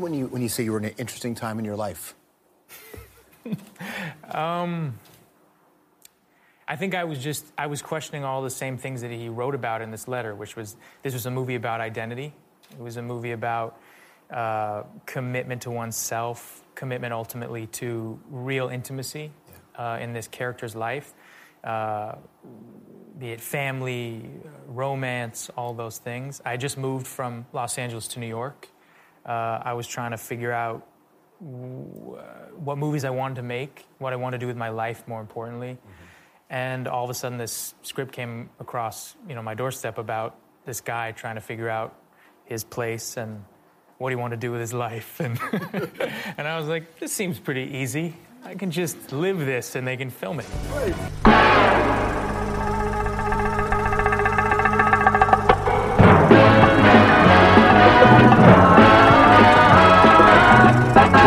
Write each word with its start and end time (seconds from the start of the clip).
when 0.00 0.14
you 0.14 0.26
when 0.26 0.42
you 0.42 0.48
say 0.48 0.64
you 0.64 0.72
were 0.72 0.78
in 0.78 0.86
an 0.86 0.94
interesting 0.98 1.34
time 1.34 1.58
in 1.58 1.64
your 1.64 1.76
life? 1.76 2.14
um, 4.30 4.98
I 6.68 6.76
think 6.76 6.94
I 6.94 7.04
was 7.04 7.18
just 7.18 7.46
I 7.56 7.66
was 7.66 7.82
questioning 7.82 8.24
all 8.24 8.42
the 8.42 8.50
same 8.50 8.76
things 8.76 9.02
that 9.02 9.10
he 9.10 9.28
wrote 9.28 9.54
about 9.54 9.82
in 9.82 9.90
this 9.90 10.08
letter, 10.08 10.34
which 10.34 10.56
was 10.56 10.76
this 11.02 11.12
was 11.12 11.26
a 11.26 11.30
movie 11.30 11.54
about 11.54 11.80
identity. 11.80 12.34
It 12.72 12.80
was 12.80 12.96
a 12.96 13.02
movie 13.02 13.32
about 13.32 13.80
uh, 14.30 14.82
commitment 15.06 15.62
to 15.62 15.70
oneself, 15.70 16.64
commitment 16.74 17.12
ultimately 17.12 17.66
to 17.68 18.18
real 18.28 18.68
intimacy 18.68 19.30
yeah. 19.78 19.94
uh, 19.94 19.98
in 19.98 20.12
this 20.12 20.26
character's 20.26 20.74
life, 20.74 21.14
uh, 21.62 22.16
be 23.18 23.30
it 23.30 23.40
family, 23.40 24.28
romance, 24.66 25.48
all 25.56 25.72
those 25.74 25.98
things. 25.98 26.42
I 26.44 26.56
just 26.56 26.76
moved 26.76 27.06
from 27.06 27.46
Los 27.52 27.78
Angeles 27.78 28.08
to 28.08 28.20
New 28.20 28.26
York. 28.26 28.68
Uh, 29.26 29.60
I 29.64 29.72
was 29.72 29.86
trying 29.86 30.12
to 30.12 30.16
figure 30.16 30.52
out 30.52 30.86
what 31.40 32.78
movies 32.78 33.04
I 33.04 33.10
wanted 33.10 33.36
to 33.36 33.42
make, 33.42 33.84
what 33.98 34.12
I 34.12 34.16
wanted 34.16 34.38
to 34.38 34.44
do 34.44 34.46
with 34.46 34.56
my 34.56 34.70
life, 34.70 35.06
more 35.06 35.20
importantly. 35.20 35.72
Mm-hmm. 35.72 35.92
And 36.48 36.88
all 36.88 37.04
of 37.04 37.10
a 37.10 37.14
sudden, 37.14 37.38
this 37.38 37.74
script 37.82 38.12
came 38.12 38.50
across, 38.60 39.16
you 39.28 39.34
know, 39.34 39.42
my 39.42 39.54
doorstep 39.54 39.98
about 39.98 40.36
this 40.64 40.80
guy 40.80 41.12
trying 41.12 41.34
to 41.34 41.40
figure 41.40 41.68
out 41.68 41.96
his 42.44 42.62
place 42.64 43.16
and 43.16 43.44
what 43.98 44.10
he 44.10 44.16
wanted 44.16 44.40
to 44.40 44.46
do 44.46 44.52
with 44.52 44.60
his 44.60 44.72
life. 44.72 45.20
And, 45.20 45.38
and 46.38 46.46
I 46.46 46.58
was 46.58 46.68
like, 46.68 46.98
this 47.00 47.12
seems 47.12 47.38
pretty 47.38 47.78
easy. 47.78 48.14
I 48.44 48.54
can 48.54 48.70
just 48.70 49.12
live 49.12 49.38
this 49.38 49.74
and 49.74 49.86
they 49.86 49.96
can 49.96 50.10
film 50.10 50.38
it. 50.38 50.46
Right. 50.70 51.85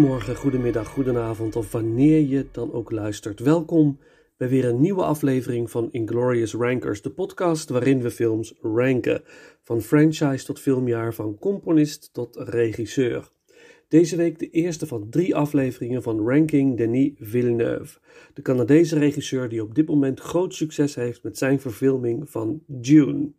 Goedemorgen, 0.00 0.36
goedemiddag, 0.36 0.88
goedenavond 0.88 1.56
of 1.56 1.72
wanneer 1.72 2.20
je 2.20 2.46
dan 2.52 2.72
ook 2.72 2.90
luistert. 2.90 3.40
Welkom 3.40 3.98
bij 4.36 4.48
weer 4.48 4.64
een 4.64 4.80
nieuwe 4.80 5.02
aflevering 5.02 5.70
van 5.70 5.92
Inglorious 5.92 6.54
Rankers, 6.54 7.02
de 7.02 7.10
podcast 7.10 7.68
waarin 7.68 8.02
we 8.02 8.10
films 8.10 8.54
ranken. 8.62 9.22
Van 9.62 9.82
franchise 9.82 10.44
tot 10.44 10.60
filmjaar, 10.60 11.14
van 11.14 11.38
componist 11.38 12.10
tot 12.12 12.36
regisseur. 12.36 13.30
Deze 13.88 14.16
week 14.16 14.38
de 14.38 14.50
eerste 14.50 14.86
van 14.86 15.06
drie 15.10 15.36
afleveringen 15.36 16.02
van 16.02 16.28
Ranking 16.28 16.76
Denis 16.76 17.12
Villeneuve, 17.18 17.98
de 18.34 18.42
Canadese 18.42 18.98
regisseur 18.98 19.48
die 19.48 19.62
op 19.62 19.74
dit 19.74 19.88
moment 19.88 20.20
groot 20.20 20.54
succes 20.54 20.94
heeft 20.94 21.22
met 21.22 21.38
zijn 21.38 21.60
verfilming 21.60 22.30
van 22.30 22.62
Dune. 22.66 23.32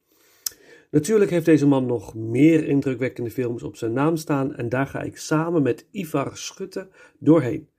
Natuurlijk 0.92 1.32
heeft 1.32 1.46
deze 1.46 1.68
man 1.68 1.86
nog 1.86 2.16
meer 2.16 2.68
indrukwekkende 2.68 3.32
films 3.32 3.64
op 3.64 3.76
zijn 3.76 3.94
naam 3.94 4.16
staan 4.16 4.56
en 4.56 4.70
daar 4.70 4.88
ga 4.88 5.02
ik 5.02 5.18
samen 5.18 5.62
met 5.62 5.88
Ivar 5.92 6.38
Schutte 6.38 6.90
doorheen. 7.20 7.70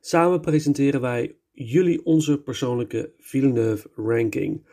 Samen 0.00 0.40
presenteren 0.40 1.00
wij 1.00 1.36
jullie 1.50 2.04
onze 2.04 2.42
persoonlijke 2.42 3.12
Villeneuve 3.18 3.90
ranking. 3.94 4.66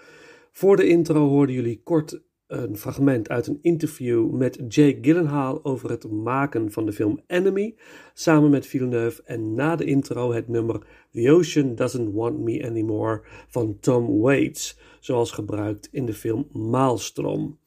Voor 0.51 0.75
de 0.75 0.87
intro 0.87 1.27
hoorden 1.27 1.55
jullie 1.55 1.81
kort 1.83 2.21
een 2.47 2.77
fragment 2.77 3.29
uit 3.29 3.47
een 3.47 3.59
interview 3.61 4.31
met 4.31 4.55
Jake 4.67 4.97
Gyllenhaal 5.01 5.65
over 5.65 5.89
het 5.89 6.11
maken 6.11 6.71
van 6.71 6.85
de 6.85 6.93
film 6.93 7.19
Enemy, 7.27 7.75
samen 8.13 8.49
met 8.49 8.67
Villeneuve. 8.67 9.23
En 9.23 9.53
na 9.53 9.75
de 9.75 9.85
intro 9.85 10.33
het 10.33 10.47
nummer 10.47 10.79
The 11.11 11.31
Ocean 11.31 11.75
Doesn't 11.75 12.13
Want 12.13 12.39
Me 12.39 12.67
Anymore 12.67 13.21
van 13.47 13.77
Tom 13.79 14.19
Waits, 14.19 14.79
zoals 14.99 15.31
gebruikt 15.31 15.89
in 15.91 16.05
de 16.05 16.13
film 16.13 16.47
Maelstrom. 16.51 17.57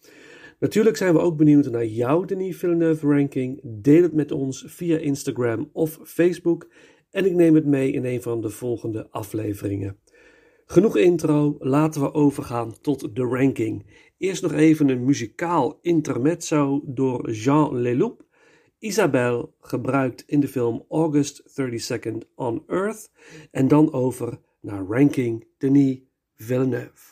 Natuurlijk 0.63 0.97
zijn 0.97 1.15
we 1.15 1.21
ook 1.21 1.37
benieuwd 1.37 1.71
naar 1.71 1.87
jouw 1.87 2.25
Denis 2.25 2.57
Villeneuve 2.57 3.07
ranking. 3.07 3.61
Deel 3.63 4.03
het 4.03 4.13
met 4.13 4.31
ons 4.31 4.65
via 4.67 4.99
Instagram 4.99 5.71
of 5.73 5.99
Facebook 6.05 6.71
en 7.11 7.25
ik 7.25 7.33
neem 7.33 7.55
het 7.55 7.67
mee 7.67 7.93
in 7.93 8.05
een 8.05 8.23
van 8.23 8.41
de 8.41 8.51
volgende 8.51 9.11
afleveringen. 9.11 9.99
Genoeg 10.67 10.97
intro, 10.97 11.57
laten 11.59 12.01
we 12.01 12.15
overgaan 12.15 12.81
tot 12.81 13.17
de 13.17 13.23
ranking. 13.23 13.87
Eerst 14.19 14.43
nog 14.43 14.53
even 14.53 14.89
een 14.89 15.05
muzikaal 15.05 15.79
intermezzo 15.81 16.83
door 16.85 17.31
Jean 17.31 17.77
Leloup. 17.81 18.27
Isabelle, 18.79 19.49
gebruikt 19.61 20.25
in 20.27 20.41
de 20.41 20.49
film 20.49 20.85
August 20.89 21.43
32nd 21.61 22.35
on 22.35 22.63
Earth. 22.67 23.11
En 23.51 23.69
dan 23.69 23.93
over 23.93 24.41
naar 24.61 24.85
ranking 24.85 25.47
Denis 25.59 25.99
Villeneuve. 26.35 27.12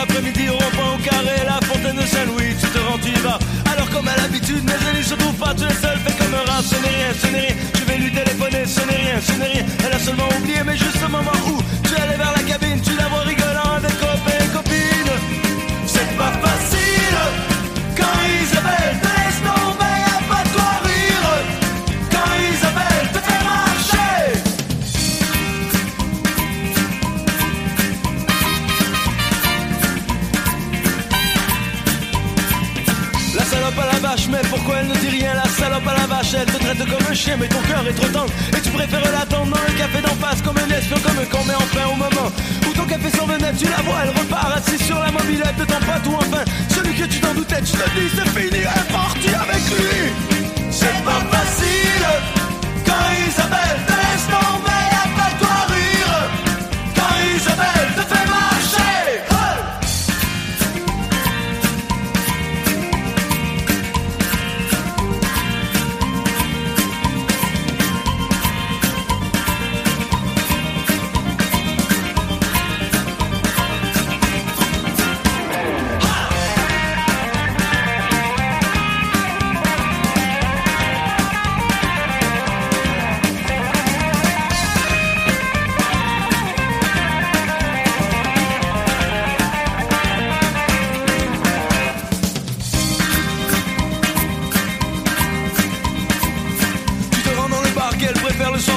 L'après-midi 0.00 0.48
au 0.48 0.52
rond-point 0.52 0.94
au 0.94 0.98
carré, 0.98 1.36
la 1.44 1.60
fontaine 1.66 1.96
de 1.96 2.06
Saint-Louis, 2.06 2.54
tu 2.60 2.66
te 2.66 2.78
rends, 2.78 2.98
tu 2.98 3.10
y 3.10 3.20
vas. 3.20 3.38
Alors 3.72 3.88
comme 3.90 4.08
à 4.08 4.16
l'habitude, 4.16 4.64
mes 4.64 4.80
amis 4.88 5.04
se 5.04 5.14
trouvent 5.14 5.34
pas, 5.34 5.54
tu 5.54 5.64
es 5.64 5.74
seul, 5.74 5.98
fais 6.04 6.16
comme 6.18 6.34
un 6.34 6.50
rat, 6.50 6.62
ce 6.62 6.76
n'est 6.76 6.94
rien, 6.98 7.12
ce 7.22 7.26
n'est 7.26 7.40
rien. 7.40 7.56
Je 7.74 7.84
vais 7.84 7.98
lui 7.98 8.10
téléphoner, 8.12 8.64
ce 8.66 8.80
n'est 8.80 9.00
rien, 9.04 9.18
ce 9.20 9.32
n'est 9.32 9.52
rien. 9.54 9.64
Elle 9.84 9.92
a 9.92 9.98
seulement 9.98 10.28
oublié, 10.38 10.60
mais 10.64 10.76
juste 10.76 11.02
au 11.04 11.10
moment 11.10 11.38
où 11.48 11.62
tu 11.86 11.94
allais 12.00 12.16
vers 12.16 12.32
la 12.34 12.42
cabine, 12.42 12.80
tu 12.80 12.94
la 12.96 13.08
vois 13.08 13.24
rigolant 13.32 13.72
avec 13.76 13.92
copains 13.98 14.40
et 14.44 14.48
copines. 14.56 15.16
C'est 15.86 16.10
pas 16.16 16.32
facile 16.44 17.18
quand 17.96 18.16
Isabelle 18.26 18.39
mais 34.30 34.42
pourquoi 34.50 34.76
elle 34.80 34.88
ne 34.88 34.94
dit 34.96 35.08
rien? 35.08 35.34
La 35.34 35.44
salope 35.44 35.86
à 35.86 35.94
la 35.94 36.06
vache, 36.06 36.34
elle 36.34 36.46
te 36.46 36.58
traite 36.58 36.78
comme 36.78 37.06
un 37.08 37.14
chien, 37.14 37.36
mais 37.38 37.46
ton 37.46 37.60
cœur 37.62 37.86
est 37.86 37.92
trop 37.92 38.08
tendre. 38.08 38.32
Et 38.56 38.60
tu 38.60 38.70
préfères 38.70 39.00
l'attendre 39.12 39.52
dans 39.52 39.64
le 39.68 39.78
café 39.78 40.00
d'en 40.02 40.14
face, 40.14 40.42
comme 40.42 40.58
un 40.58 40.70
espion, 40.74 40.96
comme 41.04 41.18
un 41.18 41.26
con, 41.26 41.38
mais 41.46 41.54
enfin 41.54 41.86
au 41.92 41.96
moment 41.96 42.28
où 42.66 42.72
ton 42.72 42.84
café 42.84 43.10
s'en 43.16 43.26
venait, 43.26 43.52
tu 43.54 43.66
la 43.66 43.82
vois, 43.82 44.00
elle 44.02 44.10
repart 44.10 44.56
assise 44.56 44.82
sur 44.84 44.98
la 44.98 45.12
mobilette 45.12 45.56
de 45.56 45.64
ton 45.64 45.78
pote, 45.78 46.06
ou 46.06 46.14
enfin 46.16 46.44
celui 46.74 46.94
que 46.94 47.04
tu 47.04 47.20
t'en 47.20 47.34
doutais, 47.34 47.62
tu 47.62 47.72
te 47.72 47.88
dis, 47.94 48.10
c'est 48.14 48.28
fini, 48.30 48.48
elle 48.50 49.30
est 49.30 49.34
avec 49.34 49.62
lui. 49.70 50.12
C'est 50.70 51.04
pas 51.04 51.22
facile 51.30 52.06
quand 52.86 53.06
Isabelle 53.28 53.89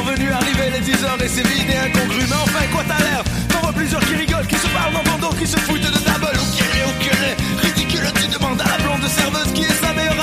venu 0.03 0.31
arriver 0.31 0.69
les 0.71 0.81
10h 0.81 1.23
et 1.23 1.27
c'est 1.27 1.47
vide 1.47 1.69
et 1.69 1.77
incongru. 1.87 2.23
Mais 2.29 2.41
enfin 2.43 2.65
quoi 2.71 2.83
t'as 2.87 3.03
l'air 3.03 3.23
T'en 3.49 3.59
vois 3.59 3.73
plusieurs 3.73 4.01
qui 4.01 4.15
rigolent, 4.15 4.47
qui 4.47 4.55
se 4.55 4.67
parlent 4.67 4.93
ton 5.03 5.17
dos, 5.27 5.35
qui 5.35 5.47
se 5.47 5.57
foutent 5.57 5.81
de 5.81 5.99
ta 5.99 6.19
gueule. 6.19 6.39
Ou 6.41 6.47
qui 6.55 6.63
est, 6.63 6.85
ou 6.85 6.93
qui 6.99 7.09
ridicule 7.65 8.07
Tu 8.15 8.27
demandes 8.27 8.61
à 8.61 8.65
la 8.65 8.77
blonde 8.83 9.07
serveuse 9.07 9.51
qui 9.53 9.63
est 9.63 9.79
sa 9.83 9.93
meilleure 9.93 10.22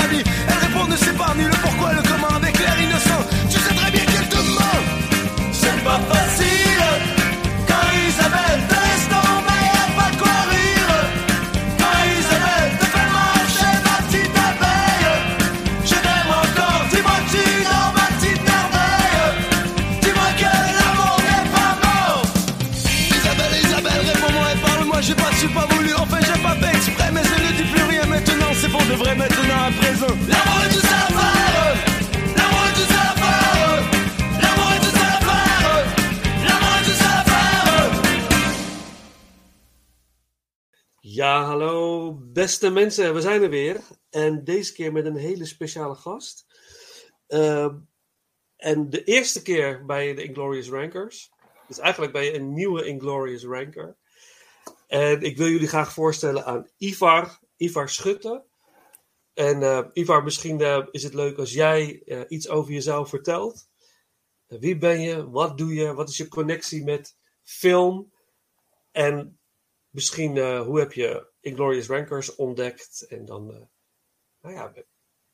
beste 42.41 42.71
mensen, 42.71 43.15
we 43.15 43.21
zijn 43.21 43.43
er 43.43 43.51
weer. 43.51 43.81
En 44.11 44.45
deze 44.45 44.73
keer 44.73 44.93
met 44.93 45.05
een 45.05 45.17
hele 45.17 45.45
speciale 45.45 45.95
gast. 45.95 46.47
Ehm, 47.27 47.79
en 48.57 48.91
de 48.91 49.05
eerste 49.05 49.43
keer 49.43 49.85
bij 49.85 50.15
de 50.15 50.23
Inglorious 50.23 50.69
Rankers. 50.69 51.31
Dus 51.69 51.79
eigenlijk 51.79 52.17
je 52.17 52.35
een 52.35 52.53
nieuwe 52.55 52.85
Inglorious 52.85 53.45
Ranker. 53.45 53.97
En 54.87 55.23
ik 55.23 55.37
wil 55.37 55.49
jullie 55.49 55.69
graag 55.69 55.93
voorstellen 55.93 56.45
aan 56.45 56.69
Ivar, 56.77 57.39
Ivar 57.57 57.89
Schutte. 57.89 58.45
En 59.35 59.63
eh, 59.63 59.87
Ivar, 59.93 60.23
misschien 60.25 60.61
eh, 60.61 60.87
is 60.91 61.03
het 61.03 61.15
leuk 61.15 61.39
als 61.39 61.53
jij 61.53 62.03
eh, 62.05 62.21
iets 62.29 62.49
over 62.49 62.73
jezelf 62.73 63.09
vertelt. 63.09 63.69
Wie 64.47 64.79
ben 64.79 65.01
je? 65.01 65.31
Wat 65.31 65.59
doe 65.59 65.75
je? 65.75 65.95
Wat 65.95 66.09
is 66.09 66.17
je 66.17 66.29
connectie 66.29 66.85
met 66.85 67.17
film? 67.43 68.13
En 68.93 69.39
misschien 69.91 70.59
hoe 70.59 70.79
heb 70.79 70.93
je 70.93 71.30
Inglorious 71.41 71.89
Rankers 71.89 72.35
ontdekt? 72.37 73.07
En 73.09 73.25
dan, 73.25 73.51
eh, 73.51 73.61
nou 74.41 74.55
ja, 74.55 74.73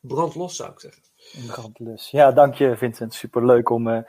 brand 0.00 0.34
los 0.34 0.56
zou 0.56 0.70
ik 0.70 0.80
zeggen. 0.80 1.02
Een 1.34 1.46
brandlus. 1.46 2.10
Ja, 2.10 2.32
dank 2.32 2.54
je 2.54 2.76
Vincent. 2.76 3.14
Superleuk 3.14 3.70
om, 3.70 3.88
eh, 3.88 4.02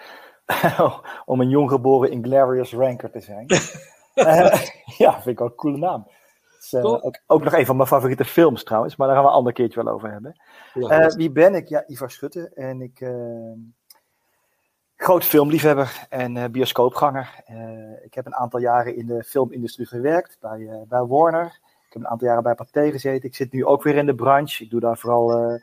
om 1.25 1.41
een 1.41 1.49
jonggeboren 1.49 2.11
Inglorious 2.11 2.73
Ranker 2.73 3.11
te 3.11 3.19
zijn. 3.19 3.45
Eh, 4.17 4.61
ja, 4.97 5.13
vind 5.13 5.25
ik 5.25 5.39
wel 5.39 5.47
een 5.47 5.55
coole 5.55 5.77
naam. 5.77 6.07
Het 6.07 6.63
is, 6.63 6.69
Cool. 6.69 7.03
ook, 7.03 7.19
ook 7.27 7.43
nog 7.43 7.53
een 7.53 7.65
van 7.65 7.75
mijn 7.75 7.87
favoriete 7.87 8.25
films 8.25 8.63
trouwens, 8.63 8.95
maar 8.95 9.07
daar 9.07 9.15
gaan 9.15 9.25
we 9.25 9.31
een 9.31 9.37
ander 9.37 9.53
keertje 9.53 9.83
wel 9.83 9.93
over 9.93 10.11
hebben. 10.11 10.41
Ja, 10.73 11.07
wie 11.07 11.31
ben 11.31 11.55
ik? 11.55 11.67
Ja, 11.67 11.83
Ivar 11.87 12.11
Schutte. 12.11 12.51
En 12.53 12.81
ik 12.81 13.11
groot 14.95 15.23
filmliefhebber 15.23 16.05
en 16.09 16.51
bioscoopganger. 16.51 17.43
Ik 18.03 18.13
heb 18.13 18.25
een 18.25 18.35
aantal 18.35 18.59
jaren 18.59 18.95
in 18.95 19.05
de 19.05 19.23
filmindustrie 19.23 19.87
gewerkt 19.87 20.37
bij, 20.39 20.85
bij 20.87 21.03
Warner. 21.05 21.59
Heb 21.97 22.05
een 22.05 22.11
aantal 22.11 22.27
jaren 22.27 22.43
bij 22.43 22.55
Pathé 22.55 22.91
gezeten. 22.91 23.29
Ik 23.29 23.35
zit 23.35 23.51
nu 23.51 23.65
ook 23.65 23.83
weer 23.83 23.95
in 23.95 24.05
de 24.05 24.15
branche. 24.15 24.63
Ik 24.63 24.69
doe 24.69 24.79
daar 24.79 24.97
vooral, 24.97 25.31
eh 25.31 25.61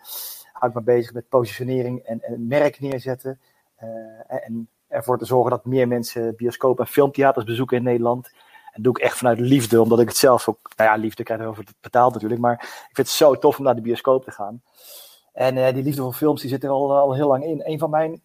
hou 0.52 0.68
ik 0.70 0.74
me 0.74 0.82
bezig 0.82 1.12
met 1.12 1.28
positionering 1.28 2.00
en, 2.00 2.22
en 2.22 2.46
merk 2.46 2.80
neerzetten. 2.80 3.40
Eh, 3.76 3.88
en, 4.26 4.68
ervoor 4.88 5.18
te 5.18 5.24
zorgen 5.24 5.50
dat 5.50 5.64
meer 5.64 5.88
mensen 5.88 6.36
bioscoop 6.36 6.80
en 6.80 6.86
filmtheaters 6.86 7.44
bezoeken 7.44 7.76
in 7.76 7.82
Nederland. 7.82 8.30
En 8.72 8.82
doe 8.82 8.96
ik 8.96 9.02
echt 9.02 9.16
vanuit 9.16 9.38
liefde, 9.38 9.82
omdat 9.82 10.00
ik 10.00 10.08
het 10.08 10.16
zelf 10.16 10.48
ook, 10.48 10.70
nou 10.76 10.90
ja, 10.90 10.96
liefde 10.96 11.22
krijg 11.22 11.40
over 11.40 11.64
betaald 11.80 12.12
natuurlijk, 12.12 12.40
maar 12.40 12.54
ik 12.62 12.94
vind 12.94 13.06
het 13.06 13.16
zo 13.16 13.38
tof 13.38 13.58
om 13.58 13.64
naar 13.64 13.74
de 13.74 13.80
bioscoop 13.80 14.24
te 14.24 14.30
gaan. 14.30 14.62
En 15.32 15.56
eh, 15.56 15.74
die 15.74 15.82
liefde 15.82 16.02
voor 16.02 16.12
films, 16.12 16.40
die 16.40 16.50
zit 16.50 16.64
er 16.64 16.70
al, 16.70 16.96
al 16.96 17.14
heel 17.14 17.28
lang 17.28 17.44
in. 17.44 17.62
Een 17.64 17.78
van 17.78 17.90
mijn, 17.90 18.22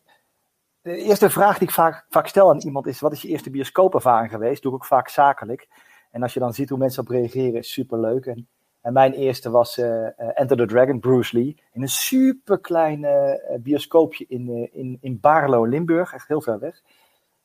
de 0.81 0.97
eerste 0.97 1.29
vraag 1.29 1.57
die 1.57 1.67
ik 1.67 1.73
vaak, 1.73 2.05
vaak 2.09 2.27
stel 2.27 2.49
aan 2.49 2.59
iemand 2.59 2.87
is, 2.87 2.99
wat 2.99 3.11
is 3.11 3.21
je 3.21 3.27
eerste 3.27 3.49
bioscoopervaring 3.49 4.31
geweest? 4.31 4.61
Doe 4.61 4.71
ik 4.71 4.77
ook 4.77 4.85
vaak 4.85 5.09
zakelijk. 5.09 5.67
En 6.11 6.23
als 6.23 6.33
je 6.33 6.39
dan 6.39 6.53
ziet 6.53 6.69
hoe 6.69 6.77
mensen 6.77 7.01
op 7.01 7.09
reageren, 7.09 7.59
is 7.59 7.71
superleuk. 7.71 8.25
En, 8.25 8.47
en 8.81 8.93
mijn 8.93 9.13
eerste 9.13 9.49
was 9.49 9.77
eh, 9.77 10.07
eh, 10.07 10.11
Enter 10.33 10.57
the 10.57 10.65
Dragon, 10.65 10.99
Bruce 10.99 11.37
Lee. 11.37 11.55
In 11.73 11.81
een 11.81 11.89
superklein 11.89 13.03
eh, 13.03 13.31
eh, 13.31 13.61
bioscoopje 13.61 14.25
in, 14.27 14.69
in, 14.73 14.97
in 15.01 15.19
Baarlo, 15.19 15.65
Limburg, 15.65 16.13
echt 16.13 16.27
heel 16.27 16.41
ver 16.41 16.59
weg. 16.59 16.81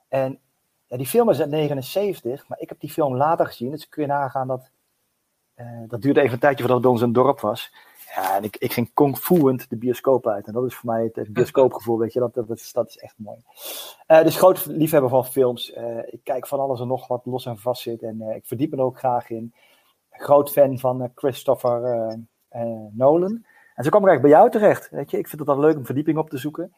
En 0.09 0.38
ja, 0.87 0.97
die 0.97 1.06
film 1.06 1.30
is 1.30 1.40
uit 1.40 1.50
79, 1.50 2.49
maar 2.49 2.61
ik 2.61 2.68
heb 2.68 2.80
die 2.80 2.90
film 2.90 3.16
later 3.16 3.47
gezien. 3.47 3.71
Dus 3.71 3.88
kun 3.88 4.02
je 4.02 4.09
nagaan 4.09 4.47
dat, 4.47 4.71
dat 5.87 6.02
duurde 6.02 6.21
even 6.21 6.33
een 6.33 6.38
tijdje 6.38 6.64
voordat 6.64 6.76
het 6.76 6.83
bij 6.83 6.90
ons 6.90 7.00
een 7.00 7.12
dorp 7.12 7.40
was. 7.40 7.73
Ja, 8.14 8.37
en 8.37 8.42
ik, 8.42 8.56
ik 8.56 8.73
ging 8.73 8.90
kung 8.94 9.18
fuend 9.18 9.71
de 9.71 9.76
bioscoop 9.76 10.26
uit. 10.26 10.47
En 10.47 10.52
dat 10.52 10.64
is 10.64 10.75
voor 10.75 10.90
mij 10.90 11.02
het, 11.02 11.16
het 11.16 11.33
bioscoopgevoel, 11.33 11.99
weet 11.99 12.12
je. 12.12 12.21
Dat, 12.21 12.35
dat, 12.35 12.50
is, 12.50 12.73
dat 12.73 12.88
is 12.88 12.97
echt 12.97 13.14
mooi. 13.16 13.38
Eh, 14.06 14.23
dus 14.23 14.37
groot 14.37 14.66
liefhebber 14.66 15.11
van 15.11 15.26
films. 15.26 15.73
Eh, 15.73 15.99
ik 16.06 16.21
kijk 16.23 16.47
van 16.47 16.61
alles 16.61 16.80
en 16.80 16.87
nog 16.87 17.06
wat 17.06 17.26
los 17.26 17.47
en 17.47 17.59
vast 17.59 17.83
zit. 17.83 18.02
En 18.02 18.21
eh, 18.21 18.37
ik 18.37 18.47
verdiep 18.47 18.71
me 18.71 18.76
er 18.76 18.83
ook 18.83 18.99
graag 18.99 19.30
in. 19.30 19.54
Groot 20.11 20.50
fan 20.50 20.78
van 20.78 21.11
Christopher 21.14 22.18
Nolan. 22.92 23.44
En 23.75 23.85
zo 23.85 23.90
kwam 23.90 24.02
ik 24.02 24.09
eigenlijk 24.09 24.21
bij 24.21 24.30
jou 24.30 24.50
terecht. 24.50 24.90
Weet 24.90 25.11
je. 25.11 25.18
Ik 25.18 25.28
vind 25.28 25.40
het 25.40 25.49
dan 25.49 25.61
leuk 25.61 25.76
om 25.76 25.87
verdieping 25.87 26.18
op 26.18 26.30
te 26.30 26.38
zoeken. 26.38 26.73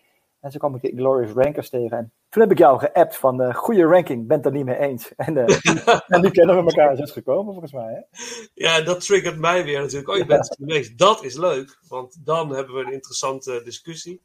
En 0.46 0.52
zo 0.52 0.58
kwam 0.58 0.74
ik 0.74 0.82
de 0.82 0.92
Glorious 0.96 1.32
Rankers 1.32 1.68
tegen. 1.68 1.98
En 1.98 2.12
toen 2.28 2.42
heb 2.42 2.50
ik 2.50 2.58
jou 2.58 2.78
geappt 2.78 3.16
van 3.16 3.42
eh 3.42 3.54
goede 3.54 3.82
ranking, 3.82 4.26
ben 4.26 4.36
het 4.36 4.46
er 4.46 4.52
niet 4.52 4.64
mee 4.64 4.78
eens. 4.78 5.12
En, 5.16 5.36
eh, 5.36 6.00
en 6.14 6.20
nu 6.20 6.30
kennen 6.30 6.56
we 6.56 6.70
elkaar, 6.70 6.96
het 6.96 7.10
gekomen 7.10 7.52
volgens 7.52 7.72
mij. 7.72 7.92
Hè? 7.92 8.18
Ja, 8.54 8.80
dat 8.80 9.00
triggert 9.00 9.38
mij 9.38 9.64
weer 9.64 9.80
natuurlijk. 9.80 10.08
Oh, 10.08 10.16
je 10.16 10.26
bent 10.26 10.48
het 10.48 10.56
geweest. 10.56 10.98
Dat 10.98 11.24
is 11.24 11.36
leuk, 11.36 11.78
want 11.88 12.26
dan 12.26 12.54
hebben 12.54 12.74
we 12.74 12.84
een 12.84 12.92
interessante 12.92 13.60
discussie. 13.64 14.22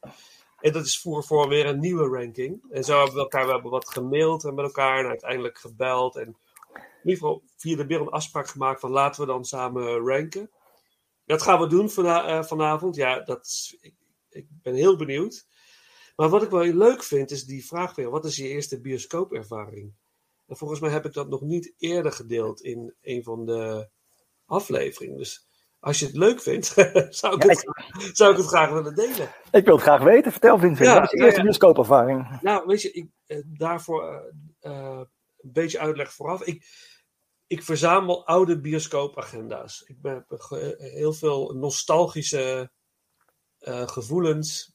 En 0.59 0.71
dat 0.71 0.85
is 0.85 0.99
voor, 0.99 1.23
voor 1.23 1.47
weer 1.47 1.65
een 1.65 1.79
nieuwe 1.79 2.07
ranking. 2.07 2.63
En 2.71 2.83
zo 2.83 2.95
hebben 2.97 3.15
we 3.15 3.21
elkaar 3.21 3.45
we 3.45 3.51
hebben 3.51 3.71
wat 3.71 3.89
gemaild 3.89 4.43
en 4.43 4.53
met 4.53 4.65
elkaar 4.65 4.99
en 4.99 5.09
uiteindelijk 5.09 5.57
gebeld. 5.57 6.15
En 6.15 6.27
in 6.73 7.09
ieder 7.09 7.19
geval 7.19 7.43
via 7.57 7.75
de 7.75 7.85
beeld 7.85 8.01
een 8.01 8.13
afspraak 8.13 8.47
gemaakt 8.47 8.79
van 8.79 8.91
laten 8.91 9.21
we 9.21 9.27
dan 9.27 9.45
samen 9.45 10.05
ranken. 10.07 10.51
Dat 11.25 11.41
gaan 11.41 11.59
we 11.59 11.67
doen 11.67 11.89
eh, 11.89 12.43
vanavond. 12.43 12.95
Ja, 12.95 13.19
dat 13.19 13.45
is, 13.45 13.77
ik, 13.81 13.93
ik 14.29 14.47
ben 14.49 14.73
heel 14.73 14.95
benieuwd. 14.95 15.49
Maar 16.21 16.29
wat 16.29 16.43
ik 16.43 16.49
wel 16.49 16.63
leuk 16.63 17.03
vind, 17.03 17.31
is 17.31 17.45
die 17.45 17.65
vraag 17.65 17.95
jou, 17.95 18.09
wat 18.09 18.25
is 18.25 18.35
je 18.35 18.47
eerste 18.47 18.81
bioscoopervaring? 18.81 19.93
En 20.47 20.57
volgens 20.57 20.79
mij 20.79 20.89
heb 20.89 21.05
ik 21.05 21.13
dat 21.13 21.29
nog 21.29 21.41
niet 21.41 21.73
eerder 21.77 22.11
gedeeld 22.11 22.61
in 22.61 22.95
een 23.01 23.23
van 23.23 23.45
de 23.45 23.89
afleveringen. 24.45 25.17
Dus 25.17 25.47
als 25.79 25.99
je 25.99 26.05
het 26.05 26.15
leuk 26.15 26.41
vindt, 26.41 26.65
zou, 27.19 27.35
ik 27.35 27.43
Ja, 27.43 27.47
het, 27.47 28.17
zou 28.17 28.31
ik 28.31 28.37
het 28.37 28.47
graag 28.47 28.71
willen 28.71 28.95
delen. 28.95 29.35
Ik 29.51 29.65
wil 29.65 29.73
het 29.73 29.83
graag 29.83 30.03
weten. 30.03 30.31
Vertel 30.31 30.59
Vincent, 30.59 30.87
Ja, 30.87 30.93
wat 30.93 31.03
is 31.03 31.11
je 31.11 31.17
ja, 31.17 31.23
eerste 31.23 31.39
ja. 31.39 31.45
bioscoopervaring? 31.45 32.41
Nou, 32.41 32.65
weet 32.65 32.81
je, 32.81 32.91
ik, 32.91 33.07
eh, 33.25 33.41
daarvoor 33.45 34.03
eh, 34.03 34.71
eh, 34.71 35.01
een 35.37 35.51
beetje 35.51 35.79
uitleg 35.79 36.13
vooraf. 36.13 36.43
Ik, 36.43 36.65
ik 37.47 37.63
verzamel 37.63 38.27
oude 38.27 38.59
bioscoopagenda's. 38.59 39.81
Ik 39.81 39.95
heb 40.01 40.25
heel 40.77 41.13
veel 41.13 41.53
nostalgische 41.53 42.71
gevoelens 43.85 44.70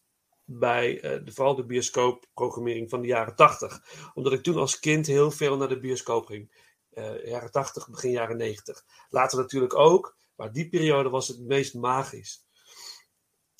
bij 0.46 1.00
eh, 1.00 1.20
vooral 1.24 1.54
de 1.54 1.64
bioscoopprogrammering 1.64 2.90
van 2.90 3.00
de 3.00 3.06
jaren 3.06 3.36
80. 3.36 3.82
Omdat 4.14 4.32
ik 4.32 4.42
toen 4.42 4.56
als 4.56 4.78
kind 4.78 5.06
heel 5.06 5.30
veel 5.30 5.56
naar 5.56 5.68
de 5.68 5.80
bioscoop 5.80 6.26
ging. 6.26 6.64
Eh, 6.90 7.26
jaren 7.26 7.50
80, 7.50 7.88
begin 7.88 8.10
jaren 8.10 8.36
90. 8.36 8.84
Later 9.08 9.38
natuurlijk 9.38 9.74
ook, 9.74 10.16
maar 10.36 10.52
die 10.52 10.68
periode 10.68 11.08
was 11.08 11.28
het 11.28 11.40
meest 11.40 11.74
magisch. 11.74 12.44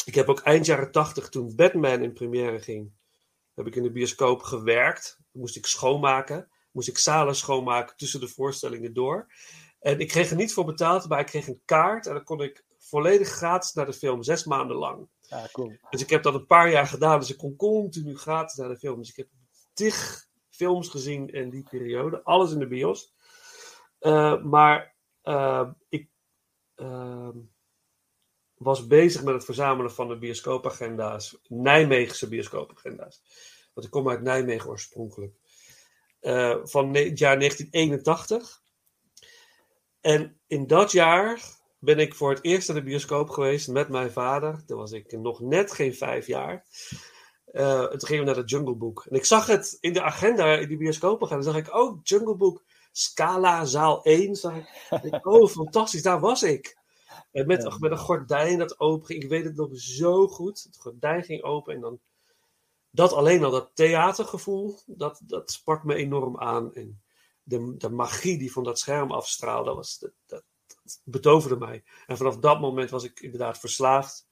Ik 0.05 0.15
heb 0.15 0.29
ook 0.29 0.41
eind 0.41 0.67
jaren 0.67 0.91
80, 0.91 1.29
toen 1.29 1.57
Batman 1.57 2.03
in 2.03 2.13
première 2.13 2.61
ging, 2.61 2.93
heb 3.55 3.67
ik 3.67 3.77
in 3.77 3.83
de 3.83 3.93
bioscoop 3.93 4.43
gewerkt. 4.43 5.19
Moest 5.33 5.57
ik 5.57 5.67
schoonmaken. 5.67 6.51
Moest 6.73 6.89
ik 6.89 6.99
zalen 6.99 7.37
schoonmaken 7.37 7.97
tussen 7.97 8.21
de 8.21 8.29
voorstellingen 8.29 8.95
door. 8.95 9.33
En 9.81 10.01
ik 10.01 10.09
kreeg 10.09 10.31
er 10.31 10.37
niet 10.37 10.53
voor 10.53 10.65
betaald, 10.65 11.09
maar 11.09 11.21
ik 11.21 11.27
kreeg 11.27 11.47
een 11.47 11.63
kaart. 11.65 12.07
En 12.07 12.15
dan 12.15 12.25
kon 12.25 12.43
ik 12.43 12.65
volledig 12.79 13.29
gratis 13.29 13.73
naar 13.73 13.87
de 13.87 13.93
film, 13.93 14.23
zes 14.23 14.45
maanden 14.45 14.77
lang. 14.77 15.09
Dus 15.91 16.03
ik 16.03 16.11
heb 16.11 16.23
dat 16.23 16.35
een 16.35 16.47
paar 16.47 16.71
jaar 16.71 16.87
gedaan. 16.87 17.19
Dus 17.19 17.31
ik 17.31 17.37
kon 17.37 17.57
continu 17.57 18.17
gratis 18.17 18.57
naar 18.57 18.69
de 18.69 18.77
film. 18.77 18.99
Dus 18.99 19.11
ik 19.11 19.17
heb 19.17 19.29
tig 19.75 20.29
films 20.49 20.89
gezien 20.89 21.29
in 21.29 21.51
die 21.51 21.67
periode. 21.71 22.23
Alles 22.23 22.53
in 22.53 22.59
de 22.59 22.67
bios. 22.67 23.15
Uh, 24.01 24.43
maar 24.43 24.95
uh, 25.25 25.69
ik 25.89 26.09
uh, 26.77 27.29
was 28.55 28.87
bezig 28.87 29.23
met 29.23 29.35
het 29.35 29.45
verzamelen 29.45 29.93
van 29.93 30.09
de 30.09 30.19
bioscoopagenda's. 30.19 31.39
Nijmeegse 31.49 32.29
bioscoopagenda's. 32.29 33.23
Want 33.75 33.87
ik 33.87 33.93
kom 33.93 34.09
uit 34.09 34.23
Nijmegen 34.23 34.71
oorspronkelijk. 34.71 35.35
Uh, 36.21 36.57
van 36.63 36.95
het 36.95 37.19
jaar 37.19 37.39
1981. 37.39 38.63
En 40.01 40.41
in 40.47 40.67
dat 40.67 40.93
jaar 40.93 41.56
ben 41.87 41.99
ik 41.99 42.15
voor 42.15 42.31
het 42.31 42.45
eerst 42.45 42.69
naar 42.69 42.77
de 42.77 42.83
bioscoop 42.83 43.31
geweest 43.31 43.69
met 43.69 43.89
mijn 43.89 44.11
vader. 44.11 44.65
Toen 44.65 44.79
was 44.79 44.93
ik 44.93 45.13
nog 45.13 45.41
net 45.41 45.73
geen 45.73 45.95
vijf 45.95 46.27
jaar. 46.27 46.67
Uh, 47.53 47.85
toen 47.85 48.09
gingen 48.09 48.25
we 48.25 48.31
naar 48.31 48.45
de 48.45 48.51
Jungle 48.51 48.75
Book. 48.75 49.07
En 49.09 49.17
ik 49.17 49.25
zag 49.25 49.47
het 49.47 49.77
in 49.81 49.93
de 49.93 50.03
agenda, 50.03 50.55
in 50.55 50.69
die 50.69 50.77
bioscoop 50.77 51.23
gaan. 51.23 51.41
Dan 51.41 51.53
zag 51.53 51.57
ik, 51.57 51.75
oh, 51.75 52.01
Jungle 52.03 52.37
Book, 52.37 52.65
Scala, 52.93 53.65
zaal 53.65 54.05
1. 54.05 54.37
Zag 54.37 54.57
ik. 54.57 55.27
oh, 55.27 55.49
fantastisch, 55.61 56.03
daar 56.03 56.21
was 56.21 56.43
ik. 56.43 56.79
En 57.33 57.47
met, 57.47 57.63
ja. 57.63 57.77
met 57.79 57.91
een 57.91 57.99
gordijn 57.99 58.59
dat 58.59 58.81
open 58.81 59.07
ging. 59.07 59.23
Ik 59.23 59.29
weet 59.29 59.45
het 59.45 59.57
nog 59.57 59.71
zo 59.73 60.29
goed. 60.29 60.63
Het 60.63 60.77
gordijn 60.77 61.25
ging 61.25 61.43
open 61.43 61.75
en 61.75 61.81
dan... 61.81 62.01
Dat 62.91 63.13
alleen 63.13 63.45
al, 63.45 63.51
dat 63.51 63.71
theatergevoel, 63.75 64.79
dat, 64.87 65.21
dat 65.25 65.51
sprak 65.51 65.85
me 65.85 65.95
enorm 65.95 66.39
aan. 66.39 66.75
En 66.75 67.03
de, 67.43 67.75
de 67.77 67.91
magie 67.91 68.39
die 68.39 68.53
van 68.53 68.65
dat 68.65 68.79
scherm 68.79 69.11
afstraalde, 69.13 69.75
was, 69.75 70.05
dat 70.27 70.43
betoverde 71.05 71.57
mij. 71.57 71.85
En 72.07 72.17
vanaf 72.17 72.39
dat 72.39 72.61
moment 72.61 72.91
was 72.91 73.05
ik 73.05 73.21
inderdaad 73.21 73.59
verslaafd 73.59 74.29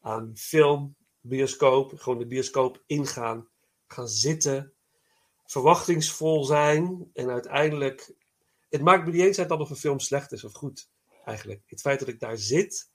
aan 0.00 0.32
film, 0.34 0.96
bioscoop. 1.20 1.92
Gewoon 1.98 2.18
de 2.18 2.26
bioscoop 2.26 2.82
ingaan, 2.86 3.48
gaan 3.86 4.08
zitten, 4.08 4.72
verwachtingsvol 5.44 6.44
zijn. 6.44 7.10
En 7.12 7.30
uiteindelijk, 7.30 8.14
het 8.68 8.82
maakt 8.82 9.04
me 9.04 9.10
niet 9.10 9.22
eens 9.22 9.38
uit 9.38 9.48
dat 9.48 9.60
of 9.60 9.70
een 9.70 9.76
film 9.76 9.98
slecht 9.98 10.32
is 10.32 10.44
of 10.44 10.52
goed, 10.52 10.90
eigenlijk. 11.24 11.62
Het 11.66 11.80
feit 11.80 11.98
dat 11.98 12.08
ik 12.08 12.20
daar 12.20 12.38
zit 12.38 12.90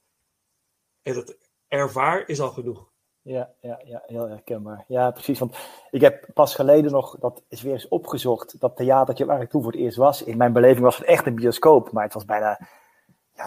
en 1.01 1.15
het 1.15 1.37
ervaar 1.67 2.27
is 2.27 2.39
al 2.39 2.49
genoeg. 2.49 2.91
Ja, 3.21 3.53
ja, 3.61 3.81
ja, 3.83 4.03
heel 4.05 4.27
herkenbaar. 4.27 4.85
Ja, 4.87 5.11
precies. 5.11 5.39
Want 5.39 5.57
ik 5.91 6.01
heb 6.01 6.27
pas 6.33 6.55
geleden 6.55 6.91
nog, 6.91 7.19
dat 7.19 7.43
is 7.47 7.61
weer 7.61 7.73
eens 7.73 7.87
opgezocht, 7.87 8.59
dat 8.59 8.75
theatertje 8.75 9.25
waar 9.25 9.41
ik 9.41 9.49
toen 9.49 9.61
voor 9.63 9.71
het 9.71 9.81
eerst 9.81 9.97
was. 9.97 10.23
In 10.23 10.37
mijn 10.37 10.53
beleving 10.53 10.83
was 10.83 10.97
het 10.97 11.07
echt 11.07 11.25
een 11.25 11.35
bioscoop, 11.35 11.91
maar 11.91 12.03
het 12.03 12.13
was 12.13 12.25
bijna 12.25 12.67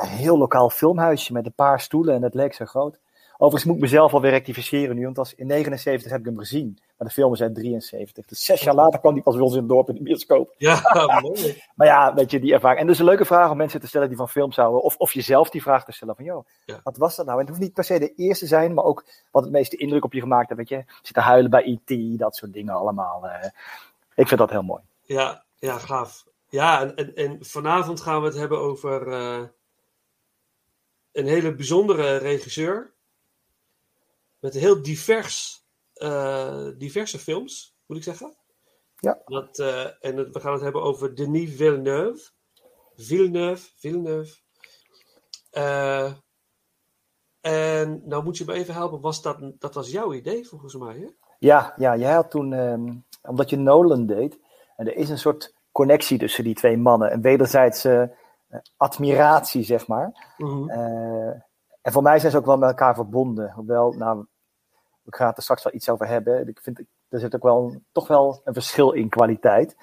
een 0.03 0.09
heel 0.09 0.39
lokaal 0.39 0.71
filmhuisje 0.71 1.33
met 1.33 1.47
een 1.47 1.53
paar 1.53 1.81
stoelen 1.81 2.15
en 2.15 2.23
het 2.23 2.35
leek 2.35 2.55
zo 2.55 2.65
groot. 2.65 2.99
Overigens 3.39 3.65
moet 3.65 3.75
ik 3.75 3.83
mezelf 3.83 4.15
alweer 4.15 4.31
rectificeren 4.31 4.97
nu, 4.97 5.05
want 5.05 5.19
als 5.19 5.35
in 5.35 5.47
79 5.47 6.11
heb 6.11 6.21
ik 6.21 6.27
hem 6.27 6.39
gezien. 6.39 6.79
Maar 6.99 7.09
de 7.09 7.15
film 7.15 7.33
is 7.33 7.43
uit 7.43 7.55
73. 7.55 8.27
Dus 8.27 8.45
zes 8.45 8.63
jaar 8.63 8.75
later 8.75 9.01
kwam 9.01 9.15
die 9.15 9.23
pas 9.23 9.35
weer 9.35 9.43
ons 9.43 9.53
in 9.53 9.59
het 9.59 9.69
dorp 9.69 9.89
in 9.89 9.95
de 9.95 10.03
bioscoop. 10.03 10.55
Ja, 10.57 10.81
mooi. 11.23 11.63
maar 11.77 11.87
ja, 11.87 12.15
weet 12.15 12.31
je, 12.31 12.41
die 12.41 12.53
ervaring. 12.53 12.81
En 12.81 12.87
dus 12.87 12.99
een 12.99 13.05
leuke 13.05 13.25
vraag 13.25 13.51
om 13.51 13.57
mensen 13.57 13.81
te 13.81 13.87
stellen 13.87 14.09
die 14.09 14.17
van 14.17 14.29
films 14.29 14.57
houden. 14.57 14.83
Of, 14.83 14.97
of 14.97 15.13
jezelf 15.13 15.51
die 15.51 15.63
vraag 15.63 15.85
te 15.85 15.93
stellen 15.93 16.17
van, 16.17 16.25
joh, 16.25 16.47
ja. 16.65 16.81
wat 16.83 16.97
was 16.97 17.17
dat 17.17 17.27
nou? 17.27 17.39
En 17.39 17.45
het 17.45 17.55
hoeft 17.55 17.67
niet 17.67 17.75
per 17.75 17.85
se 17.85 17.99
de 17.99 18.15
eerste 18.15 18.45
te 18.45 18.51
zijn, 18.51 18.75
maar 18.75 18.85
ook 18.85 19.05
wat 19.31 19.43
het 19.43 19.53
meeste 19.53 19.77
indruk 19.77 20.05
op 20.05 20.13
je 20.13 20.21
gemaakt 20.21 20.49
heeft. 20.49 20.71
Weet 20.71 20.79
je, 20.79 20.95
zitten 21.03 21.23
huilen 21.23 21.51
bij 21.51 21.81
E.T., 21.87 22.19
dat 22.19 22.37
soort 22.37 22.53
dingen 22.53 22.75
allemaal. 22.75 23.25
Uh, 23.25 23.45
ik 24.15 24.29
vind 24.29 24.41
dat 24.41 24.51
heel 24.51 24.63
mooi. 24.63 24.83
Ja, 25.03 25.45
ja 25.59 25.79
gaaf. 25.79 26.25
Ja, 26.49 26.81
en, 26.81 26.97
en, 26.97 27.15
en 27.15 27.39
vanavond 27.41 28.01
gaan 28.01 28.21
we 28.21 28.27
het 28.27 28.37
hebben 28.37 28.59
over 28.59 29.07
uh, 29.07 29.43
een 31.17 31.27
hele 31.27 31.55
bijzondere 31.55 32.17
regisseur. 32.17 32.95
Met 34.39 34.55
heel 34.55 34.83
divers 34.83 35.65
uh, 35.95 36.69
diverse 36.79 37.19
films, 37.19 37.77
moet 37.87 37.97
ik 37.97 38.03
zeggen. 38.03 38.37
Ja. 38.99 39.23
Dat, 39.25 39.59
uh, 39.59 40.05
en 40.05 40.33
we 40.33 40.41
gaan 40.41 40.53
het 40.53 40.63
hebben 40.63 40.83
over 40.83 41.15
Denis 41.15 41.55
Villeneuve. 41.55 42.31
Villeneuve, 42.97 43.69
Villeneuve. 43.77 44.37
Uh, 45.53 46.13
en 47.41 48.03
nou 48.05 48.25
moet 48.25 48.39
je 48.39 48.45
me 48.45 48.53
even 48.53 48.75
helpen, 48.75 49.01
was 49.01 49.23
dat, 49.23 49.39
dat 49.59 49.75
was 49.75 49.91
jouw 49.91 50.13
idee 50.13 50.47
volgens 50.47 50.75
mij, 50.75 50.99
hè? 50.99 51.07
Ja, 51.39 51.75
ja 51.77 51.97
jij 51.97 52.13
had 52.13 52.31
toen, 52.31 52.53
um, 52.53 53.05
omdat 53.23 53.51
je 53.51 53.57
Nolan 53.57 54.07
deed, 54.07 54.39
en 54.77 54.87
er 54.87 54.97
is 54.97 55.09
een 55.09 55.19
soort 55.19 55.55
connectie 55.73 56.19
tussen 56.19 56.45
die 56.45 56.55
twee 56.55 56.77
mannen, 56.77 57.13
een 57.13 57.23
wederzijdse 57.23 58.17
admiratie, 58.77 59.63
zeg 59.63 59.87
maar. 59.87 60.35
Mhm. 60.37 60.51
Mm 60.51 60.71
-hmm. 60.71 61.43
en 61.83 61.93
voor 61.93 62.03
mij 62.03 62.19
zijn 62.19 62.33
ze 62.33 62.39
ook 62.39 62.47
wel 62.47 62.59
met 62.59 62.69
elkaar 62.69 62.95
verbonden. 62.95 63.53
Hoewel, 63.53 63.93
nou, 63.93 64.27
ik 65.05 65.17
ga 65.17 65.27
het 65.27 65.37
er 65.37 65.43
straks 65.43 65.63
wel 65.63 65.75
iets 65.75 65.89
over 65.89 66.07
hebben. 66.07 66.49
Ik 66.49 66.61
vind, 66.63 66.81
er 67.09 67.19
zit 67.21 67.35
ook 67.35 67.43
wel, 67.43 67.77
toch 67.93 68.09
wel 68.09 68.41
een 68.45 68.53
verschil 68.53 68.93
in 68.93 69.09
kwaliteit. 69.09 69.77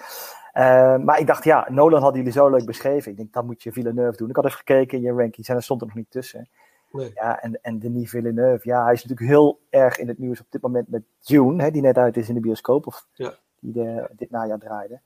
Uh, 0.54 0.98
maar 0.98 1.20
ik 1.20 1.28
dacht, 1.28 1.44
ja, 1.44 1.68
Nolan 1.70 2.02
hadden 2.02 2.18
jullie 2.18 2.40
zo 2.40 2.50
leuk 2.50 2.66
beschreven. 2.66 3.12
Ik 3.12 3.18
denk, 3.18 3.34
dat 3.34 3.46
moet 3.46 3.64
je 3.64 3.72
Villeneuve 3.72 4.18
doen. 4.18 4.30
Ik 4.30 4.36
had 4.36 4.46
even 4.46 4.58
gekeken 4.58 4.98
in 4.98 5.04
je 5.04 5.12
rankings 5.12 5.50
en 5.50 5.56
er 5.56 5.64
stond 5.64 5.82
er 5.82 5.88
nog 5.88 5.96
niet 5.96 6.12
tussen. 6.12 6.50
Nee. 6.92 7.12
Ja, 7.14 7.42
en, 7.42 7.60
en 7.62 7.80
Denis 7.80 8.10
Villeneuve, 8.10 8.68
ja, 8.68 8.84
hij 8.84 8.94
is 8.94 9.04
natuurlijk 9.04 9.30
heel 9.30 9.60
erg 9.70 9.98
in 9.98 10.08
het 10.08 10.18
nieuws 10.18 10.40
op 10.40 10.46
dit 10.50 10.62
moment 10.62 10.88
met 10.88 11.04
Dune, 11.26 11.64
hè, 11.64 11.72
die 11.72 11.82
net 11.82 11.98
uit 11.98 12.18
is 12.18 12.28
in 12.28 12.34
de 12.34 12.40
bioscoop, 12.40 12.88
of 12.88 13.08
ja. 13.14 13.34
die 13.60 13.74
de, 13.74 14.10
dit 14.16 14.30
najaar 14.30 14.60
draaide. 14.60 15.00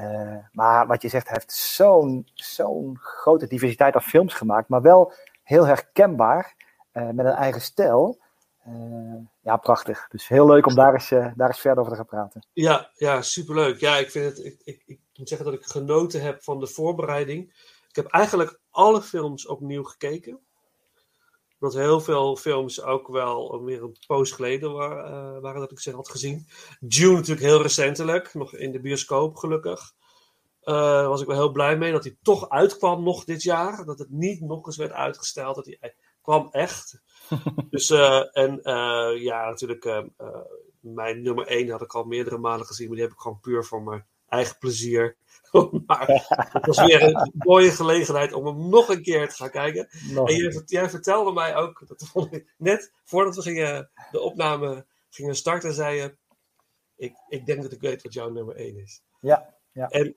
Uh, 0.00 0.36
maar 0.52 0.86
wat 0.86 1.02
je 1.02 1.08
zegt, 1.08 1.28
hij 1.28 1.36
heeft 1.38 1.52
zo'n 1.52 2.28
zo'n 2.34 2.98
grote 3.00 3.46
diversiteit 3.46 3.94
aan 3.94 4.02
films 4.02 4.34
gemaakt, 4.34 4.68
maar 4.68 4.82
wel 4.82 5.12
heel 5.42 5.66
herkenbaar, 5.66 6.54
uh, 6.92 7.10
met 7.10 7.26
een 7.26 7.32
eigen 7.32 7.60
stijl. 7.60 8.20
Uh, 8.68 9.14
ja, 9.40 9.56
prachtig. 9.56 10.08
Dus 10.08 10.28
heel 10.28 10.46
leuk 10.46 10.66
om 10.66 10.74
daar 10.74 10.92
eens, 10.92 11.08
daar 11.08 11.48
eens 11.48 11.60
verder 11.60 11.78
over 11.78 11.90
te 11.92 11.98
gaan 11.98 12.06
praten. 12.06 12.46
Ja, 12.52 12.90
ja 12.94 13.22
superleuk. 13.22 13.80
Ja, 13.80 13.96
ik, 13.96 14.10
vind 14.10 14.24
het, 14.24 14.44
ik, 14.44 14.60
ik, 14.64 14.82
ik 14.86 15.00
moet 15.14 15.28
zeggen 15.28 15.46
dat 15.46 15.54
ik 15.54 15.64
genoten 15.64 16.22
heb 16.22 16.42
van 16.42 16.60
de 16.60 16.66
voorbereiding. 16.66 17.42
Ik 17.88 17.96
heb 17.96 18.06
eigenlijk 18.06 18.60
alle 18.70 19.02
films 19.02 19.46
opnieuw 19.46 19.84
gekeken. 19.84 20.40
Omdat 21.60 21.78
heel 21.78 22.00
veel 22.00 22.36
films 22.36 22.82
ook 22.82 23.08
wel 23.08 23.64
weer 23.64 23.82
een 23.82 23.96
poos 24.06 24.32
geleden 24.32 24.72
waren, 24.72 25.34
uh, 25.36 25.40
waren 25.40 25.60
dat 25.60 25.70
ik 25.70 25.80
ze 25.80 25.94
had 25.94 26.10
gezien. 26.10 26.46
Dune 26.80 27.12
natuurlijk 27.12 27.46
heel 27.46 27.62
recentelijk, 27.62 28.34
nog 28.34 28.54
in 28.54 28.72
de 28.72 28.80
bioscoop 28.80 29.36
gelukkig. 29.36 29.92
Daar 30.60 31.08
was 31.08 31.20
ik 31.20 31.26
wel 31.26 31.36
heel 31.36 31.52
blij 31.52 31.76
mee 31.76 31.92
dat 31.92 32.04
hij 32.04 32.16
toch 32.22 32.48
uitkwam 32.48 33.02
nog 33.02 33.24
dit 33.24 33.42
jaar. 33.42 33.84
Dat 33.84 33.98
het 33.98 34.10
niet 34.10 34.40
nog 34.40 34.66
eens 34.66 34.76
werd 34.76 34.92
uitgesteld. 34.92 35.54
Dat 35.54 35.66
hij, 35.66 35.94
kwam 36.22 36.48
echt. 36.50 37.02
dus, 37.70 37.90
uh, 37.90 38.36
en 38.36 38.60
uh, 38.62 39.22
ja, 39.22 39.44
natuurlijk, 39.44 40.04
mijn 40.80 41.22
nummer 41.22 41.46
1 41.46 41.70
had 41.70 41.82
ik 41.82 41.94
al 41.94 42.04
meerdere 42.04 42.38
malen 42.38 42.66
gezien, 42.66 42.86
maar 42.86 42.96
die 42.96 43.04
heb 43.04 43.14
ik 43.14 43.20
gewoon 43.20 43.40
puur 43.40 43.64
voor 43.64 43.82
mijn 43.82 44.06
eigen 44.28 44.58
plezier. 44.58 45.16
Maar 45.86 46.06
het 46.52 46.66
was 46.66 46.84
weer 46.84 47.02
een 47.02 47.32
mooie 47.34 47.70
gelegenheid 47.70 48.32
om 48.32 48.46
hem 48.46 48.68
nog 48.68 48.88
een 48.88 49.02
keer 49.02 49.28
te 49.28 49.34
gaan 49.34 49.50
kijken. 49.50 49.88
Nog 50.10 50.28
en 50.28 50.36
jij, 50.36 50.62
jij, 50.66 50.90
vertelde 50.90 51.32
mij 51.32 51.56
ook, 51.56 51.82
dat 51.86 52.08
vond 52.12 52.34
ik 52.34 52.54
net 52.58 52.92
voordat 53.04 53.36
we 53.36 53.42
gingen, 53.42 53.90
de 54.10 54.20
opname 54.20 54.86
gingen 55.10 55.36
starten, 55.36 55.74
zei 55.74 55.96
je: 55.96 56.16
ik, 56.96 57.14
ik 57.28 57.46
denk 57.46 57.62
dat 57.62 57.72
ik 57.72 57.80
weet 57.80 58.02
wat 58.02 58.12
jouw 58.12 58.30
nummer 58.30 58.56
1 58.56 58.76
is. 58.76 59.02
Ja, 59.20 59.54
ja. 59.72 59.88
En 59.88 60.16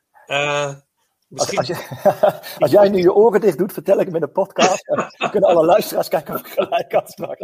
Misschien... 1.34 1.58
Als, 1.58 1.70
als, 1.70 1.78
je, 2.04 2.60
als, 2.63 2.72
jij 2.72 2.90
nu 2.90 2.98
je 2.98 3.13
oren 3.13 3.42
dicht 3.42 3.58
doet, 3.58 3.74
vertel 3.74 4.00
ik 4.00 4.06
hem 4.06 4.16
in 4.16 4.22
de 4.22 4.28
podcast. 4.28 4.86
Dan 5.18 5.30
kunnen 5.32 5.50
alle 5.50 5.66
luisteraars 5.66 6.08
kijken 6.08 6.34
of 6.34 6.40
ik 6.40 6.48
gelijk 6.48 6.92
had 6.92 7.12
straks. 7.12 7.40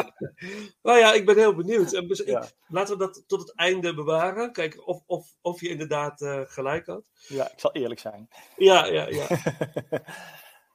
nou 0.82 0.98
ja, 0.98 1.12
ik 1.12 1.26
ben 1.26 1.36
heel 1.36 1.54
benieuwd. 1.54 1.92
En 1.92 2.08
dus 2.08 2.22
ja. 2.24 2.42
ik, 2.42 2.54
laten 2.68 2.98
we 2.98 3.04
dat 3.04 3.24
tot 3.26 3.40
het 3.40 3.54
einde 3.54 3.94
bewaren. 3.94 4.52
Kijken 4.52 4.86
of, 4.86 5.02
of, 5.06 5.34
of 5.40 5.60
je 5.60 5.68
inderdaad 5.68 6.20
uh, 6.20 6.40
gelijk 6.44 6.86
had. 6.86 7.04
Ja, 7.12 7.50
ik 7.50 7.60
zal 7.60 7.72
eerlijk 7.72 8.00
zijn. 8.00 8.28
Ja, 8.56 8.86
ja, 8.86 9.08
ja. 9.08 9.26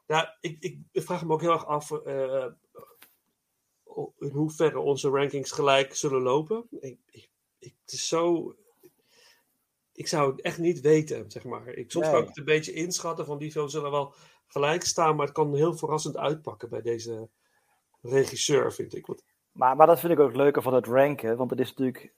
ja 0.08 0.38
ik, 0.42 0.58
ik 0.62 0.80
vraag 0.94 1.26
me 1.26 1.34
ook 1.34 1.42
heel 1.42 1.52
erg 1.52 1.66
af 1.66 1.92
uh, 1.92 2.46
in 4.20 4.30
hoeverre 4.30 4.80
onze 4.80 5.10
rankings 5.10 5.52
gelijk 5.52 5.96
zullen 5.96 6.22
lopen. 6.22 6.68
Ik, 6.80 7.00
ik, 7.10 7.30
het 7.60 7.92
is 7.92 8.08
zo 8.08 8.56
ik 9.98 10.08
zou 10.08 10.32
het 10.32 10.42
echt 10.42 10.58
niet 10.58 10.82
weten, 10.82 11.32
zeg 11.32 11.44
maar. 11.44 11.68
Ik, 11.68 11.92
soms 11.92 12.06
nee. 12.06 12.14
kan 12.14 12.24
ik 12.24 12.28
het 12.28 12.38
een 12.38 12.44
beetje 12.44 12.74
inschatten 12.74 13.26
van 13.26 13.38
die 13.38 13.52
films 13.52 13.72
zullen 13.72 13.92
wel 13.92 14.14
gelijk 14.48 14.84
staan, 14.84 15.16
maar 15.16 15.26
het 15.26 15.36
kan 15.36 15.56
heel 15.56 15.78
verrassend 15.78 16.18
uitpakken 16.18 16.70
bij 16.70 16.82
deze 16.82 17.30
regisseur, 18.02 18.74
vind 18.74 18.96
ik. 18.96 19.06
Want, 19.06 19.24
Maar, 19.52 19.76
maar 19.76 19.88
dat 19.88 20.00
vind 20.00 20.14
ik 20.14 20.20
ook 20.20 20.28
het 20.28 20.38
leuke 20.38 20.62
van 20.62 20.74
het 20.74 20.88
ranken, 20.88 21.38
want 21.38 21.50
het 21.50 21.60
is 21.60 21.70
natuurlijk 21.70 22.14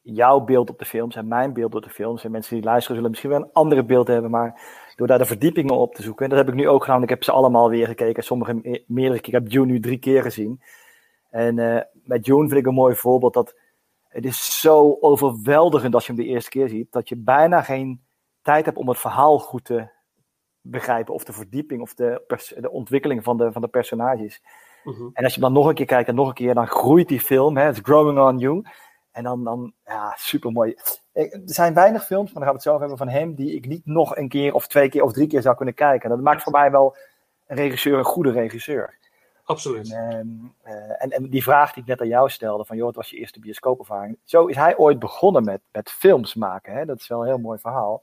jouw 0.00 0.40
beeld 0.40 0.70
op 0.70 0.78
de 0.78 0.84
films 0.84 1.16
en 1.16 1.28
mijn 1.28 1.52
beeld 1.52 1.74
op 1.74 1.82
de 1.82 1.90
films. 1.90 2.24
En 2.24 2.30
mensen 2.30 2.54
die 2.54 2.64
luisteren 2.64 2.96
zullen 2.96 3.10
misschien 3.10 3.30
wel 3.30 3.40
een 3.40 3.52
andere 3.52 3.84
beeld 3.84 4.06
hebben, 4.06 4.30
maar 4.30 4.60
door 4.96 5.06
daar 5.06 5.18
de 5.18 5.24
verdiepingen 5.24 5.76
op 5.76 5.94
te 5.94 6.02
zoeken, 6.02 6.24
en 6.24 6.30
dat 6.30 6.38
heb 6.38 6.48
ik 6.48 6.54
nu 6.54 6.68
ook 6.68 6.80
gedaan, 6.80 6.98
want 6.98 7.10
ik 7.10 7.16
heb 7.16 7.24
ze 7.24 7.32
allemaal 7.32 7.70
weer 7.70 7.86
gekeken, 7.86 8.22
sommige 8.22 8.54
me- 8.54 8.84
meerdere 8.86 9.20
keer. 9.20 9.34
Ik 9.34 9.40
heb 9.40 9.52
June 9.52 9.72
nu 9.72 9.80
drie 9.80 9.98
keer 9.98 10.22
gezien. 10.22 10.62
En 11.30 11.58
eh, 11.58 11.82
met 11.92 12.26
June 12.26 12.48
vind 12.48 12.60
ik 12.60 12.66
een 12.66 12.74
mooi 12.74 12.94
voorbeeld 12.94 13.34
dat 13.34 13.54
het 14.16 14.24
is 14.24 14.60
zo 14.60 14.96
overweldigend 15.00 15.94
als 15.94 16.06
je 16.06 16.12
hem 16.12 16.22
de 16.22 16.28
eerste 16.28 16.50
keer 16.50 16.68
ziet, 16.68 16.92
dat 16.92 17.08
je 17.08 17.16
bijna 17.16 17.62
geen 17.62 18.00
tijd 18.42 18.64
hebt 18.64 18.76
om 18.76 18.88
het 18.88 18.98
verhaal 18.98 19.38
goed 19.38 19.64
te 19.64 19.88
begrijpen, 20.60 21.14
of 21.14 21.24
de 21.24 21.32
verdieping, 21.32 21.80
of 21.82 21.94
de, 21.94 22.24
ontwikkeling 22.70 23.24
van 23.24 23.36
de, 23.36 23.52
van 23.52 23.62
de 23.62 23.68
personages. 23.68 24.42
Mhm. 24.84 25.08
En 25.12 25.24
als 25.24 25.34
je 25.34 25.40
hem 25.40 25.52
dan 25.52 25.62
nog 25.62 25.68
een 25.68 25.74
keer 25.74 25.86
kijkt 25.86 26.08
en 26.08 26.14
nog 26.14 26.28
een 26.28 26.34
keer, 26.34 26.54
dan 26.54 26.66
groeit 26.66 27.08
die 27.08 27.20
film. 27.20 27.56
Hè, 27.56 27.68
It's 27.68 27.80
growing 27.82 28.18
on 28.18 28.38
you. 28.38 28.62
En 29.10 29.22
dan, 29.22 29.44
dan 29.44 29.72
ja, 29.84 30.14
super 30.16 30.52
mooi. 30.52 30.76
Er 31.12 31.40
zijn 31.44 31.74
weinig 31.74 32.06
films, 32.06 32.32
maar 32.32 32.34
dan 32.34 32.42
gaan 32.42 32.50
we 32.50 32.58
het 32.58 32.62
zelf 32.62 32.78
hebben 32.78 32.98
van 32.98 33.08
hem, 33.08 33.34
die 33.34 33.54
ik 33.54 33.66
niet 33.66 33.86
nog 33.86 34.16
een 34.16 34.28
keer 34.28 34.54
of 34.54 34.66
twee 34.66 34.88
keer 34.88 35.02
of 35.02 35.12
drie 35.12 35.26
keer 35.26 35.42
zou 35.42 35.56
kunnen 35.56 35.74
kijken. 35.74 36.10
Dat 36.10 36.20
maakt 36.20 36.42
voor 36.42 36.52
mij 36.52 36.70
wel 36.70 36.96
een 37.46 37.56
regisseur 37.56 37.98
een 37.98 38.04
goede 38.04 38.30
regisseur. 38.30 38.98
Absoluut. 39.46 39.92
Ehm, 39.92 40.26
eh, 40.62 41.02
en, 41.02 41.10
en 41.10 41.28
die 41.28 41.42
vraag 41.42 41.72
die 41.72 41.82
ik 41.82 41.88
net 41.88 42.00
aan 42.00 42.06
jou 42.06 42.30
stelde, 42.30 42.64
van 42.64 42.76
joh, 42.76 42.86
wat 42.86 42.94
was 42.94 43.10
je 43.10 43.16
eerste 43.16 43.40
bioscoopervaring? 43.40 44.18
Zo 44.24 44.46
is 44.46 44.56
hij 44.56 44.76
ooit 44.76 44.98
begonnen 44.98 45.44
met, 45.44 45.60
met 45.72 45.90
films 45.90 46.34
maken. 46.34 46.72
Hè? 46.72 46.84
Dat 46.84 47.00
is 47.00 47.08
wel 47.08 47.20
een 47.20 47.26
heel 47.26 47.38
mooi 47.38 47.58
verhaal. 47.58 48.02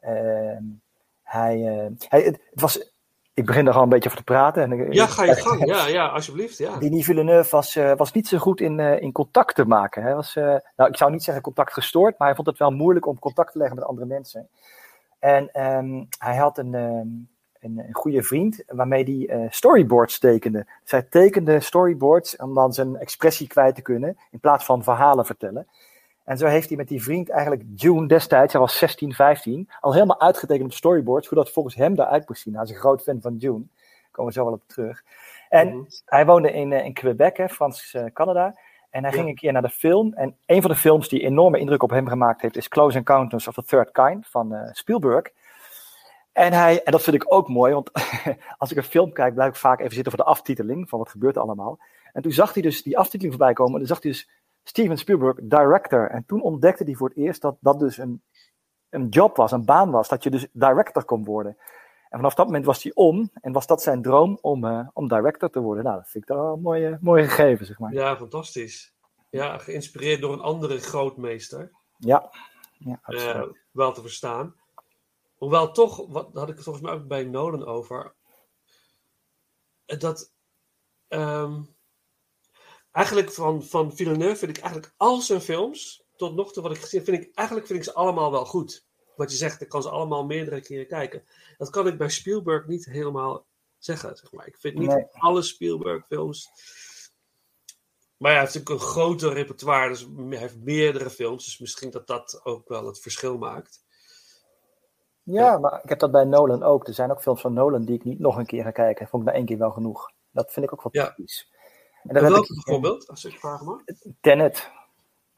Ehm, 0.00 0.62
hij, 1.22 1.66
eh, 1.66 2.08
hij, 2.08 2.22
het, 2.22 2.40
was, 2.54 2.92
ik 3.34 3.46
begin 3.46 3.66
er 3.66 3.74
al 3.74 3.82
een 3.82 3.88
beetje 3.88 4.08
over 4.08 4.24
te 4.24 4.32
praten. 4.32 4.62
En, 4.62 4.92
Ja, 4.92 5.06
ga 5.06 5.24
je 5.24 5.34
gang. 5.46 5.66
Ja, 5.66 5.86
ja, 5.86 6.06
alsjeblieft. 6.06 6.58
Ja. 6.58 6.78
Denis 6.78 7.04
Villeneuve 7.04 7.50
was, 7.50 7.76
eh, 7.76 7.96
was 7.96 8.12
niet 8.12 8.28
zo 8.28 8.38
goed 8.38 8.60
in, 8.60 8.80
in 8.80 9.12
contact 9.12 9.54
te 9.54 9.64
maken. 9.64 10.02
Hij 10.02 10.14
was, 10.14 10.34
nou, 10.34 10.88
ik 10.90 10.96
zou 10.96 11.10
niet 11.10 11.22
zeggen 11.22 11.42
contact 11.42 11.72
gestoord, 11.72 12.18
maar 12.18 12.26
hij 12.26 12.36
vond 12.36 12.48
het 12.48 12.58
wel 12.58 12.70
moeilijk 12.70 13.06
om 13.06 13.18
contact 13.18 13.52
te 13.52 13.58
leggen 13.58 13.76
met 13.76 13.86
andere 13.86 14.06
mensen. 14.06 14.48
En 15.18 15.52
ehm, 15.52 16.04
hij 16.18 16.36
had 16.36 16.58
een, 16.58 17.28
een, 17.60 17.78
een 17.78 17.94
goede 17.94 18.22
vriend 18.22 18.62
waarmee 18.66 19.04
hij 19.04 19.36
eh, 19.36 19.50
storyboards 19.50 20.18
tekende. 20.18 20.66
Zij 20.84 21.02
tekende 21.02 21.60
storyboards 21.60 22.36
om 22.36 22.54
dan 22.54 22.72
zijn 22.72 22.96
expressie 22.96 23.46
kwijt 23.46 23.74
te 23.74 23.82
kunnen 23.82 24.16
in 24.30 24.40
plaats 24.40 24.64
van 24.64 24.82
verhalen 24.82 25.26
vertellen. 25.26 25.66
En 26.24 26.38
zo 26.38 26.46
heeft 26.46 26.68
hij 26.68 26.76
met 26.76 26.88
die 26.88 27.02
vriend 27.02 27.28
eigenlijk 27.30 27.62
June 27.74 28.06
destijds, 28.06 28.52
hij 28.52 28.62
was 28.62 28.78
16, 28.78 29.12
15, 29.12 29.68
al 29.80 29.92
helemaal 29.92 30.20
uitgetekend 30.20 30.66
op 30.66 30.72
storyboards, 30.72 31.28
hoe 31.28 31.38
dat 31.38 31.50
volgens 31.50 31.74
hem 31.74 31.92
eruit 31.92 32.28
moest 32.28 32.42
zien. 32.42 32.54
Hij 32.54 32.62
is 32.62 32.70
een 32.70 32.76
groot 32.76 33.02
fan 33.02 33.20
van 33.20 33.36
June. 33.36 33.58
Daar 33.58 34.10
komen 34.10 34.32
we 34.32 34.38
zo 34.38 34.44
wel 34.44 34.54
op 34.54 34.62
terug. 34.66 35.02
En 35.48 35.68
Mhm. 35.68 35.82
hij 36.04 36.26
woonde 36.26 36.52
in, 36.52 36.72
eh, 36.72 36.84
in 36.84 36.92
Quebec, 36.92 37.36
hè, 37.36 37.48
Frans 37.48 37.94
eh, 37.94 38.04
Canada. 38.12 38.58
En 38.90 39.02
hij 39.02 39.10
Ja. 39.10 39.16
ging 39.16 39.28
een 39.28 39.34
keer 39.34 39.52
naar 39.52 39.62
de 39.62 39.68
film. 39.68 40.12
En 40.14 40.36
een 40.46 40.60
van 40.62 40.70
de 40.70 40.76
films 40.76 41.08
die 41.08 41.20
enorme 41.20 41.58
indruk 41.58 41.82
op 41.82 41.90
hem 41.90 42.08
gemaakt 42.08 42.42
heeft, 42.42 42.56
is 42.56 42.68
Close 42.68 42.96
Encounters 42.98 43.48
of 43.48 43.54
the 43.54 43.64
Third 43.64 43.90
Kind 43.90 44.26
van 44.28 44.68
Spielberg. 44.72 45.26
En, 46.38 46.52
hij, 46.52 46.82
en 46.82 46.92
dat 46.92 47.02
vind 47.02 47.16
ik 47.16 47.32
ook 47.32 47.48
mooi, 47.48 47.72
want 47.72 47.90
als 48.58 48.70
ik 48.70 48.76
een 48.76 48.82
film 48.82 49.12
kijk, 49.12 49.34
blijf 49.34 49.50
ik 49.50 49.56
vaak 49.56 49.80
even 49.80 49.94
zitten 49.94 50.12
voor 50.12 50.24
de 50.24 50.30
aftiteling 50.30 50.88
van 50.88 50.98
wat 50.98 51.08
gebeurt 51.08 51.36
er 51.36 51.42
allemaal. 51.42 51.78
En 52.12 52.22
toen 52.22 52.32
zag 52.32 52.52
hij 52.54 52.62
dus 52.62 52.82
die 52.82 52.98
aftiteling 52.98 53.36
voorbij 53.36 53.52
komen. 53.52 53.72
En 53.72 53.78
toen 53.78 53.88
zag 53.88 54.02
hij 54.02 54.10
dus 54.10 54.30
Steven 54.62 54.98
Spielberg, 54.98 55.36
director. 55.42 56.10
En 56.10 56.24
toen 56.26 56.42
ontdekte 56.42 56.84
hij 56.84 56.94
voor 56.94 57.08
het 57.08 57.16
eerst 57.16 57.42
dat 57.42 57.56
dat 57.60 57.78
dus 57.78 57.98
een, 57.98 58.22
een 58.88 59.08
job 59.08 59.36
was, 59.36 59.52
een 59.52 59.64
baan 59.64 59.90
was. 59.90 60.08
Dat 60.08 60.22
je 60.22 60.30
dus 60.30 60.46
director 60.52 61.04
kon 61.04 61.24
worden. 61.24 61.56
En 62.08 62.18
vanaf 62.18 62.34
dat 62.34 62.46
moment 62.46 62.64
was 62.64 62.82
hij 62.82 62.92
om. 62.94 63.30
En 63.40 63.52
was 63.52 63.66
dat 63.66 63.82
zijn 63.82 64.02
droom 64.02 64.38
om, 64.40 64.64
eh, 64.64 64.88
om 64.92 65.08
director 65.08 65.50
te 65.50 65.60
worden. 65.60 65.84
Nou, 65.84 65.96
dat 65.96 66.08
vind 66.08 66.24
ik 66.24 66.30
toch 66.30 66.38
wel 66.38 66.52
een 66.52 66.62
mooie, 66.62 66.98
mooie 67.00 67.24
gegeven, 67.24 67.66
zeg 67.66 67.78
maar. 67.78 67.92
Ja, 67.92 68.16
fantastisch. 68.16 68.94
Ja, 69.30 69.58
geïnspireerd 69.58 70.20
door 70.20 70.32
een 70.32 70.40
andere 70.40 70.78
grootmeester. 70.78 71.72
Ja, 71.96 72.30
ja 72.78 73.00
eh, 73.02 73.42
wel 73.70 73.92
te 73.92 74.00
verstaan. 74.00 74.54
Hoewel 75.38 75.72
toch, 75.72 76.06
wat 76.06 76.30
had 76.32 76.48
ik 76.48 76.54
het 76.54 76.64
volgens 76.64 76.84
mij 76.84 76.94
ook 76.94 77.06
bij 77.06 77.24
Nolan 77.24 77.64
over. 77.66 78.14
Dat 79.84 80.32
ehm, 81.08 81.62
eigenlijk 82.90 83.32
van, 83.32 83.64
van 83.64 83.96
Villeneuve 83.96 84.36
vind 84.36 84.56
ik 84.56 84.62
eigenlijk 84.62 84.94
al 84.96 85.20
zijn 85.20 85.40
films, 85.40 86.04
tot 86.16 86.34
nog 86.34 86.52
toe 86.52 86.62
wat 86.62 86.72
ik 86.72 86.78
gezien 86.80 87.00
heb, 87.00 87.08
vind 87.08 87.22
ik 87.22 87.34
eigenlijk 87.34 87.66
vind 87.66 87.78
ik 87.78 87.84
ze 87.84 87.94
allemaal 87.94 88.30
wel 88.30 88.44
goed. 88.44 88.86
Wat 89.16 89.30
je 89.30 89.36
zegt, 89.36 89.60
ik 89.60 89.68
kan 89.68 89.82
ze 89.82 89.90
allemaal 89.90 90.24
meerdere 90.24 90.60
keren 90.60 90.86
kijken. 90.86 91.24
Dat 91.56 91.70
kan 91.70 91.86
ik 91.86 91.98
bij 91.98 92.08
Spielberg 92.10 92.66
niet 92.66 92.84
helemaal 92.84 93.46
zeggen. 93.78 94.16
Zeg 94.16 94.32
maar. 94.32 94.46
Ik 94.46 94.58
vind 94.58 94.74
niet 94.78 94.88
Nee. 94.88 95.06
alle 95.10 95.42
Spielberg 95.42 96.06
films. 96.06 96.48
Maar 98.16 98.30
ja, 98.30 98.36
hij 98.36 98.46
heeft 98.46 98.54
natuurlijk 98.54 98.84
een 98.84 98.92
groter 98.92 99.32
repertoire, 99.32 99.88
dus 99.88 100.06
hij 100.28 100.38
heeft 100.38 100.56
meerdere 100.56 101.10
films. 101.10 101.44
Dus 101.44 101.58
misschien 101.58 101.90
dat 101.90 102.06
dat 102.06 102.40
ook 102.44 102.68
wel 102.68 102.86
het 102.86 103.00
verschil 103.00 103.38
maakt. 103.38 103.84
Ja, 105.32 105.58
maar 105.58 105.80
ik 105.82 105.88
heb 105.88 105.98
dat 105.98 106.10
bij 106.10 106.24
Nolan 106.24 106.62
ook. 106.62 106.86
Er 106.86 106.94
zijn 106.94 107.10
ook 107.10 107.20
films 107.22 107.40
van 107.40 107.52
Nolan 107.52 107.84
die 107.84 107.94
ik 107.94 108.04
niet 108.04 108.18
nog 108.18 108.36
een 108.36 108.46
keer 108.46 108.62
ga 108.62 108.70
kijken. 108.70 109.08
Vond 109.08 109.22
ik 109.22 109.28
na 109.28 109.34
één 109.34 109.46
keer 109.46 109.58
wel 109.58 109.70
genoeg. 109.70 110.10
Dat 110.30 110.52
vind 110.52 110.66
ik 110.66 110.72
ook 110.72 110.82
wel 110.82 111.02
Ja. 111.04 111.08
typisch. 111.14 111.52
En 112.02 112.14
welke 112.20 112.38
ik 112.40 112.64
bijvoorbeeld, 112.64 113.08
als 113.08 113.24
ik 113.24 113.38
vraag 113.38 113.62
mag? 113.62 113.80
Tenet. 114.20 114.70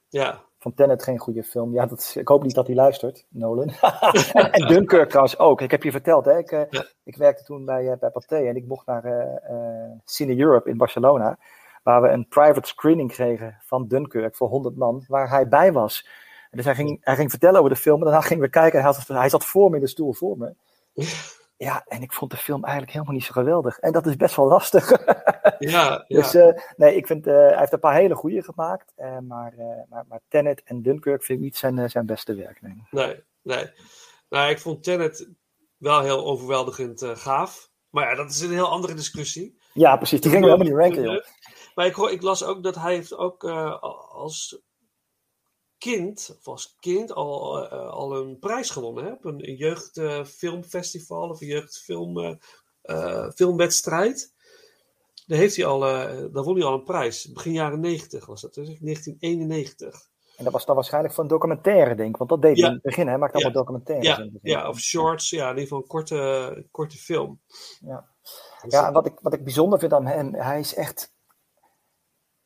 Ja, 0.08 0.40
Van 0.58 0.74
Tenet 0.74 1.02
geen 1.02 1.18
goede 1.18 1.42
film. 1.44 1.72
Ja, 1.72 1.86
dat 1.86 1.98
is, 1.98 2.16
ik 2.16 2.28
hoop 2.28 2.42
niet 2.42 2.54
dat 2.54 2.66
hij 2.66 2.76
luistert, 2.76 3.26
Nolan. 3.28 3.68
en, 3.68 3.72
en 4.52 4.66
Dunkirk 4.66 5.08
trouwens 5.08 5.38
ook. 5.38 5.60
Ik 5.60 5.70
heb 5.70 5.82
je 5.82 5.90
verteld, 5.90 6.24
hè? 6.24 6.38
Ik, 6.38 6.50
eh, 6.52 6.62
Ja. 6.70 6.84
ik 7.04 7.16
werkte 7.16 7.44
toen 7.44 7.64
bij, 7.64 7.90
eh, 7.90 7.98
bij 7.98 8.10
Pathé 8.10 8.36
en 8.36 8.56
ik 8.56 8.66
mocht 8.66 8.86
naar 8.86 9.04
eh, 9.04 9.90
Cine 10.04 10.38
Europe 10.38 10.70
in 10.70 10.76
Barcelona. 10.76 11.38
Waar 11.82 12.02
we 12.02 12.08
een 12.08 12.28
private 12.28 12.68
screening 12.68 13.12
kregen 13.12 13.58
van 13.64 13.86
Dunkirk 13.86 14.36
voor 14.36 14.48
100 14.48 14.76
man, 14.76 15.04
waar 15.08 15.28
hij 15.30 15.48
bij 15.48 15.72
was. 15.72 16.08
En 16.50 16.56
dus 16.56 16.64
hij 16.64 16.74
ging, 16.74 16.98
hij 17.00 17.14
ging 17.16 17.30
vertellen 17.30 17.58
over 17.58 17.70
de 17.72 17.80
film 17.80 17.98
en 17.98 18.04
daarna 18.04 18.20
gingen 18.20 18.42
we 18.42 18.50
kijken. 18.50 18.78
En 18.78 18.84
hij, 18.84 18.94
zat, 18.94 19.08
hij 19.08 19.28
zat 19.28 19.44
voor 19.44 19.70
me 19.70 19.76
in 19.76 19.82
de 19.82 19.88
stoel 19.88 20.12
voor 20.12 20.38
me. 20.38 20.54
Ja, 21.60 21.84
en 21.86 22.02
ik 22.02 22.12
vond 22.12 22.30
de 22.30 22.36
film 22.36 22.62
eigenlijk 22.62 22.92
helemaal 22.92 23.14
niet 23.14 23.24
zo 23.24 23.32
geweldig. 23.32 23.78
En 23.78 23.92
dat 23.92 24.06
is 24.06 24.16
best 24.16 24.36
wel 24.36 24.46
lastig. 24.46 24.90
ja, 25.58 25.58
ja. 25.58 26.04
Dus 26.06 26.34
eh, 26.34 26.52
nee, 26.76 26.96
ik 26.96 27.06
vind, 27.06 27.26
eh, 27.26 27.34
hij 27.34 27.58
heeft 27.58 27.72
een 27.72 27.78
paar 27.78 27.94
hele 27.94 28.14
goede 28.14 28.42
gemaakt. 28.42 28.92
eh, 28.96 29.18
maar, 29.18 29.54
maar, 29.88 30.04
maar 30.08 30.20
Tenet 30.28 30.62
en 30.64 30.82
Dunkirk 30.82 31.24
vind 31.24 31.38
ik 31.38 31.44
niet 31.44 31.56
zijn, 31.56 31.90
zijn 31.90 32.06
beste 32.06 32.34
werk. 32.34 32.62
Nee. 32.62 32.82
nee, 32.90 33.24
nee. 33.42 33.70
Nou, 34.28 34.50
ik 34.50 34.58
vond 34.58 34.82
Tenet 34.82 35.28
wel 35.76 36.00
heel 36.00 36.24
overweldigend 36.24 37.04
gaaf. 37.04 37.70
Maar 37.90 38.08
ja, 38.10 38.14
dat 38.14 38.30
is 38.30 38.40
een 38.40 38.50
heel 38.52 38.70
andere 38.70 38.94
discussie. 38.94 39.58
Ja, 39.72 39.96
precies. 39.96 40.20
Die 40.20 40.30
gingen 40.30 40.46
we 40.46 40.52
helemaal 40.52 40.72
niet 40.72 40.82
ranken, 40.96 41.12
joh. 41.12 41.24
Maar 41.74 41.86
ik, 41.86 41.94
hoor, 41.94 42.10
ik 42.10 42.22
las 42.22 42.44
ook 42.44 42.62
dat 42.62 42.74
hij 42.74 42.94
heeft 42.94 43.16
ook 43.16 43.44
als 43.44 44.60
kind, 45.80 46.36
of 46.38 46.48
als 46.48 46.76
kind 46.80 47.12
al, 47.12 47.64
eh, 47.70 47.90
al 47.90 48.16
een 48.16 48.38
prijs 48.38 48.70
gewonnen. 48.70 49.04
Hè? 49.04 49.12
Op 49.12 49.24
een, 49.24 49.48
een 49.48 49.56
jeugdfilmfestival 49.56 51.28
of 51.28 51.40
een 51.40 51.46
jeugdfilmwedstrijd. 51.46 54.34
daar, 55.26 55.38
heeft 55.38 55.56
hij 55.56 55.64
al, 55.66 55.86
eh, 55.86 56.04
daar 56.32 56.42
won 56.44 56.54
hij 56.54 56.64
al 56.64 56.74
een 56.74 56.84
prijs. 56.84 57.32
Begin 57.32 57.52
jaren 57.52 57.80
90 57.80 58.26
was 58.26 58.40
dat, 58.40 58.54
dus 58.54 58.66
1991. 58.80 60.08
En 60.36 60.44
dat 60.44 60.52
was 60.52 60.64
dan 60.66 60.74
waarschijnlijk 60.74 61.14
voor 61.14 61.22
een 61.24 61.30
documentaire, 61.30 61.94
denk 61.94 62.08
ik. 62.10 62.16
Want 62.16 62.30
dat 62.30 62.42
deed 62.42 62.56
hij 62.56 62.66
in 62.66 62.72
het 62.74 62.82
begin. 62.82 63.06
Hij 63.06 63.18
maakte 63.18 63.38
Ja. 63.38 63.44
allemaal 63.44 63.62
documentaires. 63.62 64.06
Ja, 64.06 64.18
in 64.18 64.38
ja, 64.42 64.68
of 64.68 64.78
shorts, 64.78 65.30
ja, 65.30 65.42
in 65.42 65.48
ieder 65.48 65.62
geval 65.62 65.78
een 65.78 65.86
korte, 65.86 66.66
korte 66.70 66.96
film. 66.96 67.40
Ja. 67.80 68.08
Dus 68.62 68.72
Ja, 68.72 68.86
en 68.86 68.92
wat 68.92 69.06
ik, 69.06 69.18
wat 69.20 69.32
ik 69.32 69.44
bijzonder 69.44 69.78
vind 69.78 69.92
aan 69.92 70.06
hem, 70.06 70.34
hij 70.34 70.58
is 70.58 70.74
echt 70.74 71.14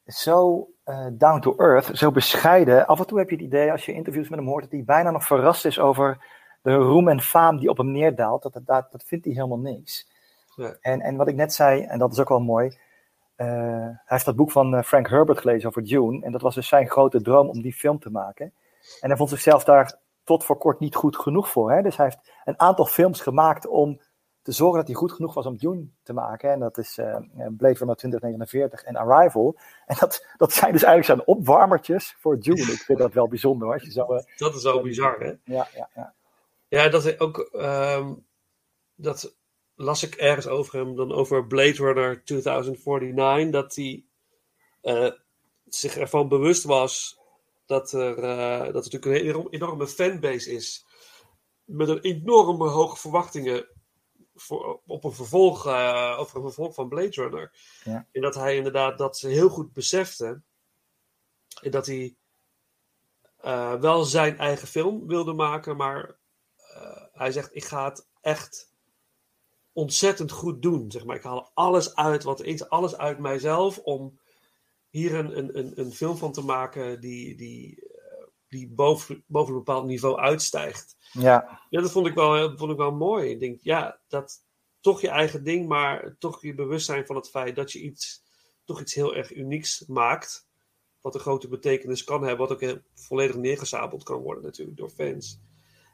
zo 0.07 0.69
eh, 0.85 1.07
down 1.13 1.41
to 1.41 1.57
earth, 1.57 1.91
zo 1.99 2.11
bescheiden. 2.11 2.87
Af 2.87 2.99
en 2.99 3.07
toe 3.07 3.19
heb 3.19 3.31
je 3.31 3.37
het 3.37 3.45
idee, 3.45 3.73
als 3.73 3.87
je 3.87 3.93
interviews 3.93 4.29
met 4.29 4.39
hem 4.39 4.49
hoort, 4.49 4.63
dat 4.63 4.73
hij 4.73 4.85
bijna 4.85 5.11
nog 5.11 5.25
verrast 5.25 5.65
is 5.65 5.79
over 5.79 6.27
de 6.63 6.75
roem 6.75 7.09
en 7.09 7.21
faam 7.21 7.59
die 7.59 7.69
op 7.69 7.77
hem 7.77 7.93
neerdaalt. 7.93 8.43
Dat, 8.43 8.53
dat, 8.53 8.93
dat, 8.93 9.05
vindt 9.07 9.25
hij 9.25 9.35
helemaal 9.35 9.59
niks. 9.59 10.13
En, 10.81 11.01
en 11.01 11.17
wat 11.17 11.29
ik 11.29 11.35
net 11.35 11.53
zei, 11.53 11.83
en 11.83 11.99
dat 11.99 12.13
is 12.13 12.21
ook 12.21 12.29
wel 12.29 12.41
mooi, 12.41 12.79
eh, 13.37 13.47
hij 13.47 13.99
heeft 14.05 14.25
dat 14.25 14.37
boek 14.37 14.51
van 14.51 14.75
eh, 14.75 14.83
Frank 14.83 15.09
Herbert 15.09 15.39
gelezen 15.39 15.69
over 15.69 15.85
Dune. 15.85 16.25
En 16.25 16.33
dat 16.33 16.41
was 16.41 16.55
dus 16.55 16.69
zijn 16.69 16.91
grote 16.91 17.23
droom 17.23 17.49
om 17.49 17.63
die 17.63 17.73
film 17.73 17.99
te 17.99 18.11
maken. 18.11 18.53
En 19.01 19.09
hij 19.09 19.17
vond 19.17 19.31
zichzelf 19.31 19.65
daar 19.65 19.99
tot 20.25 20.45
voor 20.45 20.59
kort 20.59 20.81
niet 20.81 20.95
goed 20.95 21.17
genoeg 21.17 21.49
voor. 21.49 21.73
Hè? 21.73 21.83
Dus 21.83 21.97
hij 21.97 22.07
heeft 22.07 22.33
een 22.45 22.61
aantal 22.61 22.87
films 22.87 23.21
gemaakt 23.21 23.67
om 23.67 24.01
te 24.45 24.53
zorgen 24.53 24.79
dat 24.79 24.87
hij 24.87 24.97
goed 24.97 25.13
genoeg 25.13 25.35
was 25.35 25.47
om 25.47 25.57
Dune 25.57 25.87
te 26.03 26.13
maken. 26.13 26.51
En 26.51 26.61
dat 26.61 26.79
is 26.79 26.99
eh 26.99 27.17
Blade 27.35 27.79
Runner 27.79 27.97
2049 27.97 28.83
en 28.83 28.97
Arrival. 28.97 29.59
En 29.87 29.97
dat, 30.01 30.27
dat 30.37 30.53
zijn 30.53 30.73
dus 30.73 30.83
eigenlijk 30.83 31.21
zijn 31.21 31.37
opwarmertjes 31.37 32.17
voor 32.19 32.39
Dune. 32.41 32.73
Ik 32.73 32.83
vind 32.83 32.99
dat 32.99 33.13
wel 33.13 33.29
bijzonder 33.29 33.67
hoor. 33.69 33.85
Je 33.85 33.91
zo, 33.91 34.15
eh, 34.15 34.25
dat 34.37 34.55
is 34.55 34.63
wel 34.63 34.83
bizar, 34.83 35.19
hè? 35.19 35.33
ja, 35.45 35.69
ja, 35.75 35.89
ja. 35.95 36.15
Ja, 36.69 36.89
dat 36.89 37.21
ook. 37.21 37.39
ehm, 37.39 38.15
dat 38.95 39.37
las 39.75 40.03
ik 40.03 40.15
ergens 40.15 40.47
over 40.47 40.79
hem, 40.79 40.97
dan 40.97 41.13
over 41.13 41.47
Blade 41.47 41.73
Runner 41.73 42.25
2049. 42.25 43.51
Dat 43.51 43.75
hij 43.75 44.05
zich 45.65 45.97
ervan 45.97 46.29
bewust 46.29 46.65
was 46.65 47.19
dat 47.67 47.93
er, 47.93 48.17
dat 48.73 48.87
er 48.87 48.93
natuurlijk 48.93 49.05
een 49.05 49.29
enorm- 49.29 49.49
enorme 49.51 49.87
fanbase 49.87 50.53
is. 50.53 50.87
Met 51.65 51.89
een 51.89 52.01
enorme 52.01 52.69
hoge 52.69 52.97
verwachtingen 52.97 53.67
voor, 54.35 54.81
op 54.87 55.05
een 55.05 55.13
vervolg, 55.13 55.67
eh, 55.67 56.17
over 56.19 56.37
een 56.37 56.43
vervolg 56.43 56.75
van 56.75 56.89
Blade 56.89 57.11
Runner. 57.11 57.53
Ja. 57.85 58.07
En 58.13 58.21
dat 58.21 58.35
hij 58.35 58.57
inderdaad 58.57 58.99
dat 58.99 59.19
ze 59.19 59.29
heel 59.29 59.49
goed 59.49 59.73
besefte. 59.73 60.41
En 61.63 61.71
dat 61.71 61.87
hij 61.87 62.17
eh, 63.37 63.75
wel 63.75 64.05
zijn 64.05 64.39
eigen 64.39 64.69
film 64.69 65.07
wilde 65.07 65.33
maken, 65.33 65.77
maar 65.77 66.17
eh, 66.57 67.03
hij 67.13 67.33
zegt: 67.33 67.55
Ik 67.55 67.65
ga 67.65 67.85
het 67.85 68.07
echt 68.21 68.73
ontzettend 69.73 70.31
goed 70.31 70.63
doen. 70.63 70.91
Zeg 70.91 71.05
maar. 71.05 71.17
Ik 71.17 71.23
haal 71.23 71.51
alles 71.55 71.95
uit 71.95 72.23
wat 72.23 72.43
is, 72.43 72.69
alles 72.69 72.97
uit 72.97 73.19
mijzelf 73.19 73.79
om 73.79 74.19
hier 74.91 75.15
een, 75.15 75.39
een, 75.39 75.59
een, 75.59 75.81
een 75.81 75.93
film 75.93 76.17
van 76.17 76.33
te 76.33 76.45
maken 76.45 77.01
die, 77.01 77.37
die, 77.37 77.94
die 78.55 78.69
boven, 78.69 79.25
boven 79.27 79.53
een 79.53 79.59
bepaald 79.59 79.87
niveau 79.87 80.19
uitstijgt. 80.19 80.97
Ja, 81.13 81.61
Ja, 81.71 81.81
dat 81.81 81.91
vond 81.91 82.07
ik 82.07 82.15
wel, 82.15 82.35
dat 82.35 82.59
vond 82.59 82.71
ik 82.71 82.77
wel 82.77 82.93
mooi. 82.93 83.31
Ik 83.31 83.41
denk, 83.41 83.63
ja, 83.63 84.01
dat 84.09 84.45
toch 84.81 85.01
je 85.01 85.09
eigen 85.09 85.45
ding, 85.45 85.69
maar 85.69 86.17
toch 86.19 86.43
je 86.43 86.55
bewustzijn 86.55 87.07
van 87.07 87.17
het 87.17 87.31
feit 87.31 87.57
dat 87.57 87.73
je 87.73 87.81
iets, 87.81 88.23
toch 88.65 88.81
iets 88.81 88.95
heel 88.95 89.15
erg 89.15 89.35
unieks 89.35 89.87
maakt. 89.87 90.49
Wat 91.01 91.15
een 91.15 91.21
grote 91.21 91.49
betekenis 91.49 92.05
kan 92.05 92.23
hebben, 92.23 92.49
wat 92.49 92.63
ook 92.63 92.81
volledig 92.95 93.37
neergezabeld 93.37 94.03
kan 94.03 94.21
worden 94.21 94.43
natuurlijk 94.43 94.77
door 94.77 94.91
fans. 94.91 95.41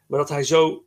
Maar 0.07 0.19
dat 0.19 0.29
hij 0.29 0.45
zo, 0.45 0.85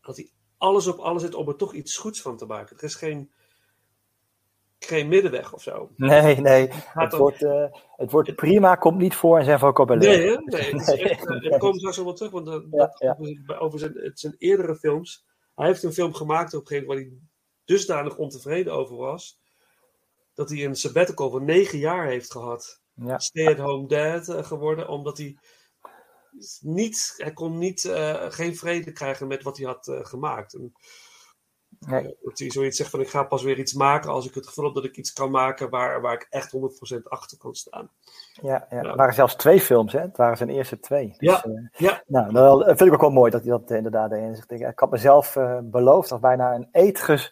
dat 0.00 0.16
hij 0.16 0.30
alles 0.56 0.86
op 0.86 0.98
alles 0.98 1.22
zit 1.22 1.34
om 1.34 1.48
er 1.48 1.56
toch 1.56 1.74
iets 1.74 1.96
goeds 1.96 2.20
van 2.20 2.36
te 2.36 2.46
maken. 2.46 2.76
Er 2.76 2.84
is 2.84 2.94
geen, 2.94 3.32
geen 4.78 5.08
middenweg 5.08 5.52
of 5.54 5.62
zo. 5.62 5.90
nee, 5.96 6.36
nee. 6.40 6.68
Het 6.72 7.42
eh, 7.42 7.64
het 7.96 8.10
woord 8.10 8.34
prima 8.36 8.74
komt 8.74 8.98
niet 8.98 9.14
voor 9.14 9.38
in 9.38 9.44
zijn 9.44 9.58
vocabulaire. 9.58 10.18
Nee, 10.18 10.30
hè? 10.30 10.40
nee. 10.44 10.72
Het, 10.74 10.88
is 10.88 10.94
echt, 11.10 11.28
eh, 11.28 11.50
het 11.50 11.58
komt 11.58 11.76
straks 11.78 11.96
wel 11.96 12.12
terug, 12.12 12.32
want 12.32 12.46
dat, 12.46 12.64
Ja, 12.70 12.78
dat- 12.78 13.16
ja. 13.46 13.56
over, 13.58 13.78
zijn, 13.78 13.92
het 13.94 14.20
zijn 14.20 14.34
eerdere 14.38 14.76
films. 14.76 15.26
Hij 15.54 15.66
heeft 15.66 15.82
een 15.82 15.92
film 15.92 16.14
gemaakt 16.14 16.54
op 16.54 16.60
een 16.60 16.66
gegeven 16.66 16.88
moment 16.88 17.06
waar 17.08 17.18
hij 17.18 17.28
dusdanig 17.64 18.16
ontevreden 18.16 18.72
over 18.72 18.96
was, 18.96 19.40
dat 20.34 20.48
hij 20.50 20.64
een 20.64 20.74
sabbatical 20.76 21.30
van 21.30 21.44
negen 21.44 21.78
jaar 21.78 22.06
heeft 22.06 22.32
gehad. 22.32 22.80
Ja. 22.94 23.18
Stay-at-home 23.18 23.86
dad 23.88 24.28
eh, 24.28 24.44
geworden, 24.44 24.88
omdat 24.88 25.18
hij 25.18 25.36
niet, 26.60 27.14
hij 27.16 27.32
kon 27.32 27.58
niet, 27.58 27.84
eh, 27.84 28.24
geen 28.28 28.56
vrede 28.56 28.92
krijgen 28.92 29.26
met 29.26 29.42
wat 29.42 29.56
hij 29.56 29.66
had 29.66 29.88
eh, 29.88 30.04
gemaakt. 30.04 30.54
En, 30.54 30.72
Nee. 31.86 32.16
dat 32.22 32.38
hij 32.38 32.50
zoiets 32.50 32.76
zegt 32.76 32.90
van 32.90 33.00
ik 33.00 33.08
ga 33.08 33.22
pas 33.22 33.42
weer 33.42 33.58
iets 33.58 33.72
maken 33.72 34.10
als 34.10 34.26
ik 34.28 34.34
het 34.34 34.46
gevoel 34.46 34.64
heb 34.64 34.74
dat 34.74 34.84
ik 34.84 34.96
iets 34.96 35.12
kan 35.12 35.30
maken 35.30 35.70
waar, 35.70 36.00
waar 36.00 36.14
ik 36.14 36.26
echt 36.30 36.52
100% 36.56 37.02
achter 37.02 37.38
kan 37.38 37.54
staan. 37.54 37.90
Ja, 38.32 38.66
ja. 38.70 38.82
Ja. 38.82 38.88
Het 38.88 38.96
waren 38.96 39.14
zelfs 39.14 39.34
twee 39.34 39.60
films, 39.60 39.92
hè? 39.92 40.00
Het 40.00 40.16
waren 40.16 40.36
zijn 40.36 40.48
eerste 40.48 40.78
twee. 40.80 41.06
Dus, 41.18 41.18
Ja. 41.18 41.42
eh, 41.44 41.52
Ja, 41.72 42.02
nou, 42.30 42.58
dat 42.64 42.76
vind 42.76 42.80
ik 42.88 42.92
ook 42.94 43.00
wel 43.00 43.10
mooi 43.10 43.30
dat 43.30 43.40
hij 43.42 43.50
dat 43.50 43.70
eh, 43.70 43.76
inderdaad 43.76 44.10
deed. 44.10 44.44
Ik, 44.48 44.78
had 44.78 44.90
mezelf 44.90 45.36
eh, 45.36 45.58
beloofd, 45.62 46.12
of 46.12 46.20
bijna 46.20 46.54
een 46.54 46.68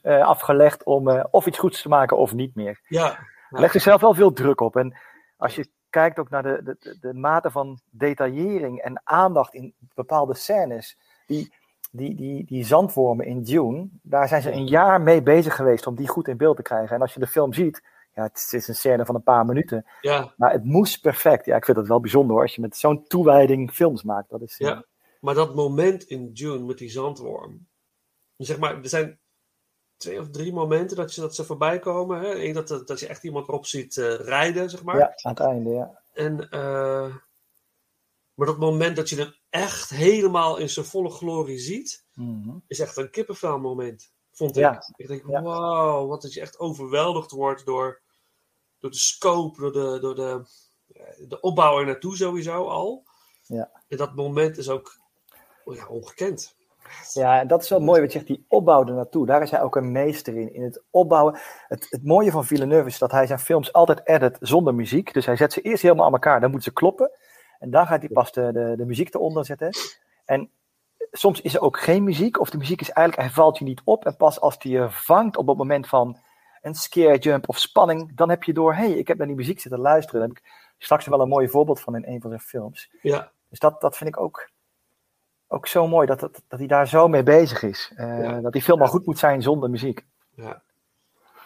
eh, 0.03 0.27
afgelegd 0.27 0.85
om 0.85 1.09
of 1.31 1.47
iets 1.47 1.59
goeds 1.59 1.83
te 1.83 1.89
maken 1.89 2.17
of 2.17 2.33
niet 2.35 2.55
meer. 2.55 2.81
ja, 2.89 3.17
Hij 3.49 3.61
legt 3.61 3.73
zichzelf 3.73 4.01
wel 4.01 4.15
veel 4.15 4.33
druk 4.33 4.61
op. 4.61 4.77
En 4.77 4.99
als 5.37 5.55
je 5.55 5.71
kijkt 5.91 6.19
ook 6.19 6.31
naar 6.31 6.43
de, 6.43 6.61
de, 6.63 6.77
de, 6.79 6.99
de 7.01 7.15
mate 7.15 7.51
van 7.51 7.81
detaillering 7.91 8.81
en 8.83 9.01
aandacht 9.05 9.55
in 9.55 9.75
bepaalde 9.95 10.35
scènes. 10.35 10.99
Die, 11.27 11.55
die, 11.97 12.15
die, 12.15 12.45
die 12.45 12.65
zandwormen 12.65 13.27
in 13.27 13.43
Dune, 13.43 13.89
daar 14.03 14.29
zijn 14.29 14.43
ze 14.43 14.53
een 14.53 14.67
jaar 14.67 15.01
mee 15.01 15.23
bezig 15.23 15.57
geweest 15.57 15.87
om 15.87 15.95
die 15.95 16.09
goed 16.09 16.29
in 16.29 16.37
beeld 16.37 16.57
te 16.57 16.63
krijgen. 16.63 16.97
En 16.97 17.03
als 17.03 17.15
je 17.15 17.21
de 17.21 17.27
film 17.27 17.53
ziet, 17.53 17.83
ja, 18.15 18.23
het 18.23 18.49
is 18.53 18.69
een 18.69 18.75
scène 18.75 19.05
van 19.05 19.15
een 19.15 19.23
paar 19.23 19.47
minuten. 19.47 19.87
ja. 20.01 20.35
Maar 20.37 20.53
het 20.53 20.65
moest 20.65 21.01
perfect. 21.01 21.45
Ja, 21.45 21.57
ik 21.57 21.65
vind 21.65 21.77
dat 21.77 21.87
wel 21.87 22.01
bijzonder 22.01 22.33
hoor. 22.33 22.43
Als 22.43 22.55
je 22.55 22.61
met 22.61 22.77
zo'n 22.77 23.07
toewijding 23.07 23.71
films 23.73 24.03
maakt. 24.03 24.31
Dat 24.31 24.43
is, 24.43 24.59
eh, 24.59 24.69
Ja, 24.69 24.85
maar 25.21 25.35
dat 25.35 25.55
moment 25.55 26.05
in 26.05 26.31
June 26.33 26.65
met 26.65 26.79
die 26.79 26.91
zandworm. 26.91 27.67
Zeg 28.37 28.59
maar, 28.59 28.83
er 28.83 28.89
zijn 28.89 29.19
twee 29.97 30.21
of 30.21 30.31
drie 30.31 30.53
momenten 30.53 30.97
dat, 30.97 31.15
je, 31.15 31.21
dat 31.21 31.35
ze 31.35 31.45
voorbij 31.45 31.79
komen. 31.79 32.21
Hè? 32.21 32.35
Eén 32.45 32.55
dat, 32.55 32.69
dat 32.69 33.01
je 33.01 33.07
echt 33.07 33.25
iemand 33.25 33.49
erop 33.49 33.67
ziet 33.67 33.97
eh, 33.97 34.15
rijden, 34.15 34.71
zeg 34.71 34.83
maar. 34.83 34.99
ja, 34.99 35.13
aan 35.23 35.33
het 35.33 35.41
einde, 35.41 35.71
ja. 35.71 36.01
En, 36.13 36.51
eh, 36.51 37.15
maar 38.37 38.47
dat 38.47 38.59
moment 38.59 38.97
dat 38.97 39.09
je 39.09 39.17
hem 39.17 39.35
echt 39.51 39.91
helemaal 39.91 40.57
in 40.57 40.69
zijn 40.69 40.87
volle 40.87 41.11
glorie 41.11 41.59
ziet, 41.59 42.05
Mhm. 42.15 42.57
is 42.67 42.79
echt 42.79 42.97
een 42.97 43.11
kippenvel 43.11 43.59
moment. 43.59 44.13
Vond 44.33 44.51
ik. 44.57 44.63
Ja. 44.63 44.83
Ik 44.97 45.09
denk, 45.09 45.23
Ja. 45.29 45.43
wauw, 45.43 46.07
wat 46.07 46.23
dat 46.23 46.33
je 46.33 46.41
echt 46.41 46.59
overweldigd 46.59 47.31
wordt 47.31 47.67
door, 47.67 48.01
door 48.79 48.91
de 48.91 48.97
scope, 48.97 49.61
door 49.61 49.73
de, 49.73 49.99
door 50.01 50.15
de, 50.15 50.43
de 51.29 51.41
opbouw 51.41 51.79
er 51.79 51.87
naartoe 51.87 52.17
sowieso 52.17 52.65
al. 52.69 53.05
Ja. 53.43 53.71
En 53.89 53.97
dat 53.97 54.15
moment 54.15 54.59
is 54.59 54.69
ook 54.69 54.99
oh 55.65 55.75
ja, 55.75 55.87
ongekend. 55.87 56.55
Ja, 57.13 57.41
en 57.41 57.49
dat 57.49 57.63
is 57.63 57.69
wel 57.69 57.81
mooi 57.81 58.01
wat 58.01 58.13
je 58.13 58.19
zegt, 58.19 58.31
die 58.31 58.45
opbouw 58.49 58.87
er 58.87 58.95
naartoe. 58.95 59.27
Daar 59.27 59.43
is 59.43 59.51
hij 59.51 59.63
ook 59.63 59.77
een 59.77 59.93
meester 59.93 60.37
in. 60.37 60.55
In 60.55 60.63
het 60.63 60.83
opbouwen. 60.91 61.39
Het, 61.69 61.87
het 61.91 62.05
mooie 62.05 62.31
van 62.31 62.45
Villeneuve 62.45 62.87
is 62.89 62.99
dat 62.99 63.11
hij 63.11 63.27
zijn 63.27 63.39
films 63.39 63.73
altijd 63.73 64.01
edit 64.09 64.37
zonder 64.41 64.75
muziek. 64.75 65.13
Dus 65.13 65.27
hij 65.27 65.37
zet 65.37 65.53
ze 65.53 65.61
eerst 65.61 65.83
helemaal 65.83 66.07
aan 66.07 66.13
elkaar, 66.13 66.41
dan 66.41 66.51
moeten 66.51 66.69
ze 66.69 66.75
kloppen. 66.79 67.11
En 67.59 67.71
dan 67.71 67.87
gaat 67.87 68.01
hij 68.01 68.09
pas 68.09 68.33
de, 68.33 68.53
de, 68.53 68.75
de 68.77 68.85
muziek 68.85 69.15
eronder 69.15 69.45
zetten. 69.45 69.71
En 70.25 70.51
soms 71.13 71.41
is 71.41 71.55
er 71.55 71.61
ook 71.61 71.81
geen 71.81 72.05
muziek, 72.05 72.41
of 72.41 72.51
de 72.51 72.59
muziek 72.59 72.81
is 72.81 72.91
eigenlijk, 72.91 73.29
hij 73.29 73.37
valt 73.37 73.59
je 73.59 73.65
niet 73.65 73.81
op. 73.85 74.05
En 74.07 74.17
pas 74.17 74.41
als 74.41 74.57
hij 74.59 74.73
je 74.73 74.87
vangt 74.91 75.37
op 75.37 75.47
het 75.47 75.57
moment 75.57 75.89
van 75.89 76.19
een 76.63 76.75
scare 76.75 77.19
jump 77.19 77.49
of 77.49 77.59
spanning, 77.59 78.17
dan 78.17 78.31
heb 78.31 78.43
je 78.43 78.53
door, 78.53 78.75
hé, 78.75 78.89
hey, 78.89 78.99
ik 78.99 79.09
heb 79.09 79.19
naar 79.19 79.27
die 79.27 79.37
muziek 79.37 79.61
zitten 79.61 79.81
luisteren. 79.81 80.21
Daar 80.21 80.29
heb 80.29 80.39
ik 80.39 80.45
straks 80.79 81.07
wel 81.07 81.21
een 81.21 81.29
mooi 81.29 81.49
voorbeeld 81.49 81.81
van 81.81 81.97
in 81.97 82.05
een 82.07 82.21
van 82.21 82.31
zijn 82.31 82.43
films. 82.43 82.91
Ja, 83.03 83.31
Dus 83.49 83.59
dat, 83.59 83.81
dat 83.81 83.97
vind 83.97 84.11
ik 84.11 84.21
ook, 84.21 84.51
ook 85.47 85.67
zo 85.67 85.89
mooi, 85.89 86.07
dat, 86.07 86.21
dat, 86.21 86.43
dat 86.49 86.59
hij 86.59 86.69
daar 86.69 86.89
zo 86.89 87.09
mee 87.09 87.23
bezig 87.23 87.63
is. 87.63 87.93
Eh, 87.97 88.21
Ja. 88.23 88.41
Dat 88.41 88.53
die 88.53 88.63
film 88.63 88.81
al 88.83 88.89
goed 88.89 89.07
moet 89.07 89.19
zijn 89.19 89.43
zonder 89.43 89.71
muziek. 89.71 90.05
ja. 90.35 90.63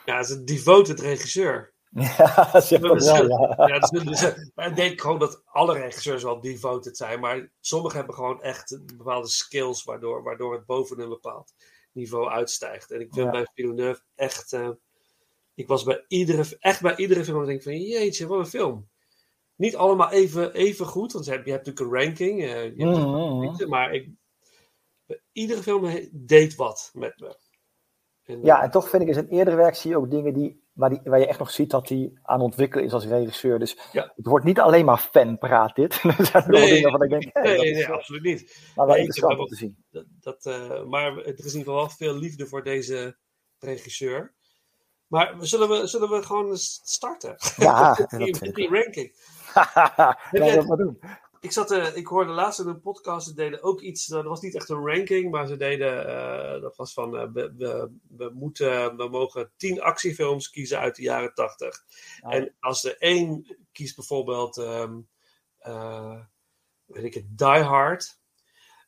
Ja, 0.04 0.16
het 0.16 0.28
is 0.28 0.34
een 0.36 0.44
devoted 0.44 1.00
regisseur. 1.00 1.69
Ja, 2.18 2.60
zeg 2.60 2.80
dat 2.80 3.04
wel, 3.04 3.28
ja. 3.28 3.66
Ja, 3.66 3.78
dus, 3.78 4.04
dus, 4.04 4.50
maar 4.54 4.66
ik 4.68 4.76
denk 4.76 5.00
gewoon 5.00 5.18
dat 5.18 5.42
alle 5.46 5.72
regisseurs 5.74 6.22
wel 6.22 6.40
devoted 6.40 6.96
zijn, 6.96 7.20
maar 7.20 7.50
sommigen 7.60 7.96
hebben 7.96 8.14
gewoon 8.14 8.42
echt 8.42 8.80
bepaalde 8.96 9.28
skills 9.28 9.84
waardoor, 9.84 10.22
waardoor 10.22 10.52
het 10.54 10.66
boven 10.66 11.00
een 11.00 11.08
bepaald 11.08 11.52
niveau 11.92 12.28
uitstijgt. 12.28 12.90
En 12.90 13.00
ik 13.00 13.08
vind 13.12 13.24
Ja. 13.26 13.30
bij 13.30 13.46
Villeneuve 13.54 14.02
echt, 14.14 14.52
eh, 14.52 14.68
ik 15.54 15.68
was 15.68 15.82
bij 15.82 16.04
iedere, 16.08 16.56
echt 16.58 16.80
bij 16.80 16.96
iedere 16.96 17.24
film, 17.24 17.44
denk 17.44 17.56
ik 17.58 17.62
van 17.62 17.80
jeetje, 17.80 18.26
wat 18.26 18.38
een 18.38 18.46
film. 18.46 18.88
Niet 19.56 19.76
allemaal 19.76 20.10
even, 20.10 20.52
even 20.54 20.86
goed, 20.86 21.12
want 21.12 21.24
je 21.24 21.30
hebt, 21.30 21.44
je 21.44 21.52
hebt 21.52 21.66
natuurlijk 21.66 21.94
een 21.94 22.02
ranking, 22.04 22.40
eh, 22.42 22.76
je 22.76 22.84
hebt 22.86 23.60
Mhm. 23.60 23.68
maar 23.68 23.92
ik, 23.94 24.08
bij 25.06 25.20
iedere 25.32 25.62
film 25.62 26.08
deed 26.12 26.54
wat 26.54 26.90
met 26.94 27.20
me. 27.20 27.36
En, 28.24 28.42
Ja, 28.42 28.58
eh, 28.58 28.64
en 28.64 28.70
toch 28.70 28.88
vind 28.88 29.02
ik 29.02 29.08
in 29.08 29.14
zijn 29.14 29.28
eerdere 29.28 29.56
werk 29.56 29.74
zie 29.74 29.90
je 29.90 29.96
ook 29.96 30.10
dingen 30.10 30.34
die, 30.34 30.59
waar, 30.72 30.90
die, 30.90 31.00
waar 31.04 31.18
je 31.18 31.26
echt 31.26 31.38
nog 31.38 31.50
ziet 31.50 31.70
dat 31.70 31.88
hij 31.88 32.10
aan 32.22 32.40
ontwikkelen 32.40 32.84
is 32.84 32.92
als 32.92 33.06
regisseur. 33.06 33.58
Dus 33.58 33.78
Ja. 33.92 34.12
het 34.16 34.26
wordt 34.26 34.44
niet 34.44 34.60
alleen 34.60 34.84
maar 34.84 34.98
fanpraat 34.98 35.74
dit. 35.74 36.02
er 36.18 36.26
zijn 36.26 36.44
Nee, 36.50 36.66
dingen 36.66 36.82
waarvan 36.82 37.02
ik 37.02 37.10
denk, 37.10 37.24
hey, 37.32 37.42
nee, 37.42 37.56
dat 37.56 37.64
nee, 37.64 37.88
absoluut 37.88 38.22
niet. 38.22 38.70
maar 38.76 38.86
wel 38.86 38.94
Nee, 38.94 39.04
interessant 39.04 39.38
om 39.38 39.46
te 39.46 39.54
zien. 39.56 39.84
Dat, 39.90 40.04
dat, 40.20 40.46
eh, 40.46 40.84
maar 40.84 41.16
er 41.16 41.24
is 41.26 41.26
in 41.26 41.36
ieder 41.36 41.52
geval 41.52 41.74
wel 41.74 41.88
veel 41.88 42.14
liefde 42.16 42.46
voor 42.46 42.62
deze 42.62 43.18
regisseur. 43.58 44.34
Maar 45.06 45.34
zullen 45.40 45.68
we, 45.68 45.86
zullen 45.86 46.10
we 46.10 46.22
gewoon 46.22 46.56
starten? 46.56 47.34
Ja, 47.56 47.96
met, 47.98 48.10
dat 48.10 48.40
die, 48.40 48.52
die 48.52 48.68
ranking. 48.68 49.16
Laten 49.54 50.16
jij- 50.30 50.50
we 50.50 50.54
dat 50.56 50.66
maar 50.66 50.76
doen. 50.76 50.98
Ik, 51.40 51.52
zat, 51.52 51.70
eh, 51.70 51.96
ik 51.96 52.06
hoorde 52.06 52.32
laatst 52.32 52.60
in 52.60 52.66
een 52.66 52.80
podcast, 52.80 53.26
ze 53.26 53.34
deden 53.34 53.62
ook 53.62 53.80
iets, 53.80 54.06
dat 54.06 54.24
was 54.24 54.40
niet 54.40 54.54
echt 54.54 54.68
een 54.68 54.86
ranking, 54.86 55.30
maar 55.30 55.46
ze 55.46 55.56
deden, 55.56 56.06
eh, 56.06 56.60
dat 56.60 56.76
was 56.76 56.92
van, 56.92 57.16
eh, 57.16 57.26
we, 57.32 57.54
we, 57.56 57.90
we, 58.16 58.30
moeten, 58.34 58.96
we 58.96 59.08
mogen 59.08 59.52
tien 59.56 59.80
actiefilms 59.80 60.50
kiezen 60.50 60.78
uit 60.78 60.96
de 60.96 61.02
jaren 61.02 61.34
tachtig. 61.34 61.84
Ah. 62.20 62.34
En 62.34 62.54
als 62.60 62.84
er 62.84 62.96
één 62.98 63.56
kiest 63.72 63.96
bijvoorbeeld, 63.96 64.56
ehm, 64.56 65.00
eh, 65.58 66.20
weet 66.84 67.04
ik 67.04 67.14
het, 67.14 67.38
Die 67.38 67.62
Hard, 67.62 68.18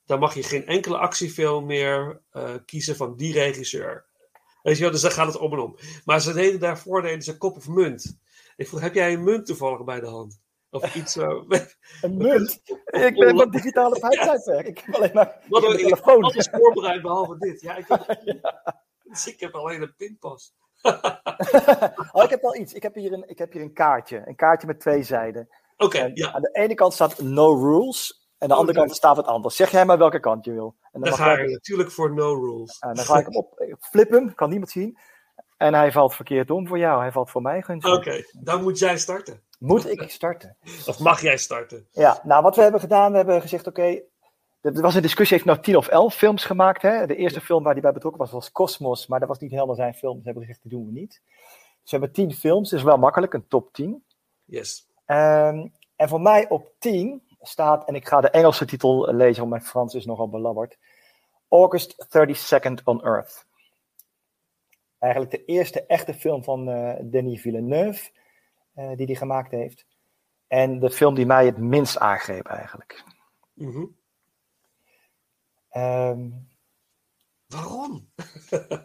dan 0.07 0.19
mag 0.19 0.35
je 0.35 0.43
geen 0.43 0.67
enkele 0.67 0.99
actiefilm 0.99 1.67
meer 1.67 2.23
kiezen 2.65 2.97
van 2.97 3.17
die 3.17 3.33
regisseur. 3.33 4.07
Weet 4.63 4.77
je 4.77 4.83
wel, 4.83 4.93
dus 4.93 5.01
daar 5.01 5.11
gaat 5.11 5.27
het 5.27 5.39
om 5.39 5.53
en 5.53 5.59
om. 5.59 5.77
Maar 6.05 6.21
ze 6.21 6.33
deden 6.33 6.61
daarvoor 6.61 7.03
deden 7.03 7.23
ze 7.23 7.39
kop 7.39 7.57
of 7.57 7.69
munt. 7.69 8.19
Ik 8.57 8.69
vroeg, 8.69 8.81
heb 8.81 8.95
jij 8.95 9.13
een 9.13 9.25
munt 9.25 9.47
toevallig 9.47 9.85
bij 9.85 10.01
de 10.01 10.07
hand? 10.07 10.42
Of 10.73 10.95
iets 10.95 11.13
zo. 11.13 11.45
Een 12.03 12.17
munt. 12.23 12.61
Ik 12.85 13.15
ben 13.15 13.37
van 13.37 13.51
digitale 13.51 13.99
tijdperk. 13.99 14.67
Ik 14.67 14.79
heb 14.79 14.95
alleen 14.95 15.11
maar 15.13 15.41
Wat 15.49 15.63
een 15.63 15.71
heb 15.71 15.79
telefoon. 15.79 16.23
alles 16.23 16.49
voorbereid 16.53 17.03
behalve 17.03 17.39
dit. 17.39 17.61
Ja, 17.61 17.77
ik 17.77 17.89
heb, 17.89 18.19
dus 19.03 19.27
ik 19.27 19.41
heb 19.41 19.55
alleen 19.55 19.83
een 19.83 19.95
pinpas. 19.97 20.55
Oh, 22.13 22.23
ik 22.25 22.31
heb 22.31 22.43
wel 22.43 22.57
iets. 22.57 22.73
Ik 22.73 22.83
heb, 22.83 22.95
hier 22.95 23.13
een, 23.13 23.29
ik 23.29 23.39
heb 23.39 23.53
hier 23.53 23.63
een 23.63 23.73
kaartje. 23.73 24.23
Een 24.27 24.37
kaartje 24.37 24.67
met 24.67 24.81
twee 24.81 25.03
zijden. 25.03 25.49
Oké, 25.77 26.11
ja. 26.15 26.33
Aan 26.33 26.43
de 26.43 26.51
ene 26.53 26.75
kant 26.75 26.93
staat 26.93 27.21
no 27.21 27.55
rules. 27.55 28.21
En 28.39 28.43
aan 28.43 28.49
de 28.49 28.55
andere 28.55 28.79
Oké. 28.79 28.87
kant 28.87 28.97
staat 28.99 29.17
wat 29.17 29.27
anders. 29.27 29.57
Zeg 29.57 29.71
jij 29.71 29.85
maar 29.85 29.99
welke 29.99 30.21
kant 30.21 30.45
je 30.45 30.53
wil. 30.53 30.77
En 30.93 31.01
Dan 31.01 31.11
mag 31.11 31.19
ga 31.19 31.33
ik 31.39 31.51
natuurlijk 31.51 31.91
voor 31.91 32.15
no 32.15 32.35
rules. 32.35 32.79
En 32.79 32.95
dan 32.95 33.05
ga 33.05 33.19
ik 33.19 33.25
hem 33.25 33.37
op. 33.37 33.61
Ik 33.61 33.77
flip 33.81 34.11
hem, 34.11 34.35
kan 34.35 34.49
niemand 34.51 34.71
zien. 34.71 34.99
En 35.63 35.75
hij 35.75 35.93
valt 35.93 36.15
verkeerd 36.15 36.51
om 36.51 36.67
voor 36.67 36.79
jou. 36.79 37.01
Hij 37.01 37.13
valt 37.13 37.31
voor 37.31 37.43
mij 37.43 37.63
gunstig. 37.63 37.95
Oké, 37.95 38.25
dan 38.33 38.63
moet 38.63 38.79
jij 38.79 38.99
starten. 38.99 39.43
Moet 39.59 39.91
ik 39.91 40.11
starten? 40.11 40.57
Of 40.87 40.99
mag 40.99 41.21
jij 41.21 41.37
starten? 41.37 41.87
Ja, 41.91 42.21
nou 42.25 42.43
wat 42.43 42.57
we 42.57 42.63
hebben 42.63 42.81
gedaan, 42.81 43.11
we 43.11 43.17
hebben 43.17 43.41
gezegd: 43.41 43.67
oké, 43.67 44.01
er 44.61 44.81
was 44.81 44.95
een 44.95 45.03
discussie, 45.03 45.37
heeft 45.37 45.49
nou 45.49 45.61
10 45.61 45.77
of 45.77 45.89
11 45.89 46.15
films 46.15 46.45
gemaakt. 46.45 46.83
Hè? 46.83 47.07
De 47.07 47.17
eerste 47.17 47.41
film 47.41 47.63
waar 47.63 47.73
hij 47.73 47.83
bij 47.83 47.93
betrokken 47.93 48.21
was, 48.21 48.31
was 48.31 48.53
Cosmos, 48.53 49.07
maar 49.07 49.19
dat 49.19 49.29
was 49.29 49.39
niet 49.39 49.51
helemaal 49.51 49.75
zijn 49.75 49.95
film. 49.95 50.17
Ze 50.17 50.25
hebben 50.25 50.43
gezegd, 50.43 50.63
die 50.63 50.71
doen 50.71 50.87
we 50.87 50.93
niet. 50.93 51.23
Ze 51.83 51.91
hebben 51.91 52.13
10 52.13 52.33
films, 52.33 52.71
dat 52.71 52.79
is 52.79 52.85
wel 52.85 52.99
makkelijk, 52.99 53.33
een 53.33 53.49
top 53.49 53.73
10. 53.73 54.05
Yes. 54.45 54.87
Ehm, 55.05 55.67
en 55.97 56.09
voor 56.09 56.21
mij 56.21 56.49
op 56.49 56.73
10 56.79 57.23
staat, 57.41 57.89
en 57.89 57.95
ik 57.95 58.09
ga 58.09 58.21
de 58.21 58.31
Engelse 58.31 58.65
titel 58.65 59.15
lezen, 59.15 59.39
want 59.39 59.51
mijn 59.51 59.63
Frans 59.63 59.95
is 59.95 60.07
nogal 60.07 60.29
belabberd. 60.29 60.79
August 61.49 62.07
32nd 62.09 62.85
on 62.85 63.05
Earth. 63.05 63.47
Eigenlijk 65.03 65.33
de 65.33 65.45
eerste 65.45 65.87
echte 65.87 66.15
film 66.15 66.45
van 66.45 66.69
eh, 66.69 66.95
Denis 67.01 67.41
Villeneuve, 67.41 68.11
eh, 68.75 68.97
die 68.97 69.07
hij 69.07 69.15
gemaakt 69.15 69.51
heeft. 69.51 69.87
En 70.47 70.79
de 70.79 70.91
film 70.91 71.15
die 71.15 71.27
mij 71.27 71.47
het 71.47 71.59
minst 71.59 71.99
aangreep 71.99 72.47
eigenlijk. 72.47 73.05
Mhm. 73.55 73.85
Ehm, 75.69 76.29
Waarom? 77.47 78.09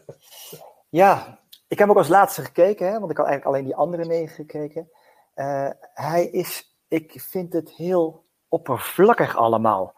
ja, 1.01 1.39
ik 1.67 1.79
heb 1.79 1.89
ook 1.89 1.97
als 1.97 2.07
laatste 2.07 2.43
gekeken, 2.43 2.87
hè, 2.87 2.99
want 2.99 3.11
ik 3.11 3.17
had 3.17 3.27
eigenlijk 3.27 3.55
alleen 3.55 3.65
die 3.65 3.75
andere 3.75 4.05
negen 4.05 4.35
gekeken. 4.35 4.89
Eh, 5.33 5.69
hij 5.93 6.25
is, 6.25 6.77
ik 6.87 7.21
vind 7.21 7.53
het 7.53 7.71
heel 7.71 8.25
oppervlakkig 8.47 9.35
allemaal. 9.35 9.93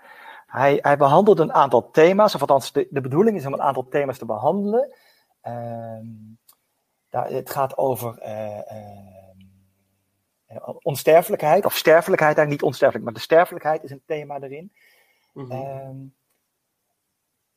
Hij, 0.45 0.79
hij 0.81 0.97
behandelt 0.97 1.39
een 1.39 1.53
aantal 1.53 1.91
thema's, 1.91 2.35
of 2.35 2.41
althans 2.41 2.71
de, 2.71 2.87
de 2.89 3.01
bedoeling 3.01 3.37
is 3.37 3.45
om 3.45 3.53
een 3.53 3.61
aantal 3.61 3.87
thema's 3.87 4.17
te 4.17 4.25
behandelen. 4.25 4.93
Ehm, 5.41 6.07
daar, 7.09 7.29
het 7.29 7.49
gaat 7.49 7.77
over 7.77 8.17
eh, 8.17 8.71
ehm, 8.71 9.39
eh, 10.45 10.69
onsterfelijkheid, 10.81 11.65
of 11.65 11.75
sterfelijkheid 11.75 12.37
eigenlijk 12.37 12.49
niet 12.49 12.71
onsterfelijk, 12.71 13.05
maar 13.05 13.13
de 13.13 13.19
sterfelijkheid 13.19 13.83
is 13.83 13.91
een 13.91 14.03
thema 14.05 14.39
erin. 14.39 14.73
Mhm. 15.33 15.51
Ehm, 15.51 15.97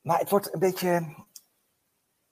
maar 0.01 0.19
het 0.19 0.31
wordt 0.31 0.55
een 0.55 0.61
beetje. 0.61 1.15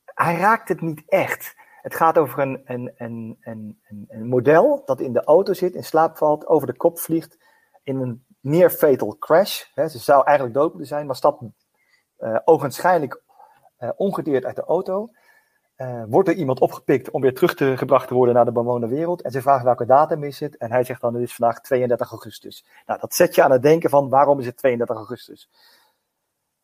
Hij 0.04 0.36
raakt 0.36 0.68
het 0.68 0.80
niet 0.80 1.02
echt. 1.08 1.56
Het 1.82 1.94
gaat 1.94 2.18
over 2.18 2.38
een, 2.38 2.62
een, 2.64 2.92
een, 2.96 3.38
een, 3.40 3.80
een, 3.88 4.06
een 4.08 4.28
model 4.28 4.82
dat 4.84 5.00
in 5.00 5.12
de 5.12 5.24
auto 5.24 5.52
zit, 5.52 5.74
in 5.74 5.84
slaap 5.84 6.16
valt, 6.16 6.46
over 6.46 6.66
de 6.66 6.76
kop 6.76 6.98
vliegt 6.98 7.38
in 7.82 7.96
een 7.96 8.24
near 8.40 8.70
fatal 8.70 9.18
crash. 9.18 9.64
Hè, 9.74 9.88
ze 9.88 9.98
zou 9.98 10.24
eigenlijk 10.24 10.56
dood 10.56 10.68
moeten 10.68 10.88
zijn, 10.88 11.06
maar 11.06 11.16
stapt 11.16 11.42
uh, 12.18 12.38
ogenschijnlijk 12.44 13.22
uh, 13.78 13.90
ongedeerd 13.96 14.44
uit 14.44 14.56
de 14.56 14.64
auto. 14.64 15.10
Uh, 15.80 16.02
wordt 16.08 16.28
er 16.28 16.34
iemand 16.34 16.60
opgepikt 16.60 17.10
om 17.10 17.20
weer 17.20 17.34
terug 17.34 17.54
te, 17.54 17.76
gebracht 17.76 18.08
te 18.08 18.14
worden 18.14 18.34
naar 18.34 18.44
de 18.44 18.52
bewoonde 18.52 18.88
wereld. 18.88 19.22
En 19.22 19.30
ze 19.30 19.42
vragen 19.42 19.64
welke 19.64 19.86
datum 19.86 20.24
is 20.24 20.40
het. 20.40 20.56
En 20.56 20.70
hij 20.70 20.84
zegt 20.84 21.00
dan, 21.00 21.14
het 21.14 21.22
is 21.22 21.34
vandaag 21.34 21.60
32 21.60 22.10
augustus. 22.10 22.64
Nou, 22.86 23.00
dat 23.00 23.14
zet 23.14 23.34
je 23.34 23.42
aan 23.42 23.50
het 23.50 23.62
denken 23.62 23.90
van, 23.90 24.08
waarom 24.08 24.40
is 24.40 24.46
het 24.46 24.56
32 24.56 24.96
augustus? 24.96 25.48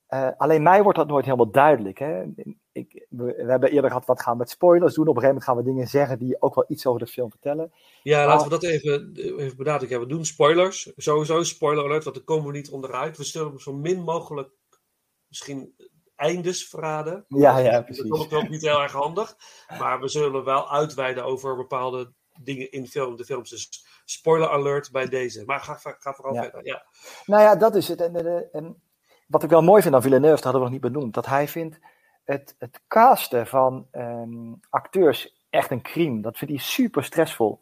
Uh, 0.09 0.29
alleen 0.37 0.63
mij 0.63 0.83
wordt 0.83 0.99
dat 0.99 1.09
nooit 1.09 1.25
helemaal 1.25 1.51
duidelijk. 1.51 1.99
Hè? 1.99 2.25
Ik, 2.73 3.07
we, 3.09 3.25
we, 3.25 3.51
hebben 3.51 3.71
eerder 3.71 3.91
gehad, 3.91 4.07
wat 4.07 4.23
gaan 4.23 4.33
we 4.33 4.39
met 4.39 4.51
spoilers 4.51 4.95
doen? 4.95 5.09
Op 5.09 5.17
een 5.17 5.23
gegeven 5.23 5.43
moment 5.43 5.45
gaan 5.45 5.57
we 5.57 5.71
dingen 5.73 5.89
zeggen 5.91 6.19
die 6.19 6.43
ook 6.43 6.55
wel 6.55 6.65
iets 6.69 6.87
over 6.87 7.01
de 7.01 7.07
film 7.07 7.31
vertellen. 7.31 7.73
Ja, 8.03 8.19
maar, 8.19 8.27
laten 8.27 8.45
we 8.45 8.51
dat 8.51 8.63
even, 8.63 9.13
even 9.15 9.57
benadrukken. 9.57 10.01
We 10.01 10.07
doen 10.07 10.25
spoilers. 10.25 10.93
Sowieso 10.97 11.43
spoiler 11.43 11.85
alert, 11.85 12.05
want 12.05 12.17
daar 12.17 12.25
komen 12.25 12.47
we 12.47 12.53
niet 12.53 12.71
onderuit. 12.71 13.17
We 13.17 13.25
zullen 13.25 13.61
zo 13.61 13.73
min 13.73 14.03
mogelijk 14.03 14.51
misschien 15.29 15.75
eindes 16.17 16.69
verraden. 16.69 17.25
Ja, 17.29 17.59
ja, 17.59 17.83
precies. 17.83 18.09
Dat 18.09 18.27
is 18.27 18.33
ook 18.33 18.49
niet 18.49 18.63
heel 18.63 18.83
erg 18.83 18.93
handig. 18.93 19.37
Maar 19.79 20.01
we 20.01 20.09
zullen 20.09 20.45
wel 20.45 20.71
uitweiden 20.71 21.25
over 21.25 21.57
bepaalde 21.57 22.13
dingen 22.43 22.71
in 22.71 22.87
film, 22.87 23.17
de 23.17 23.25
films. 23.25 23.51
Dus 23.51 23.87
spoiler 24.05 24.49
alert 24.49 24.93
bij 24.93 25.07
deze. 25.07 25.45
Maar 25.45 25.61
ga, 25.61 25.75
ga 25.99 26.13
vooral 26.13 26.35
ja. 26.35 26.43
verder. 26.43 26.67
Ja. 26.67 26.85
Nou 27.27 27.43
ja, 27.43 27.57
dat 27.57 27.75
is 27.75 27.89
het. 27.89 28.01
En, 28.01 28.17
en, 28.17 28.49
en 28.53 28.83
wat 29.27 29.43
ik 29.43 29.51
wel 29.51 29.63
mooi 29.63 29.83
vind 29.83 29.95
aan 29.95 30.03
Villeneuve, 30.03 30.35
dat 30.35 30.45
hadden 30.45 30.61
we 30.61 30.69
nog 30.71 30.83
niet 30.83 30.93
benoemd, 30.93 31.15
dat 31.15 31.27
hij 31.27 31.49
vindt 31.49 31.79
het, 32.25 32.55
het 32.59 32.81
casten 32.89 33.47
van 33.47 33.87
um, 33.93 34.61
acteurs 34.71 35.45
echt 35.51 35.71
een 35.71 35.83
crime. 35.83 36.21
Dat 36.21 36.39
vindt 36.39 36.55
hij 36.55 36.63
super 36.63 37.05
stressvol. 37.05 37.61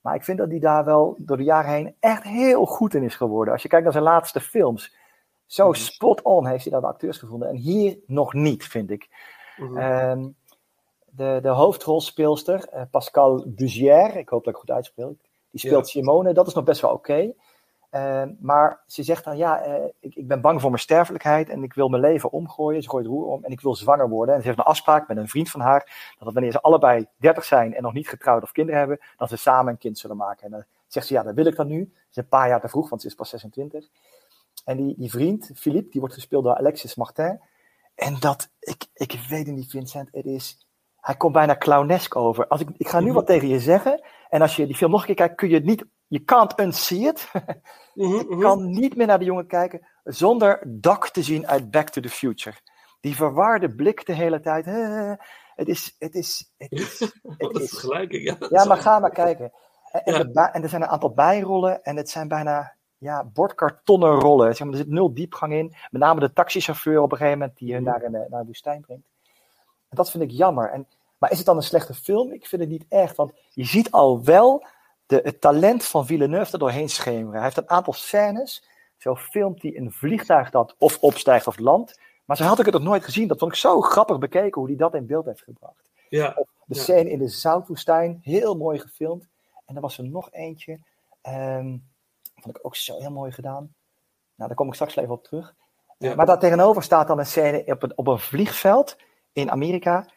Maar 0.00 0.14
ik 0.14 0.24
vind 0.24 0.38
dat 0.38 0.50
hij 0.50 0.58
daar 0.58 0.84
wel 0.84 1.14
door 1.18 1.36
de 1.36 1.42
jaren 1.42 1.72
heen 1.72 1.94
echt 2.00 2.22
heel 2.22 2.64
goed 2.64 2.94
in 2.94 3.02
is 3.02 3.14
geworden. 3.14 3.52
Als 3.52 3.62
je 3.62 3.68
kijkt 3.68 3.84
naar 3.84 3.92
zijn 3.92 4.04
laatste 4.04 4.40
films, 4.40 4.94
zo 5.46 5.72
spot 5.72 6.22
on 6.22 6.46
heeft 6.46 6.64
hij 6.64 6.80
de 6.80 6.86
acteurs 6.86 7.18
gevonden. 7.18 7.48
En 7.48 7.56
hier 7.56 7.98
nog 8.06 8.32
niet, 8.32 8.64
vind 8.64 8.90
ik. 8.90 9.08
Mhm. 9.56 9.76
Um, 9.78 10.36
de, 11.16 11.38
de 11.42 11.48
hoofdrolspeelster, 11.48 12.68
uh, 12.74 12.82
Pascal 12.90 13.44
Bugière, 13.46 14.18
ik 14.18 14.28
hoop 14.28 14.44
dat 14.44 14.54
ik 14.54 14.60
goed 14.60 14.70
uitspreek, 14.70 15.18
die 15.50 15.60
speelt 15.60 15.92
Ja. 15.92 16.00
Simone, 16.00 16.32
dat 16.32 16.46
is 16.46 16.54
nog 16.54 16.64
best 16.64 16.80
wel 16.80 16.90
oké. 16.92 17.32
Uh, 17.90 18.22
maar 18.40 18.82
ze 18.86 19.02
zegt 19.02 19.24
dan, 19.24 19.36
ja, 19.36 19.66
uh, 19.66 19.84
ik, 20.00 20.14
ik, 20.14 20.28
ben 20.28 20.40
bang 20.40 20.60
voor 20.60 20.70
mijn 20.70 20.82
sterfelijkheid 20.82 21.48
en 21.48 21.62
ik 21.62 21.74
wil 21.74 21.88
mijn 21.88 22.02
leven 22.02 22.30
omgooien. 22.30 22.82
Ze 22.82 22.88
gooit 22.88 23.04
het 23.04 23.14
roer 23.14 23.26
om 23.26 23.44
en 23.44 23.50
ik 23.50 23.60
wil 23.60 23.74
zwanger 23.74 24.08
worden. 24.08 24.34
En 24.34 24.40
ze 24.40 24.46
heeft 24.46 24.58
een 24.58 24.64
afspraak 24.64 25.08
met 25.08 25.16
een 25.16 25.28
vriend 25.28 25.50
van 25.50 25.60
haar, 25.60 26.14
dat 26.18 26.32
wanneer 26.32 26.52
ze 26.52 26.60
allebei 26.60 27.06
30 27.16 27.44
zijn 27.44 27.74
en 27.74 27.82
nog 27.82 27.92
niet 27.92 28.08
getrouwd 28.08 28.42
of 28.42 28.52
kinderen 28.52 28.80
hebben, 28.80 29.00
dat 29.16 29.28
ze 29.28 29.36
samen 29.36 29.72
een 29.72 29.78
kind 29.78 29.98
zullen 29.98 30.16
maken. 30.16 30.44
En 30.44 30.50
dan 30.50 30.64
zegt 30.86 31.06
ze, 31.06 31.14
ja, 31.14 31.22
dat 31.22 31.34
wil 31.34 31.46
ik 31.46 31.56
dan 31.56 31.66
nu. 31.66 31.92
Ze 31.94 32.08
is 32.10 32.16
een 32.16 32.28
paar 32.28 32.48
jaar 32.48 32.60
te 32.60 32.68
vroeg, 32.68 32.88
want 32.88 33.00
ze 33.00 33.08
is 33.08 33.14
pas 33.14 33.28
26. 33.28 33.88
En 34.66 34.76
die, 34.76 34.94
die 34.98 35.10
vriend, 35.10 35.50
Philippe, 35.54 35.90
die 35.90 36.00
wordt 36.00 36.14
gespeeld 36.14 36.44
door 36.44 36.56
Alexis 36.56 36.94
Martin. 36.94 37.40
En 37.94 38.16
dat, 38.20 38.48
ik, 38.58 38.84
ik 38.94 39.20
weet 39.28 39.46
het 39.46 39.56
niet, 39.56 39.70
Vincent, 39.70 40.08
het 40.12 40.24
is, 40.24 40.66
hij 41.00 41.16
komt 41.16 41.32
bijna 41.32 41.56
clownesk 41.56 42.16
over. 42.16 42.46
Als 42.48 42.60
ik, 42.60 42.68
ik 42.76 42.88
ga 42.88 43.00
nu 43.00 43.12
wat 43.12 43.26
tegen 43.26 43.48
je 43.48 43.60
zeggen, 43.60 44.04
en 44.28 44.40
als 44.42 44.56
je 44.56 44.66
die 44.66 44.76
film 44.76 44.90
nog 44.90 45.00
een 45.00 45.06
keer 45.06 45.14
kijkt, 45.14 45.34
kun 45.34 45.48
je 45.48 45.54
het 45.54 45.64
niet, 45.64 45.84
je 46.06 46.24
can't 46.24 46.60
unsee 46.60 46.98
it. 47.06 47.30
Je 47.94 48.36
kan 48.40 48.70
niet 48.70 48.96
meer 48.96 49.06
naar 49.06 49.18
de 49.18 49.24
jongen 49.24 49.46
kijken 49.46 49.86
zonder 50.04 50.62
Doc 50.66 51.10
te 51.10 51.22
zien 51.22 51.46
uit 51.48 51.70
Back 51.70 51.88
to 51.88 52.00
the 52.00 52.08
Future. 52.08 52.56
Die 53.00 53.14
verwarde 53.16 53.74
blik 53.74 54.06
de 54.06 54.12
hele 54.12 54.40
tijd. 54.40 54.66
Uh, 54.66 55.12
het 55.54 55.68
is, 55.68 55.94
het 55.98 56.14
is, 56.14 56.52
het 56.56 56.72
is, 56.72 56.98
het 57.36 57.56
is. 57.60 57.86
ja. 58.08 58.36
Ja, 58.50 58.64
maar 58.64 58.76
ga 58.76 58.98
maar 58.98 59.10
kijken. 59.10 59.52
En, 59.92 60.04
en 60.04 60.12
Ja. 60.12 60.18
de 60.18 60.30
bij- 60.30 60.50
en 60.52 60.62
er 60.62 60.68
zijn 60.68 60.82
een 60.82 60.88
aantal 60.88 61.14
bijrollen 61.14 61.82
en 61.82 61.96
het 61.96 62.10
zijn 62.10 62.28
bijna 62.28 62.75
ja, 62.98 63.24
bordkartonnen 63.24 64.14
rollen. 64.14 64.54
Zeg 64.56 64.66
maar, 64.66 64.76
er 64.76 64.82
zit 64.82 64.92
nul 64.92 65.14
diepgang 65.14 65.52
in. 65.52 65.74
Met 65.90 66.00
name 66.02 66.20
de 66.20 66.32
taxichauffeur 66.32 67.00
op 67.00 67.12
een 67.12 67.16
gegeven 67.16 67.38
moment 67.38 67.58
die 67.58 67.68
je 67.68 67.80
naar 67.80 68.02
een, 68.02 68.14
eh, 68.14 68.30
naar 68.30 68.40
een 68.40 68.46
woestijn 68.46 68.80
brengt. 68.80 69.06
En 69.88 69.96
dat 69.96 70.10
vind 70.10 70.22
ik 70.22 70.30
jammer. 70.30 70.70
En, 70.70 70.86
maar 71.18 71.30
is 71.30 71.36
het 71.36 71.46
dan 71.46 71.56
een 71.56 71.62
slechte 71.62 71.94
film? 71.94 72.32
Ik 72.32 72.46
vind 72.46 72.62
het 72.62 72.70
niet 72.70 72.84
echt, 72.88 73.16
want 73.16 73.32
je 73.50 73.64
ziet 73.64 73.90
al 73.90 74.24
wel 74.24 74.66
de, 75.06 75.20
het 75.24 75.40
talent 75.40 75.84
van 75.84 76.06
Villeneuve 76.06 76.52
er 76.52 76.58
doorheen 76.58 76.88
schemeren. 76.88 77.32
Hij 77.34 77.42
heeft 77.42 77.56
een 77.56 77.70
aantal 77.70 77.92
scènes. 77.92 78.68
Zo 78.96 79.14
filmt 79.16 79.62
hij 79.62 79.76
een 79.76 79.92
vliegtuig 79.92 80.50
dat 80.50 80.74
of 80.78 80.98
opstijgt 80.98 81.46
of 81.46 81.58
landt. 81.58 82.00
Maar 82.24 82.36
zo 82.36 82.44
had 82.44 82.58
ik 82.58 82.64
het 82.64 82.74
nog 82.74 82.82
nooit 82.82 83.04
gezien. 83.04 83.28
Dat 83.28 83.38
vond 83.38 83.52
ik 83.52 83.58
zo 83.58 83.80
grappig 83.80 84.18
bekeken 84.18 84.60
hoe 84.60 84.68
hij 84.70 84.76
dat 84.78 84.94
in 84.94 85.06
beeld 85.06 85.24
heeft 85.24 85.42
gebracht. 85.42 85.90
Ja, 86.08 86.30
De 86.34 86.46
Ja. 86.74 86.82
scène 86.82 87.10
in 87.10 87.18
de 87.18 87.28
zoutwoestijn, 87.28 88.18
heel 88.22 88.56
mooi 88.56 88.78
gefilmd. 88.78 89.26
En 89.66 89.74
er 89.74 89.80
was 89.80 89.98
er 89.98 90.04
nog 90.04 90.28
eentje, 90.32 90.78
ehm, 91.22 91.76
vond 92.42 92.56
ik 92.56 92.66
ook 92.66 92.76
zo 92.76 92.98
heel 92.98 93.10
mooi 93.10 93.32
gedaan. 93.32 93.74
Nou, 94.34 94.48
daar 94.48 94.54
kom 94.54 94.68
ik 94.68 94.74
straks 94.74 94.94
wel 94.94 95.04
even 95.04 95.16
op 95.16 95.24
terug. 95.24 95.54
Ja. 95.98 96.10
Eh, 96.10 96.16
maar 96.16 96.26
daar 96.26 96.38
tegenover 96.38 96.82
staat 96.82 97.06
dan 97.08 97.18
een 97.18 97.26
scène 97.26 97.64
op 97.66 97.82
een, 97.82 97.92
op 97.98 98.06
een 98.06 98.18
vliegveld 98.18 98.96
in 99.32 99.50
Amerika. 99.50 100.08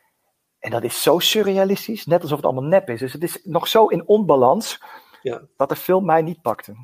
En 0.59 0.71
dat 0.71 0.83
is 0.83 1.01
zo 1.01 1.19
surrealistisch, 1.19 2.05
net 2.05 2.21
alsof 2.21 2.37
het 2.37 2.45
allemaal 2.45 2.69
nep 2.69 2.89
is. 2.89 2.99
Dus 2.99 3.13
het 3.13 3.23
is 3.23 3.39
nog 3.43 3.67
zo 3.67 3.87
in 3.87 4.07
onbalans, 4.07 4.81
Ja. 5.21 5.41
dat 5.57 5.69
de 5.69 5.75
film 5.75 6.05
mij 6.05 6.21
niet 6.21 6.41
pakte. 6.41 6.75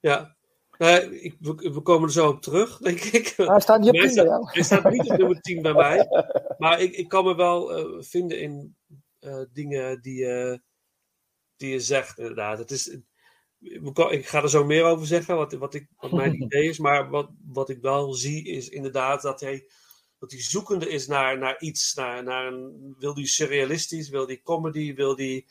ja. 0.00 0.36
Nou, 0.78 1.16
ik, 1.16 1.36
we, 1.40 1.54
we 1.54 1.80
komen 1.80 2.02
er 2.08 2.12
zo 2.12 2.28
op 2.28 2.42
terug, 2.42 2.78
denk 2.78 3.00
ik. 3.00 3.26
Hij 3.36 3.60
staat 3.60 3.80
niet 3.80 3.88
op 3.88 3.94
Hij 3.96 4.06
10 4.06 4.14
bij 4.14 4.24
staat, 4.24 4.54
hij 4.54 4.62
staat 4.62 4.90
niet 4.92 5.10
op 5.10 5.16
nummer 5.18 5.40
10 5.40 5.62
bij 5.62 5.72
mij. 5.72 6.06
Maar 6.58 6.80
ik, 6.80 6.92
ik 6.92 7.08
kan 7.08 7.24
me 7.24 7.34
wel 7.34 7.72
eh, 7.76 8.02
vinden 8.02 8.40
in 8.40 8.76
eh, 9.18 9.40
dingen 9.52 10.00
die, 10.02 10.26
eh, 10.26 10.58
die 11.56 11.70
je 11.70 11.80
zegt, 11.80 12.18
inderdaad. 12.18 12.58
Het 12.58 12.70
is, 12.70 12.98
ik 14.10 14.26
ga 14.26 14.42
er 14.42 14.50
zo 14.50 14.64
meer 14.64 14.84
over 14.84 15.06
zeggen, 15.06 15.36
wat, 15.36 15.52
wat, 15.52 15.74
ik, 15.74 15.88
wat 15.96 16.12
mijn 16.12 16.34
idee 16.42 16.68
is. 16.68 16.78
Maar 16.78 17.10
wat, 17.10 17.30
wat 17.46 17.68
ik 17.68 17.80
wel 17.80 18.12
zie, 18.12 18.44
is 18.44 18.68
inderdaad 18.68 19.22
dat 19.22 19.40
hij, 19.40 19.66
dat 20.18 20.30
hij 20.30 20.40
zoekende 20.40 20.88
is 20.88 21.06
naar, 21.06 21.38
naar 21.38 21.60
iets. 21.60 21.94
Naar, 21.94 22.22
naar 22.22 22.46
een, 22.46 22.94
wil 22.98 23.14
die 23.14 23.26
surrealistisch, 23.26 24.08
wil 24.08 24.26
die 24.26 24.42
comedy, 24.42 24.94
wil 24.94 25.16
die 25.16 25.46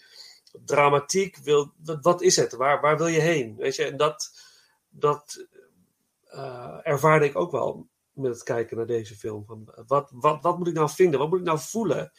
dramatiek? 0.65 1.37
Wil, 1.37 1.73
wat, 1.83 1.97
wat 2.01 2.21
is 2.21 2.35
het? 2.35 2.51
Waar, 2.51 2.81
waar 2.81 2.97
wil 2.97 3.07
je 3.07 3.21
heen? 3.21 3.55
Weet 3.55 3.75
je, 3.75 3.83
en 3.83 3.97
dat, 3.97 4.31
dat 4.89 5.47
eh, 6.25 6.77
ervaarde 6.83 7.25
ik 7.25 7.35
ook 7.35 7.51
wel 7.51 7.87
met 8.13 8.31
het 8.31 8.43
kijken 8.43 8.77
naar 8.77 8.85
deze 8.85 9.15
film. 9.15 9.45
Van, 9.45 9.73
wat, 9.87 10.11
wat, 10.13 10.41
wat 10.41 10.57
moet 10.57 10.67
ik 10.67 10.73
nou 10.73 10.89
vinden? 10.89 11.19
Wat 11.19 11.29
moet 11.29 11.39
ik 11.39 11.45
nou 11.45 11.59
voelen? 11.59 12.11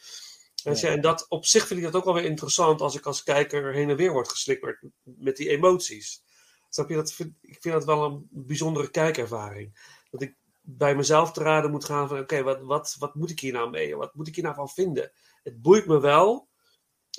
En 0.63 1.01
dat, 1.01 1.25
op 1.29 1.45
zich 1.45 1.67
vind 1.67 1.79
ik 1.79 1.85
dat 1.85 1.95
ook 1.95 2.05
wel 2.05 2.13
weer 2.13 2.23
interessant 2.23 2.81
als 2.81 2.95
ik 2.95 3.05
als 3.05 3.23
kijker 3.23 3.73
heen 3.73 3.89
en 3.89 3.95
weer 3.95 4.11
word 4.11 4.29
geslikkerd 4.29 4.83
met 5.03 5.37
die 5.37 5.49
emoties. 5.49 6.23
Snap 6.69 6.89
je? 6.89 6.95
Dat 6.95 7.19
ik 7.41 7.57
vind 7.59 7.73
dat 7.73 7.85
wel 7.85 8.03
een 8.03 8.27
bijzondere 8.29 8.89
kijkervaring. 8.89 9.91
Dat 10.09 10.21
ik 10.21 10.35
bij 10.61 10.95
mezelf 10.95 11.31
te 11.31 11.43
raden 11.43 11.71
moet 11.71 11.85
gaan 11.85 12.07
van 12.07 12.19
oké, 12.19 12.43
wat, 12.43 12.61
wat, 12.61 12.95
wat 12.99 13.15
moet 13.15 13.29
ik 13.29 13.39
hier 13.39 13.53
nou 13.53 13.69
mee? 13.69 13.95
Wat 13.95 14.15
moet 14.15 14.27
ik 14.27 14.35
hier 14.35 14.43
nou 14.43 14.55
van 14.55 14.69
vinden? 14.69 15.11
Het 15.43 15.61
boeit 15.61 15.85
me 15.85 15.99
wel. 15.99 16.49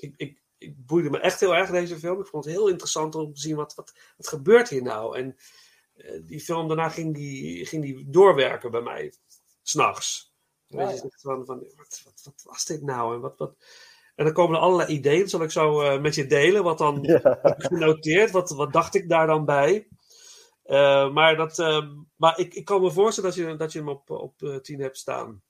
Ik, 0.01 0.15
ik, 0.17 0.43
ik 0.59 0.87
boeide 0.87 1.11
me 1.11 1.19
echt 1.19 1.41
heel 1.41 1.55
erg 1.55 1.71
deze 1.71 1.99
film. 1.99 2.21
Ik 2.21 2.27
vond 2.27 2.45
het 2.45 2.55
heel 2.55 2.69
interessant 2.69 3.15
om 3.15 3.35
te 3.35 3.41
zien 3.41 3.57
wat, 3.57 3.75
wat, 3.75 3.93
wat 4.17 4.29
gebeurt 4.29 4.69
hier 4.69 4.83
nou. 4.83 5.19
En 5.19 5.37
eh, 5.95 6.21
die 6.27 6.41
film 6.41 6.69
daarna 6.69 6.89
ging 6.89 7.15
die, 7.15 7.67
ging 7.67 7.83
die 7.83 8.11
doorwerken 8.11 8.71
bij 8.71 8.83
mij, 8.83 9.15
s'nachts. 9.63 10.34
Ja, 10.67 10.81
je, 10.83 10.89
ja. 10.89 10.97
zegt 10.97 11.21
van, 11.21 11.45
van 11.47 11.59
wat, 11.77 12.03
wat, 12.05 12.21
wat 12.25 12.43
was 12.45 12.65
dit 12.65 12.83
nou? 12.83 13.15
En, 13.15 13.21
wat, 13.21 13.39
wat... 13.39 13.55
en 14.15 14.25
dan 14.25 14.35
komen 14.35 14.57
er 14.57 14.63
allerlei 14.63 14.93
ideeën, 14.93 15.21
dat 15.21 15.31
zal 15.31 15.43
ik 15.43 15.51
zo 15.51 15.81
eh, 15.81 16.01
met 16.01 16.15
je 16.15 16.27
delen, 16.27 16.63
wat 16.63 16.79
dan 16.79 16.99
Ja. 17.03 17.21
heb 17.43 17.57
ik 17.59 17.65
genoteerd, 17.65 18.31
wat, 18.31 18.51
wat 18.51 18.73
dacht 18.73 18.95
ik 18.95 19.09
daar 19.09 19.27
dan 19.27 19.45
bij? 19.45 19.89
Eh, 20.65 21.11
maar 21.13 21.37
dat, 21.37 21.59
eh, 21.59 21.83
maar 22.17 22.39
ik, 22.39 22.55
ik 22.55 22.65
kan 22.65 22.81
me 22.81 22.91
voorstellen 22.91 23.31
dat 23.31 23.39
je, 23.39 23.57
dat 23.57 23.73
je 23.73 23.79
hem 23.79 23.89
op, 23.89 24.11
op 24.11 24.43
eh, 24.43 24.57
10 24.57 24.81
hebt 24.81 24.97
staan. 24.99 25.43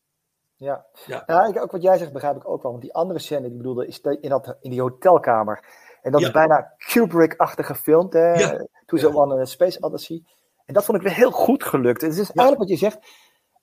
Ja, 0.56 0.86
Ja. 1.06 1.22
ja. 1.26 1.46
ik, 1.46 1.62
ook 1.62 1.70
wat 1.72 1.82
jij 1.82 1.98
zegt 1.98 2.12
begrijp 2.12 2.36
ik 2.36 2.48
ook 2.48 2.62
wel. 2.62 2.70
Want 2.70 2.82
die 2.82 2.94
andere 2.94 3.18
scène 3.18 3.40
die 3.40 3.50
ik 3.50 3.56
bedoelde 3.56 3.86
is 3.86 4.00
in, 4.00 4.28
dat, 4.28 4.56
in 4.60 4.70
die 4.70 4.80
hotelkamer. 4.80 5.64
En 6.02 6.12
dat 6.12 6.20
Ja. 6.20 6.26
is 6.26 6.32
bijna 6.32 6.74
Kubrick-achtig 6.92 7.66
gefilmd. 7.66 8.12
Hè? 8.12 8.32
Ja. 8.34 8.66
Toen 8.86 8.98
ze 8.98 9.20
aan 9.20 9.30
een 9.30 9.46
Space 9.46 9.80
Odyssey. 9.80 10.22
En 10.64 10.74
dat 10.74 10.84
vond 10.84 10.98
ik 10.98 11.04
weer 11.04 11.14
heel 11.14 11.30
goed 11.30 11.64
gelukt. 11.64 12.00
Het 12.00 12.12
is 12.12 12.18
eigenlijk 12.18 12.58
wat 12.58 12.68
je 12.68 12.76
zegt. 12.76 12.98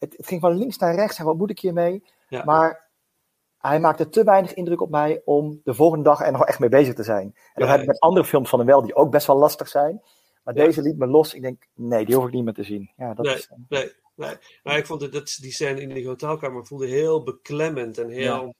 Het, 0.01 0.17
het 0.17 0.27
ging 0.27 0.41
van 0.41 0.55
links 0.57 0.77
naar 0.77 0.95
rechts. 0.95 1.17
En 1.19 1.25
wat 1.25 1.37
moet 1.37 1.49
ik 1.49 1.59
hiermee? 1.59 2.03
Ja. 2.27 2.43
Maar 2.43 2.89
hij 3.57 3.79
maakte 3.79 4.09
te 4.09 4.23
weinig 4.23 4.53
indruk 4.53 4.81
op 4.81 4.89
mij 4.89 5.21
om 5.25 5.61
de 5.63 5.73
volgende 5.73 6.03
dag 6.03 6.21
er 6.21 6.31
nog 6.31 6.45
echt 6.45 6.59
mee 6.59 6.69
bezig 6.69 6.93
te 6.93 7.03
zijn. 7.03 7.23
En 7.23 7.33
dat 7.53 7.63
Ja, 7.67 7.71
heb 7.71 7.81
ik 7.81 7.87
met 7.87 7.99
andere 7.99 8.25
films 8.25 8.49
van 8.49 8.59
hem 8.59 8.67
wel, 8.67 8.81
die 8.81 8.95
ook 8.95 9.11
best 9.11 9.27
wel 9.27 9.37
lastig 9.37 9.67
zijn. 9.67 10.01
Maar 10.43 10.55
Ja. 10.57 10.63
deze 10.65 10.81
liet 10.81 10.97
me 10.97 11.07
los. 11.07 11.33
Ik 11.33 11.41
denk, 11.41 11.67
nee, 11.75 12.05
die 12.05 12.15
hoef 12.15 12.25
ik 12.25 12.33
niet 12.33 12.43
meer 12.43 12.53
te 12.53 12.63
zien. 12.63 12.91
Ja, 12.95 13.13
dat 13.13 13.25
Nee. 13.25 13.35
is, 13.35 13.49
Nee, 13.69 13.91
nee. 14.15 14.35
Maar 14.63 14.77
ik 14.77 14.85
vond 14.85 15.01
het, 15.01 15.11
dat, 15.11 15.37
die 15.41 15.51
scène 15.51 15.81
in 15.81 15.89
die 15.89 16.07
hotelkamer 16.07 16.65
voelde 16.65 16.87
heel 16.87 17.23
beklemmend 17.23 17.97
en 17.97 18.09
heel... 18.09 18.53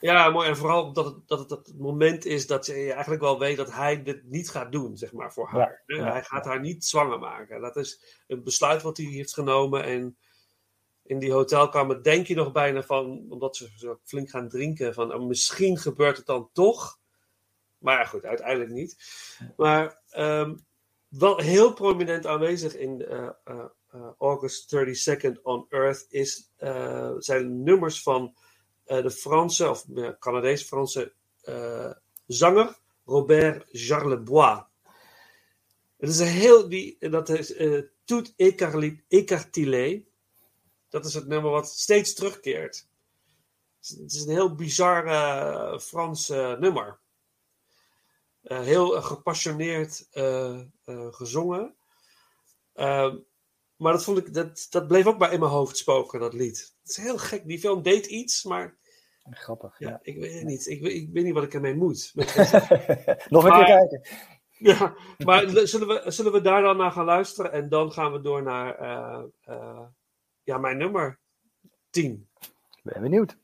Ja, 0.00 0.30
mooi. 0.30 0.48
En 0.48 0.56
vooral 0.56 0.92
dat 0.92 1.04
het, 1.04 1.28
dat 1.28 1.38
het 1.38 1.50
het 1.50 1.78
moment 1.78 2.24
is 2.24 2.46
dat 2.46 2.66
je 2.66 2.92
eigenlijk 2.92 3.22
wel 3.22 3.38
weet 3.38 3.56
dat 3.56 3.72
hij 3.72 4.02
dit 4.02 4.24
niet 4.24 4.50
gaat 4.50 4.72
doen, 4.72 4.96
zeg 4.96 5.12
maar, 5.12 5.32
voor 5.32 5.48
haar. 5.48 5.82
Ja, 5.86 5.96
Hè? 5.96 6.02
ja, 6.02 6.12
hij 6.12 6.22
gaat 6.22 6.44
haar 6.44 6.60
niet 6.60 6.84
zwanger 6.84 7.18
maken. 7.18 7.60
Dat 7.60 7.76
is 7.76 8.22
een 8.26 8.42
besluit 8.42 8.82
wat 8.82 8.96
hij 8.96 9.06
heeft 9.06 9.34
genomen. 9.34 9.84
En 9.84 10.16
in 11.02 11.18
die 11.18 11.32
hotelkamer 11.32 12.02
denk 12.02 12.26
je 12.26 12.34
nog 12.34 12.52
bijna 12.52 12.82
van, 12.82 13.26
omdat 13.28 13.56
ze 13.56 13.70
zo 13.76 13.98
flink 14.04 14.30
gaan 14.30 14.48
drinken, 14.48 14.94
van 14.94 15.14
oh, 15.14 15.26
misschien 15.26 15.78
gebeurt 15.78 16.16
het 16.16 16.26
dan 16.26 16.50
toch. 16.52 16.98
Maar 17.78 17.98
ja, 17.98 18.04
goed, 18.04 18.24
uiteindelijk 18.24 18.70
niet. 18.70 18.96
Maar 19.56 20.02
ehm, 20.10 20.54
wel 21.08 21.38
heel 21.38 21.72
prominent 21.72 22.26
aanwezig 22.26 22.76
in 22.76 23.06
eh, 23.06 23.28
eh, 23.44 23.64
eh, 23.90 24.10
August 24.18 24.76
32nd 24.76 25.42
on 25.42 25.66
Earth 25.68 26.06
is, 26.08 26.50
zijn 27.18 27.62
nummers 27.62 28.02
van 28.02 28.34
de 28.88 29.10
Franse, 29.10 29.70
of 29.70 29.84
uh, 29.88 30.10
Canadees-Franse 30.18 31.12
eh, 31.42 31.90
zanger 32.26 32.78
Robert 33.04 33.68
Charlebois. 33.72 34.62
Het 35.96 36.08
is 36.08 36.18
een 36.18 36.26
heel, 36.26 36.68
die, 36.68 37.08
dat 37.10 37.28
is 37.28 37.54
eh 37.54 37.82
Tout 38.04 38.34
écartilé. 39.08 40.04
Dat 40.88 41.04
is 41.04 41.14
het 41.14 41.26
nummer 41.26 41.50
wat 41.50 41.68
steeds 41.68 42.14
terugkeert. 42.14 42.86
Het 43.80 44.12
is 44.12 44.22
een 44.22 44.32
heel 44.32 44.54
bizar 44.54 45.06
eh, 45.06 45.78
Frans 45.78 46.28
eh, 46.28 46.58
nummer. 46.58 46.98
Eh, 48.42 48.60
heel 48.60 48.96
eh, 48.96 49.04
gepassioneerd 49.04 50.08
eh, 50.10 50.60
eh, 50.84 51.12
gezongen. 51.12 51.76
Maar 53.78 53.92
dat, 53.92 54.04
vond 54.04 54.18
ik, 54.18 54.34
dat, 54.34 54.66
dat 54.70 54.86
bleef 54.86 55.06
ook 55.06 55.18
bij 55.18 55.32
in 55.32 55.38
mijn 55.40 55.50
hoofd 55.52 55.76
spoken, 55.76 56.20
dat 56.20 56.32
lied. 56.32 56.74
Het 56.82 56.90
is 56.90 56.96
heel 56.96 57.18
gek. 57.18 57.46
Die 57.46 57.58
film 57.58 57.82
deed 57.82 58.06
iets, 58.06 58.44
maar 58.44 58.76
grappig. 59.30 59.78
ja, 59.78 59.88
Ja. 59.88 59.98
ik 60.02 60.18
weet 60.18 60.34
het 60.34 60.44
niet. 60.44 60.66
Ik, 60.66 60.82
ik 60.82 61.08
weet 61.12 61.24
niet 61.24 61.34
wat 61.34 61.42
ik 61.42 61.54
ermee 61.54 61.74
moet. 61.74 62.12
Nog 62.14 63.44
een 63.44 63.50
Maar- 63.50 63.64
keer 63.64 63.76
kijken. 63.76 64.02
ja, 64.58 64.96
maar 65.18 65.48
zullen 65.66 65.88
we, 65.88 66.10
zullen 66.10 66.32
we 66.32 66.40
daar 66.40 66.62
dan 66.62 66.76
naar 66.76 66.92
gaan 66.92 67.04
luisteren? 67.04 67.52
En 67.52 67.68
dan 67.68 67.92
gaan 67.92 68.12
we 68.12 68.20
door 68.20 68.42
naar 68.42 68.74
eh, 68.78 69.22
eh, 69.40 69.86
ja, 70.42 70.58
mijn 70.58 70.76
nummer 70.76 71.18
10. 71.90 72.28
Ben 72.82 73.02
benieuwd. 73.02 73.36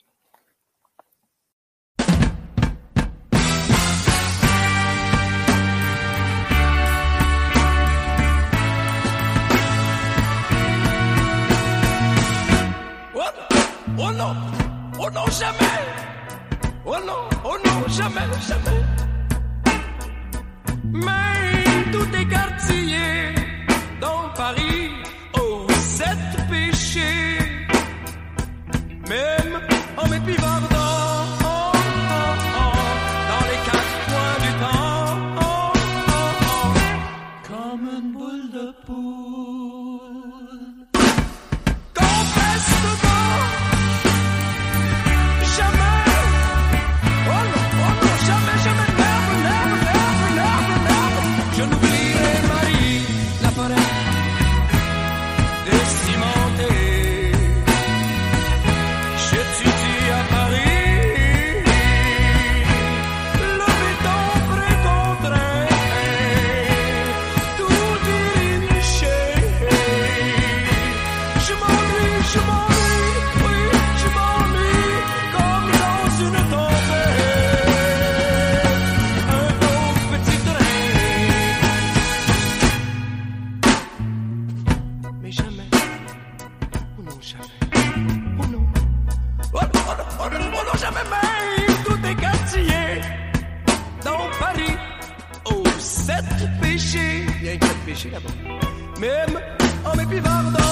Oh 13.99 14.13
non, 14.13 14.35
oh 14.99 15.11
non, 15.11 15.27
jamais. 15.31 15.79
Oh 16.87 16.97
non, 17.07 17.29
oh 17.45 17.57
non, 17.65 17.89
jamais, 17.89 18.29
jamais. 18.49 18.81
Mais 20.93 21.91
tout 21.93 22.17
est 22.17 22.27
quartier 22.27 23.35
dans 24.01 24.29
Paris, 24.37 24.91
oh, 25.39 25.67
sept 25.71 26.49
péchés. 26.51 27.39
Même 29.09 29.61
en 29.97 30.09
m'épivardant 30.09 30.74
péché 97.95 98.11
là-bas. 98.11 99.01
Même 99.01 99.41
en 99.85 99.97
m'épivardant 99.97 100.64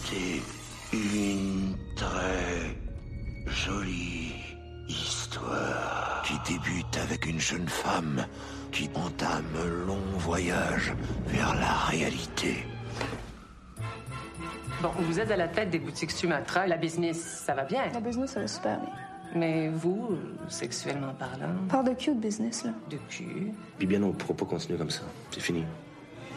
raconter 0.00 0.42
une 0.92 1.76
très 1.96 2.76
jolie 3.46 4.32
histoire 4.88 6.22
qui 6.24 6.52
débute 6.52 6.96
avec 7.02 7.26
une 7.26 7.40
jeune 7.40 7.68
femme 7.68 8.24
qui 8.72 8.88
entame 8.94 9.44
un 9.56 9.86
long 9.86 10.02
voyage 10.18 10.92
vers 11.26 11.54
la 11.54 11.72
réalité. 11.88 12.64
Bon, 14.82 14.90
vous 15.00 15.20
êtes 15.20 15.30
à 15.30 15.36
la 15.36 15.48
tête 15.48 15.70
des 15.70 15.78
boutiques 15.78 16.10
Sumatra. 16.10 16.66
La 16.66 16.76
business, 16.76 17.42
ça 17.46 17.54
va 17.54 17.64
bien? 17.64 17.82
La 17.92 18.00
business, 18.00 18.30
ça 18.32 18.40
va 18.40 18.48
super 18.48 18.78
bien. 18.78 18.88
Mais 19.34 19.68
vous, 19.68 20.18
sexuellement 20.48 21.14
parlant, 21.14 21.54
Parle 21.68 21.88
de 21.90 21.94
cul 21.94 22.14
de 22.14 22.20
business, 22.20 22.64
là. 22.64 22.70
de 22.90 22.96
cul, 23.08 23.52
Puis 23.78 23.86
bien, 23.86 24.02
on 24.02 24.08
ne 24.08 24.12
pourra 24.12 24.34
pas 24.34 24.46
continuer 24.46 24.76
comme 24.78 24.90
ça. 24.90 25.02
C'est 25.30 25.40
fini. 25.40 25.64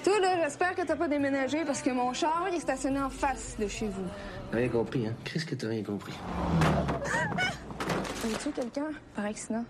Toi, 0.03 0.19
là, 0.19 0.35
j'espère 0.43 0.75
que 0.75 0.81
t'as 0.81 0.95
pas 0.95 1.07
déménagé 1.07 1.63
parce 1.63 1.81
que 1.81 1.89
mon 1.89 2.11
char, 2.13 2.45
il 2.49 2.55
est 2.55 2.59
stationné 2.59 2.99
en 2.99 3.09
face 3.09 3.55
de 3.57 3.67
chez 3.67 3.87
vous. 3.87 4.03
T'as 4.51 4.57
rien 4.57 4.67
compris, 4.69 5.07
hein? 5.07 5.13
Qu'est-ce 5.23 5.45
que 5.45 5.55
t'as 5.55 5.69
rien 5.69 5.83
compris? 5.83 6.13
Avez-tu 8.25 8.51
quelqu'un? 8.51 8.89
Par 9.15 9.25
accident? 9.25 9.63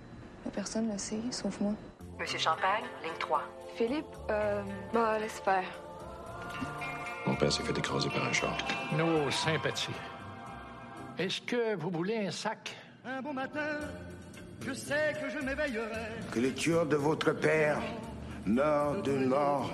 La 0.45 0.51
personne 0.51 0.91
le 0.91 0.97
sait, 0.97 1.19
sauf 1.31 1.59
moi. 1.61 1.73
Monsieur 2.19 2.39
Champagne, 2.39 2.83
ligne 3.03 3.13
3. 3.19 3.43
Philippe, 3.75 4.05
euh, 4.29 4.61
bah, 4.91 5.19
laisse 5.19 5.39
faire. 5.39 5.63
Mon 7.25 7.35
père 7.35 7.51
s'est 7.51 7.63
fait 7.63 7.77
écraser 7.77 8.09
par 8.09 8.25
un 8.25 8.33
char. 8.33 8.57
Nos 8.97 9.29
sympathies. 9.31 9.93
Est-ce 11.17 11.41
que 11.41 11.75
vous 11.75 11.89
voulez 11.91 12.25
un 12.27 12.31
sac? 12.31 12.75
Un 13.05 13.21
bon 13.21 13.33
matin, 13.33 13.79
je 14.65 14.73
sais 14.73 15.13
que 15.21 15.29
je 15.29 15.45
m'éveillerai. 15.45 16.09
Que 16.31 16.39
les 16.39 16.53
tueurs 16.53 16.85
de 16.85 16.95
votre 16.95 17.33
père 17.33 17.77
meurent 18.45 19.01
d'une 19.03 19.27
mort 19.27 19.69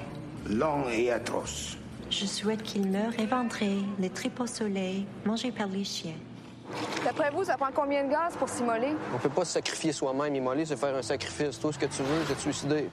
lent 0.48 0.90
et 0.90 1.12
atroce. 1.12 1.78
Je 2.10 2.26
souhaite 2.26 2.64
qu'il 2.64 2.90
meure 2.90 3.18
éventré, 3.20 3.70
les 4.00 4.10
tripes 4.10 4.40
au 4.40 4.48
soleil, 4.48 5.06
mangé 5.26 5.52
par 5.52 5.68
les 5.68 5.84
chiens. 5.84 6.18
D'après 7.04 7.32
vous, 7.32 7.44
ça 7.44 7.58
prend 7.58 7.70
combien 7.74 8.04
de 8.04 8.12
gaz 8.12 8.36
pour 8.38 8.50
s'immoler? 8.50 8.94
On 9.14 9.18
peut 9.18 9.30
pas 9.30 9.46
se 9.46 9.54
sacrifier 9.54 9.92
soi-même. 9.92 10.36
Immoler, 10.36 10.66
c'est 10.66 10.78
faire 10.78 10.96
un 10.96 11.02
sacrifice. 11.02 11.60
Tout 11.60 11.72
ce 11.72 11.80
que 11.80 11.86
tu 11.86 12.02
veux, 12.04 12.24
c'est 12.28 12.36
te 12.36 12.42
suicider. 12.42 12.90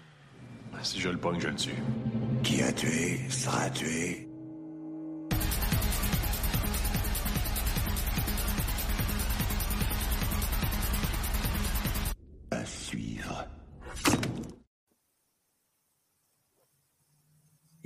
Si 0.83 1.01
je 1.01 1.09
le 1.09 1.19
pogne, 1.19 1.41
je 1.41 1.49
le 1.49 1.55
tue. 1.55 1.83
Qui 2.43 2.63
a 2.63 2.73
tué 2.73 3.21
sera 3.29 3.69
tué. 3.71 4.29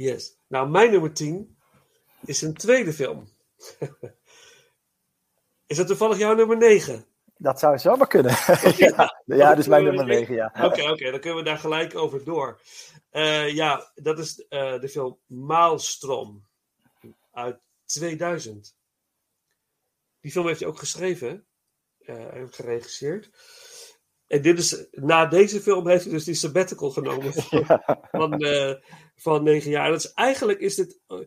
Yes. 0.01 0.37
Nou, 0.47 0.69
mijn 0.69 0.91
nummer 0.91 1.13
10 1.13 1.57
is 2.25 2.43
een 2.43 2.55
tweede 2.55 2.93
film. 2.93 3.29
is 5.67 5.77
dat 5.77 5.87
toevallig 5.87 6.19
jouw 6.19 6.35
nummer 6.35 6.57
9? 6.57 7.07
Dat 7.37 7.59
zou 7.59 7.79
zomaar 7.79 8.07
kunnen. 8.07 8.33
ja, 8.77 9.23
ja, 9.25 9.55
is 9.55 9.67
mijn 9.67 9.85
nummer 9.85 10.05
9, 10.05 10.35
ja. 10.35 10.53
Oké, 10.55 10.91
oké, 10.91 11.11
dan 11.11 11.21
kunnen 11.21 11.39
we 11.39 11.45
daar 11.45 11.59
gelijk 11.59 11.97
over 11.97 12.25
door. 12.25 12.61
Eh, 13.11 13.55
ja, 13.55 13.93
dat 13.95 14.19
is 14.19 14.47
eh, 14.49 14.81
de 14.81 14.89
film 14.89 15.19
Maalstrom 15.27 16.47
uit 17.33 17.61
2000. 17.85 18.77
Die 20.21 20.31
film 20.31 20.47
heeft 20.47 20.61
hij 20.61 20.69
ook 20.69 20.79
geschreven 20.79 21.47
eh, 21.99 22.35
en 22.35 22.53
geregisseerd. 22.53 23.31
En 24.31 24.43
dit 24.43 24.59
is, 24.59 24.87
na 24.91 25.27
deze 25.27 25.61
film 25.61 25.89
heeft 25.89 26.05
hij 26.05 26.13
dus 26.13 26.25
die 26.25 26.35
sabbatical 26.35 26.91
genomen 26.91 27.33
van, 28.13 28.39
eh, 28.39 28.75
van 29.21 29.43
negen 29.43 29.71
jaar. 29.71 29.91
Dat 29.91 30.05
is, 30.05 30.13
eigenlijk 30.13 30.61
is 30.61 30.75
dit, 30.75 31.01
eh, 31.07 31.19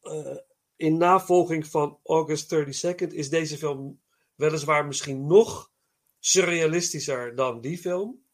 eh, 0.00 0.36
in 0.76 0.96
navolging 0.96 1.66
van 1.66 1.98
August 2.04 2.54
32nd, 2.54 3.12
is 3.12 3.28
deze 3.28 3.58
film 3.58 4.00
weliswaar 4.34 4.86
misschien 4.86 5.26
nog 5.26 5.70
surrealistischer 6.18 7.34
dan 7.34 7.60
die 7.60 7.78
film. 7.78 8.24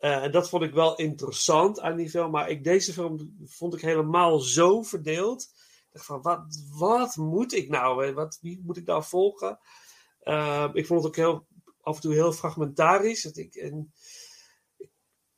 Eh, 0.00 0.22
en 0.22 0.30
dat 0.30 0.48
vond 0.48 0.62
ik 0.62 0.72
wel 0.74 0.96
interessant 0.96 1.80
aan 1.80 1.96
die 1.96 2.10
film. 2.10 2.30
Maar 2.30 2.50
ik, 2.50 2.64
deze 2.64 2.92
film 2.92 3.36
vond 3.44 3.74
ik 3.74 3.80
helemaal 3.80 4.38
zo 4.38 4.82
verdeeld. 4.82 5.42
Ik 5.42 5.88
dacht 5.92 6.06
van, 6.06 6.22
wat, 6.22 6.62
wat 6.78 7.16
moet 7.16 7.52
ik 7.52 7.68
nou? 7.68 8.12
Wat, 8.12 8.38
wie 8.40 8.60
moet 8.64 8.76
ik 8.76 8.86
nou 8.86 9.04
volgen? 9.04 9.58
Eh, 10.20 10.68
ik 10.72 10.86
vond 10.86 11.00
het 11.02 11.08
ook 11.08 11.16
heel, 11.16 11.46
af 11.80 11.94
en 11.94 12.00
toe 12.00 12.12
heel 12.12 12.32
fragmentarisch. 12.32 13.22
Dat 13.22 13.36
ik, 13.36 13.54
en, 13.54 13.92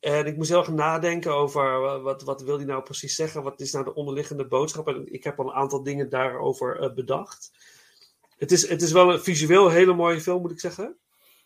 en 0.03 0.25
ik 0.25 0.35
moest 0.35 0.49
heel 0.49 0.59
erg 0.59 0.71
nadenken 0.71 1.35
over 1.35 1.85
eh, 1.85 2.01
wat, 2.01 2.23
wat 2.23 2.41
wil 2.41 2.57
hij 2.57 2.65
nou 2.65 2.83
precies 2.83 3.15
zeggen? 3.15 3.43
Wat 3.43 3.61
is 3.61 3.71
nou 3.71 3.85
de 3.85 3.93
onderliggende 3.93 4.47
boodschap? 4.47 4.87
En 4.87 5.13
ik 5.13 5.23
heb 5.23 5.39
al 5.39 5.45
een 5.45 5.53
aantal 5.53 5.83
dingen 5.83 6.09
daarover 6.09 6.79
eh, 6.79 6.93
bedacht. 6.93 7.51
Het 8.37 8.51
is, 8.51 8.69
het 8.69 8.81
is 8.81 8.91
wel 8.91 9.13
een 9.13 9.19
visueel 9.19 9.69
hele 9.69 9.93
mooie 9.93 10.21
film, 10.21 10.41
moet 10.41 10.51
ik 10.51 10.59
zeggen. 10.59 10.97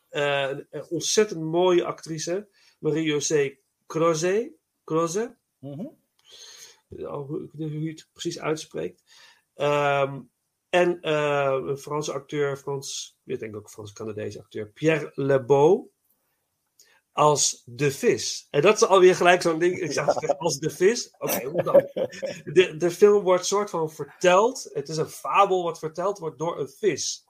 Eh, 0.09 0.49
een 0.69 0.85
ontzettend 0.89 1.41
mooie 1.41 1.85
actrice. 1.85 2.47
Marie-José 2.79 3.57
Croze. 3.87 4.53
Croze. 4.83 5.37
Mhm. 5.59 5.85
Oh, 6.89 7.27
hoe, 7.27 7.43
ik 7.43 7.51
weet 7.51 7.67
niet 7.67 7.71
hoe 7.71 7.83
je 7.83 7.89
het 7.89 8.09
precies 8.13 8.39
uitspreekt. 8.39 9.03
Ehm, 9.53 10.21
en 10.69 11.07
een 11.09 11.77
Franse 11.77 12.13
acteur, 12.13 12.57
Frans, 12.57 13.17
ik 13.25 13.39
denk 13.39 13.55
ook 13.55 13.69
Frans-Canadese 13.69 14.39
acteur, 14.39 14.67
Pierre 14.67 15.11
Lebeau. 15.13 15.89
Als 17.17 17.63
de 17.65 17.91
vis. 17.91 18.47
En 18.49 18.61
dat 18.61 18.75
is 18.75 18.87
alweer 18.87 19.15
gelijk 19.15 19.41
zo'n 19.41 19.59
ding. 19.59 19.79
Ik 19.79 19.91
zeg 19.91 20.37
als 20.37 20.57
de 20.57 20.69
vis. 20.69 21.13
Oké, 21.17 21.45
hoe 21.45 21.63
dan? 21.63 21.89
De, 22.53 22.75
de 22.77 22.91
film 22.91 23.23
wordt 23.23 23.45
soort 23.45 23.69
van 23.69 23.91
verteld. 23.91 24.69
Het 24.73 24.89
is 24.89 24.97
een 24.97 25.09
fabel 25.09 25.63
wat 25.63 25.79
verteld 25.79 26.19
wordt 26.19 26.37
door 26.37 26.59
een 26.59 26.69
vis. 26.69 27.25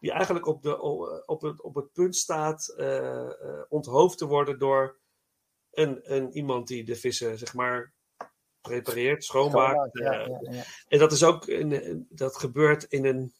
Die 0.00 0.12
eigenlijk 0.12 0.46
op, 0.46 0.62
de, 0.62 0.80
op, 1.26 1.42
het, 1.42 1.62
op 1.62 1.74
het 1.74 1.92
punt 1.92 2.16
staat 2.16 2.68
eh, 2.68 3.30
eh, 3.30 3.62
onthoofd 3.68 4.18
te 4.18 4.26
worden 4.26 4.58
door 4.58 4.98
een, 5.70 6.14
een, 6.14 6.32
iemand 6.32 6.66
die 6.66 6.84
de 6.84 6.96
vissen, 6.96 7.38
zeg 7.38 7.54
maar, 7.54 7.92
prepareert, 8.60 9.24
schoonmaakt. 9.24 9.98
Ja, 9.98 10.12
eh, 10.12 10.28
ja, 10.28 10.52
ja. 10.52 10.62
en 10.88 10.98
dat 10.98 11.12
is 11.12 11.24
ook, 11.24 11.46
in, 11.46 12.06
dat 12.10 12.36
gebeurt 12.36 12.84
in 12.84 13.04
een. 13.04 13.34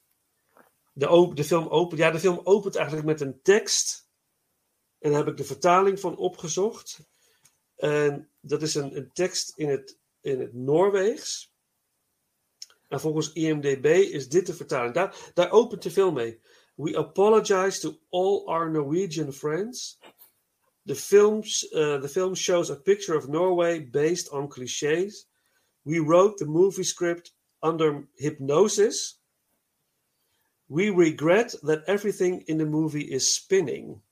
De, 0.92 1.08
op, 1.08 1.36
de 1.36 1.44
film 1.44 1.68
opent. 1.68 2.00
Ja, 2.00 2.10
de 2.10 2.20
film 2.20 2.40
opent 2.44 2.76
eigenlijk 2.76 3.06
met 3.06 3.20
een 3.20 3.40
tekst. 3.42 4.10
En 5.02 5.10
daar 5.10 5.18
heb 5.18 5.28
ik 5.28 5.36
de 5.36 5.44
vertaling 5.44 6.00
van 6.00 6.16
opgezocht. 6.16 7.00
En 7.76 8.30
dat 8.40 8.62
is 8.62 8.74
een, 8.74 8.96
een 8.96 9.12
tekst 9.12 9.52
in 9.56 9.68
het, 9.68 9.98
in 10.20 10.40
het 10.40 10.54
Noorweegs. 10.54 11.52
En 12.88 13.00
volgens 13.00 13.32
IMDb 13.32 13.86
is 13.86 14.28
dit 14.28 14.46
de 14.46 14.54
vertaling. 14.54 14.94
Daar, 14.94 15.30
daar 15.34 15.50
opent 15.50 15.82
de 15.82 15.90
film 15.90 16.14
mee. 16.14 16.40
We 16.74 16.96
apologize 16.96 17.80
to 17.80 17.98
all 18.10 18.44
our 18.46 18.70
Norwegian 18.70 19.32
friends. 19.32 19.98
The, 20.86 20.94
films, 20.94 21.72
uh, 21.72 22.00
the 22.00 22.08
film 22.08 22.34
shows 22.34 22.70
a 22.70 22.76
picture 22.76 23.18
of 23.18 23.28
Norway 23.28 23.90
based 23.90 24.30
on 24.30 24.48
cliches. 24.48 25.28
We 25.82 25.98
wrote 25.98 26.36
the 26.36 26.50
movie 26.50 26.84
script 26.84 27.34
under 27.60 28.08
hypnosis. 28.14 29.20
We 30.66 30.90
regret 30.90 31.54
that 31.62 31.84
everything 31.86 32.42
in 32.46 32.58
the 32.58 32.66
movie 32.66 33.10
is 33.10 33.34
spinning. 33.34 34.02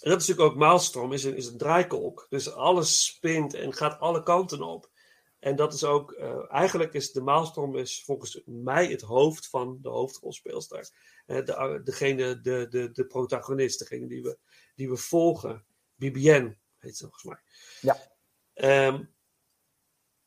En 0.00 0.10
dat 0.10 0.20
is 0.20 0.26
natuurlijk 0.26 0.54
ook 0.54 0.60
Maalstrom, 0.60 1.12
is 1.12 1.24
een, 1.24 1.36
is 1.36 1.46
een 1.46 1.58
draaikolk. 1.58 2.26
Dus 2.28 2.52
alles 2.52 3.04
spint 3.04 3.54
en 3.54 3.74
gaat 3.74 4.00
alle 4.00 4.22
kanten 4.22 4.62
op. 4.62 4.90
En 5.38 5.56
dat 5.56 5.74
is 5.74 5.84
ook, 5.84 6.12
uh, 6.12 6.52
eigenlijk 6.52 6.92
is 6.92 7.12
de 7.12 7.20
Maalstrom 7.20 7.76
is 7.76 8.02
volgens 8.04 8.42
mij 8.44 8.86
het 8.86 9.00
hoofd 9.00 9.48
van 9.48 9.78
de 9.82 9.88
hoofdrolspeelster. 9.88 10.90
Uh, 11.26 11.44
de, 11.44 11.80
degene, 11.84 12.40
de, 12.40 12.66
de, 12.70 12.90
de 12.90 13.06
protagonist, 13.06 13.78
degene 13.78 14.06
die 14.06 14.22
we, 14.22 14.38
die 14.74 14.88
we 14.88 14.96
volgen. 14.96 15.64
Bibienne 15.94 16.56
heet 16.78 16.96
ze 16.96 17.02
volgens 17.02 17.24
mij. 17.24 17.38
Ja. 17.80 17.96
Um, 18.86 19.14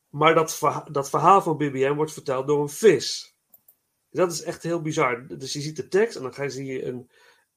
maar 0.10 0.36
dat, 0.36 0.56
verha 0.56 0.88
dat 0.92 1.10
verhaal 1.10 1.42
van 1.42 1.58
Bibienne 1.58 1.96
wordt 1.96 2.14
verteld 2.14 2.48
door 2.48 2.62
een 2.62 2.70
vis. 2.70 3.36
Dat 4.10 4.32
is 4.32 4.42
echt 4.42 4.64
heel 4.64 4.82
bizar. 4.82 5.28
Dus 5.28 5.54
je 5.54 5.62
ziet 5.62 5.76
de 5.76 5.88
tekst 5.88 6.16
en 6.16 6.22
dan 6.22 6.34
ga 6.34 6.44
je, 6.44 6.50
zie 6.50 6.66
je 6.66 6.86
een, 6.86 7.10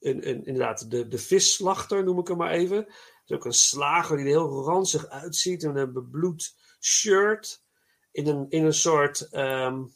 een, 0.06 0.28
een, 0.28 0.44
inderdaad 0.44 0.90
de, 0.90 1.08
de 1.08 1.18
visslachter, 1.18 2.04
noem 2.04 2.18
ik 2.18 2.28
hem 2.28 2.36
maar 2.36 2.50
even. 2.50 2.76
Het 2.76 3.24
is 3.26 3.36
ook 3.36 3.44
een 3.44 3.52
slager 3.52 4.16
die 4.16 4.24
er 4.24 4.30
heel 4.30 4.64
ranzig 4.64 5.08
uitziet 5.08 5.64
en 5.64 5.76
een 5.76 5.92
bebloed 5.92 6.54
shirt. 6.80 7.64
In 8.10 8.26
een, 8.26 8.46
in 8.48 8.64
een 8.64 8.74
soort. 8.74 9.28
Um, 9.32 9.94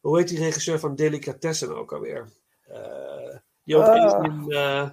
hoe 0.00 0.18
heet 0.18 0.28
die 0.28 0.38
regisseur 0.38 0.78
van 0.78 0.94
Delicatessen 0.94 1.76
ook 1.76 1.92
alweer? 1.92 2.32
Uh, 2.68 3.36
die 3.62 3.76
ook 3.76 3.86
uh. 3.86 4.18
in 4.22 4.44
uh, 4.50 4.90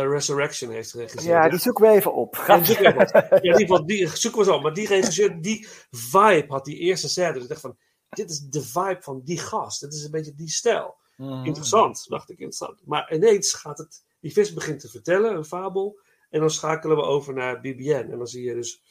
Resurrection 0.00 0.70
heeft 0.70 0.90
geregisseerd. 0.90 1.32
Ja, 1.32 1.48
die 1.48 1.58
zoeken 1.58 1.84
we 1.84 1.90
even 1.90 2.14
op. 2.14 2.36
Ja, 2.46 2.56
die 2.56 2.64
zoeken 2.64 2.96
we, 2.96 3.08
ja, 3.12 3.30
in 3.30 3.44
ieder 3.44 3.60
geval, 3.60 3.86
die 3.86 4.16
zoeken 4.16 4.40
we 4.40 4.46
zo. 4.46 4.60
Maar 4.60 4.74
die 4.74 4.86
regisseur, 4.86 5.40
die 5.42 5.68
vibe 5.90 6.46
had 6.48 6.64
die 6.64 6.78
eerste 6.78 7.08
scène. 7.08 7.32
Dus 7.32 7.42
ik 7.42 7.48
dacht 7.48 7.60
van, 7.60 7.78
dit 8.08 8.30
is 8.30 8.40
de 8.40 8.62
vibe 8.62 8.98
van 9.00 9.20
die 9.24 9.38
gast. 9.38 9.80
Dit 9.80 9.94
is 9.94 10.04
een 10.04 10.10
beetje 10.10 10.34
die 10.34 10.50
stijl. 10.50 10.96
Mm. 11.16 11.44
Interessant, 11.44 12.08
dacht 12.08 12.30
ik, 12.30 12.38
interessant. 12.38 12.86
Maar 12.86 13.14
ineens 13.14 13.52
gaat 13.52 13.78
het, 13.78 14.04
die 14.20 14.32
vis 14.32 14.52
begint 14.52 14.80
te 14.80 14.88
vertellen, 14.88 15.36
een 15.36 15.44
fabel. 15.44 15.98
En 16.30 16.40
dan 16.40 16.50
schakelen 16.50 16.96
we 16.96 17.02
over 17.02 17.34
naar 17.34 17.60
BBN. 17.60 18.08
En 18.10 18.18
dan 18.18 18.26
zie 18.26 18.44
je 18.44 18.54
dus 18.54 18.82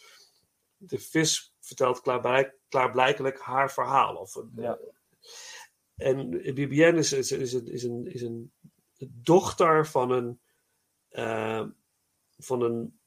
de 0.77 0.99
vis 0.99 1.53
vertelt 1.59 2.01
klaarblijk, 2.01 2.55
klaarblijkelijk 2.69 3.39
haar 3.39 3.71
verhaal. 3.71 4.15
Of 4.15 4.35
een, 4.35 4.51
Ja. 4.55 4.79
En 5.95 6.29
Bibiane 6.29 6.97
is, 6.97 7.13
is, 7.13 7.31
is, 7.31 7.53
een, 7.53 7.67
is, 7.67 7.83
een, 7.83 8.13
is 8.13 8.21
een 8.21 8.51
dochter 8.97 9.87
van 9.87 10.11
een, 10.11 10.39
eh, 11.09 11.63
van 12.37 12.61
een 12.61 12.99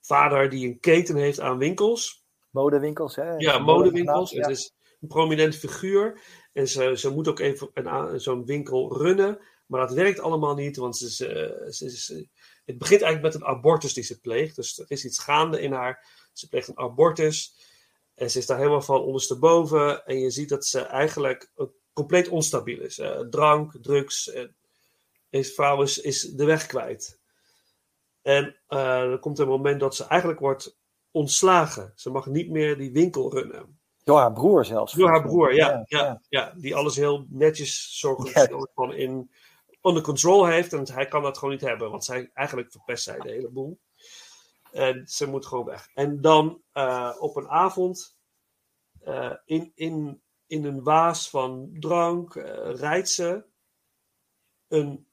vader 0.00 0.48
die 0.48 0.68
een 0.68 0.80
keten 0.80 1.16
heeft 1.16 1.40
aan 1.40 1.58
winkels. 1.58 2.24
Modewinkels, 2.50 3.16
hè? 3.16 3.36
Ja, 3.36 3.58
modewinkels. 3.58 4.30
Ja. 4.30 4.40
Het 4.40 4.50
is 4.50 4.74
een 5.00 5.08
prominent 5.08 5.56
figuur. 5.56 6.20
En 6.58 6.68
ze, 6.68 6.96
ze 6.96 7.10
moet 7.10 7.28
ook 7.28 7.38
even 7.38 8.20
zo'n 8.20 8.44
winkel 8.44 8.96
runnen. 8.96 9.38
Maar 9.66 9.80
dat 9.86 9.96
werkt 9.96 10.20
allemaal 10.20 10.54
niet, 10.54 10.76
want 10.76 10.96
ze, 10.96 11.26
eh, 11.26 11.70
ze 11.70 12.14
eh, 12.14 12.26
het 12.64 12.78
begint 12.78 13.02
eigenlijk 13.02 13.34
met 13.34 13.42
een 13.42 13.48
abortus 13.48 13.94
die 13.94 14.04
ze 14.04 14.20
pleegt. 14.20 14.56
Dus 14.56 14.78
er 14.78 14.84
is 14.88 15.04
iets 15.04 15.18
gaande 15.18 15.60
in 15.60 15.72
haar. 15.72 16.06
Ze 16.32 16.48
pleegt 16.48 16.68
een 16.68 16.78
abortus. 16.78 17.54
En 18.14 18.30
ze 18.30 18.38
is 18.38 18.46
daar 18.46 18.58
helemaal 18.58 18.82
van 18.82 19.00
ondersteboven. 19.00 20.04
En 20.04 20.18
je 20.18 20.30
ziet 20.30 20.48
dat 20.48 20.64
ze 20.66 20.80
eigenlijk 20.80 21.50
eh, 21.56 21.66
compleet 21.92 22.28
onstabiel 22.28 22.80
is. 22.80 22.98
Eh, 22.98 23.20
drank, 23.20 23.72
drugs. 23.82 24.30
En 24.30 24.56
deze 25.30 25.52
vrouw 25.52 25.82
is, 25.82 25.98
is 25.98 26.22
de 26.22 26.44
weg 26.44 26.66
kwijt. 26.66 27.20
En 28.22 28.60
eh, 28.66 29.00
er 29.00 29.18
komt 29.18 29.38
een 29.38 29.48
moment 29.48 29.80
dat 29.80 29.96
ze 29.96 30.04
eigenlijk 30.04 30.40
wordt 30.40 30.78
ontslagen. 31.10 31.92
Ze 31.94 32.10
mag 32.10 32.26
niet 32.26 32.50
meer 32.50 32.78
die 32.78 32.92
winkel 32.92 33.32
runnen. 33.32 33.77
Door 34.08 34.18
haar 34.18 34.32
broer 34.32 34.64
zelfs. 34.64 34.92
Door 34.92 35.08
haar 35.08 35.22
broer, 35.22 35.54
ja. 35.54 35.82
ja, 35.84 36.20
ja, 36.28 36.52
die 36.56 36.74
alles 36.76 36.96
heel 36.96 37.26
netjes 37.28 37.98
zorgt 37.98 38.48
van 38.74 38.94
in 38.94 39.30
under 39.82 40.02
control 40.02 40.46
heeft. 40.46 40.72
En 40.72 40.92
hij 40.92 41.06
kan 41.06 41.22
dat 41.22 41.38
gewoon 41.38 41.54
niet 41.54 41.64
hebben, 41.64 41.90
want 41.90 42.04
zij, 42.04 42.30
eigenlijk 42.34 42.70
verpest 42.70 43.04
zij 43.04 43.18
de 43.18 43.30
hele 43.30 43.50
boel. 43.50 43.80
En 44.72 45.06
ze 45.06 45.26
moet 45.26 45.46
gewoon 45.46 45.64
weg. 45.64 45.90
En 45.94 46.20
dan 46.20 46.62
eh, 46.72 47.16
op 47.18 47.36
een 47.36 47.48
avond 47.48 48.18
eh, 49.00 49.34
in, 49.44 49.72
in, 49.74 50.22
in 50.46 50.64
een 50.64 50.82
waas 50.82 51.30
van 51.30 51.76
drank 51.78 52.36
eh, 52.36 52.74
rijdt 52.74 53.10
ze 53.10 53.44
een, 54.68 55.08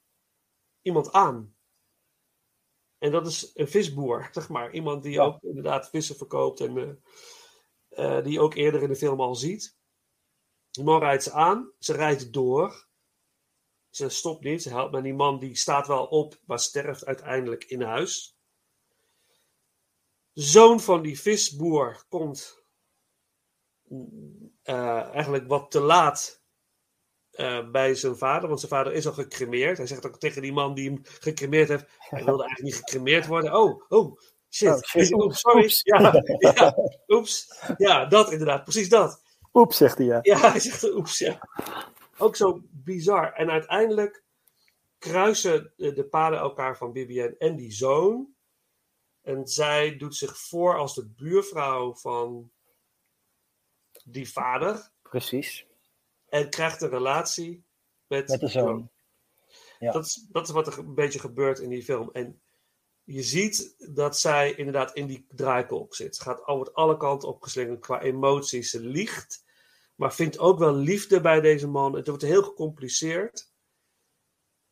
iemand 0.82 1.12
aan. 1.12 1.54
En 2.98 3.10
dat 3.10 3.26
is 3.26 3.50
een 3.54 3.68
visboer, 3.68 4.28
zeg 4.32 4.48
maar. 4.48 4.72
Iemand 4.72 5.02
die 5.02 5.20
ook 5.20 5.42
inderdaad 5.42 5.88
vissen 5.88 6.16
verkoopt 6.16 6.60
en 6.60 7.02
eh, 7.96 8.22
die 8.22 8.32
je 8.32 8.40
ook 8.40 8.54
eerder 8.54 8.82
in 8.82 8.88
de 8.88 8.96
film 8.96 9.20
al 9.20 9.34
ziet. 9.34 9.76
Man 10.82 11.00
rijdt 11.00 11.22
ze 11.22 11.32
aan, 11.32 11.72
ze 11.78 11.92
rijdt 11.92 12.32
door. 12.32 12.88
Ze 13.90 14.08
stopt 14.08 14.44
niet, 14.44 14.62
ze 14.62 14.68
helpt 14.68 14.92
maar 14.92 15.02
die 15.02 15.14
man 15.14 15.38
die 15.38 15.56
staat 15.56 15.86
wel 15.86 16.06
op, 16.06 16.40
maar 16.44 16.58
sterft 16.58 17.06
uiteindelijk 17.06 17.64
in 17.64 17.82
huis. 17.82 18.38
Zoon 20.32 20.80
van 20.80 21.02
die 21.02 21.20
visboer 21.20 22.04
komt 22.08 22.64
eh, 24.62 25.02
eigenlijk 25.02 25.46
wat 25.46 25.70
te 25.70 25.80
laat 25.80 26.42
eh, 27.30 27.70
bij 27.70 27.94
zijn 27.94 28.16
vader, 28.16 28.48
want 28.48 28.60
zijn 28.60 28.72
vader 28.72 28.92
is 28.92 29.06
al 29.06 29.12
gecremeerd. 29.12 29.76
Hij 29.76 29.86
zegt 29.86 30.06
ook 30.06 30.18
tegen 30.18 30.42
die 30.42 30.52
man 30.52 30.74
die 30.74 30.90
hem 30.90 31.00
gecremeerd 31.02 31.68
heeft: 31.68 31.84
hij 31.98 32.24
wilde 32.24 32.44
eigenlijk 32.44 32.74
niet 32.74 32.84
gecremeerd 32.84 33.26
worden. 33.26 33.54
Oh, 33.54 33.82
oh, 33.88 34.18
shit. 34.56 35.12
Oh, 35.12 35.24
Oeps, 35.24 35.40
sorry. 35.40 35.70
Ja, 35.82 36.22
ja, 36.38 36.76
oeps. 37.08 37.62
Ja, 37.76 38.06
dat 38.06 38.32
inderdaad, 38.32 38.62
precies 38.62 38.88
dat. 38.88 39.22
Oeps, 39.52 39.76
zegt 39.76 39.98
hij 39.98 40.06
ja. 40.06 40.18
Ja, 40.22 40.50
hij 40.50 40.60
zegt 40.60 40.84
oeps, 40.84 41.18
ja. 41.18 41.48
Ook 42.18 42.36
zo 42.36 42.60
bizar. 42.70 43.32
En 43.32 43.50
uiteindelijk 43.50 44.24
kruisen 44.98 45.72
de, 45.76 45.92
de 45.92 46.04
paden 46.04 46.38
elkaar 46.38 46.76
van 46.76 46.92
Bibiane 46.92 47.36
en 47.38 47.56
die 47.56 47.72
zoon. 47.72 48.34
En 49.22 49.46
zij 49.46 49.96
doet 49.96 50.16
zich 50.16 50.38
voor 50.38 50.76
als 50.76 50.94
de 50.94 51.06
buurvrouw 51.06 51.94
van 51.94 52.50
die 54.04 54.30
vader. 54.30 54.90
Precies. 55.02 55.66
En 56.28 56.50
krijgt 56.50 56.82
een 56.82 56.88
relatie 56.88 57.64
met, 58.06 58.28
Met 58.28 58.40
de 58.40 58.48
zoon. 58.48 58.90
Ja. 59.78 59.92
Dat, 59.92 60.04
is, 60.04 60.26
dat 60.28 60.48
is 60.48 60.54
wat 60.54 60.66
er 60.66 60.78
een 60.78 60.94
beetje 60.94 61.18
gebeurt 61.18 61.58
in 61.58 61.68
die 61.68 61.82
film. 61.82 62.10
En 62.12 62.40
je 63.06 63.22
ziet 63.22 63.74
dat 63.94 64.18
zij 64.18 64.54
inderdaad 64.54 64.94
in 64.94 65.06
die 65.06 65.26
draaikolk 65.28 65.94
zit. 65.94 66.16
Ze 66.16 66.22
gaat 66.22 66.44
al, 66.44 66.56
wordt 66.56 66.74
alle 66.74 66.96
kanten 66.96 67.28
opgeslingerd 67.28 67.80
qua 67.80 68.00
emoties. 68.00 68.70
Ze 68.70 68.80
liegt, 68.80 69.44
maar 69.94 70.14
vindt 70.14 70.38
ook 70.38 70.58
wel 70.58 70.74
liefde 70.74 71.20
bij 71.20 71.40
deze 71.40 71.68
man. 71.68 71.96
Het 71.96 72.06
wordt 72.06 72.22
heel 72.22 72.42
gecompliceerd. 72.42 73.52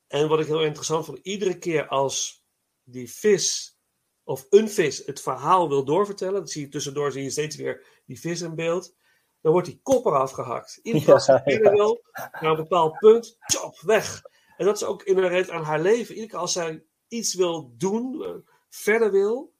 En 0.06 0.28
wat 0.28 0.40
ik 0.40 0.46
heel 0.46 0.64
interessant 0.64 1.04
vond, 1.04 1.18
iedere 1.18 1.58
keer 1.58 1.88
als 1.88 2.44
die 2.82 3.10
vis 3.12 3.78
of 4.24 4.46
een 4.50 4.68
vis 4.68 5.06
het 5.06 5.20
verhaal 5.20 5.68
wil 5.68 5.84
doorvertellen, 5.84 6.34
dan 6.34 6.48
zie 6.48 6.62
je 6.62 6.68
tussendoor 6.68 7.12
zie 7.12 7.22
je 7.22 7.30
steeds 7.30 7.56
weer 7.56 7.86
die 8.06 8.20
vis 8.20 8.40
in 8.40 8.54
beeld. 8.54 8.94
Dan 9.40 9.52
wordt 9.52 9.68
die 9.68 9.80
kop 9.82 10.06
eraf 10.06 10.30
gehakt. 10.30 10.80
Iedere 10.82 11.04
keer 11.04 11.14
als 11.14 11.24
ze 11.24 11.70
wil, 11.70 12.04
naar 12.12 12.50
een 12.50 12.56
bepaald 12.56 12.98
punt, 12.98 13.36
chop, 13.38 13.80
weg. 13.80 14.22
En 14.56 14.66
dat 14.66 14.76
is 14.76 14.84
ook 14.84 15.02
inherent 15.02 15.50
aan 15.50 15.62
haar 15.62 15.80
leven. 15.80 16.14
Iedere 16.14 16.30
keer 16.30 16.38
als 16.38 16.52
zij 16.52 16.84
iets 17.14 17.34
wil 17.34 17.74
doen, 17.76 18.24
eh, 18.24 18.34
verder 18.68 19.10
wil, 19.10 19.52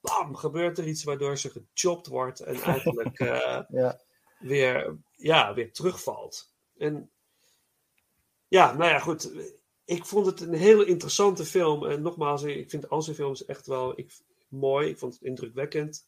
bam, 0.00 0.34
gebeurt 0.36 0.78
er 0.78 0.86
iets 0.86 1.04
waardoor 1.04 1.38
ze 1.38 1.50
gechopt 1.50 2.06
wordt 2.06 2.40
en 2.40 2.60
eigenlijk 2.74 3.18
eh, 3.18 3.60
Ja. 3.68 4.00
weer, 4.38 4.96
ja, 5.12 5.54
weer 5.54 5.72
terugvalt. 5.72 6.52
En 6.76 7.10
ja, 8.48 8.72
nou 8.72 8.90
ja, 8.90 8.98
goed. 8.98 9.30
Ik 9.84 10.04
vond 10.04 10.26
het 10.26 10.40
een 10.40 10.54
hele 10.54 10.84
interessante 10.84 11.44
film. 11.44 11.86
En 11.86 12.02
nogmaals, 12.02 12.42
ik 12.42 12.70
vind 12.70 12.88
al 12.88 13.02
zijn 13.02 13.16
films 13.16 13.44
echt 13.44 13.66
wel 13.66 13.98
ik, 13.98 14.12
mooi. 14.48 14.88
Ik 14.88 14.98
vond 14.98 15.12
het 15.14 15.22
indrukwekkend. 15.22 16.06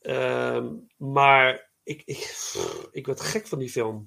Ehm, 0.00 0.74
maar 0.96 1.70
ik, 1.82 2.02
ik, 2.04 2.54
ik 2.90 3.06
werd 3.06 3.20
gek 3.20 3.46
van 3.46 3.58
die 3.58 3.70
film. 3.70 4.06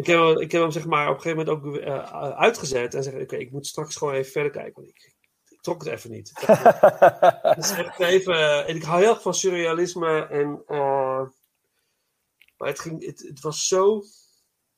Ik 0.00 0.06
heb, 0.06 0.18
hem- 0.18 0.38
ik 0.40 0.52
heb 0.52 0.62
hem 0.62 0.70
zeg 0.70 0.86
maar 0.86 1.08
op 1.08 1.14
een 1.14 1.20
gegeven 1.20 1.46
moment 1.46 1.66
ook 1.66 1.76
eh, 1.76 2.32
uitgezet. 2.38 2.94
En 2.94 3.02
zeg: 3.02 3.14
Oké, 3.22 3.36
ik 3.36 3.50
moet 3.52 3.66
straks 3.66 3.96
gewoon 3.96 4.14
even 4.14 4.32
verder 4.32 4.50
kijken. 4.52 4.74
Want 4.74 4.88
ik, 4.88 5.14
ik 5.48 5.60
trok 5.60 5.84
het 5.84 5.92
even 5.92 6.10
niet. 6.10 6.32
Het 7.42 7.64
is 7.64 7.70
echt 7.70 8.00
even, 8.00 8.66
en 8.66 8.76
ik 8.76 8.82
hou 8.82 9.00
heel 9.00 9.10
erg 9.10 9.22
van 9.22 9.34
surrealisme. 9.34 10.26
En, 10.26 10.62
eh, 10.66 11.26
maar 12.56 12.68
het, 12.68 12.80
ging, 12.80 13.04
het, 13.06 13.20
het 13.28 13.40
was 13.40 13.66
zo 13.66 14.02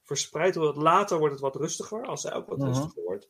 verspreid. 0.02 0.54
Wat 0.54 0.76
later 0.76 1.18
wordt 1.18 1.32
het 1.32 1.42
wat 1.42 1.56
rustiger. 1.56 2.06
Als 2.06 2.22
hij 2.22 2.34
ook 2.34 2.48
wat 2.48 2.58
Mhm. 2.58 2.66
rustiger 2.66 3.02
wordt. 3.02 3.28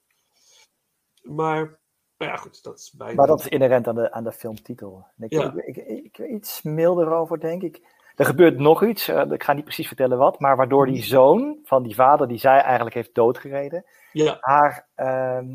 Maar, 1.22 1.80
nou 2.16 2.30
ja, 2.30 2.36
goed. 2.36 2.62
Dat 2.62 2.78
is 2.78 2.92
bijna... 2.96 3.14
Maar 3.14 3.26
dat 3.26 3.40
is 3.40 3.48
inherent 3.48 3.86
aan 3.86 3.94
de, 3.94 4.12
aan 4.12 4.24
de 4.24 4.32
filmtitel. 4.32 5.06
Ik, 5.18 5.32
Ja. 5.32 5.52
ik, 5.56 5.76
ik, 5.76 5.86
ik, 5.88 6.18
ik 6.18 6.30
iets 6.30 6.62
milder 6.62 7.12
over, 7.12 7.40
denk 7.40 7.62
ik. 7.62 7.80
Er 8.16 8.24
gebeurt 8.24 8.58
nog 8.58 8.84
iets, 8.84 9.08
eh, 9.08 9.30
ik 9.30 9.42
ga 9.42 9.52
niet 9.52 9.64
precies 9.64 9.86
vertellen 9.86 10.18
wat, 10.18 10.40
maar 10.40 10.56
waardoor 10.56 10.86
die 10.86 11.02
zoon 11.02 11.58
van 11.64 11.82
die 11.82 11.94
vader, 11.94 12.28
die 12.28 12.38
zij 12.38 12.60
eigenlijk 12.60 12.94
heeft 12.94 13.14
doodgereden, 13.14 13.84
Ja. 14.12 14.36
haar 14.40 14.86
ehm, 14.94 15.46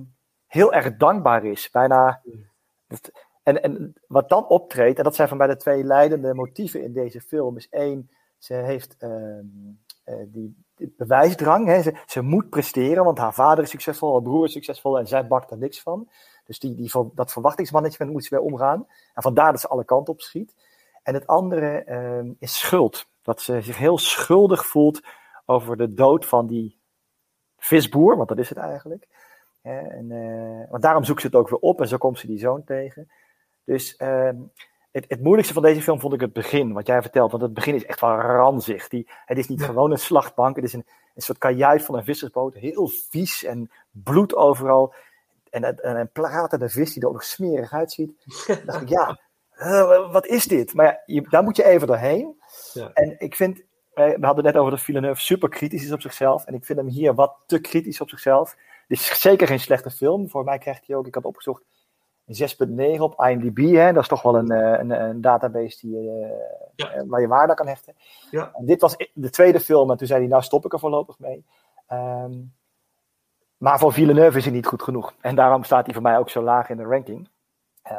heel 0.47 0.73
erg 0.73 0.97
dankbaar 0.97 1.45
is. 1.45 1.69
Bijna. 1.71 2.21
dat- 2.87 3.11
en, 3.43 3.63
en 3.63 3.93
wat 4.07 4.29
dan 4.29 4.47
optreedt, 4.47 4.97
en 4.97 5.03
dat 5.03 5.15
zijn 5.15 5.27
van 5.27 5.37
bij 5.37 5.47
de 5.47 5.55
twee 5.57 5.83
leidende 5.83 6.33
motieven 6.33 6.83
in 6.83 6.93
deze 6.93 7.21
film, 7.21 7.57
is 7.57 7.69
één, 7.69 8.09
ze 8.37 8.53
heeft 8.53 8.95
eh, 8.97 9.09
die, 10.27 10.63
die 10.75 10.93
bewijsdrang. 10.97 11.65
Hè. 11.67 11.81
Ze, 11.81 11.97
ze 12.05 12.21
moet 12.21 12.49
presteren, 12.49 13.03
want 13.03 13.17
haar 13.17 13.33
vader 13.33 13.63
is 13.63 13.69
succesvol, 13.69 14.11
haar 14.13 14.21
broer 14.21 14.45
is 14.45 14.51
succesvol 14.51 14.99
en 14.99 15.07
zij 15.07 15.27
bakt 15.27 15.51
er 15.51 15.57
niks 15.57 15.81
van. 15.81 16.09
Dus 16.45 16.59
die, 16.59 16.75
die, 16.75 16.91
dat 17.13 17.31
verwachtingsmanagement 17.31 18.11
moet 18.11 18.23
ze 18.25 18.35
weer 18.35 18.43
omgaan. 18.43 18.87
En 19.13 19.21
vandaar 19.21 19.51
dat 19.51 19.61
ze 19.61 19.67
alle 19.67 19.85
kanten 19.85 20.13
op 20.13 20.21
schiet. 20.21 20.55
En 21.07 21.13
het 21.13 21.27
andere 21.27 21.83
ehm, 21.83 22.33
is 22.39 22.59
schuld. 22.59 23.07
Dat 23.21 23.41
ze 23.41 23.61
zich 23.61 23.77
heel 23.77 23.97
schuldig 23.97 24.65
voelt 24.65 25.01
over 25.45 25.77
de 25.77 25.93
dood 25.93 26.25
van 26.25 26.47
die 26.47 26.79
visboer, 27.57 28.15
want 28.15 28.29
dat 28.29 28.37
is 28.37 28.49
het 28.49 28.57
eigenlijk. 28.57 29.07
Hè, 29.61 29.77
en, 29.77 30.11
eh, 30.11 30.69
want 30.69 30.83
daarom 30.83 31.03
zoekt 31.03 31.21
ze 31.21 31.27
het 31.27 31.35
ook 31.35 31.49
weer 31.49 31.59
op 31.59 31.81
en 31.81 31.87
zo 31.87 31.97
komt 31.97 32.19
ze 32.19 32.27
die 32.27 32.39
zoon 32.39 32.63
tegen. 32.63 33.11
Dus 33.63 33.95
ehm, 33.95 34.35
het, 34.91 35.05
het 35.07 35.21
moeilijkste 35.21 35.53
van 35.53 35.63
deze 35.63 35.81
film 35.81 35.99
vond 35.99 36.13
ik 36.13 36.19
het 36.19 36.33
begin, 36.33 36.73
wat 36.73 36.87
jij 36.87 37.01
vertelt. 37.01 37.31
Want 37.31 37.43
het 37.43 37.53
begin 37.53 37.75
is 37.75 37.85
echt 37.85 38.01
wel 38.01 38.15
ranzig. 38.15 38.87
Die, 38.87 39.09
het 39.25 39.37
is 39.37 39.47
niet 39.47 39.63
gewoon 39.63 39.91
een 39.91 39.99
slachtbank, 39.99 40.55
het 40.55 40.65
is 40.65 40.73
een, 40.73 40.85
een 41.15 41.21
soort 41.21 41.37
kajuit 41.37 41.83
van 41.83 41.95
een 41.95 42.03
vissersboot. 42.03 42.53
Heel 42.53 42.87
vies 42.87 43.43
en 43.43 43.71
bloed 43.91 44.35
overal. 44.35 44.93
En, 45.49 45.63
en, 45.63 45.77
en 45.77 45.95
een 45.95 46.11
pratende 46.11 46.69
vis 46.69 46.93
die 46.93 47.01
er 47.01 47.07
ook 47.07 47.13
nog 47.13 47.23
smerig 47.23 47.73
uitziet. 47.73 48.23
Dan 48.47 48.65
dacht 48.65 48.81
ik, 48.81 48.89
ja, 48.89 49.19
eh, 49.57 50.11
wat 50.11 50.25
is 50.25 50.45
dit? 50.45 50.73
Maar 50.73 50.85
ja, 50.85 51.01
je, 51.05 51.21
daar 51.29 51.43
moet 51.43 51.55
je 51.55 51.63
even 51.63 51.87
doorheen. 51.87 52.41
Ja. 52.73 52.91
En 52.93 53.15
ik 53.19 53.35
vind, 53.35 53.59
eh, 53.93 54.05
we 54.05 54.25
hadden 54.25 54.35
het 54.35 54.53
net 54.53 54.57
over 54.57 54.71
dat 54.71 54.81
Villeneuve 54.81 55.21
super 55.21 55.49
kritisch 55.49 55.83
is 55.83 55.91
op 55.91 56.01
zichzelf. 56.01 56.45
En 56.45 56.53
ik 56.53 56.65
vind 56.65 56.79
hem 56.79 56.87
hier 56.87 57.13
wat 57.13 57.35
te 57.45 57.59
kritisch 57.59 58.01
op 58.01 58.09
zichzelf. 58.09 58.55
Dit 58.87 58.99
is 58.99 59.21
zeker 59.21 59.47
geen 59.47 59.59
slechte 59.59 59.89
film. 59.89 60.29
Voor 60.29 60.43
mij 60.43 60.57
krijgt 60.57 60.87
hij 60.87 60.95
ook, 60.95 61.07
ik 61.07 61.15
had 61.15 61.25
opgezocht, 61.25 61.63
een 62.25 62.95
6.9 62.95 62.99
op 62.99 63.23
IMDb. 63.25 63.57
Hè? 63.57 63.93
Dat 63.93 64.01
is 64.01 64.07
toch 64.07 64.21
wel 64.21 64.35
een, 64.35 64.51
eh, 64.51 64.79
een, 64.79 64.91
een 64.91 65.21
database 65.21 65.87
die, 65.87 66.11
waar 67.07 67.21
je 67.21 67.27
waarde 67.27 67.49
aan 67.49 67.55
kan 67.55 67.67
hechten. 67.67 67.95
Ja. 68.31 68.51
En 68.53 68.65
dit 68.65 68.81
was 68.81 68.95
de 69.13 69.29
tweede 69.29 69.59
film 69.59 69.91
en 69.91 69.97
toen 69.97 70.07
zei 70.07 70.19
hij, 70.19 70.29
nou 70.29 70.43
stop 70.43 70.65
ik 70.65 70.73
er 70.73 70.79
voorlopig 70.79 71.19
mee. 71.19 71.45
Ehm, 71.87 72.33
maar 73.57 73.79
voor 73.79 73.93
Villeneuve 73.93 74.37
is 74.37 74.43
hij 74.43 74.53
niet 74.53 74.65
goed 74.67 74.83
genoeg. 74.83 75.13
En 75.21 75.35
daarom 75.35 75.63
staat 75.63 75.85
hij 75.85 75.93
voor 75.93 76.03
mij 76.03 76.17
ook 76.17 76.29
zo 76.29 76.41
laag 76.41 76.69
in 76.69 76.77
de 76.77 76.83
ranking. 76.83 77.29
Eh, 77.81 77.97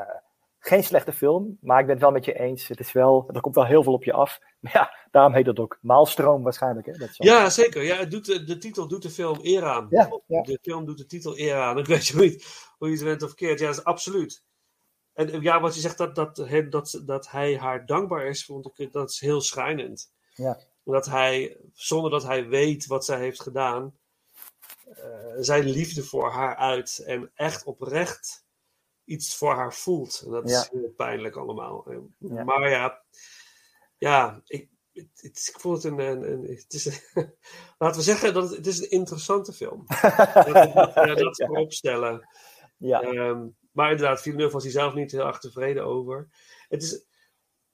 Geen 0.59 0.85
slechte 0.85 1.13
film, 1.13 1.59
maar 1.61 1.79
ik 1.81 1.85
ben 1.87 1.95
het 1.95 2.03
wel 2.05 2.13
met 2.13 2.25
je 2.25 2.33
eens. 2.39 2.69
Het 2.69 2.81
is 2.81 2.93
wel, 2.93 3.31
er 3.33 3.41
komt 3.41 3.55
wel 3.55 3.67
heel 3.67 3.83
veel 3.83 3.93
op 3.93 4.05
je 4.05 4.13
af. 4.13 4.39
Maar 4.61 4.73
ja, 4.73 4.95
daarom 5.11 5.33
heet 5.35 5.47
het 5.47 5.59
ook 5.59 5.79
Maalstroom 5.81 6.43
waarschijnlijk. 6.43 6.87
Hè? 6.87 6.93
Dat 6.93 7.09
Ja, 7.17 7.51
zeker. 7.51 7.83
Ja, 7.83 7.97
het 7.97 8.11
doet 8.11 8.25
de, 8.27 8.45
de 8.45 8.59
titel 8.59 8.89
doet 8.89 9.03
de 9.03 9.11
film 9.11 9.39
eer 9.43 9.65
aan. 9.65 9.87
Ja, 9.91 10.21
ja. 10.27 10.43
De 10.43 10.59
film 10.63 10.85
doet 10.85 10.99
de 10.99 11.07
titel 11.07 11.39
eer 11.39 11.55
aan. 11.57 11.79
Ik 11.79 11.87
weet 11.87 12.07
je 12.07 12.15
hoe 12.15 12.25
je, 12.25 12.31
het- 12.31 12.73
hoe 12.79 12.89
je 12.89 12.95
het 12.95 13.03
went 13.05 13.23
of 13.23 13.35
keert. 13.35 13.59
Ja, 13.61 13.67
dat 13.67 13.77
is 13.77 13.85
absoluut. 13.85 14.43
En 15.13 15.31
eh, 15.31 15.41
ja, 15.43 15.61
wat 15.61 15.75
je 15.75 15.81
zegt 15.81 15.99
dat, 15.99 16.15
dat, 16.15 16.37
hem- 16.37 16.71
dat, 16.71 17.03
dat 17.07 17.31
hij 17.31 17.57
haar 17.59 17.87
dankbaar 17.87 18.27
is, 18.27 18.45
vond 18.45 18.71
ik 18.79 18.93
dat 18.93 19.11
is 19.11 19.21
heel 19.21 19.41
schrijnend. 19.41 20.13
Ja. 20.35 20.59
Dat 20.85 21.07
hij, 21.07 21.57
zonder 21.73 22.11
dat 22.11 22.23
hij 22.25 22.49
weet 22.49 22.87
wat 22.87 23.05
zij 23.05 23.19
heeft 23.19 23.43
gedaan, 23.43 23.99
eh, 24.95 25.05
zijn 25.39 25.65
liefde 25.65 26.03
voor 26.05 26.31
haar 26.31 26.57
uit 26.57 27.03
en 27.07 27.31
echt 27.35 27.65
oprecht 27.65 28.47
iets 29.09 29.37
voor 29.37 29.55
haar 29.55 29.75
voelt. 29.75 30.23
En 30.25 30.31
dat 30.31 30.45
is 30.45 30.51
Ja. 30.51 30.69
heel 30.79 30.93
pijnlijk 30.97 31.37
allemaal. 31.37 31.87
Ja. 32.19 32.45
Maar 32.45 32.71
ja, 32.71 33.03
ja 33.97 34.41
ik, 34.45 34.69
het, 34.93 35.09
het- 35.15 35.51
ik 35.55 35.61
voel 35.61 35.73
het 35.73 35.85
een. 35.85 35.99
een, 35.99 36.33
een- 36.33 36.45
het 36.45 36.73
is, 36.73 37.13
laten 37.79 37.97
we 37.99 38.03
zeggen 38.05 38.35
dat 38.35 38.43
het, 38.49 38.57
het 38.57 38.67
is 38.67 38.81
een 38.81 38.91
interessante 38.91 39.53
film. 39.53 39.85
dat, 40.35 40.47
dat, 40.47 40.95
ja, 40.95 41.15
dat 41.15 42.25
Ja. 42.77 43.03
Ehm, 43.03 43.47
maar 43.73 43.91
inderdaad, 43.91 44.23
Villeneuve 44.23 44.53
was 44.53 44.63
hij 44.63 44.73
zelf 44.73 44.95
niet 44.95 45.13
heel 45.13 45.27
erg 45.27 45.39
tevreden 45.39 45.85
over. 45.85 46.29
Het 46.69 46.83
is, 46.83 47.05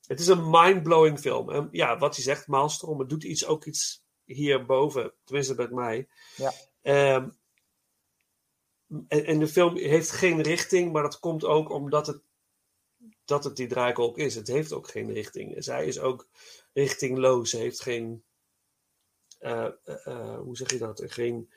het 0.06 0.20
is 0.20 0.26
een 0.26 0.50
mind-blowing 0.50 1.18
film. 1.20 1.50
En 1.50 1.68
ja, 1.70 1.98
wat 1.98 2.14
hij 2.14 2.24
zegt, 2.24 2.46
Maalstroom, 2.46 2.98
het 2.98 3.08
doet 3.08 3.24
iets, 3.24 3.46
ook 3.46 3.64
iets 3.64 4.04
hierboven. 4.24 5.12
Tenminste, 5.24 5.54
met 5.54 5.70
mij. 5.70 6.08
Ja. 6.36 6.52
Ehm, 6.82 7.28
en, 8.88 9.24
en 9.24 9.38
de 9.38 9.48
film 9.48 9.76
heeft 9.76 10.10
geen 10.10 10.40
richting, 10.42 10.92
maar 10.92 11.02
dat 11.02 11.18
komt 11.18 11.44
ook 11.44 11.70
omdat 11.70 12.06
het, 12.06 12.22
dat 13.24 13.44
het 13.44 13.56
die 13.56 13.66
draaikolk 13.66 14.18
is. 14.18 14.34
Het 14.34 14.48
heeft 14.48 14.72
ook 14.72 14.88
geen 14.88 15.12
richting. 15.12 15.64
Zij 15.64 15.86
is 15.86 15.98
ook 15.98 16.28
richtingloos. 16.72 17.50
Ze 17.50 17.56
heeft 17.56 17.80
geen, 17.80 18.24
eh, 19.38 19.64
eh, 19.84 20.06
eh, 20.06 20.38
hoe 20.38 20.56
zeg 20.56 20.70
je 20.70 20.78
dat? 20.78 21.02
Geen, 21.06 21.50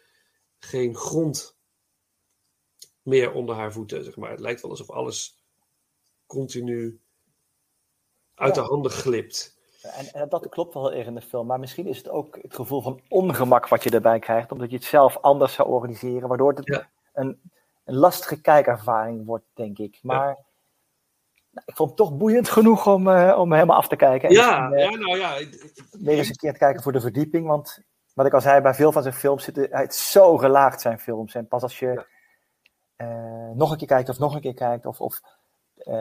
geen 0.59 0.95
grond 0.95 1.57
meer 3.01 3.31
onder 3.31 3.55
haar 3.55 3.71
voeten, 3.71 4.03
zeg 4.03 4.15
maar. 4.15 4.31
Het 4.31 4.39
lijkt 4.39 4.61
wel 4.61 4.71
alsof 4.71 4.89
alles 4.89 5.43
continu 6.25 6.99
uit 8.35 8.55
Ja. 8.55 8.61
de 8.61 8.67
handen 8.67 8.91
glipt. 8.91 9.55
En, 9.81 10.13
en 10.13 10.29
dat 10.29 10.49
klopt 10.49 10.73
wel 10.73 10.89
heel 10.89 10.97
erg 10.97 11.07
in 11.07 11.15
de 11.15 11.21
film. 11.21 11.47
Maar 11.47 11.59
misschien 11.59 11.87
is 11.87 11.97
het 11.97 12.09
ook 12.09 12.37
het 12.41 12.55
gevoel 12.55 12.81
van 12.81 13.01
ongemak 13.07 13.67
wat 13.67 13.83
je 13.83 13.89
erbij 13.89 14.19
krijgt. 14.19 14.51
Omdat 14.51 14.69
je 14.69 14.75
het 14.75 14.85
zelf 14.85 15.17
anders 15.17 15.53
zou 15.53 15.69
organiseren. 15.69 16.27
Waardoor 16.27 16.53
het 16.53 16.87
een, 17.17 17.41
een 17.83 17.95
lastige 17.95 18.41
kijkervaring 18.41 19.25
wordt, 19.25 19.45
denk 19.53 19.77
ik. 19.77 19.99
Maar 20.01 20.37
nou, 21.51 21.65
ik 21.65 21.75
vond 21.75 21.89
het 21.89 21.97
toch 21.97 22.17
boeiend 22.17 22.49
genoeg 22.57 22.87
om, 22.87 23.07
eh, 23.07 23.39
om 23.39 23.53
helemaal 23.53 23.77
af 23.77 23.87
te 23.87 23.95
kijken. 23.95 24.29
En 24.29 24.35
Ja, 24.35 24.67
misschien, 24.67 24.93
eh, 24.93 24.99
ja, 24.99 25.05
nou 25.05 25.17
ja. 25.17 25.37
weer 25.91 26.17
eens 26.17 26.29
een 26.29 26.35
keer 26.35 26.51
te 26.51 26.59
kijken 26.59 26.83
voor 26.83 26.91
de 26.91 27.01
verdieping. 27.01 27.47
Want 27.47 27.79
wat 28.13 28.25
ik 28.25 28.33
al 28.33 28.41
zei, 28.41 28.61
bij 28.61 28.73
veel 28.73 28.91
van 28.91 29.01
zijn 29.01 29.13
films 29.13 29.43
zitten 29.43 29.67
het 29.69 29.95
zo 29.95 30.37
gelaagd 30.37 30.81
zijn 30.81 30.99
films. 30.99 31.35
En 31.35 31.47
pas 31.47 31.63
als 31.63 31.79
je 31.79 32.05
eh, 32.95 33.49
nog 33.53 33.71
een 33.71 33.77
keer 33.77 33.87
kijkt 33.87 34.09
of 34.09 34.19
nog 34.19 34.35
een 34.35 34.41
keer 34.41 34.53
kijkt 34.53 34.85
of, 34.85 35.01
of 35.01 35.21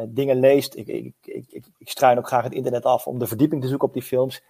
dingen 0.09 0.37
leest. 0.41 0.77
Ik, 0.77 0.87
ik, 0.87 1.15
ik, 1.23 1.45
ik, 1.49 1.67
ik 1.79 1.89
struin 1.89 2.19
ook 2.19 2.27
graag 2.27 2.45
het 2.45 2.53
internet 2.53 2.85
af 2.85 3.07
om 3.07 3.19
de 3.19 3.27
verdieping 3.27 3.63
te 3.63 3.69
zoeken 3.69 3.89
op 3.89 3.95
die 3.95 4.03
films. 4.03 4.43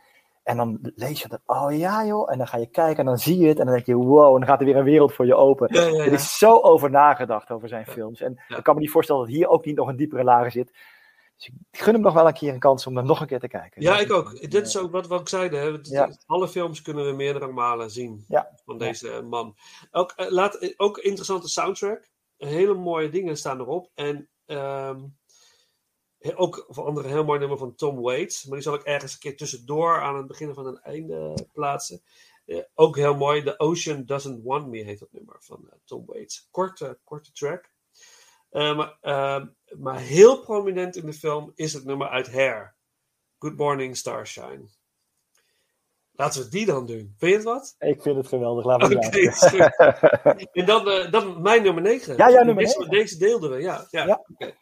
En 0.46 0.56
dan 0.56 0.78
lees 0.94 1.22
je 1.22 1.28
dat, 1.28 1.40
oh 1.46 1.76
ja 1.76 2.06
joh, 2.06 2.32
en 2.32 2.38
dan 2.38 2.46
ga 2.46 2.56
je 2.56 2.66
kijken 2.66 2.98
en 2.98 3.04
dan 3.04 3.18
zie 3.18 3.38
je 3.38 3.48
het 3.48 3.58
en 3.58 3.64
dan 3.64 3.74
denk 3.74 3.86
je, 3.86 3.94
wow, 3.94 4.32
en 4.32 4.40
dan 4.40 4.48
gaat 4.48 4.60
er 4.60 4.66
weer 4.66 4.76
een 4.76 4.84
wereld 4.84 5.12
voor 5.12 5.26
je 5.26 5.34
open. 5.34 5.68
Ja, 5.74 5.80
ja, 5.80 5.88
ja. 5.88 6.04
Er 6.04 6.12
is 6.12 6.38
zo 6.38 6.60
over 6.60 6.90
nagedacht 6.90 7.50
over 7.50 7.68
zijn 7.68 7.86
films. 7.86 8.20
En 8.20 8.42
ik 8.48 8.62
kan 8.62 8.74
me 8.74 8.80
niet 8.80 8.90
voorstellen 8.90 9.22
dat 9.22 9.30
hier 9.30 9.48
ook 9.48 9.64
niet 9.64 9.76
nog 9.76 9.88
een 9.88 9.96
diepere 9.96 10.24
laag 10.24 10.52
zit. 10.52 10.72
Dus 11.36 11.46
ik 11.70 11.78
gun 11.80 11.92
hem 11.92 12.02
nog 12.02 12.14
wel 12.14 12.26
een 12.26 12.32
keer 12.32 12.52
een 12.52 12.58
kans 12.58 12.86
om 12.86 12.96
hem 12.96 13.06
nog 13.06 13.20
een 13.20 13.26
keer 13.26 13.38
te 13.38 13.48
kijken. 13.48 13.82
Ja, 13.82 13.98
ik 13.98 14.12
ook. 14.12 14.50
Dit 14.50 14.66
is 14.66 14.78
ook 14.78 14.90
wat, 14.90 15.06
wat 15.06 15.20
ik 15.20 15.28
zei. 15.28 15.48
Hè. 15.48 16.06
Alle 16.26 16.48
films 16.48 16.82
kunnen 16.82 17.06
we 17.06 17.12
meerdere 17.12 17.52
malen 17.52 17.90
zien 17.90 18.24
van 18.64 18.78
deze 18.78 19.10
eh, 19.10 19.22
man. 19.22 19.56
Ook, 19.90 20.12
eh, 20.16 20.30
laat, 20.30 20.74
ook 20.76 20.98
interessante 20.98 21.48
soundtrack. 21.48 22.10
Hele 22.36 22.74
mooie 22.74 23.08
dingen 23.08 23.36
staan 23.36 23.60
erop. 23.60 23.90
En 23.94 24.28
ehm, 24.46 25.00
ook 26.34 26.66
voor 26.68 26.84
andere 26.84 27.08
heel 27.08 27.24
mooi 27.24 27.38
nummer 27.38 27.58
van 27.58 27.74
Tom 27.74 28.00
Waits. 28.00 28.44
Maar 28.44 28.54
die 28.54 28.62
zal 28.62 28.74
ik 28.74 28.82
ergens 28.82 29.12
een 29.12 29.18
keer 29.18 29.36
tussendoor 29.36 30.00
aan 30.00 30.16
het 30.16 30.26
begin 30.26 30.54
van 30.54 30.66
een 30.66 30.80
einde 30.80 31.46
plaatsen. 31.52 32.02
Eh, 32.46 32.62
ook 32.74 32.96
heel 32.96 33.14
mooi. 33.14 33.42
The 33.42 33.58
Ocean 33.58 34.04
Doesn't 34.04 34.42
Want 34.44 34.66
Me 34.66 34.82
heet 34.82 34.98
dat 34.98 35.12
nummer 35.12 35.36
van 35.38 35.68
eh, 35.70 35.78
Tom 35.84 36.06
Waits. 36.06 36.48
Korte, 36.50 36.98
korte 37.04 37.32
track. 37.32 37.70
Eh, 38.50 38.76
maar, 38.76 38.98
maar 39.78 40.00
heel 40.00 40.40
prominent 40.40 40.96
in 40.96 41.06
de 41.06 41.12
film 41.12 41.52
is 41.54 41.72
het 41.72 41.84
nummer 41.84 42.08
uit 42.08 42.32
Hair. 42.32 42.74
Good 43.38 43.56
Morning 43.56 43.96
Starshine. 43.96 44.68
Laten 46.12 46.42
we 46.42 46.48
die 46.48 46.66
dan 46.66 46.86
doen. 46.86 47.14
Vind 47.16 47.30
je 47.30 47.36
het 47.36 47.44
wat? 47.44 47.74
Ik 47.78 48.02
vind 48.02 48.16
het 48.16 48.26
geweldig. 48.26 48.64
Laten 48.64 48.88
we 48.88 49.20
is 49.20 49.38
goed. 49.38 49.76
En 50.52 50.66
dan, 50.66 51.10
dan 51.10 51.42
mijn 51.42 51.62
nummer 51.62 51.82
9. 51.82 52.16
Ja, 52.16 52.30
jouw 52.30 52.44
nummer 52.44 52.64
deze, 52.64 52.78
negen. 52.78 52.90
Deze 52.90 53.18
deelden 53.18 53.50
we, 53.50 53.60
ja. 53.60 53.86
ja. 53.90 54.06
Ja. 54.06 54.54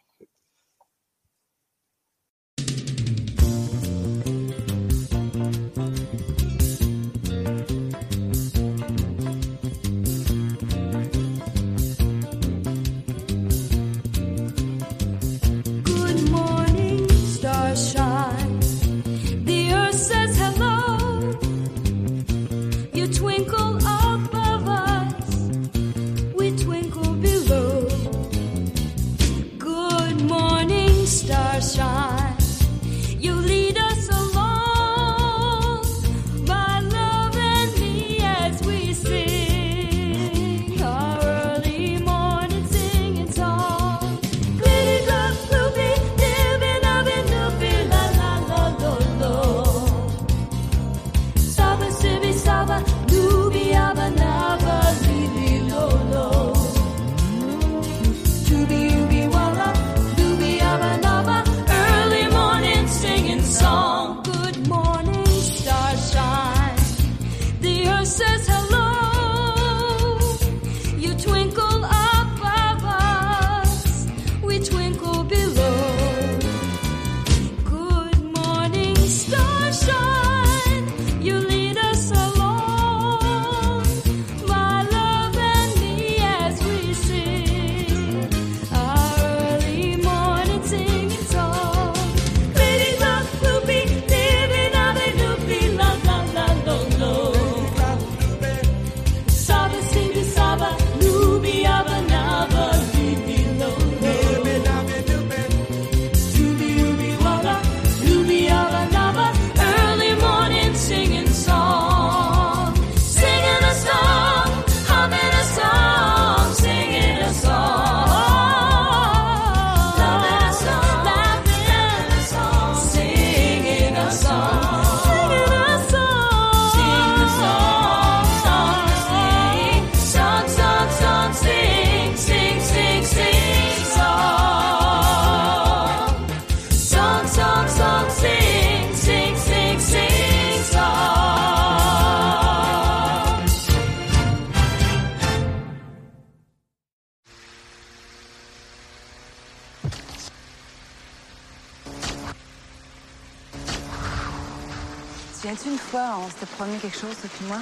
Quelque 156.85 156.99
chose, 156.99 157.15
toi 157.19 157.29
puis 157.35 157.45
moi? 157.47 157.57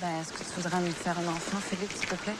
Ben, 0.00 0.08
est-ce 0.20 0.32
que 0.32 0.38
tu 0.38 0.60
voudrais 0.60 0.80
me 0.80 0.90
faire 0.90 1.16
un 1.16 1.28
enfant, 1.28 1.58
Philippe, 1.60 1.92
s'il 1.92 2.08
te 2.08 2.14
plaît? 2.16 2.32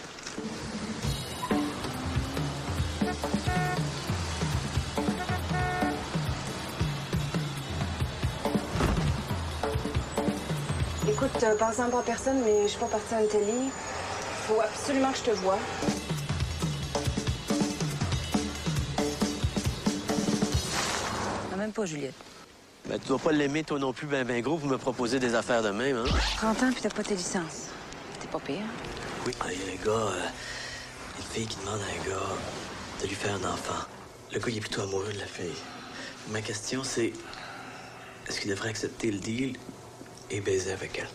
Écoute, 11.08 11.42
euh, 11.44 11.56
pas 11.56 11.98
à 11.98 12.02
personne, 12.02 12.42
mais 12.42 12.62
je 12.62 12.68
suis 12.68 12.80
pas 12.80 12.86
partie 12.86 13.14
à 13.14 13.22
télé. 13.28 13.52
Faut 14.48 14.60
absolument 14.60 15.12
que 15.12 15.18
je 15.18 15.22
te 15.22 15.30
voie. 15.30 15.58
Non, 21.52 21.56
même 21.58 21.72
pas, 21.72 21.86
Juliette. 21.86 22.39
Ben, 22.90 22.98
tu 22.98 23.06
dois 23.06 23.20
pas 23.20 23.30
l'aimer, 23.30 23.62
toi 23.62 23.78
non 23.78 23.92
plus, 23.92 24.08
ben, 24.08 24.26
ben 24.26 24.42
gros, 24.42 24.56
vous 24.56 24.66
me 24.66 24.76
proposez 24.76 25.20
des 25.20 25.36
affaires 25.36 25.62
de 25.62 25.70
même, 25.70 25.96
hein? 25.98 26.04
30 26.38 26.62
ans, 26.64 26.72
puis 26.72 26.82
t'as 26.82 26.90
pas 26.90 27.04
tes 27.04 27.14
licences. 27.14 27.68
T'es 28.20 28.26
pas 28.26 28.40
pire. 28.40 28.64
Oui. 29.24 29.32
Il 29.46 29.52
y 29.52 29.70
a 29.70 29.80
un 29.80 29.84
gars, 29.84 30.06
euh, 30.12 30.26
une 31.16 31.24
fille 31.24 31.46
qui 31.46 31.56
demande 31.60 31.78
à 31.78 31.84
un 31.84 32.10
gars 32.10 32.26
de 33.00 33.06
lui 33.06 33.14
faire 33.14 33.36
un 33.36 33.44
enfant. 33.48 33.86
Le 34.32 34.40
gars, 34.40 34.46
il 34.48 34.56
est 34.56 34.60
plutôt 34.60 34.80
amoureux 34.82 35.12
de 35.12 35.20
la 35.20 35.26
fille. 35.26 35.54
Ma 36.30 36.42
question, 36.42 36.82
c'est 36.82 37.12
est-ce 38.26 38.40
qu'il 38.40 38.50
devrait 38.50 38.70
accepter 38.70 39.12
le 39.12 39.20
deal 39.20 39.56
et 40.28 40.40
baiser 40.40 40.72
avec 40.72 40.98
elle? 40.98 41.08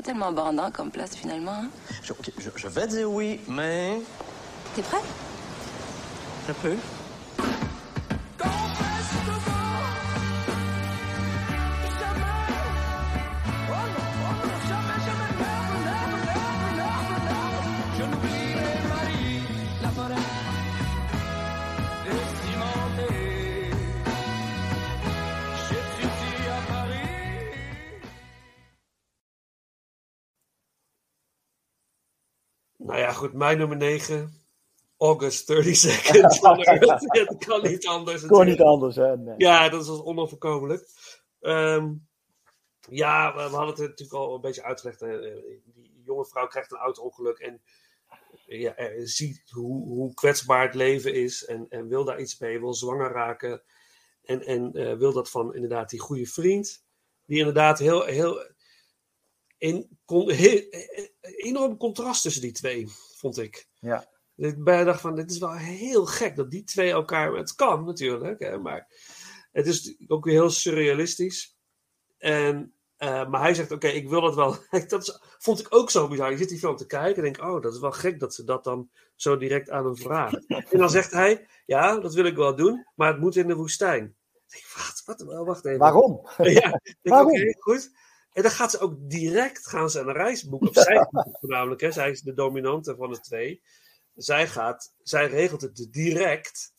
Pas 0.00 0.06
tellement 0.06 0.32
bandant 0.32 0.70
comme 0.70 0.90
place, 0.90 1.14
finalement. 1.14 1.52
Hein? 1.52 1.68
Je- 2.02 2.12
je 2.56 2.68
vais 2.68 2.86
dire 2.86 3.10
oui, 3.10 3.38
mais. 3.46 4.00
T'es 4.74 4.80
prêt? 4.82 4.96
Un 6.48 6.52
peu. 6.54 6.74
Goed, 33.20 33.32
mijn 33.32 33.58
nummer 33.58 33.76
9. 33.76 34.34
August 34.98 35.46
30 35.46 35.76
Seconds. 35.76 36.38
van 36.38 36.62
Earth. 36.62 37.06
Ja, 37.16 37.24
dat 37.24 37.44
kan 37.44 37.62
niet 37.62 37.86
anders. 37.86 38.26
Kon 38.26 38.46
niet 38.46 38.60
anders, 38.60 38.96
hè? 38.96 39.16
Nee. 39.16 39.34
Ja, 39.36 39.68
dat 39.68 39.82
is 39.82 39.88
onoverkomelijk. 39.88 40.88
Ehm, 41.40 41.92
ja, 42.88 43.34
we, 43.34 43.42
we 43.42 43.56
hadden 43.56 43.74
het 43.74 43.78
natuurlijk 43.78 44.12
al 44.18 44.34
een 44.34 44.40
beetje 44.40 44.62
uitgelegd. 44.62 45.00
hè. 45.00 45.20
Die 45.64 46.02
jonge 46.04 46.24
vrouw 46.24 46.46
krijgt 46.46 46.72
een 46.72 46.78
auto-ongeluk 46.78 47.38
en 47.38 47.62
ja, 48.46 48.74
ziet 49.04 49.42
hoe, 49.50 49.86
hoe 49.88 50.14
kwetsbaar 50.14 50.62
het 50.62 50.74
leven 50.74 51.14
is 51.14 51.44
en, 51.44 51.66
en 51.68 51.88
wil 51.88 52.04
daar 52.04 52.20
iets 52.20 52.38
mee, 52.38 52.60
wil 52.60 52.74
zwanger 52.74 53.12
raken. 53.12 53.62
En, 54.24 54.42
en 54.42 54.72
eh, 54.72 54.96
wil 54.96 55.12
dat 55.12 55.30
van 55.30 55.54
inderdaad 55.54 55.90
die 55.90 56.00
goede 56.00 56.26
vriend, 56.26 56.84
die 57.26 57.38
inderdaad 57.38 57.78
heel, 57.78 58.04
heel, 58.04 58.44
in, 59.60 59.98
kon, 60.04 60.30
heel, 60.30 60.68
eh, 60.70 61.08
enorm 61.36 61.76
contrast 61.76 62.22
tussen 62.22 62.42
die 62.42 62.52
twee, 62.52 62.88
vond 63.16 63.38
ik. 63.38 63.68
Ja. 63.80 64.08
Ik 64.36 64.64
dacht 64.64 65.00
van, 65.00 65.14
dit 65.14 65.30
is 65.30 65.38
wel 65.38 65.52
heel 65.52 66.06
gek 66.06 66.36
dat 66.36 66.50
die 66.50 66.64
twee 66.64 66.90
elkaar... 66.90 67.32
Het 67.34 67.54
kan 67.54 67.84
natuurlijk, 67.84 68.40
hè, 68.40 68.58
maar 68.58 68.86
het 69.52 69.66
is 69.66 69.96
ook 70.06 70.24
weer 70.24 70.34
heel 70.34 70.50
surrealistisch. 70.50 71.56
En, 72.18 72.74
eh, 72.96 73.28
maar 73.28 73.40
hij 73.40 73.54
zegt, 73.54 73.70
oké, 73.70 73.88
ik 73.88 74.08
wil 74.08 74.20
dat 74.20 74.34
wel. 74.34 74.56
dat 74.88 75.02
is- 75.02 75.20
vond 75.38 75.60
ik 75.60 75.66
ook 75.74 75.90
zo 75.90 76.08
bizar. 76.08 76.30
Je 76.30 76.36
zit 76.36 76.48
die 76.48 76.58
film 76.58 76.76
te 76.76 76.86
kijken 76.86 77.16
en 77.24 77.32
denk, 77.32 77.48
oh, 77.50 77.62
dat 77.62 77.74
is 77.74 77.80
wel 77.80 77.92
gek 77.92 78.20
dat 78.20 78.34
ze 78.34 78.44
dat 78.44 78.64
dan 78.64 78.90
zo 79.14 79.36
direct 79.36 79.70
aan 79.70 79.84
hem 79.84 79.96
vragen. 79.96 80.44
en 80.46 80.78
dan 80.78 80.90
zegt 80.90 81.10
hij, 81.10 81.48
ja, 81.66 81.98
dat 81.98 82.14
wil 82.14 82.24
ik 82.24 82.36
wel 82.36 82.56
doen, 82.56 82.86
maar 82.94 83.08
het 83.12 83.20
moet 83.20 83.36
in 83.36 83.46
de 83.48 83.54
woestijn. 83.54 84.04
Ik 84.46 84.50
denk, 84.52 84.64
wat, 85.06 85.26
wat, 85.26 85.44
wacht 85.46 85.64
even. 85.64 85.78
Waarom? 85.78 86.26
Ja, 86.36 86.70
denk, 86.70 86.98
Waarom? 87.02 87.54
goed. 87.58 87.90
En 88.32 88.42
dan 88.42 88.50
gaat 88.50 88.70
ze 88.70 88.78
ook 88.78 88.94
direct 88.98 89.68
gaan 89.68 89.90
ze 89.90 90.00
een 90.00 90.12
reis 90.12 90.48
boeken. 90.48 90.68
Of 90.68 90.74
zij 90.74 91.06
voornamelijk, 91.40 91.80
hè. 91.80 91.92
zij 91.92 92.10
is 92.10 92.20
de 92.20 92.34
dominante 92.34 92.96
van 92.96 93.10
de 93.10 93.20
twee. 93.20 93.62
Zij 94.14 94.48
gaat, 94.48 94.94
zij 95.02 95.26
regelt 95.26 95.60
het 95.60 95.88
direct. 95.90 96.72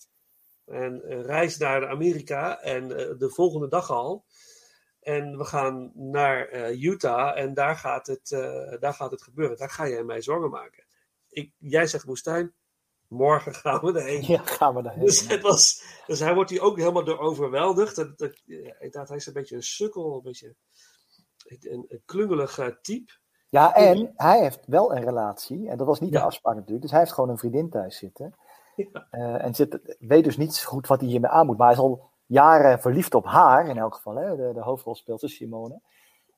En 0.66 1.04
eh, 1.04 1.22
reist 1.22 1.60
naar 1.60 1.88
Amerika 1.88 2.62
en 2.62 2.98
eh, 2.98 3.18
de 3.18 3.30
volgende 3.30 3.68
dag 3.68 3.90
al. 3.90 4.26
En 5.00 5.38
we 5.38 5.46
gaan 5.46 5.92
naar 5.96 6.48
eh, 6.48 6.82
Utah 6.82 7.38
en 7.38 7.54
daar 7.54 7.76
gaat, 7.76 8.08
het, 8.08 8.30
daar 8.80 8.94
gaat 8.94 9.12
het 9.12 9.24
gebeuren. 9.24 9.58
Daar 9.58 9.70
ga 9.70 9.88
jij 9.88 10.04
mij 10.04 10.22
zorgen 10.22 10.50
maken. 10.50 10.84
Ik, 11.30 11.52
jij 11.58 11.88
zegt 11.88 12.04
woestijn, 12.04 12.54
morgen 13.08 13.54
gaan 13.54 13.80
we 13.82 14.00
erheen. 14.00 14.24
Ja, 14.28 14.42
gaan 14.46 14.76
we 14.76 14.82
daarheen. 14.82 15.06
Dus, 15.06 15.28
het 15.28 15.42
was, 15.42 15.84
dus 16.08 16.20
hij 16.20 16.34
wordt 16.34 16.50
hier 16.50 16.62
ook 16.62 16.78
helemaal 16.78 17.04
door 17.04 17.20
overweldigd. 17.20 17.96
Dat, 17.96 18.42
inderdaad, 18.46 19.08
hij 19.08 19.18
is 19.18 19.26
een 19.26 19.34
beetje 19.34 19.56
een 19.56 19.64
sukkel, 19.64 20.16
een 20.16 20.22
beetje 20.22 20.56
een, 21.60 21.86
een 21.88 22.02
klungelig 22.06 22.58
eh, 22.60 22.68
type. 22.82 23.12
Ja, 23.50 23.74
en 23.76 24.12
hij 24.16 24.40
heeft 24.42 24.60
wel 24.66 24.96
een 24.96 25.04
relatie. 25.04 25.70
En 25.70 25.78
dat 25.78 25.88
was 25.88 26.00
niet 26.00 26.12
Ja. 26.12 26.20
de 26.20 26.26
afspraak 26.26 26.56
natuurlijk. 26.56 26.82
Dus 26.82 26.92
hij 26.92 27.00
heeft 27.00 27.14
gewoon 27.14 27.30
een 27.30 27.38
vriendin 27.38 27.70
thuis 27.70 27.98
zitten. 27.98 28.36
Eh, 29.10 29.44
en 29.44 29.56
zit, 29.56 29.96
weet 30.00 30.24
dus 30.24 30.38
niet 30.38 30.64
goed 30.64 30.88
wat 30.88 31.00
hij 31.00 31.10
hiermee 31.10 31.30
aan 31.32 31.46
moet. 31.46 31.58
Maar 31.58 31.68
hij 31.68 31.76
is 31.76 31.82
al 31.82 32.10
jaren 32.26 32.80
verliefd 32.80 33.14
op 33.14 33.26
haar, 33.26 33.68
in 33.68 33.78
elk 33.78 33.96
geval. 33.96 34.16
Hè? 34.16 34.36
De, 34.36 34.52
de 34.54 34.62
hoofdrolspeelster 34.62 35.30
Simone. 35.30 35.80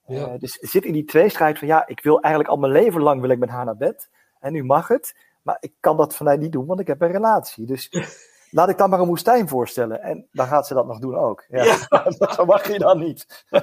Eh, 0.05 0.17
Ja. 0.17 0.37
dus 0.37 0.53
zit 0.53 0.83
in 0.85 0.93
die 0.93 1.05
tweestrijd 1.05 1.59
van... 1.59 1.67
Ja, 1.67 1.87
ik 1.87 2.03
wil 2.03 2.19
eigenlijk 2.21 2.53
al 2.53 2.59
mijn 2.59 2.71
leven 2.71 3.01
lang 3.01 3.21
wil 3.21 3.29
ik 3.29 3.39
met 3.39 3.49
haar 3.49 3.65
naar 3.65 3.77
bed. 3.77 4.09
En 4.39 4.53
nu 4.53 4.63
mag 4.63 4.87
het. 4.87 5.15
Maar 5.41 5.57
ik 5.59 5.73
kan 5.79 5.97
dat 5.97 6.15
van 6.15 6.25
mij 6.25 6.37
niet 6.37 6.51
doen, 6.51 6.65
want 6.65 6.79
ik 6.79 6.87
heb 6.87 7.01
een 7.01 7.11
relatie. 7.11 7.65
Dus 7.65 7.89
laat 8.53 8.69
ik 8.69 8.77
dan 8.77 8.89
maar 8.89 8.99
een 8.99 9.07
woestijn 9.07 9.47
voorstellen. 9.47 10.01
En 10.01 10.27
dan 10.31 10.47
gaat 10.47 10.67
ze 10.67 10.73
dat 10.73 10.85
nog 10.85 10.99
doen 10.99 11.15
ook. 11.15 11.45
Ja. 11.49 11.77
dat 12.17 12.45
mag 12.45 12.71
je 12.71 12.79
dan 12.79 12.99
niet. 12.99 13.25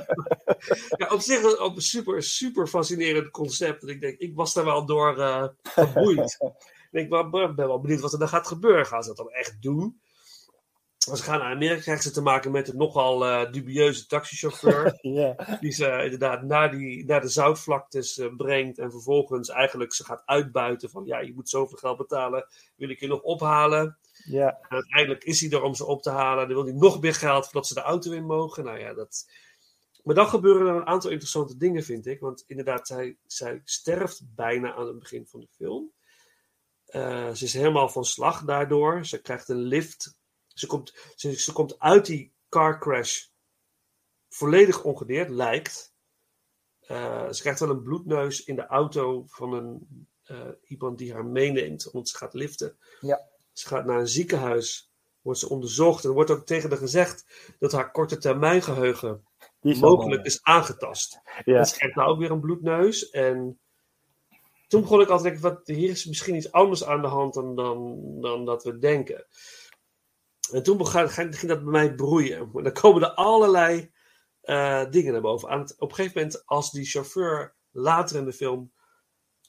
Ja, 0.97 1.07
op 1.09 1.21
zich 1.21 1.61
op 1.61 1.77
een 1.77 1.83
super, 1.83 2.23
super 2.23 2.67
fascinerend 2.67 3.31
concept. 3.31 3.83
En 3.83 3.89
ik 3.89 4.01
denk, 4.01 4.19
ik 4.19 4.35
was 4.35 4.55
daar 4.55 4.65
wel 4.65 4.87
door 4.87 5.19
eh 5.19 5.45
geboeid. 5.63 6.39
ik 6.91 7.09
ben 7.09 7.55
wel 7.57 7.81
benieuwd 7.81 8.01
wat 8.01 8.13
er 8.13 8.19
dan 8.19 8.29
gaat 8.29 8.47
gebeuren. 8.47 8.87
Gaan 8.87 9.03
ze 9.03 9.09
dat 9.09 9.17
dan 9.17 9.31
echt 9.31 9.63
doen? 9.63 10.01
Als 11.09 11.19
ze 11.19 11.25
gaan 11.25 11.39
naar 11.39 11.53
Amerika, 11.53 11.81
krijgen 11.81 12.03
ze 12.03 12.11
te 12.11 12.23
maken 12.23 12.51
met 12.51 12.69
een 12.69 12.77
nogal 12.77 13.27
eh, 13.27 13.53
dubieuze 13.53 14.07
taxichauffeur. 14.07 14.99
Ja. 15.01 15.59
Die 15.61 15.73
ze 15.73 16.01
inderdaad 16.03 16.43
naar, 16.43 16.71
die, 16.71 17.05
naar 17.05 17.21
de 17.21 17.29
zoutvlaktes 17.29 18.19
eh, 18.19 18.37
brengt. 18.37 18.79
En 18.79 18.91
vervolgens 18.91 19.49
eigenlijk 19.49 19.95
ze 19.95 20.05
gaat 20.05 20.23
uitbuiten 20.25 20.91
van... 20.91 21.05
Ja, 21.05 21.21
je 21.21 21.35
moet 21.35 21.49
zoveel 21.49 21.79
geld 21.79 21.97
betalen. 21.97 22.47
Wil 22.77 22.91
ik 22.91 23.01
je 23.01 23.07
nog 23.07 23.21
ophalen? 23.21 23.99
Ja. 24.25 24.59
En 24.61 24.71
uiteindelijk 24.71 25.25
is 25.25 25.41
hij 25.41 25.51
er 25.51 25.63
om 25.63 25.75
ze 25.75 25.87
op 25.87 26.03
te 26.03 26.11
halen. 26.11 26.47
Dan 26.47 26.57
wil 26.57 26.65
hij 26.65 26.75
nog 26.75 27.01
meer 27.01 27.15
geld 27.15 27.45
voordat 27.45 27.67
ze 27.67 27.75
de 27.75 27.81
auto 27.81 28.13
in 28.13 28.27
mogen. 28.27 28.65
Nou 28.65 28.79
ja, 28.79 28.95
dat... 28.95 29.31
Maar 30.03 30.15
dan 30.15 30.29
gebeuren 30.29 30.67
er 30.67 30.75
een 30.75 30.87
aantal 30.87 31.11
interessante 31.11 31.57
dingen, 31.57 31.83
vind 31.83 32.07
ik. 32.07 32.21
Want 32.21 32.45
inderdaad, 32.47 32.87
zij, 32.87 33.17
zij 33.27 33.61
sterft 33.65 34.35
bijna 34.35 34.75
aan 34.75 34.87
het 34.87 34.99
begin 34.99 35.27
van 35.27 35.41
de 35.41 35.49
film. 35.51 35.93
Eh, 36.87 37.31
ze 37.33 37.45
is 37.45 37.53
helemaal 37.53 37.89
van 37.89 38.05
slag 38.05 38.45
daardoor. 38.45 39.07
Ze 39.07 39.21
krijgt 39.21 39.49
een 39.49 39.63
lift. 39.63 40.19
Ze 40.47 40.67
komt, 40.67 40.95
ze, 41.17 41.41
ze 41.41 41.53
komt 41.53 41.79
uit 41.79 42.07
die 42.07 42.33
car 42.49 42.79
crash 42.79 43.27
volledig 44.31 44.85
ongedeerd, 44.85 45.29
lijkt. 45.29 45.95
Eh, 46.81 47.31
ze 47.31 47.41
krijgt 47.41 47.61
wel 47.61 47.71
een 47.71 47.83
bloedneus 47.83 48.45
in 48.45 48.57
de 48.57 48.67
auto 48.67 49.25
van 49.27 49.53
een, 49.53 50.07
eh, 50.23 50.49
iemand 50.65 50.99
die 50.99 51.13
haar 51.13 51.25
meeneemt, 51.25 51.89
want 51.93 52.09
ze 52.09 52.17
gaat 52.17 52.35
liften. 52.35 52.79
Ja. 53.01 53.29
Ze 53.61 53.69
gaat 53.69 53.85
naar 53.85 53.99
een 53.99 54.09
ziekenhuis, 54.09 54.93
wordt 55.21 55.39
ze 55.39 55.49
onderzocht 55.49 56.03
en 56.03 56.09
er 56.09 56.15
wordt 56.15 56.31
ook 56.31 56.47
tegen 56.47 56.71
haar 56.71 56.79
gezegd 56.79 57.25
dat 57.59 57.73
haar 57.73 57.91
korte 57.91 58.19
termijn 58.19 58.63
geheugen 58.63 59.25
is 59.61 59.81
mogelijk 59.81 60.25
is 60.25 60.43
aangetast. 60.43 61.21
Ja. 61.45 61.59
En 61.59 61.67
ze 61.67 61.77
krijgt 61.77 61.97
nou 61.97 62.09
ook 62.09 62.19
weer 62.19 62.31
een 62.31 62.41
bloedneus. 62.41 63.11
En 63.11 63.61
toen 64.69 64.81
begon 64.81 65.01
ik 65.01 65.09
altijd 65.09 65.35
te 65.35 65.41
denken, 65.41 65.59
wat, 65.59 65.77
hier 65.77 65.91
is 65.91 66.07
misschien 66.07 66.35
iets 66.35 66.53
anders 66.53 66.85
aan 66.85 67.03
de 67.03 67.09
hand 67.09 67.35
dan, 67.35 67.55
dan, 67.57 68.01
dan 68.21 68.45
dat 68.45 68.65
we 68.65 68.79
denken. 68.79 69.27
En 70.53 70.63
toen 70.63 70.77
begon, 70.77 71.09
ging 71.09 71.35
dat 71.35 71.63
bij 71.63 71.73
mij 71.73 71.95
broeien. 71.95 72.51
Maar 72.53 72.63
dan 72.63 72.73
komen 72.73 73.03
er 73.03 73.15
allerlei 73.15 73.93
eh, 74.41 74.91
dingen 74.91 75.13
naar 75.13 75.21
boven. 75.21 75.49
Aan 75.49 75.61
het, 75.61 75.75
op 75.79 75.89
een 75.89 75.95
gegeven 75.95 76.21
moment, 76.21 76.47
als 76.47 76.71
die 76.71 76.85
chauffeur 76.85 77.55
later 77.71 78.17
in 78.17 78.25
de 78.25 78.33
film 78.33 78.73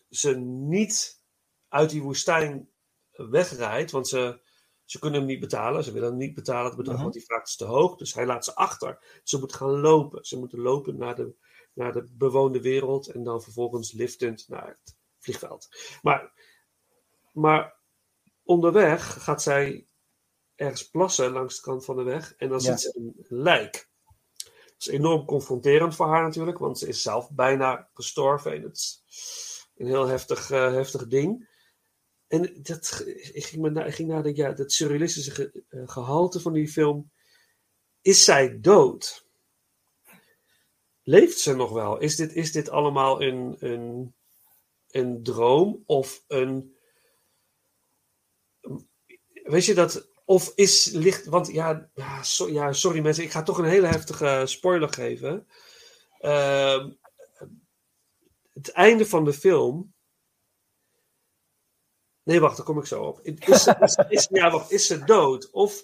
ze 0.09 0.35
niet 0.39 1.23
uit 1.69 1.89
die 1.89 2.01
woestijn 2.01 2.69
wegrijdt, 3.11 3.91
want 3.91 4.07
ze, 4.07 4.39
ze 4.85 4.99
kunnen 4.99 5.19
hem 5.19 5.27
niet 5.29 5.39
betalen. 5.39 5.83
Ze 5.83 5.91
willen 5.91 6.09
hem 6.09 6.17
niet 6.17 6.33
betalen. 6.35 6.65
Het 6.67 6.75
bedrag 6.77 6.95
Mhm. 6.95 7.05
wat 7.05 7.13
hij 7.13 7.23
vraagt 7.23 7.47
is 7.47 7.55
te 7.55 7.65
hoog. 7.65 7.95
Dus 7.97 8.13
hij 8.13 8.25
laat 8.25 8.45
ze 8.45 8.55
achter. 8.55 9.19
Ze 9.23 9.39
moet 9.39 9.53
gaan 9.53 9.79
lopen. 9.79 10.25
Ze 10.25 10.37
moeten 10.39 10.59
lopen 10.59 10.97
naar 10.97 11.15
de, 11.15 11.35
naar 11.73 11.93
de 11.93 12.07
bewoonde 12.11 12.61
wereld 12.61 13.07
en 13.07 13.23
dan 13.23 13.41
vervolgens 13.41 13.91
liftend 13.91 14.45
naar 14.47 14.67
het 14.67 14.95
vliegveld. 15.19 15.69
Maar, 16.01 16.31
maar 17.33 17.75
onderweg 18.43 19.23
gaat 19.23 19.41
zij 19.41 19.87
ergens 20.55 20.89
plassen 20.89 21.31
langs 21.31 21.55
de 21.55 21.61
kant 21.61 21.85
van 21.85 21.95
de 21.95 22.03
weg 22.03 22.33
en 22.37 22.49
dan 22.49 22.59
Ja. 22.59 22.63
ziet 22.77 22.79
ze 22.79 22.99
een 22.99 23.25
lijk. 23.41 23.89
Dat 24.45 24.73
is 24.77 24.87
enorm 24.87 25.25
confronterend 25.25 25.95
voor 25.95 26.07
haar 26.07 26.23
natuurlijk, 26.23 26.57
want 26.57 26.79
ze 26.79 26.87
is 26.87 27.01
zelf 27.01 27.29
bijna 27.31 27.89
gestorven 27.93 28.53
en 28.53 28.61
het 28.61 28.77
is 28.77 29.03
een 29.75 29.87
heel 29.87 30.07
heftig, 30.07 30.51
eh, 30.51 30.71
heftig 30.73 31.07
ding. 31.07 31.49
En 32.31 32.59
dat, 32.61 33.03
ik 33.33 33.45
ging, 33.45 33.61
me 33.61 33.69
na, 33.69 33.85
ik 33.85 33.93
ging 33.93 34.09
nadenken, 34.09 34.43
ja, 34.43 34.51
dat 34.51 34.71
surrealistische 34.71 35.63
eh, 35.69 35.81
gehalte 35.85 36.39
van 36.39 36.53
die 36.53 36.67
film. 36.67 37.11
Is 38.01 38.23
zij 38.23 38.59
dood? 38.61 39.25
Leeft 41.03 41.39
ze 41.39 41.55
nog 41.55 41.71
wel? 41.71 41.97
Is 41.99 42.15
dit, 42.15 42.33
is 42.33 42.51
dit 42.51 42.69
allemaal 42.69 43.21
een, 43.21 43.55
een, 43.59 44.15
een 44.87 45.23
droom 45.23 45.83
of 45.85 46.23
een. 46.27 46.75
Weet 49.43 49.65
je 49.65 49.73
dat. 49.73 50.09
Of 50.25 50.51
is 50.55 50.85
licht. 50.85 51.25
Want 51.25 51.47
ja, 51.47 51.89
ja, 52.47 52.73
sorry 52.73 53.01
mensen, 53.01 53.23
ik 53.23 53.31
ga 53.31 53.43
toch 53.43 53.57
een 53.57 53.65
hele 53.65 53.87
heftige 53.87 54.43
spoiler 54.45 54.93
geven. 54.93 55.47
Ehm, 56.19 56.91
het 58.53 58.69
einde 58.69 59.05
van 59.05 59.25
de 59.25 59.33
film. 59.33 59.90
Nee, 62.23 62.39
wacht, 62.39 62.57
daar 62.57 62.65
kom 62.65 62.77
ik 62.79 62.85
zo 62.85 63.03
op. 63.03 63.19
Is, 63.21 63.63
ze- 63.63 63.77
is, 63.79 63.95
is, 64.09 64.27
ja, 64.31 64.65
is 64.69 64.87
ze 64.87 65.03
dood? 65.03 65.49
Of 65.51 65.83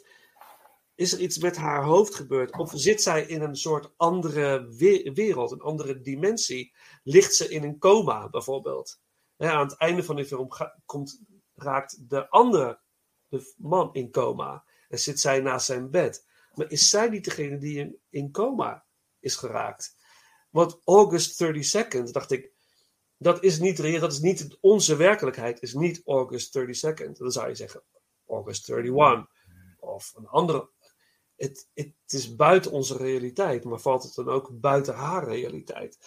is 0.95 1.13
er 1.13 1.19
iets 1.19 1.37
met 1.37 1.55
haar 1.57 1.83
hoofd 1.83 2.15
gebeurd? 2.15 2.57
Of 2.57 2.71
zit 2.75 3.01
zij 3.01 3.21
in 3.25 3.41
een 3.41 3.55
soort 3.55 3.93
andere 3.97 4.67
we- 4.67 5.11
wereld, 5.13 5.51
een 5.51 5.61
andere 5.61 6.01
dimensie? 6.01 6.73
Ligt 7.03 7.33
ze 7.35 7.49
in 7.49 7.63
een 7.63 7.77
coma, 7.79 8.29
bijvoorbeeld? 8.29 8.99
Hè, 9.37 9.51
aan 9.51 9.67
het 9.67 9.77
einde 9.77 10.03
van 10.03 10.15
de 10.15 10.25
film 10.25 10.47
komt, 10.85 11.19
raakt 11.55 12.09
de 12.09 12.29
andere 12.29 12.79
de 13.27 13.53
man 13.57 13.89
in 13.93 14.11
coma. 14.11 14.63
En 14.89 14.99
zit 14.99 15.19
zij 15.19 15.39
naast 15.39 15.65
zijn 15.65 15.89
bed. 15.91 16.25
Maar 16.53 16.71
is 16.71 16.89
zij 16.89 17.09
niet 17.09 17.23
degene 17.23 17.57
die 17.57 17.79
in, 17.79 17.99
in 18.09 18.31
coma 18.31 18.85
is 19.19 19.35
geraakt? 19.35 19.95
Want 20.49 20.79
August 20.85 21.43
32nd, 21.43 22.03
dacht 22.11 22.31
ik, 22.31 22.51
dat 23.17 23.43
is 23.43 23.59
niet 23.59 23.79
reëel, 23.79 23.99
dat 23.99 24.11
is 24.11 24.19
niet 24.19 24.57
onze 24.61 24.95
werkelijkheid, 24.95 25.61
is 25.61 25.73
niet 25.73 26.01
August 26.05 26.57
32nd. 26.57 27.11
Dan 27.11 27.31
zou 27.31 27.47
je 27.47 27.55
zeggen 27.55 27.83
August 28.27 28.69
31 28.69 29.27
of 29.79 30.13
een 30.15 30.27
andere. 30.27 30.69
Het, 31.35 31.67
het 31.73 31.93
is 32.07 32.35
buiten 32.35 32.71
onze 32.71 32.97
realiteit, 32.97 33.63
maar 33.63 33.79
valt 33.79 34.03
het 34.03 34.13
dan 34.13 34.29
ook 34.29 34.49
buiten 34.59 34.93
haar 34.93 35.27
realiteit? 35.27 35.97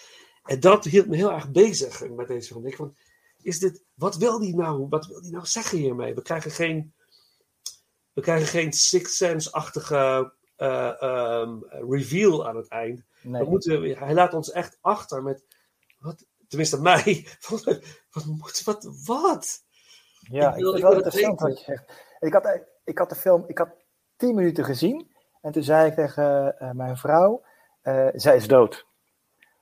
En 0.45 0.61
dat 0.61 0.85
hield 0.85 1.07
me 1.07 1.17
heel 1.17 1.33
erg 1.33 1.51
bezig 1.51 2.09
met 2.09 2.29
deze 2.29 2.53
film. 2.53 2.67
Ik 2.67 2.77
van, 2.77 2.97
is 3.43 3.59
dit, 3.59 3.85
wat 3.95 4.17
wil 4.17 4.39
die 4.39 4.57
nou? 4.57 4.87
Wat 4.89 5.07
wil 5.07 5.23
die 5.23 5.33
nou 5.33 5.47
zeggen 5.47 5.79
hiermee? 5.79 6.15
We 6.15 6.23
krijgen 6.23 6.51
geen, 6.51 6.95
we 8.13 8.21
krijgen 8.21 8.47
geen 8.47 8.73
Sixth 8.73 9.15
Sense-achtige 9.15 10.33
eh, 10.57 11.03
ehm, 11.03 11.59
reveal 11.71 12.49
aan 12.49 12.57
het 12.57 12.69
eind. 12.69 13.05
Nee. 13.23 13.43
We 13.43 13.49
moeten, 13.49 13.99
hij 13.99 14.15
laat 14.15 14.35
ons 14.35 14.51
echt 14.51 14.79
achter 14.81 15.23
met, 15.23 15.45
wat, 15.99 16.27
tenminste 16.51 16.81
mij, 16.91 17.27
van, 17.39 17.59
wat 18.11 18.25
moet, 18.25 18.63
wat, 18.65 18.89
wat? 19.07 19.59
Ja, 20.31 20.55
Ik 20.55 20.61
wil- 20.61 20.69
ik 20.69 20.73
het 20.75 20.83
wel 20.83 20.93
interessant 20.93 21.41
wat 21.41 21.59
je 21.59 21.65
zegt. 21.65 22.07
Ik 22.21 22.33
had, 22.33 22.61
ik 22.85 22.99
had 22.99 23.09
de 23.09 23.15
film, 23.15 23.45
ik 23.47 23.59
had 23.59 23.69
tien 24.17 24.35
minuten 24.35 24.65
gezien 24.65 25.11
en 25.41 25.53
toen 25.53 25.63
zei 25.63 25.87
ik 25.89 25.95
tegen 25.95 26.59
eh, 26.59 26.71
mijn 26.71 26.97
vrouw, 26.97 27.43
eh, 27.81 28.09
zij 28.13 28.37
is 28.37 28.49
dood. 28.49 28.87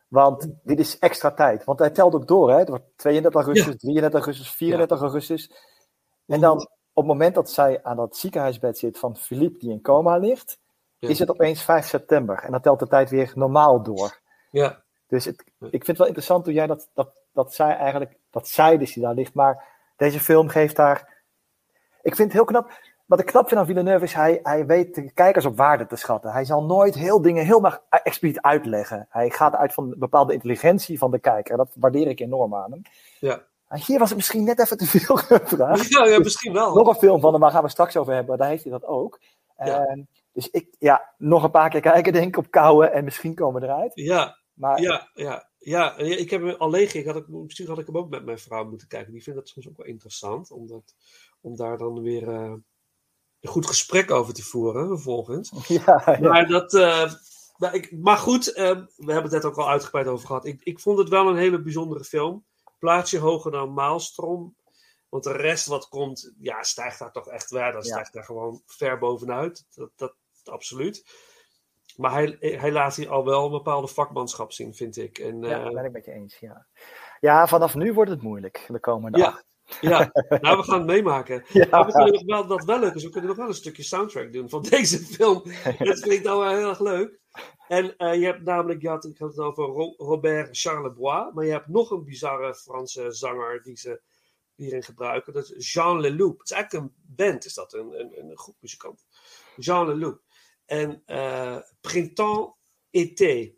Want 0.08 0.48
dit 0.62 0.78
is 0.78 0.98
extra 0.98 1.30
tijd. 1.34 1.64
Want 1.64 1.78
hij 1.78 1.90
telt 1.90 2.14
ook 2.14 2.26
door, 2.28 2.50
hè. 2.50 2.58
Het 2.58 2.68
wordt 2.68 2.84
32 2.96 3.44
augustus, 3.44 3.76
33 3.76 4.12
augustus, 4.20 4.50
34 4.54 5.00
augustus. 5.00 5.50
En 6.26 6.40
dan 6.40 6.56
op 6.92 7.04
het 7.04 7.06
moment 7.06 7.34
dat 7.34 7.50
zij 7.50 7.82
aan 7.82 7.96
dat 7.96 8.16
ziekenhuisbed 8.16 8.78
zit 8.78 8.98
van 8.98 9.16
Philippe 9.16 9.58
die 9.58 9.70
in 9.70 9.80
coma 9.82 10.16
ligt, 10.16 10.58
Ja. 10.98 11.08
is 11.08 11.18
het 11.18 11.30
opeens 11.30 11.62
5 11.62 11.86
september. 11.86 12.38
En 12.42 12.50
dan 12.50 12.60
telt 12.60 12.78
de 12.78 12.86
tijd 12.86 13.10
weer 13.10 13.32
normaal 13.34 13.82
door. 13.82 14.20
Ja. 14.50 14.84
Dus 15.08 15.24
het, 15.24 15.44
ik 15.58 15.70
vind 15.70 15.86
het 15.86 15.98
wel 15.98 16.06
interessant 16.06 16.44
hoe 16.44 16.54
jij 16.54 16.66
dat, 16.66 16.88
dat, 16.94 17.10
dat 17.32 17.54
zij 17.54 17.76
eigenlijk, 17.76 18.16
dat 18.30 18.48
zij 18.48 18.78
dus 18.78 18.92
die 18.92 19.02
daar 19.02 19.14
ligt. 19.14 19.34
Maar 19.34 19.64
deze 19.96 20.20
film 20.20 20.48
geeft 20.48 20.76
daar, 20.76 21.22
ik 22.02 22.16
vind 22.16 22.28
het 22.28 22.32
heel 22.32 22.44
knap. 22.44 22.70
Wat 23.06 23.20
ik 23.20 23.26
knap 23.26 23.48
vind 23.48 23.60
aan 23.60 23.66
Villeneuve 23.66 24.04
is, 24.04 24.12
hij, 24.12 24.40
hij 24.42 24.66
weet 24.66 24.94
de 24.94 25.12
kijkers 25.12 25.44
op 25.44 25.56
waarde 25.56 25.86
te 25.86 25.96
schatten. 25.96 26.30
Hij 26.30 26.44
zal 26.44 26.62
nooit 26.62 26.94
heel 26.94 27.22
dingen 27.22 27.44
helemaal 27.44 27.78
expliciet 27.90 28.40
uitleggen. 28.40 29.06
Hij 29.10 29.30
gaat 29.30 29.54
uit 29.54 29.72
van 29.72 29.84
een 29.84 29.98
bepaalde 29.98 30.32
intelligentie 30.32 30.98
van 30.98 31.10
de 31.10 31.18
kijker. 31.18 31.56
Dat 31.56 31.70
waardeer 31.74 32.06
ik 32.06 32.20
enorm 32.20 32.54
aan 32.54 32.70
hem. 32.70 32.82
Ja. 33.18 33.42
Maar 33.68 33.82
hier 33.86 33.98
was 33.98 34.08
het 34.08 34.16
misschien 34.16 34.44
net 34.44 34.60
even 34.60 34.76
te 34.76 34.86
veel 34.86 35.16
gevraagd. 35.26 35.88
Ja, 35.88 36.06
ja, 36.06 36.18
misschien 36.18 36.52
wel. 36.52 36.74
Nog 36.74 36.88
een 36.88 36.94
film 36.94 37.20
van 37.20 37.32
hem, 37.32 37.40
waar 37.40 37.50
gaan 37.50 37.62
we 37.62 37.68
straks 37.68 37.96
over 37.96 38.14
hebben. 38.14 38.38
Daar 38.38 38.48
heeft 38.48 38.62
hij 38.62 38.72
dat 38.72 38.84
ook. 38.84 39.20
Ja. 39.56 39.84
En 39.84 40.08
dus 40.32 40.50
ik, 40.50 40.74
ja, 40.78 41.14
nog 41.16 41.42
een 41.42 41.50
paar 41.50 41.70
keer 41.70 41.80
kijken 41.80 42.12
denk 42.12 42.26
ik 42.26 42.36
op 42.36 42.50
kouwen 42.50 42.92
en 42.92 43.04
misschien 43.04 43.34
komen 43.34 43.60
we 43.60 43.66
eruit. 43.66 43.92
Ja, 43.94 44.37
Maar 44.58 44.80
ja, 44.80 45.10
ja, 45.14 45.50
ja. 45.58 45.96
Ik 45.96 46.30
heb 46.30 46.42
hem 46.42 46.54
alleen 46.54 46.94
ik 46.94 47.06
had 47.06 47.16
ik, 47.16 47.28
misschien 47.28 47.66
had 47.66 47.78
ik 47.78 47.86
hem 47.86 47.96
ook 47.96 48.10
met 48.10 48.24
mijn 48.24 48.38
vrouw 48.38 48.64
moeten 48.64 48.88
kijken. 48.88 49.12
Die 49.12 49.22
vindt 49.22 49.38
dat 49.38 49.48
soms 49.48 49.68
ook 49.68 49.76
wel 49.76 49.86
interessant, 49.86 50.50
om, 50.50 50.66
dat, 50.66 50.94
om 51.40 51.56
daar 51.56 51.78
dan 51.78 52.02
weer 52.02 52.28
eh, 52.28 52.52
een 53.40 53.50
goed 53.50 53.66
gesprek 53.66 54.10
over 54.10 54.34
te 54.34 54.42
voeren 54.42 54.86
vervolgens. 54.88 55.52
ja, 55.68 56.02
ja. 56.06 56.18
Maar, 56.20 56.46
dat, 56.46 56.74
eh, 56.74 57.12
maar, 57.56 57.74
ik, 57.74 57.92
maar 57.92 58.16
goed, 58.16 58.52
eh, 58.52 58.70
we 58.96 59.12
hebben 59.12 59.22
het 59.22 59.32
net 59.32 59.44
ook 59.44 59.58
al 59.58 59.68
uitgebreid 59.68 60.06
over 60.06 60.26
gehad. 60.26 60.44
Ik, 60.46 60.62
ik 60.62 60.80
vond 60.80 60.98
het 60.98 61.08
wel 61.08 61.28
een 61.28 61.36
hele 61.36 61.62
bijzondere 61.62 62.04
film. 62.04 62.44
Plaatsje 62.78 63.18
hoger 63.18 63.50
dan 63.50 63.72
Maalstrom. 63.72 64.56
Want 65.08 65.24
de 65.24 65.32
rest 65.32 65.66
wat 65.66 65.88
komt, 65.88 66.32
ja, 66.38 66.62
stijgt 66.62 66.98
daar 66.98 67.12
toch 67.12 67.28
echt. 67.28 67.50
Dat 67.50 67.60
Ja. 67.72 67.80
stijgt 67.80 68.12
daar 68.12 68.24
gewoon 68.24 68.62
ver 68.66 68.98
bovenuit. 68.98 69.66
Dat, 69.74 69.90
dat, 69.96 70.14
absoluut. 70.44 71.04
Maar 71.98 72.12
hij, 72.12 72.36
hij 72.40 72.72
laat 72.72 72.96
hier 72.96 73.08
al 73.08 73.24
wel 73.24 73.44
een 73.44 73.50
bepaalde 73.50 73.86
vakmanschap 73.88 74.52
zien, 74.52 74.74
vind 74.74 74.96
ik. 74.96 75.18
En, 75.18 75.40
Ja, 75.42 75.64
eh, 75.64 75.72
ben 75.72 75.84
ik 75.84 75.92
met 75.92 76.04
je 76.04 76.12
eens. 76.12 76.38
Ja. 76.38 76.66
ja, 77.20 77.46
vanaf 77.46 77.74
nu 77.74 77.92
wordt 77.92 78.10
het 78.10 78.22
moeilijk 78.22 78.64
de 78.68 78.80
komende 78.80 79.18
Ja. 79.18 79.26
acht. 79.26 79.46
Ja, 79.80 80.10
nou, 80.40 80.56
we 80.56 80.62
gaan 80.62 80.78
het 80.78 80.86
meemaken. 80.86 81.44
Ja. 81.52 81.66
Maar 81.70 81.86
we 81.86 81.92
kunnen 81.92 82.12
nog 82.12 82.24
wel, 82.24 82.46
wat 82.46 82.64
wel 82.64 82.78
leuk 82.80 82.94
is, 82.94 83.04
we 83.04 83.10
kunnen 83.10 83.28
nog 83.28 83.38
wel 83.38 83.48
een 83.48 83.54
stukje 83.54 83.82
soundtrack 83.82 84.32
doen 84.32 84.48
van 84.48 84.62
deze 84.70 84.98
film. 84.98 85.42
Dat 85.78 85.98
vind 85.98 86.12
ik 86.12 86.22
nou 86.22 86.40
wel 86.40 86.56
heel 86.56 86.68
erg 86.68 86.80
leuk. 86.80 87.20
En 87.68 87.96
eh, 87.96 88.14
je 88.20 88.24
hebt 88.24 88.42
namelijk, 88.44 88.82
je 88.82 88.88
had, 88.88 89.04
ik 89.04 89.18
had 89.18 89.28
het 89.28 89.38
over 89.38 89.64
Ro- 89.64 89.94
Robert 89.96 90.58
Charlebois, 90.58 91.32
maar 91.34 91.44
je 91.44 91.50
hebt 91.52 91.68
nog 91.68 91.90
een 91.90 92.04
bizarre 92.04 92.54
Franse 92.54 93.12
zanger 93.12 93.62
die 93.62 93.76
ze 93.76 94.00
hierin 94.54 94.82
gebruiken. 94.82 95.32
Dat 95.32 95.50
is 95.50 95.72
Jean 95.72 96.00
Leloup. 96.00 96.38
Het 96.38 96.50
is 96.50 96.56
eigenlijk 96.56 96.84
een 96.84 96.94
band, 97.16 97.44
is 97.44 97.54
dat, 97.54 97.72
een, 97.72 98.00
een, 98.00 98.30
een 98.30 98.38
groep 98.38 98.56
muzikanten. 98.60 99.04
Jean 99.56 99.86
Leloup. 99.86 100.20
En 100.68 101.02
eh 101.06 101.56
Printemps 101.80 102.56
Été. 102.90 103.54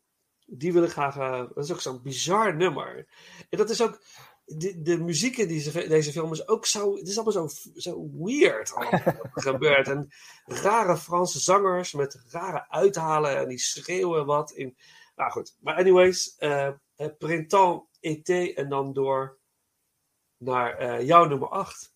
Die 0.46 0.72
wil 0.72 0.82
ik 0.82 0.90
graag, 0.90 1.16
eh, 1.16 1.38
dat 1.54 1.64
is 1.64 1.72
ook 1.72 1.80
zo'n 1.80 2.02
bizar 2.02 2.56
nummer. 2.56 3.08
En 3.48 3.58
dat 3.58 3.70
is 3.70 3.82
ook, 3.82 4.02
de, 4.44 4.82
de 4.82 4.98
muziek 4.98 5.36
in 5.36 5.48
deze, 5.48 5.88
deze 5.88 6.12
film 6.12 6.32
is 6.32 6.48
ook 6.48 6.66
zo, 6.66 6.96
het 6.96 7.08
is 7.08 7.18
allemaal 7.18 7.48
zo, 7.48 7.70
zo 7.74 8.10
weird 8.12 8.72
er 8.76 9.20
gebeurt. 9.34 9.88
En 9.88 10.08
rare 10.44 10.96
Franse 10.96 11.40
zangers 11.40 11.92
met 11.92 12.22
rare 12.28 12.68
uithalen 12.68 13.38
en 13.38 13.48
die 13.48 13.58
schreeuwen 13.58 14.26
wat. 14.26 14.50
In, 14.50 14.76
nou 15.16 15.30
goed, 15.30 15.56
maar 15.60 15.76
anyways, 15.76 16.36
eh, 16.36 16.70
Printemps 17.18 17.88
Été 18.00 18.52
en 18.54 18.68
dan 18.68 18.92
door 18.92 19.38
naar 20.36 21.04
jouw 21.04 21.24
nummer 21.24 21.48
8. 21.48 21.92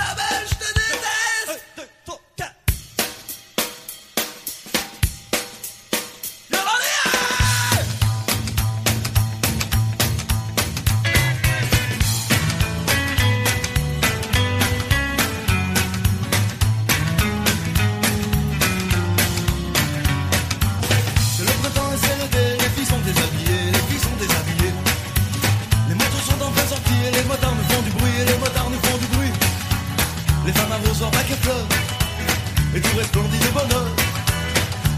Isabelle, 0.00 0.29
et 32.74 32.80
tout 32.80 32.96
resplendit 32.96 33.38
de 33.38 33.50
bonheur. 33.52 33.86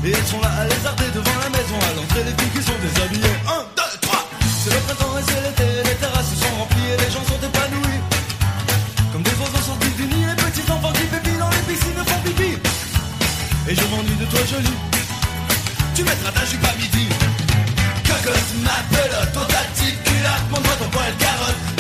Et 0.05 0.11
elles 0.11 0.27
sont 0.27 0.41
là 0.41 0.51
à 0.61 0.65
lézarder 0.65 1.09
devant 1.15 1.39
la 1.41 1.49
maison, 1.51 1.77
à 1.79 1.95
l'entrée 1.95 2.25
les 2.25 2.35
filles 2.37 2.53
qui 2.55 2.63
sont 2.63 2.79
déshabillées. 2.83 3.39
Un, 3.47 3.63
deux, 3.77 3.93
trois. 4.01 4.29
C'est 4.63 4.75
le 4.75 4.81
printemps 4.81 5.19
et 5.19 5.25
c'est 5.27 5.43
l'été, 5.43 5.89
les 5.89 5.97
terrasses 5.97 6.35
sont 6.35 6.55
remplies 6.59 6.91
et 6.93 6.99
les 6.99 7.11
gens 7.11 7.25
sont 7.25 7.41
épanouis. 7.41 8.01
Comme 9.13 9.23
des 9.23 9.37
oiseaux 9.41 9.65
sortis 9.65 9.95
du 9.97 10.07
nid, 10.07 10.27
les 10.27 10.37
petits 10.37 10.71
enfants 10.71 10.93
qui 10.93 11.07
pépinent 11.07 11.39
dans 11.39 11.51
les 11.51 11.65
piscines 11.67 12.03
font 12.05 12.21
pipi. 12.25 12.59
Et 13.69 13.75
je 13.75 13.85
m'ennuie 13.91 14.19
de 14.19 14.27
toi 14.27 14.41
jolie. 14.51 14.79
Tu 15.95 16.03
mettras 16.03 16.33
ta 16.33 16.45
jupe 16.45 16.65
à 16.65 16.75
midi. 16.77 17.09
Cocotte, 18.05 18.53
ma 18.63 18.79
pelote, 18.91 19.33
ton 19.33 19.45
ta 19.47 19.63
petite 19.71 20.03
culotte, 20.03 20.47
montre-moi 20.51 20.75
ton 20.79 20.89
poil 20.91 21.15
carotte. 21.19 21.72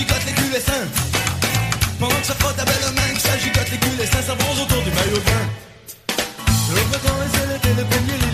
S'agigote 0.00 0.26
les 0.26 0.32
culs 0.32 0.56
et 0.56 0.60
seins. 0.60 0.88
Pendant 1.98 2.16
que 2.16 2.26
ça 2.26 2.34
frotte 2.34 2.56
ta 2.56 2.64
belle 2.64 2.94
main, 2.94 3.14
qui 3.14 3.20
s'agigote 3.20 3.70
les 3.70 3.78
culs 3.78 4.00
et 4.00 4.06
seins, 4.06 4.22
ça 4.22 4.34
bronze 4.34 4.60
autour 4.60 4.82
du 4.82 4.90
maillot 4.90 5.20
bain. 5.26 5.44
Le 6.74 6.80
printemps 6.90 7.20
et 7.24 7.36
c'est 7.36 7.46
l'été, 7.52 7.68
les 7.76 7.84
premiers 7.84 8.29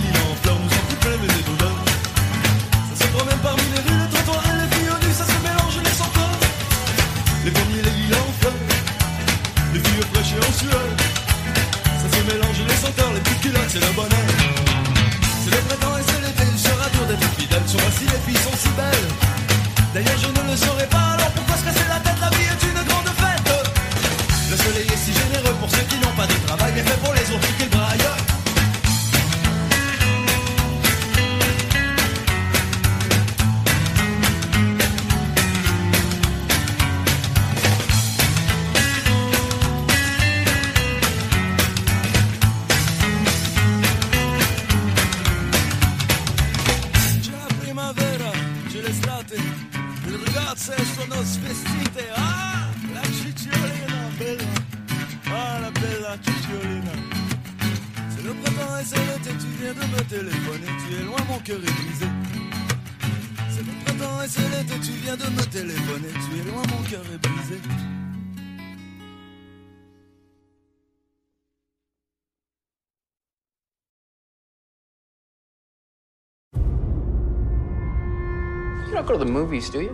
the 79.26 79.32
movies, 79.32 79.68
do 79.70 79.80
you? 79.80 79.90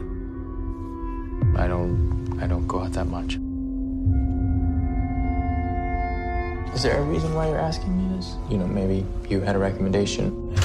I 1.56 1.66
don't 1.66 2.38
I 2.40 2.46
don't 2.46 2.66
go 2.66 2.80
out 2.80 2.92
that 2.92 3.06
much. 3.06 3.38
Is 6.74 6.82
there 6.82 6.98
a 6.98 7.02
reason 7.02 7.34
why 7.34 7.48
you're 7.48 7.58
asking 7.58 7.96
me 7.96 8.16
this? 8.16 8.36
You 8.50 8.58
know, 8.58 8.66
maybe 8.66 9.06
you 9.28 9.40
had 9.40 9.56
a 9.56 9.58
recommendation. 9.58 10.54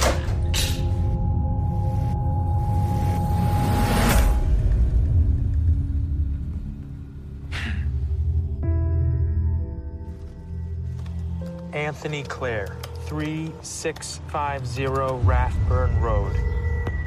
Anthony 11.72 12.22
Clare, 12.24 12.76
3650 13.06 14.86
Rathburn 15.24 15.98
Road. 16.00 16.32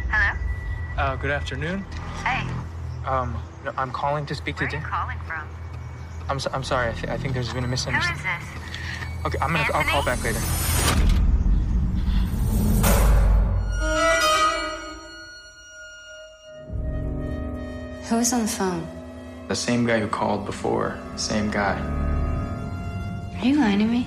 Hello? 0.10 0.41
Uh, 1.02 1.16
good 1.16 1.32
afternoon. 1.32 1.84
Hey, 2.24 2.48
Um, 3.08 3.36
no, 3.66 3.72
I'm 3.76 3.90
calling 3.92 4.24
to 4.28 4.36
speak 4.36 4.60
where 4.60 4.70
to 4.70 4.76
are 4.76 4.78
you 4.78 4.84
Dan. 4.84 4.92
calling 4.92 5.18
from? 5.26 5.48
I'm, 6.30 6.40
so, 6.40 6.52
I'm 6.54 6.64
sorry. 6.64 6.90
I, 6.90 6.94
th- 6.94 7.08
I 7.08 7.18
think 7.18 7.34
there's 7.34 7.52
been 7.52 7.64
a 7.64 7.68
misunderstanding. 7.68 8.24
Who 8.24 8.38
is 8.38 8.44
this? 8.44 9.26
Okay, 9.26 9.38
I'm 9.42 9.52
gonna. 9.52 9.66
I'll 9.74 9.84
call 9.84 10.06
back 10.06 10.24
later. 10.24 10.38
Who 18.10 18.18
is 18.20 18.34
on 18.34 18.42
the 18.42 18.48
phone? 18.48 18.88
The 19.48 19.56
same 19.56 19.86
guy 19.86 20.00
who 20.00 20.08
called 20.08 20.46
before, 20.46 21.00
same 21.16 21.50
guy. 21.50 21.80
Are 23.40 23.46
you 23.46 23.58
lying 23.58 23.80
to 23.80 23.86
me? 23.86 24.06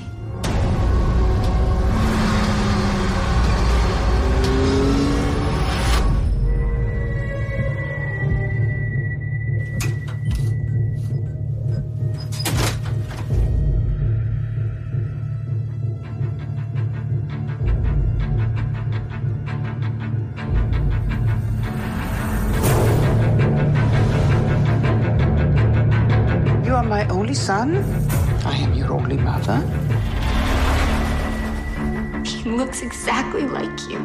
Exactly 33.35 33.49
like 33.49 33.91
you. 33.91 33.99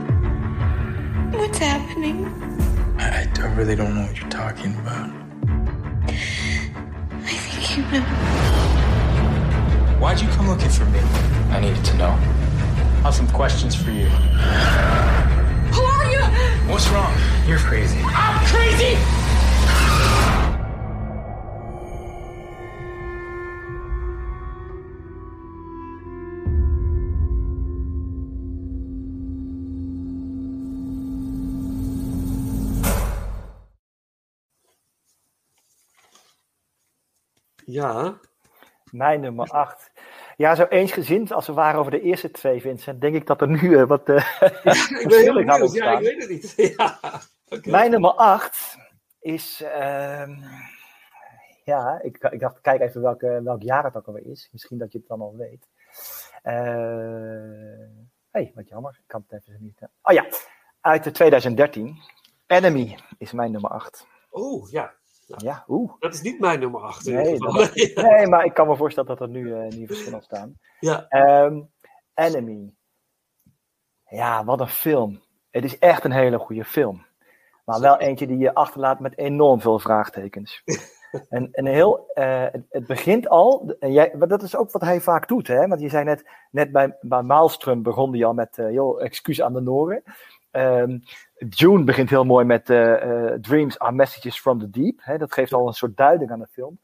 What's 1.37 1.57
happening? 1.57 2.25
I, 2.97 3.27
I 3.39 3.53
really 3.53 3.75
don't 3.75 3.95
know 3.95 4.05
what 4.05 4.19
you're 4.19 4.29
talking 4.29 4.73
about. 4.75 5.11
I 6.07 7.33
think 7.33 7.77
you 7.77 7.83
know. 7.91 8.01
Why'd 9.99 10.21
you 10.21 10.27
come 10.29 10.47
looking 10.47 10.69
for 10.69 10.85
me? 10.85 10.99
I 11.51 11.59
needed 11.59 11.83
to 11.85 11.97
know. 11.97 12.09
I 12.09 13.01
have 13.03 13.15
some 13.15 13.27
questions 13.29 13.75
for 13.75 13.91
you. 13.91 14.07
Who 14.07 15.81
are 15.81 16.11
you? 16.11 16.71
What's 16.71 16.89
wrong? 16.89 17.13
You're 17.47 17.59
crazy. 17.59 17.99
I'm 18.03 18.45
crazy! 18.47 19.18
Ja. 37.71 38.19
Mijn 38.91 39.21
nummer 39.21 39.49
8. 39.49 39.91
Ja, 40.37 40.55
zo 40.55 40.63
eensgezind 40.63 41.31
als 41.31 41.47
we 41.47 41.53
waren 41.53 41.79
over 41.79 41.91
de 41.91 42.01
eerste 42.01 42.31
twee, 42.31 42.61
Vincent, 42.61 43.01
denk 43.01 43.15
ik 43.15 43.27
dat 43.27 43.41
er 43.41 43.47
nu 43.47 43.77
eh, 43.77 43.87
wat 43.87 44.09
uh, 44.09 44.23
verschillen 45.03 45.45
gaan 45.45 45.59
benieuwd. 45.59 45.73
Ja, 45.73 45.91
ik 45.91 45.99
weet 45.99 46.21
het 46.21 46.29
niet. 46.29 46.53
Ja. 46.77 46.99
Mijn 47.63 47.91
nummer 47.91 48.11
8 48.11 48.77
is. 49.19 49.61
ehm, 49.61 50.35
ja, 51.63 51.99
ik, 52.01 52.17
ik 52.17 52.39
dacht, 52.39 52.61
kijk 52.61 52.81
even 52.81 53.01
welke, 53.01 53.41
welk 53.43 53.61
jaar 53.61 53.83
het 53.83 53.95
ook 53.95 54.07
alweer 54.07 54.25
is. 54.25 54.49
Misschien 54.51 54.77
dat 54.77 54.91
je 54.91 54.97
het 54.97 55.07
dan 55.07 55.21
al 55.21 55.35
weet. 55.37 55.67
Hé, 56.41 56.51
hey, 58.31 58.51
wat 58.55 58.67
jammer. 58.67 58.97
Ik 58.99 59.07
kan 59.07 59.25
het 59.27 59.41
even 59.47 59.63
niet. 59.63 59.81
Oh 60.01 60.13
ja, 60.13 60.25
uit 60.81 61.03
de 61.03 61.11
2013. 61.11 61.97
Enemy 62.47 62.97
is 63.17 63.31
mijn 63.31 63.51
nummer 63.51 63.69
8. 63.69 64.07
Oeh, 64.31 64.71
ja. 64.71 64.93
Ja, 65.37 65.63
oeh. 65.67 65.91
Dat 65.99 66.13
is 66.13 66.21
niet 66.21 66.39
mijn 66.39 66.59
nummer 66.59 66.81
8. 66.81 67.07
in 67.07 67.25
ieder 67.25 67.53
Nee, 67.73 67.93
nee, 68.11 68.27
maar 68.27 68.45
ik 68.45 68.53
kan 68.53 68.67
me 68.67 68.75
voorstellen 68.75 69.09
dat 69.09 69.21
er 69.21 69.29
nu 69.29 69.53
eh 69.53 69.69
nieuwe 69.69 69.87
verschillen 69.87 70.13
ontstaan. 70.13 70.59
Ja. 70.79 71.07
Ehm, 71.07 71.61
Enemy. 72.13 72.73
Ja, 74.05 74.45
wat 74.45 74.59
een 74.59 74.67
film. 74.67 75.21
Het 75.49 75.63
is 75.63 75.77
echt 75.77 76.03
een 76.03 76.11
hele 76.11 76.39
goede 76.39 76.65
film. 76.65 77.05
Maar 77.65 77.79
wel 77.79 77.99
eentje 77.99 78.27
die 78.27 78.37
je 78.37 78.53
achterlaat 78.53 78.99
met 78.99 79.17
enorm 79.17 79.61
veel 79.61 79.79
vraagtekens. 79.79 80.63
en, 81.29 81.51
en 81.51 81.65
heel, 81.65 82.11
eh, 82.13 82.45
het, 82.51 82.65
het 82.69 82.87
begint 82.87 83.27
al, 83.29 83.75
en 83.79 83.91
jij, 83.91 84.13
maar 84.17 84.27
dat 84.27 84.43
is 84.43 84.55
ook 84.55 84.71
wat 84.71 84.81
hij 84.81 85.01
vaak 85.01 85.27
doet, 85.27 85.47
hè? 85.47 85.67
want 85.67 85.81
je 85.81 85.89
zei 85.89 86.03
net, 86.03 86.29
net 86.51 86.71
bij, 86.71 86.97
bij 87.01 87.23
Maalström 87.23 87.81
begon 87.81 88.11
hij 88.11 88.25
al 88.25 88.33
met, 88.33 88.57
eh, 88.57 88.71
joh, 88.71 89.03
excuus 89.03 89.41
aan 89.41 89.53
de 89.53 89.61
Noren. 89.61 90.03
Ehm, 90.51 90.97
June 91.49 91.83
begint 91.83 92.09
heel 92.09 92.25
mooi 92.25 92.45
met 92.45 92.69
eh, 92.69 93.01
eh, 93.01 93.39
Dreams 93.41 93.79
are 93.79 93.91
messages 93.91 94.39
from 94.39 94.59
the 94.59 94.69
deep. 94.69 94.99
Hè, 95.01 95.17
dat 95.17 95.33
geeft 95.33 95.53
al 95.53 95.67
een 95.67 95.73
soort 95.73 95.97
duiding 95.97 96.31
aan 96.31 96.39
de 96.39 96.47
film. 96.51 96.79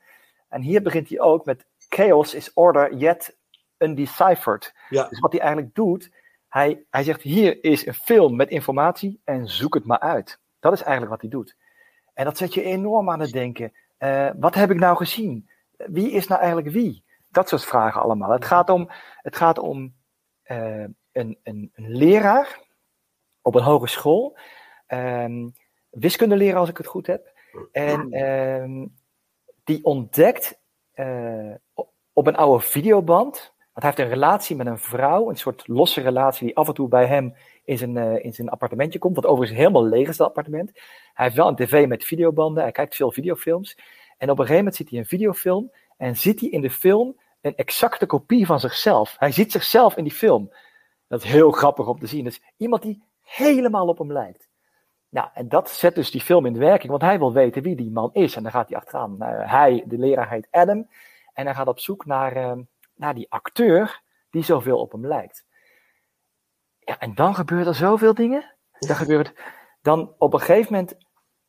En 0.49 0.61
hier 0.61 0.81
begint 0.81 1.09
hij 1.09 1.19
ook 1.19 1.45
met 1.45 1.65
Chaos 1.89 2.33
is 2.33 2.53
order 2.53 2.95
yet 2.95 3.37
undeciphered. 3.77 4.73
Ja. 4.89 5.07
Dus 5.07 5.19
wat 5.19 5.31
hij 5.31 5.41
eigenlijk 5.41 5.75
doet, 5.75 6.11
hij, 6.49 6.85
hij 6.89 7.03
zegt 7.03 7.21
hier 7.21 7.63
is 7.63 7.85
een 7.85 7.93
film 7.93 8.35
met 8.35 8.49
informatie 8.49 9.21
en 9.23 9.47
zoek 9.47 9.73
het 9.73 9.85
maar 9.85 9.99
uit. 9.99 10.39
Dat 10.59 10.73
is 10.73 10.81
eigenlijk 10.81 11.11
wat 11.11 11.21
hij 11.21 11.29
doet. 11.29 11.55
En 12.13 12.25
dat 12.25 12.37
zet 12.37 12.53
je 12.53 12.63
enorm 12.63 13.09
aan 13.09 13.19
het 13.19 13.31
denken. 13.31 13.73
Eh, 13.97 14.29
wat 14.39 14.55
heb 14.55 14.71
ik 14.71 14.79
nou 14.79 14.97
gezien? 14.97 15.49
Wie 15.77 16.11
is 16.11 16.27
nou 16.27 16.41
eigenlijk 16.41 16.71
wie? 16.73 17.03
Dat 17.29 17.49
soort 17.49 17.65
vragen 17.65 18.01
allemaal. 18.01 18.31
Het 18.31 18.45
gaat 18.45 18.69
om, 18.69 18.89
het 19.17 19.35
gaat 19.35 19.59
om 19.59 19.95
een, 20.43 20.97
een, 21.11 21.39
een 21.43 21.71
leraar 21.75 22.64
op 23.45 23.55
een 23.55 23.63
hogeschool. 23.63 24.37
Ehm 24.87 25.47
wiskundeleraar 25.89 26.59
als 26.59 26.69
ik 26.69 26.77
het 26.77 26.87
goed 26.87 27.07
heb. 27.07 27.31
En 27.71 28.11
ehm, 28.11 28.85
die 29.63 29.83
ontdekt 29.83 30.59
eh, 30.91 31.51
op- 31.73 31.91
op 32.13 32.27
een 32.27 32.35
oude 32.35 32.63
videoband. 32.63 33.53
Want 33.57 33.85
hij 33.85 33.85
heeft 33.85 33.99
een 33.99 34.19
relatie 34.19 34.55
met 34.55 34.67
een 34.67 34.79
vrouw, 34.79 35.29
een 35.29 35.37
soort 35.37 35.67
losse 35.67 36.01
relatie 36.01 36.45
die 36.45 36.55
af 36.55 36.67
en 36.67 36.73
toe 36.73 36.87
bij 36.87 37.05
hem 37.05 37.35
in 37.63 37.77
zijn, 37.77 37.97
eh, 37.97 38.23
in 38.25 38.33
zijn 38.33 38.49
appartementje 38.49 38.99
komt. 38.99 39.15
Wat 39.15 39.25
overigens 39.25 39.59
helemaal 39.59 39.85
leeg 39.85 40.07
is, 40.07 40.17
dat 40.17 40.27
appartement. 40.27 40.71
Hij 41.13 41.25
heeft 41.25 41.37
wel 41.37 41.47
een 41.47 41.55
tv 41.55 41.87
met 41.87 42.03
videobanden, 42.05 42.63
hij 42.63 42.71
kijkt 42.71 42.95
veel 42.95 43.11
videofilms. 43.11 43.77
En 44.17 44.29
op 44.29 44.39
een 44.39 44.45
gegeven 44.45 44.55
moment 44.55 44.75
ziet 44.75 44.89
hij 44.89 44.99
een 44.99 45.05
videofilm 45.05 45.71
en 45.97 46.15
ziet 46.15 46.39
hij 46.39 46.49
in 46.49 46.61
de 46.61 46.69
film 46.69 47.19
een 47.41 47.55
exacte 47.55 48.05
kopie 48.05 48.45
van 48.45 48.59
zichzelf. 48.59 49.15
Hij 49.19 49.31
ziet 49.31 49.51
zichzelf 49.51 49.97
in 49.97 50.03
die 50.03 50.13
film. 50.13 50.53
Dat 51.07 51.23
is 51.23 51.29
heel 51.29 51.51
grappig 51.51 51.87
om 51.87 51.99
te 51.99 52.07
zien. 52.07 52.23
Dus 52.23 52.41
iemand 52.57 52.81
die 52.81 53.03
helemaal 53.35 53.87
op 53.87 53.97
hem 53.97 54.11
lijkt. 54.11 54.47
Nou, 55.09 55.29
en 55.33 55.49
dat 55.49 55.69
zet 55.69 55.95
dus 55.95 56.11
die 56.11 56.21
film 56.21 56.45
in 56.45 56.57
werking, 56.57 56.89
want 56.89 57.01
hij 57.01 57.17
wil 57.19 57.33
weten 57.33 57.61
wie 57.61 57.75
die 57.75 57.91
man 57.91 58.09
is. 58.13 58.35
En 58.35 58.43
dan 58.43 58.51
gaat 58.51 58.69
hij 58.69 58.77
achteraan. 58.77 59.17
Nou, 59.17 59.33
hij, 59.43 59.83
de 59.87 59.97
leraar, 59.97 60.29
heet 60.29 60.47
Adam. 60.51 60.87
En 61.33 61.45
hij 61.45 61.55
gaat 61.55 61.67
op 61.67 61.79
zoek 61.79 62.05
naar, 62.05 62.35
eh, 62.35 62.57
naar 62.95 63.13
die 63.13 63.31
acteur 63.31 64.01
die 64.29 64.43
zoveel 64.43 64.79
op 64.79 64.91
hem 64.91 65.07
lijkt. 65.07 65.45
Ja, 66.79 66.99
en 66.99 67.15
dan 67.15 67.35
gebeuren 67.35 67.67
er 67.67 67.75
zoveel 67.75 68.13
dingen. 68.13 68.53
Dan 68.79 68.95
gebeurt 68.95 69.33
dan 69.81 70.13
op 70.17 70.33
een 70.33 70.39
gegeven 70.39 70.73
moment. 70.73 70.97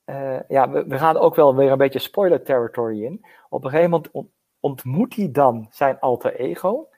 eh, 0.05 0.41
ja, 0.49 0.71
we, 0.71 0.85
we 0.87 0.99
gaan 0.99 1.17
ook 1.17 1.35
wel 1.35 1.55
weer 1.57 1.71
een 1.73 1.79
beetje 1.79 1.99
spoiler 1.99 2.43
territory 2.45 3.05
in. 3.05 3.27
Op 3.49 3.65
een 3.65 3.71
gegeven 3.71 3.91
moment 3.91 4.11
on- 4.11 4.33
ontmoet 4.61 5.15
hij 5.17 5.31
dan 5.31 5.67
zijn 5.71 6.01
alter 6.01 6.35
ego. 6.41 6.89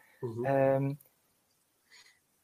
Ehm, 0.45 0.93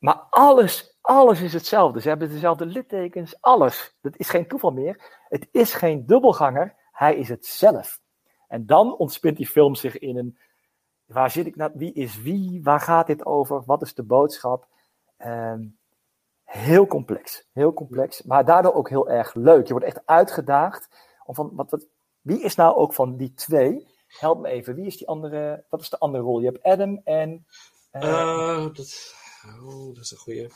maar 0.04 0.26
alles, 0.30 0.98
alles 1.00 1.40
is 1.40 1.52
hetzelfde. 1.52 2.00
Ze 2.00 2.08
hebben 2.08 2.28
dezelfde 2.28 2.66
littekens, 2.66 3.40
alles. 3.40 3.96
Dat 4.00 4.16
is 4.16 4.28
geen 4.28 4.48
toeval 4.48 4.70
meer. 4.70 5.22
Het 5.28 5.48
is 5.52 5.74
geen 5.74 6.06
dubbelganger, 6.06 6.74
hij 6.92 7.16
is 7.16 7.28
het 7.28 7.46
zelf. 7.46 8.00
En 8.48 8.66
dan 8.66 8.96
ontspint 8.96 9.36
die 9.36 9.46
film 9.46 9.74
zich 9.74 9.98
in 9.98 10.16
een. 10.16 10.38
Waar 11.04 11.30
zit 11.30 11.46
ik 11.46 11.56
nou? 11.56 11.70
Wie 11.74 11.92
is 11.92 12.22
wie? 12.22 12.60
Waar 12.62 12.80
gaat 12.80 13.06
dit 13.06 13.26
over? 13.26 13.62
Wat 13.64 13.82
is 13.82 13.94
de 13.94 14.02
boodschap? 14.02 14.66
Ehm, 15.16 15.66
heel 16.44 16.86
complex. 16.86 17.48
Heel 17.52 17.72
complex. 17.72 18.22
Maar 18.22 18.44
daardoor 18.44 18.74
ook 18.74 18.88
heel 18.88 19.08
erg 19.08 19.34
leuk. 19.34 19.66
Je 19.66 19.72
wordt 19.72 19.86
echt 19.86 20.06
uitgedaagd. 20.06 20.88
Om 21.24 21.34
van, 21.34 21.50
wat, 21.54 21.70
wat, 21.70 21.86
wie 22.20 22.42
is 22.42 22.54
nou 22.54 22.76
ook 22.76 22.94
van 22.94 23.16
die 23.16 23.34
twee? 23.34 23.86
Help 24.06 24.40
me 24.40 24.48
even. 24.48 24.74
Wie 24.74 24.86
is 24.86 24.96
die 24.96 25.08
andere? 25.08 25.64
Wat 25.68 25.80
is 25.80 25.90
de 25.90 25.98
andere 25.98 26.24
rol? 26.24 26.40
Je 26.40 26.46
hebt 26.46 26.62
Adam 26.62 27.00
en. 27.04 27.46
Eh, 27.90 28.66
dat, 28.72 29.22
oh, 29.62 29.94
dat 29.94 30.04
is 30.04 30.10
een 30.10 30.18
goeie. 30.18 30.48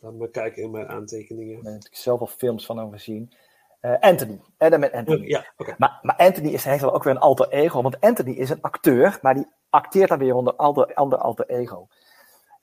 Laat 0.00 0.12
me 0.12 0.30
kijken 0.30 0.62
in 0.62 0.70
mijn 0.70 0.88
aantekeningen. 0.88 1.50
Ik 1.50 1.54
heb 1.54 1.64
natuurlijk 1.64 1.96
zoveel 1.96 2.26
films 2.26 2.66
van 2.66 2.78
hem 2.78 2.92
gezien. 2.92 3.32
Eh, 3.80 3.98
Anthony. 4.00 4.40
Adam 4.58 4.82
en 4.82 4.92
Anthony. 4.92 5.26
Ja. 5.26 5.46
Maar, 5.78 5.98
maar 6.02 6.16
Anthony 6.16 6.48
is, 6.48 6.64
heeft 6.64 6.82
wel 6.82 6.94
ook 6.94 7.04
weer 7.04 7.14
een 7.14 7.20
alter 7.20 7.48
ego. 7.48 7.82
Want 7.82 8.00
Anthony 8.00 8.32
is 8.32 8.50
een 8.50 8.60
acteur, 8.60 9.18
maar 9.22 9.34
die 9.34 9.46
acteert 9.70 10.08
dan 10.08 10.18
weer 10.18 10.34
onder 10.34 10.54
ander, 10.54 10.94
ander 10.94 11.18
alter 11.18 11.46
ego. 11.48 11.88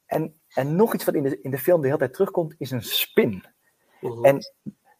En, 0.05 0.39
en 0.47 0.75
nog 0.75 0.93
iets 0.93 1.05
wat 1.05 1.15
in 1.15 1.23
de, 1.23 1.41
in 1.41 1.51
de 1.51 1.57
film 1.57 1.81
de 1.81 1.87
hele 1.87 1.99
tijd 1.99 2.13
terugkomt, 2.13 2.55
is 2.57 2.71
een 2.71 2.83
spin. 2.83 3.45
En 4.21 4.39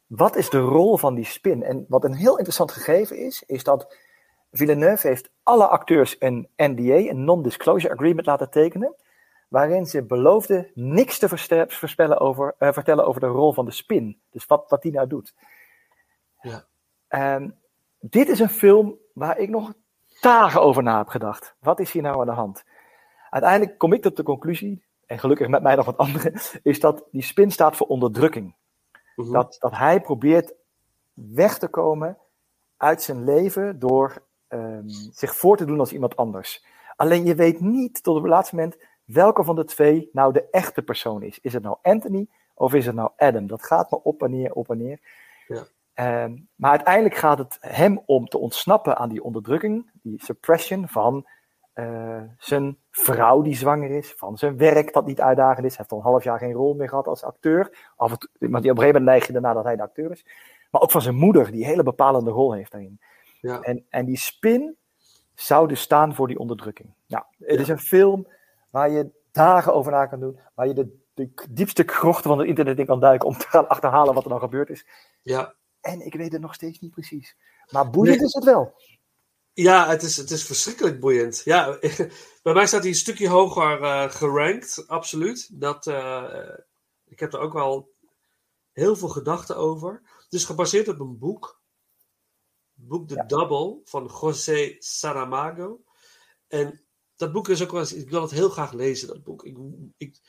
wat 0.08 0.36
is 0.36 0.50
de 0.50 0.60
rol 0.60 0.98
van 0.98 1.16
die 1.16 1.26
spin? 1.26 1.64
En 1.64 1.86
wat 1.88 2.04
een 2.04 2.14
heel 2.14 2.36
interessant 2.36 2.72
gegeven 2.72 3.18
is, 3.18 3.44
is 3.46 3.64
dat 3.64 3.98
Villeneuve 4.52 5.08
heeft 5.08 5.30
alle 5.44 5.68
acteurs 5.68 6.16
een 6.20 6.50
NDA, 6.56 6.96
een 6.96 7.24
non-disclosure 7.24 7.94
agreement 7.94 8.26
laten 8.26 8.50
tekenen. 8.50 8.96
Waarin 9.48 9.86
ze 9.86 10.04
beloofden 10.04 10.72
niks 10.74 11.20
te 11.20 11.30
voorspellen 11.68 12.20
over, 12.20 12.56
eh, 12.58 12.74
vertellen 12.74 13.06
over 13.06 13.22
de 13.22 13.28
rol 13.28 13.54
van 13.54 13.66
de 13.66 13.72
spin. 13.72 14.20
Dus 14.30 14.46
wat, 14.46 14.70
wat 14.70 14.82
die 14.82 14.92
nou 14.92 15.08
doet. 15.08 15.34
Ja. 16.42 16.66
Ehm, 17.08 17.50
dit 18.00 18.28
is 18.28 18.40
een 18.40 18.50
film 18.50 18.98
waar 19.14 19.38
ik 19.38 19.50
nog 19.50 19.74
dagen 20.22 20.62
over 20.62 20.84
na 20.84 20.98
heb 20.98 21.08
gedacht. 21.08 21.56
Wat 21.60 21.80
is 21.80 21.92
hier 21.92 22.02
nou 22.02 22.20
aan 22.20 22.26
de 22.26 22.32
hand? 22.32 22.64
Uiteindelijk 23.30 23.78
kom 23.78 23.94
ik 23.94 24.02
tot 24.02 24.18
de 24.18 24.24
conclusie, 24.24 24.84
en 25.06 25.20
gelukkig 25.20 25.48
met 25.48 25.62
mij 25.62 25.76
nog 25.76 25.86
wat 25.86 25.98
anderen, 25.98 26.34
is 26.64 26.80
dat 26.80 27.04
die 27.12 27.22
spin 27.22 27.52
staat 27.52 27.76
voor 27.76 27.88
onderdrukking. 27.88 28.56
dat, 29.16 29.58
dat 29.60 29.78
hij 29.78 30.02
probeert 30.02 30.54
weg 31.14 31.58
te 31.58 31.68
komen 31.68 32.18
uit 32.78 33.02
zijn 33.02 33.24
leven 33.24 33.80
door 33.80 34.24
ehm, 34.48 34.88
zich 35.12 35.36
voor 35.36 35.58
te 35.58 35.66
doen 35.66 35.80
als 35.80 35.94
iemand 35.94 36.16
anders. 36.16 36.66
Alleen 36.96 37.26
je 37.26 37.36
weet 37.36 37.60
niet 37.60 38.04
tot 38.04 38.16
op 38.16 38.22
het 38.24 38.32
laatste 38.32 38.56
moment 38.56 38.78
welke 39.06 39.44
van 39.44 39.56
de 39.56 39.64
twee 39.64 40.10
nou 40.12 40.34
de 40.34 40.50
echte 40.50 40.82
persoon 40.82 41.24
is. 41.24 41.40
Is 41.40 41.54
het 41.54 41.64
nou 41.64 41.78
Anthony 41.82 42.28
of 42.54 42.74
is 42.74 42.86
het 42.86 42.96
nou 42.96 43.12
Adam? 43.18 43.48
Dat 43.48 43.64
gaat 43.64 43.92
maar 43.92 44.00
op 44.00 44.24
en 44.24 44.32
neer, 44.32 44.54
op 44.54 44.70
en 44.70 44.78
neer. 44.78 45.00
Ja. 45.48 45.64
Ehm, 45.94 46.38
maar 46.56 46.72
uiteindelijk 46.72 47.16
gaat 47.16 47.38
het 47.38 47.58
hem 47.62 48.02
om 48.06 48.28
te 48.28 48.38
ontsnappen 48.38 48.98
aan 48.98 49.10
die 49.10 49.24
onderdrukking, 49.24 49.92
die 49.94 50.24
suppression 50.24 50.88
van 50.88 51.28
eh, 51.74 52.22
zijn 52.38 52.78
vrouw 52.92 53.42
die 53.42 53.56
zwanger 53.56 53.92
is, 53.92 54.14
van 54.18 54.38
zijn 54.38 54.58
werk 54.58 54.94
dat 54.94 55.06
niet 55.06 55.22
uitdagend 55.22 55.66
is. 55.66 55.78
Hij 55.78 55.78
heeft 55.78 55.92
al 55.92 55.98
een 55.98 56.12
half 56.12 56.24
jaar 56.24 56.40
geen 56.40 56.54
rol 56.54 56.74
meer 56.74 56.90
gehad 56.90 57.08
als 57.08 57.24
acteur. 57.24 57.92
Af 57.96 58.12
en 58.12 58.18
toe, 58.18 58.30
die 58.40 58.48
op 58.50 58.56
een 58.56 58.64
gegeven 58.64 58.86
moment 58.86 59.06
neig 59.06 59.28
je 59.28 59.34
daarna 59.34 59.54
dat 59.54 59.64
hij 59.64 59.76
de 59.76 59.82
acteur 59.82 60.12
is. 60.12 60.26
Maar 60.72 60.82
ook 60.82 60.92
van 60.92 61.02
zijn 61.02 61.16
moeder, 61.16 61.52
die 61.52 61.62
een 61.62 61.70
hele 61.70 61.84
bepalende 61.84 62.32
rol 62.32 62.54
heeft 62.54 62.72
daarin. 62.72 63.00
Ja. 63.42 63.60
En, 63.60 63.86
en 63.90 64.06
die 64.06 64.18
spin 64.18 64.78
zou 65.34 65.68
dus 65.68 65.82
staan 65.82 66.16
voor 66.16 66.28
die 66.28 66.40
onderdrukking. 66.40 66.94
Nou, 67.08 67.24
het 67.40 67.60
is 67.60 67.68
een 67.68 67.80
film 67.80 68.28
waar 68.76 68.90
je 68.90 69.12
dagen 69.32 69.74
over 69.74 69.92
na 69.92 70.06
kan 70.06 70.20
doen, 70.20 70.40
waar 70.54 70.68
je 70.68 70.74
de, 70.74 71.00
de 71.14 71.34
diepste 71.50 71.84
krochten 71.84 72.30
van 72.30 72.40
het 72.40 72.48
internet 72.48 72.80
in 72.80 72.86
kan 72.86 73.00
duiken 73.00 73.28
om 73.28 73.38
te 73.38 73.48
gaan 73.48 73.68
achterhalen 73.68 74.14
wat 74.14 74.24
er 74.24 74.30
nou 74.30 74.42
gebeurd 74.42 74.70
is. 74.70 74.86
Ja. 75.22 75.56
En 75.82 76.06
ik 76.06 76.14
weet 76.14 76.32
het 76.32 76.42
nog 76.42 76.54
steeds 76.54 76.80
niet 76.80 76.92
precies. 76.92 77.36
Maar 77.72 77.90
boeiend 77.90 78.18
Nee. 78.18 78.26
is 78.26 78.34
het 78.34 78.44
wel. 78.44 78.82
Ja, 79.54 79.88
het 79.88 80.02
is, 80.04 80.18
het 80.18 80.32
is 80.32 80.46
verschrikkelijk 80.46 81.00
boeiend. 81.00 81.42
Ja, 81.46 81.78
bij 82.44 82.54
mij 82.54 82.68
staat 82.68 82.80
hij 82.80 82.90
een 82.90 82.96
stukje 82.96 83.30
hoger 83.30 83.82
eh, 83.82 84.10
gerankt, 84.10 84.84
absoluut. 84.88 85.62
Dat, 85.62 85.88
eh, 85.88 86.50
ik 87.06 87.20
heb 87.20 87.34
er 87.34 87.40
ook 87.40 87.54
wel 87.54 87.94
heel 88.72 88.96
veel 88.96 89.10
gedachten 89.10 89.58
over. 89.58 90.02
Het 90.24 90.34
is 90.34 90.46
gebaseerd 90.46 90.88
op 90.88 91.00
een 91.00 91.18
boek. 91.18 91.62
Het 92.76 92.88
boek 92.88 93.08
The 93.08 93.24
Double 93.28 93.80
van 93.84 94.12
José 94.22 94.76
Saramago. 94.80 95.84
En 96.48 96.85
dat 97.16 97.32
boek 97.32 97.50
is 97.50 97.64
ook 97.64 97.72
wel 97.72 97.80
eens, 97.80 97.94
ik 97.94 98.10
wil 98.10 98.22
het 98.22 98.32
heel 98.32 98.50
graag 98.50 98.74
lezen, 98.74 99.08
dat 99.08 99.24
boek. 99.24 99.46
Ik, 99.46 99.58
ik, 99.98 100.20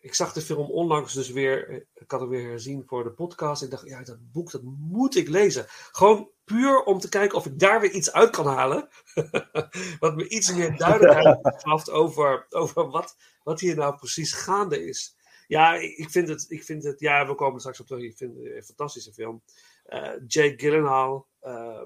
ik 0.00 0.14
zag 0.14 0.32
de 0.32 0.40
film 0.40 0.70
onlangs 0.70 1.14
dus 1.14 1.30
weer, 1.30 1.68
eh, 1.68 1.76
ik 1.94 2.10
had 2.10 2.20
het 2.20 2.28
weer 2.28 2.48
herzien 2.48 2.82
voor 2.86 3.04
de 3.04 3.10
podcast. 3.10 3.62
Ik 3.62 3.70
dacht, 3.70 3.88
ja, 3.88 4.02
dat 4.02 4.32
boek, 4.32 4.50
dat 4.50 4.62
moet 4.62 5.16
ik 5.16 5.28
lezen. 5.28 5.64
Gewoon 5.68 6.30
puur 6.44 6.82
om 6.82 6.98
te 6.98 7.08
kijken 7.08 7.38
of 7.38 7.46
ik 7.46 7.58
daar 7.58 7.80
weer 7.80 7.90
iets 7.90 8.12
uit 8.12 8.30
kan 8.30 8.46
halen. 8.46 8.88
wat 10.00 10.16
me 10.16 10.28
iets 10.28 10.54
meer 10.54 10.76
duidelijkheid 10.76 11.38
verschaft 11.42 11.90
over, 11.90 12.46
over 12.48 12.90
wat, 12.90 13.16
wat 13.42 13.60
hier 13.60 13.76
nou 13.76 13.96
precies 13.96 14.32
gaande 14.32 14.84
is. 14.84 15.16
Ja, 15.46 15.74
ik 15.74 16.10
vind 16.10 16.28
het, 16.28 16.44
ik 16.48 16.64
vind 16.64 16.84
het, 16.84 17.00
ja, 17.00 17.26
we 17.26 17.34
komen 17.34 17.60
straks 17.60 17.80
op 17.80 17.86
terug. 17.86 18.02
Ik 18.02 18.16
vind 18.16 18.36
het 18.36 18.44
een 18.46 18.62
fantastische 18.62 19.12
film. 19.12 19.42
Eh, 19.84 20.12
Jake 20.26 20.54
Gyllenhaal, 20.56 21.26
eh, 21.40 21.82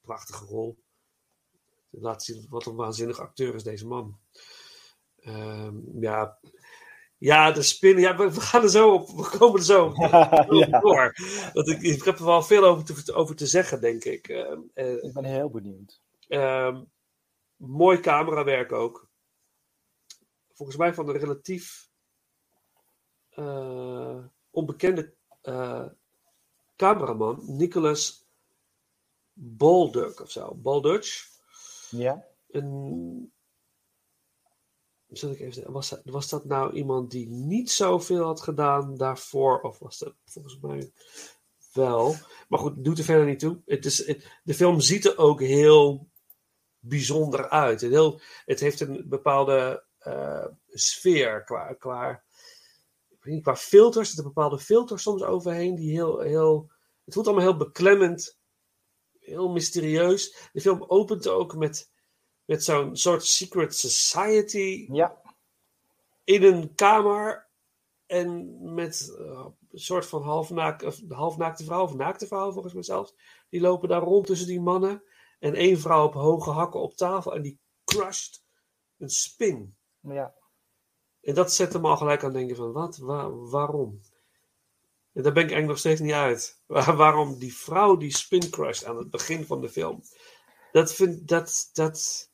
prachtige 0.00 0.44
rol. 0.44 0.78
Laat 2.00 2.22
zien 2.24 2.46
wat 2.48 2.66
een 2.66 2.74
waanzinnig 2.76 3.20
acteur 3.20 3.54
is 3.54 3.62
deze 3.62 3.86
man. 3.86 4.18
Ehm, 5.18 5.74
ja, 6.00 6.38
ja, 7.18 7.52
de 7.52 7.62
spin. 7.62 7.98
Ja, 7.98 8.16
we, 8.16 8.32
we 8.34 8.40
gaan 8.40 8.62
er 8.62 8.70
zo 8.70 8.92
op. 8.92 9.08
We 9.08 9.36
komen 9.38 9.58
er 9.58 9.64
zo 9.64 9.84
op 9.86 9.96
Ja. 10.50 10.80
door. 10.80 11.14
Want 11.52 11.68
ik, 11.68 11.82
ik 11.82 12.02
heb 12.04 12.18
er 12.18 12.24
wel 12.24 12.42
veel 12.42 12.64
over 12.64 12.84
te, 13.04 13.12
over 13.14 13.36
te 13.36 13.46
zeggen, 13.46 13.80
denk 13.80 14.04
ik. 14.04 14.28
Ehm, 14.28 14.60
eh, 14.74 15.04
Ik 15.04 15.12
ben 15.12 15.24
heel 15.24 15.50
benieuwd. 15.50 16.00
Ehm, 16.28 16.84
mooi 17.56 18.00
camerawerk 18.00 18.72
ook. 18.72 19.08
Volgens 20.52 20.78
mij 20.78 20.94
van 20.94 21.08
een 21.08 21.18
relatief 21.18 21.88
eh, 23.30 24.24
onbekende 24.50 25.14
eh, 25.42 25.86
cameraman, 26.76 27.42
Nicholas 27.46 28.26
Balduck 29.32 30.20
of 30.20 30.30
zo. 30.30 30.54
Balduch. 30.54 31.36
Ja. 31.90 32.24
Een, 32.50 33.32
Zal 35.08 35.30
ik 35.30 35.40
even, 35.40 35.72
was, 35.72 35.88
dat- 35.88 36.00
was 36.04 36.28
dat 36.28 36.44
nou 36.44 36.72
iemand 36.72 37.10
die 37.10 37.28
niet 37.28 37.70
zoveel 37.70 38.24
had 38.24 38.40
gedaan 38.40 38.96
daarvoor? 38.96 39.60
Of 39.60 39.78
was 39.78 39.98
dat 39.98 40.14
volgens 40.24 40.58
mij 40.60 40.92
wel? 41.72 42.14
Maar 42.48 42.58
goed, 42.58 42.84
doet 42.84 42.98
er 42.98 43.04
verder 43.04 43.26
niet 43.26 43.38
toe. 43.38 43.62
Het 43.66 43.84
is, 43.84 44.06
het- 44.06 44.40
de 44.42 44.54
film 44.54 44.80
ziet 44.80 45.04
er 45.04 45.18
ook 45.18 45.40
heel 45.40 46.08
bijzonder 46.78 47.48
uit. 47.48 47.82
En 47.82 47.90
heel, 47.90 48.20
het 48.44 48.60
heeft 48.60 48.80
een 48.80 49.04
bepaalde 49.08 49.84
eh, 49.98 50.46
sfeer 50.68 51.44
qua, 51.44 51.72
qua, 51.74 52.22
qua 53.42 53.56
filters. 53.56 54.08
Er 54.08 54.14
zitten 54.14 54.34
bepaalde 54.34 54.58
filters 54.58 55.02
soms 55.02 55.22
overheen 55.22 55.74
die 55.74 55.92
heel, 55.92 56.18
heel. 56.20 56.70
Het 57.04 57.14
voelt 57.14 57.26
allemaal 57.26 57.44
heel 57.44 57.56
beklemmend, 57.56 58.37
heel 59.28 59.48
mysterieus. 59.48 60.50
De 60.52 60.60
film 60.60 60.84
opent 60.86 61.28
ook 61.28 61.56
met, 61.56 61.92
met 62.44 62.64
zo'n 62.64 62.96
soort 62.96 63.24
secret 63.24 63.74
society 63.76 64.88
Ja. 64.92 65.20
in 66.24 66.42
een 66.42 66.74
kamer. 66.74 67.46
En 68.06 68.56
met 68.74 69.14
eh, 69.18 69.46
een 69.70 69.78
soort 69.78 70.06
van 70.06 70.22
halfnaak, 70.22 70.82
of 70.82 71.00
halfnaakte 71.08 71.64
vrouw, 71.64 71.82
of 71.82 71.94
naakte 71.94 72.26
vrouw 72.26 72.52
volgens 72.52 72.74
mij 72.74 72.82
zelfs. 72.82 73.14
Die 73.48 73.60
lopen 73.60 73.88
daar 73.88 74.02
rond 74.02 74.26
tussen 74.26 74.46
die 74.46 74.60
mannen. 74.60 75.02
En 75.38 75.54
één 75.54 75.78
vrouw 75.78 76.04
op 76.06 76.14
hoge 76.14 76.50
hakken 76.50 76.80
op 76.80 76.94
tafel. 76.94 77.34
En 77.34 77.42
die 77.42 77.60
crusht 77.84 78.44
een 78.98 79.08
spin. 79.08 79.76
Ja. 80.00 80.34
En 81.20 81.34
dat 81.34 81.52
zet 81.52 81.72
hem 81.72 81.86
al 81.86 81.96
gelijk 81.96 82.24
aan 82.24 82.32
denken 82.32 82.56
van, 82.56 82.72
wat, 82.72 82.96
Waar- 82.96 83.48
waarom? 83.50 84.00
En 85.18 85.24
daar 85.24 85.32
ben 85.32 85.42
ik 85.44 85.50
eigenlijk 85.52 85.66
nog 85.66 85.78
steeds 85.78 86.00
niet 86.00 86.12
uit. 86.12 86.60
Waar- 86.66 86.96
waarom 86.96 87.38
die 87.38 87.56
vrouw 87.56 87.96
die 87.96 88.16
spin 88.16 88.50
crusht 88.50 88.84
aan 88.86 88.96
het 88.96 89.10
begin 89.10 89.44
van 89.44 89.60
de 89.60 89.68
film. 89.68 90.02
Dat 90.72 90.94
vind 90.94 91.28
dat, 91.28 91.70
dat... 91.72 92.28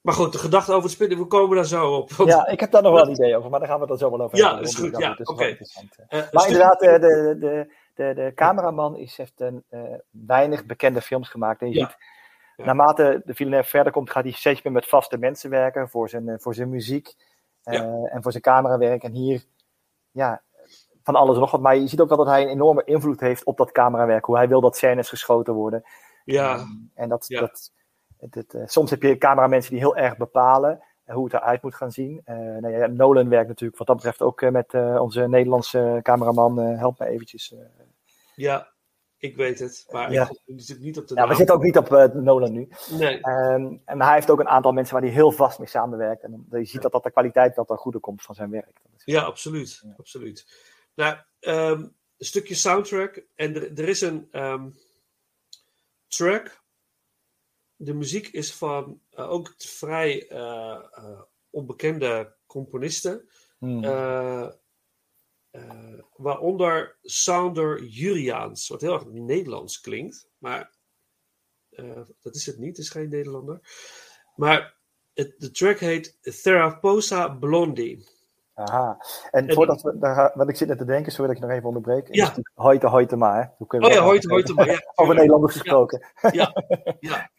Maar 0.00 0.14
goed, 0.14 0.32
de 0.32 0.38
gedachte 0.38 0.70
over 0.72 0.82
het 0.82 0.92
spinnen, 0.92 1.18
we 1.18 1.26
komen 1.26 1.56
daar 1.56 1.64
zo 1.64 1.92
op. 1.94 2.10
Ja, 2.10 2.46
ik 2.46 2.60
heb 2.60 2.70
daar 2.70 2.82
nog 2.82 2.92
wel 2.92 3.02
een 3.02 3.10
idee 3.12 3.36
over, 3.36 3.50
maar 3.50 3.58
daar 3.58 3.68
gaan 3.68 3.80
we 3.80 3.82
het 3.90 3.98
dan 4.00 4.10
zo 4.10 4.16
wel 4.16 4.26
over 4.26 4.38
Ja, 4.38 4.46
hebben. 4.48 4.64
is 4.68 4.74
goed, 4.74 4.92
dat 4.92 5.00
ja, 5.00 5.18
is 5.18 5.18
interessant, 5.18 5.96
hè. 5.96 6.02
Eh, 6.08 6.18
een 6.18 6.28
maar 6.32 6.46
inderdaad, 6.46 6.82
eh, 6.82 6.92
de, 7.00 7.36
de, 7.40 7.72
de, 7.94 8.12
de 8.14 8.32
cameraman 8.34 8.96
is, 8.96 9.16
heeft 9.16 9.40
een, 9.40 9.64
eh, 9.68 9.80
weinig 10.10 10.64
bekende 10.64 11.00
films 11.00 11.28
gemaakt. 11.28 11.60
En 11.60 11.68
je 11.68 11.78
Ja. 11.78 11.86
ziet, 12.56 12.66
naarmate 12.66 13.22
de 13.24 13.34
Villeneuve 13.34 13.68
verder 13.68 13.92
komt, 13.92 14.10
gaat 14.10 14.22
hij 14.24 14.32
steeds 14.32 14.62
meer 14.62 14.72
met 14.72 14.86
vaste 14.88 15.18
mensen 15.18 15.50
werken 15.50 15.88
voor 15.88 16.08
zijn, 16.08 16.28
eh, 16.28 16.34
voor 16.38 16.54
zijn 16.54 16.68
muziek 16.70 17.14
eh, 17.62 18.14
en 18.14 18.22
voor 18.22 18.30
zijn 18.30 18.42
camerawerk. 18.42 19.02
En 19.02 19.12
hier, 19.12 19.44
ja, 20.10 20.42
van 21.04 21.14
alles 21.14 21.34
en 21.34 21.40
nog 21.40 21.50
wat. 21.50 21.60
Maar 21.60 21.76
je 21.76 21.86
ziet 21.86 22.00
ook 22.00 22.08
wel 22.08 22.18
dat 22.18 22.26
hij 22.26 22.42
een 22.42 22.48
enorme 22.48 22.84
invloed 22.84 23.20
heeft 23.20 23.44
op 23.44 23.56
dat 23.56 23.72
camerawerk. 23.72 24.24
Hoe 24.24 24.36
hij 24.36 24.48
wil 24.48 24.60
dat 24.60 24.76
scènes 24.76 25.08
geschoten 25.08 25.54
worden. 25.54 25.82
Ja. 26.24 26.66
En 26.94 27.08
dat, 27.08 27.24
dat, 27.28 27.72
het, 28.30 28.54
eh, 28.54 28.62
soms 28.66 28.90
heb 28.90 29.02
je 29.02 29.18
cameramensen 29.18 29.70
die 29.70 29.80
heel 29.80 29.96
erg 29.96 30.16
bepalen 30.16 30.82
eh, 31.04 31.14
hoe 31.14 31.24
het 31.24 31.32
eruit 31.34 31.62
moet 31.62 31.74
gaan 31.74 31.92
zien. 31.92 32.20
Eh, 32.24 32.36
nou 32.36 32.68
ja, 32.68 32.86
Nolan 32.86 33.28
werkt 33.28 33.48
natuurlijk 33.48 33.78
wat 33.78 33.86
dat 33.86 33.96
betreft 33.96 34.22
ook 34.22 34.50
met 34.50 34.74
onze 34.98 35.28
Nederlandse 35.28 36.00
cameraman. 36.02 36.58
help 36.58 36.98
me 36.98 37.06
eventjes. 37.06 37.54
Ja, 38.34 38.72
ik 39.16 39.36
weet 39.36 39.58
het. 39.58 39.86
Maar 39.90 40.12
Ja. 40.12 40.30
ik 40.46 40.60
zit 40.60 40.80
niet 40.80 40.98
op 40.98 41.08
de 41.08 41.14
ja, 41.14 41.28
we 41.28 41.34
zitten 41.34 41.54
ook 41.54 41.62
niet 41.62 41.76
op 41.76 42.12
Nolan 42.14 42.52
nu. 42.52 42.68
Nee. 42.98 43.20
Ehm, 43.20 43.76
en 43.84 44.02
hij 44.02 44.14
heeft 44.14 44.30
ook 44.30 44.40
een 44.40 44.48
aantal 44.48 44.72
mensen 44.72 44.94
waar 44.94 45.02
hij 45.02 45.12
heel 45.12 45.32
vast 45.32 45.58
mee 45.58 45.68
samenwerkt. 45.68 46.22
En 46.22 46.46
je 46.50 46.64
ziet 46.64 46.82
dat, 46.82 46.92
dat 46.92 47.02
de 47.02 47.10
kwaliteit 47.10 47.56
wel 47.56 47.64
ten 47.64 47.76
goede 47.76 47.98
komt 47.98 48.22
van 48.22 48.34
zijn 48.34 48.50
werk. 48.50 48.80
Ja, 49.04 49.22
absoluut. 49.22 49.84
absoluut. 49.98 50.72
Nou, 50.94 51.18
ehm, 51.40 51.80
een 52.16 52.26
stukje 52.26 52.54
soundtrack. 52.54 53.24
En 53.34 53.54
er, 53.54 53.78
er 53.78 53.88
is 53.88 54.00
een 54.00 54.28
ehm, 54.30 54.70
track. 56.08 56.62
De 57.76 57.94
muziek 57.94 58.28
is 58.28 58.54
van 58.54 59.00
eh, 59.10 59.30
ook 59.30 59.54
vrij 59.56 60.28
eh, 60.28 60.82
eh, 60.92 61.20
onbekende 61.50 62.34
componisten. 62.46 63.28
Hmm. 63.58 63.82
Waaronder 66.16 66.98
Sounder 67.02 67.84
Juriaans, 67.84 68.68
wat 68.68 68.80
heel 68.80 68.94
erg 68.94 69.06
Nederlands 69.06 69.80
klinkt. 69.80 70.28
Maar 70.38 70.72
dat 72.20 72.34
is 72.34 72.46
het 72.46 72.58
niet, 72.58 72.76
het 72.76 72.78
is 72.78 72.90
geen 72.90 73.08
Nederlander. 73.08 73.60
Maar 74.36 74.76
het, 75.14 75.34
de 75.38 75.50
track 75.50 75.78
heet 75.78 76.18
Theraposa 76.42 77.28
Blondie. 77.28 78.06
Aha. 78.54 79.04
En, 79.30 79.48
En- 79.48 79.54
voordat 79.54 79.82
we 79.82 79.98
daar 79.98 80.32
want 80.34 80.50
ik 80.50 80.56
zit 80.56 80.68
net 80.68 80.78
te 80.78 80.84
denken, 80.84 81.12
sorry 81.12 81.26
dat 81.26 81.36
ik 81.36 81.42
nog 81.42 81.52
even 81.52 81.66
onderbreek. 81.68 82.14
Ja. 82.14 82.24
Ja. 82.24 82.42
Hoite, 82.54 82.86
hoite 82.86 83.16
maar. 83.16 83.42
hè. 83.42 83.48
Hoe 83.56 83.66
kunnen 83.66 83.88
we 83.88 83.94
Oh 83.94 84.14
ja, 84.14 84.54
maar 84.54 84.66
ja. 84.66 84.82
Over 84.94 85.14
Nederlanders 85.14 85.52
gesproken. 85.52 86.06
Ja, 86.32 86.52
ja. 87.00 87.30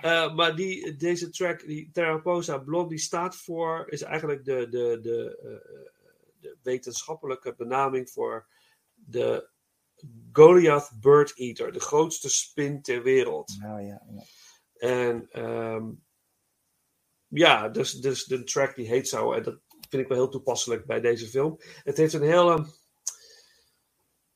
Eh, 0.00 0.34
maar 0.34 0.56
die, 0.56 0.96
deze 0.96 1.30
track, 1.30 1.66
die 1.66 1.90
Theraposa 1.92 2.58
Blondie 2.58 2.98
staat 2.98 3.36
voor, 3.36 3.84
is 3.88 4.02
eigenlijk 4.02 4.44
de, 4.44 4.68
de, 4.68 4.98
de, 5.00 5.38
eh, 5.42 5.82
de 6.40 6.56
wetenschappelijke 6.62 7.54
benaming 7.56 8.10
voor 8.10 8.46
de 8.94 9.48
Goliath 10.32 10.90
Bird 11.00 11.38
Eater, 11.38 11.72
de 11.72 11.80
grootste 11.80 12.28
spin 12.28 12.82
ter 12.82 13.02
wereld. 13.02 13.56
Nou 13.60 13.80
ja, 13.80 14.02
ja. 14.10 14.22
En 14.76 15.28
ehm, 15.30 15.84
ja, 17.28 17.68
dus, 17.68 17.92
dus 17.92 18.24
de 18.24 18.44
track 18.44 18.74
die 18.74 18.88
heet 18.88 19.08
zo. 19.08 19.32
En 19.32 19.42
dat 19.42 19.60
vind 19.88 20.02
ik 20.02 20.08
wel 20.08 20.16
heel 20.16 20.28
toepasselijk 20.28 20.86
bij 20.86 21.00
deze 21.00 21.26
film. 21.26 21.56
Het 21.82 21.96
heeft 21.96 22.12
een 22.12 22.22
hele 22.22 22.66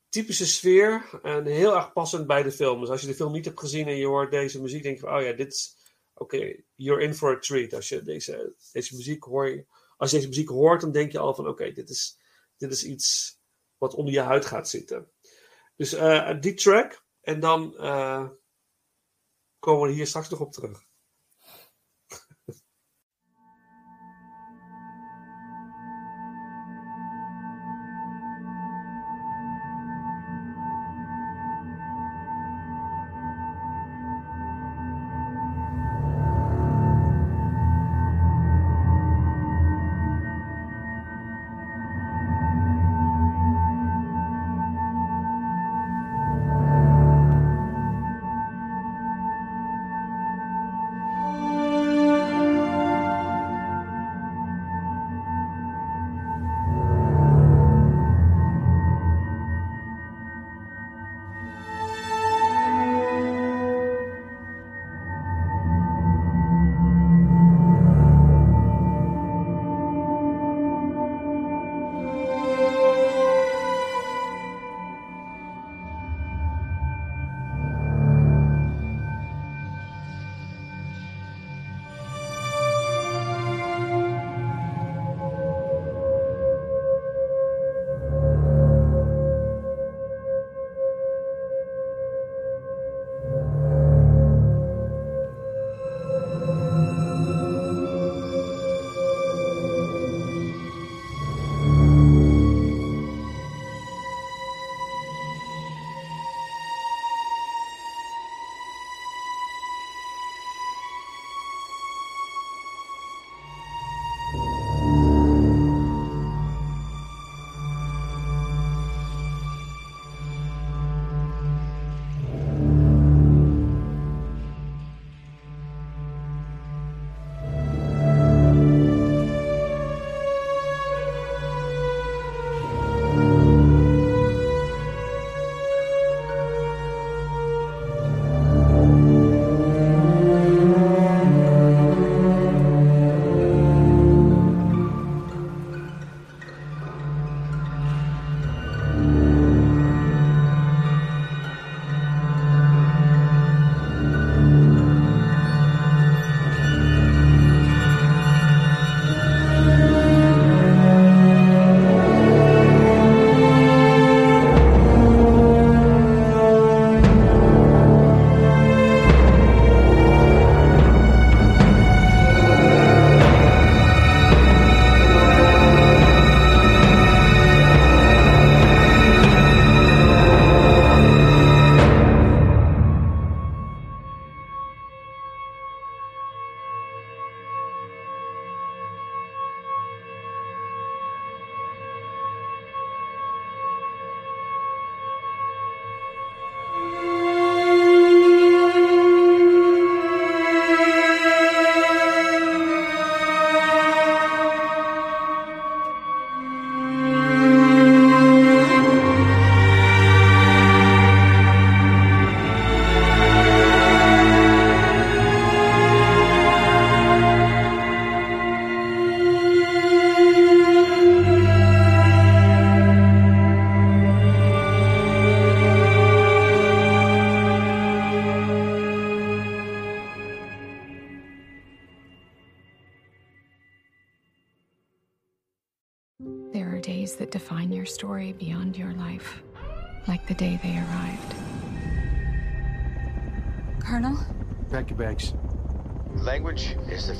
typische 0.09 0.47
sfeer. 0.47 1.19
En 1.21 1.45
heel 1.45 1.75
erg 1.75 1.93
passend 1.93 2.27
bij 2.27 2.43
de 2.43 2.51
film. 2.51 2.79
Dus 2.79 2.89
als 2.89 3.01
je 3.01 3.07
de 3.07 3.15
film 3.15 3.31
niet 3.31 3.45
hebt 3.45 3.59
gezien 3.59 3.87
en 3.87 3.97
je 3.97 4.07
hoort 4.07 4.31
deze 4.31 4.61
muziek, 4.61 4.83
denk 4.83 4.95
je 4.95 5.01
van, 5.01 5.15
oh 5.15 5.21
ja, 5.21 5.33
dit 5.33 5.53
is... 5.53 5.79
Oké, 6.13 6.63
you're 6.75 7.03
in 7.03 7.13
for 7.13 7.35
a 7.35 7.39
treat. 7.39 7.73
Als 7.73 7.89
je 7.89 8.01
deze, 8.01 8.55
deze 8.71 8.95
muziek 8.95 9.23
hoort, 9.23 9.65
als 9.97 10.11
je 10.11 10.15
deze 10.15 10.29
muziek 10.29 10.49
hoort, 10.49 10.81
dan 10.81 10.91
denk 10.91 11.11
je 11.11 11.19
al 11.19 11.35
van, 11.35 11.47
oké, 11.47 11.71
dit, 11.71 11.89
is, 11.89 12.17
dit 12.57 12.71
is 12.71 12.83
iets 12.83 13.37
wat 13.77 13.93
onder 13.93 14.13
je 14.13 14.19
huid 14.19 14.45
gaat 14.45 14.69
zitten. 14.69 15.11
Dus 15.75 15.93
eh, 15.93 16.39
die 16.39 16.53
track. 16.53 17.03
En 17.21 17.39
dan 17.39 17.77
eh, 17.77 18.29
komen 19.59 19.87
we 19.87 19.93
hier 19.93 20.07
straks 20.07 20.29
nog 20.29 20.39
op 20.39 20.51
terug. 20.51 20.83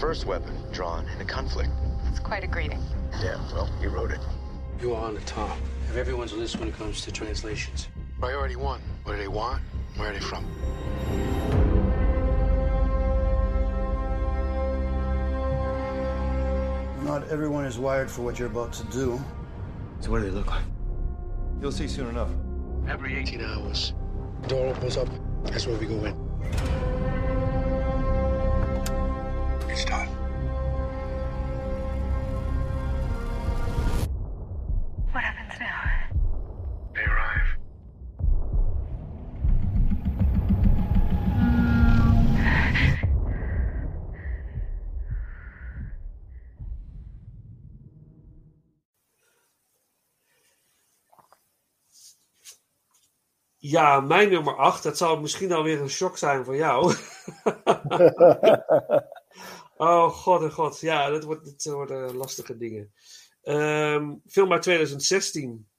First 0.02 0.26
weapon 0.26 0.52
drawn 0.72 1.08
in 1.10 1.22
a 1.22 1.26
conflict. 1.26 1.70
That's 2.06 2.18
quite 2.18 2.44
a 2.44 2.48
greeting. 2.48 2.82
Yeah, 3.22 3.40
well, 3.54 3.70
he 3.80 3.86
wrote 3.86 4.10
it. 4.10 4.20
You 4.82 4.96
are 4.96 5.06
on 5.06 5.14
the 5.14 5.22
top 5.22 5.56
of 5.92 5.96
everyone's 5.96 6.34
list 6.34 6.60
when 6.60 6.70
it 6.70 6.76
comes 6.76 7.02
to 7.02 7.12
translations. 7.12 7.88
Priority 8.20 8.56
one. 8.56 8.82
What 9.04 9.14
do 9.14 9.20
they 9.20 9.28
want? 9.28 9.62
Where 9.98 10.10
are 10.10 10.14
they 10.14 10.20
from? 10.20 10.44
Not 17.06 17.28
everyone 17.28 17.66
is 17.66 17.78
wired 17.78 18.10
for 18.10 18.24
what 18.24 18.40
you're 18.40 18.48
about 18.48 18.74
to 18.74 18.84
do. 18.86 19.24
So 20.00 20.10
what 20.10 20.24
do 20.24 20.32
they 20.32 20.36
look 20.36 20.48
like? 20.48 20.64
You'll 21.62 21.72
see 21.72 21.88
soon 21.88 22.08
enough. 22.08 22.32
Every 22.90 23.16
18 23.18 23.40
hours, 23.40 23.94
door 24.48 24.70
opens 24.70 24.98
up. 24.98 25.10
That's 25.44 25.68
where 25.68 25.78
we 25.78 25.86
go 25.86 26.06
in. 26.06 26.91
Ja, 53.62 54.00
mijn 54.00 54.30
nummer 54.30 54.56
8. 54.56 54.84
Dat 54.84 54.98
zal 54.98 55.20
misschien 55.20 55.52
alweer 55.52 55.82
een 55.82 55.90
shock 55.90 56.18
zijn 56.18 56.46
voor 56.46 56.56
jou. 56.56 56.84
oh, 59.78 60.10
god 60.10 60.42
en 60.42 60.52
god. 60.52 60.80
Ja, 60.80 61.20
wordt, 61.20 61.46
dit 61.46 61.66
worden 61.66 62.16
lastige 62.16 62.58
dingen. 62.58 62.94
Ehm, 63.42 64.16
film 64.28 64.52
uit 64.52 64.62
2016. 64.62 65.70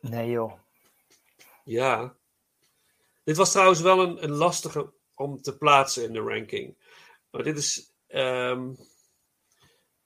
Nee, 0.00 0.30
joh. 0.30 0.52
Ja. 1.64 2.16
Dit 3.24 3.36
was 3.36 3.50
trouwens 3.50 3.80
wel 3.80 4.00
een, 4.02 4.22
een 4.24 4.32
lastige 4.32 4.92
om 5.14 5.42
te 5.42 5.58
plaatsen 5.58 6.04
in 6.04 6.12
de 6.12 6.20
ranking. 6.20 6.76
Maar 7.30 7.42
dit 7.42 7.58
is. 7.58 7.94
ehm, 8.06 8.72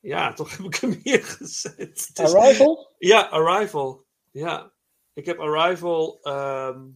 ja, 0.00 0.32
toch 0.32 0.56
heb 0.56 0.66
ik 0.66 0.74
hem 0.74 1.00
hier 1.02 1.24
gezet. 1.24 2.10
Arrival? 2.14 2.94
Ja, 2.98 3.20
Arrival. 3.20 4.06
Ja. 4.30 4.71
Ik 5.14 5.26
heb 5.26 5.38
Arrival 5.38 6.18
ehm, 6.22 6.88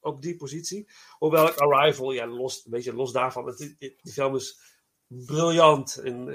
op 0.00 0.22
die 0.22 0.36
positie. 0.36 0.90
Hoewel 1.18 1.48
ik 1.48 1.56
Arrival, 1.56 2.12
ja, 2.12 2.26
los, 2.26 2.64
een 2.64 2.70
beetje 2.70 2.94
los 2.94 3.12
daarvan. 3.12 3.46
Het, 3.46 3.76
die, 3.78 4.12
film 4.12 4.34
is 4.34 4.60
briljant. 5.06 5.96
En, 5.96 6.28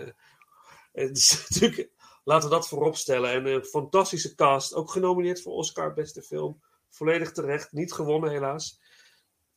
eh, 0.92 1.12
natuurlijk, 1.50 1.90
laten 2.24 2.50
we 2.50 2.56
dat 2.56 2.68
voorop 2.68 2.96
stellen. 2.96 3.32
En 3.32 3.46
een 3.46 3.66
fantastische 3.66 4.36
cast. 4.36 4.74
Ook 4.74 4.92
genomineerd 4.92 5.42
voor 5.42 5.54
Oscar 5.54 5.94
Beste 5.94 6.22
Film. 6.22 6.62
Volledig 6.90 7.32
terecht. 7.32 7.72
Niet 7.72 7.94
gewonnen, 7.94 8.30
helaas. 8.30 8.80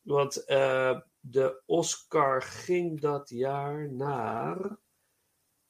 Want 0.01 0.45
eh, 0.45 0.99
de 1.19 1.61
Oscar 1.65 2.41
ging 2.41 3.01
dat 3.01 3.29
jaar 3.29 3.91
naar. 3.91 4.77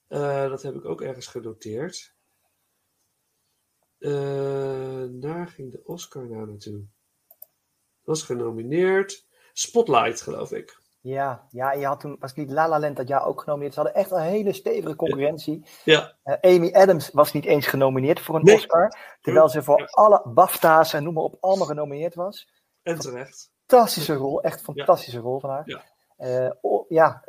eh, 0.07 0.49
dat 0.49 0.61
heb 0.61 0.75
ik 0.75 0.85
ook 0.85 1.01
ergens 1.01 1.27
genoteerd. 1.27 2.17
Eh, 3.99 5.05
daar 5.09 5.47
ging 5.47 5.71
de 5.71 5.81
Oscar 5.83 6.29
naar 6.29 6.47
naartoe. 6.47 6.81
Was 8.03 8.23
genomineerd. 8.23 9.27
Spotlight, 9.53 10.21
geloof 10.21 10.51
ik. 10.51 10.77
Ja, 11.01 11.47
ja, 11.49 11.71
je 11.71 11.85
had 11.85 11.99
toen, 11.99 12.15
was 12.19 12.33
niet 12.33 12.51
La 12.51 12.67
La 12.67 12.79
Land 12.79 12.97
dat 12.97 13.07
jaar 13.07 13.25
ook 13.25 13.41
genomineerd. 13.41 13.73
Ze 13.73 13.79
hadden 13.79 13.97
echt 13.97 14.11
een 14.11 14.21
hele 14.21 14.53
stevige 14.53 14.95
concurrentie. 14.95 15.65
Ja. 15.83 16.15
Eh, 16.23 16.55
Amy 16.55 16.71
Adams 16.73 17.09
was 17.11 17.33
niet 17.33 17.45
eens 17.45 17.67
genomineerd 17.67 18.19
voor 18.19 18.35
een 18.35 18.43
Nee. 18.43 18.55
Oscar. 18.55 19.17
Terwijl 19.21 19.49
ze 19.49 19.63
voor 19.63 19.85
alle 19.85 20.21
BAFTA's 20.25 20.93
en 20.93 21.03
noem 21.03 21.13
maar 21.13 21.23
op 21.23 21.37
allemaal 21.39 21.67
genomineerd 21.67 22.15
was. 22.15 22.49
En 22.81 22.99
terecht. 22.99 23.51
Fantastische 23.65 24.13
rol, 24.13 24.41
echt 24.41 24.61
fantastische 24.61 25.19
rol 25.19 25.39
van 25.39 25.49
haar. 25.49 25.63
Ja. 25.65 25.83
Eh, 26.17 26.51
oh, 26.61 26.89
ja, 26.89 27.23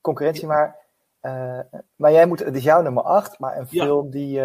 concurrentie, 0.00 0.46
maar, 0.46 0.76
maar 1.96 2.12
jij 2.12 2.26
moet, 2.26 2.38
het 2.38 2.56
is 2.56 2.62
jouw 2.62 2.82
nummer 2.82 3.02
8, 3.02 3.38
maar 3.38 3.56
een 3.58 3.68
film 3.68 4.10
die 4.10 4.40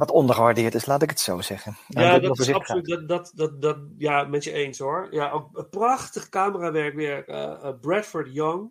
wat 0.00 0.10
ondergewaardeerd 0.10 0.74
is, 0.74 0.86
laat 0.86 1.02
ik 1.02 1.10
het 1.10 1.20
zo 1.20 1.40
zeggen. 1.40 1.76
Nou, 1.88 2.06
Ja, 2.06 2.18
dat 2.18 2.38
is 2.38 2.52
absoluut. 2.52 2.86
Dat, 2.86 3.08
dat, 3.08 3.32
dat, 3.34 3.62
dat, 3.62 3.78
ja, 3.98 4.24
met 4.24 4.44
je 4.44 4.52
eens 4.52 4.78
hoor. 4.78 5.08
Ja, 5.10 5.30
ook 5.30 5.70
prachtig 5.70 6.28
camerawerk 6.28 6.94
weer. 6.94 7.28
eh, 7.28 7.52
eh, 7.52 7.74
Bradford 7.80 8.32
Young, 8.32 8.70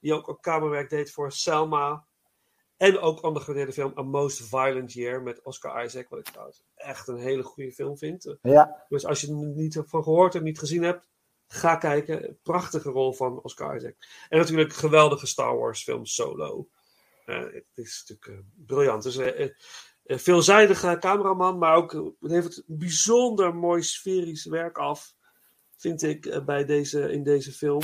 die 0.00 0.14
ook, 0.14 0.28
ook 0.28 0.42
camerawerk 0.42 0.90
deed 0.90 1.12
voor 1.12 1.32
Selma. 1.32 2.06
En 2.76 2.98
ook 2.98 3.22
ondergewaardeerde 3.22 3.72
film 3.72 3.92
A 3.98 4.02
Most 4.02 4.48
Violent 4.48 4.92
Year 4.92 5.22
met 5.22 5.42
Oscar 5.42 5.84
Isaac. 5.84 6.08
Wat 6.08 6.18
ik 6.18 6.24
trouwens 6.24 6.62
echt 6.74 7.08
een 7.08 7.18
hele 7.18 7.42
goede 7.42 7.72
film 7.72 7.98
vind. 7.98 8.36
Ja, 8.42 8.84
Dus 8.88 9.06
als 9.06 9.20
je 9.20 9.26
er 9.26 9.34
niet 9.34 9.82
van 9.86 10.02
gehoord 10.02 10.34
en 10.34 10.42
niet 10.42 10.58
gezien 10.58 10.82
hebt, 10.82 11.08
ga 11.46 11.76
kijken. 11.76 12.38
Prachtige 12.42 12.90
rol 12.90 13.12
van 13.12 13.40
Oscar 13.42 13.76
Isaac. 13.76 13.94
En 14.28 14.38
natuurlijk 14.38 14.70
een 14.70 14.76
geweldige 14.76 15.26
Star 15.26 15.56
Wars 15.56 15.82
film 15.82 16.06
Solo. 16.06 16.68
Eh, 17.24 17.38
het 17.38 17.64
is 17.74 18.04
natuurlijk 18.06 18.44
briljant. 18.66 19.02
Dus 19.02 19.16
veelzijdige 20.06 20.96
cameraman, 21.00 21.58
maar 21.58 21.74
ook 21.74 21.94
eh, 21.94 22.00
het 22.20 22.30
heeft 22.30 22.56
een 22.56 22.78
bijzonder 22.78 23.54
mooi 23.54 23.82
sferisch 23.82 24.44
werk 24.44 24.78
af, 24.78 25.14
vind 25.76 26.02
ik, 26.02 26.26
eh, 26.26 26.44
bij 26.44 26.64
deze, 26.64 27.12
in 27.12 27.22
deze 27.22 27.52
film. 27.52 27.80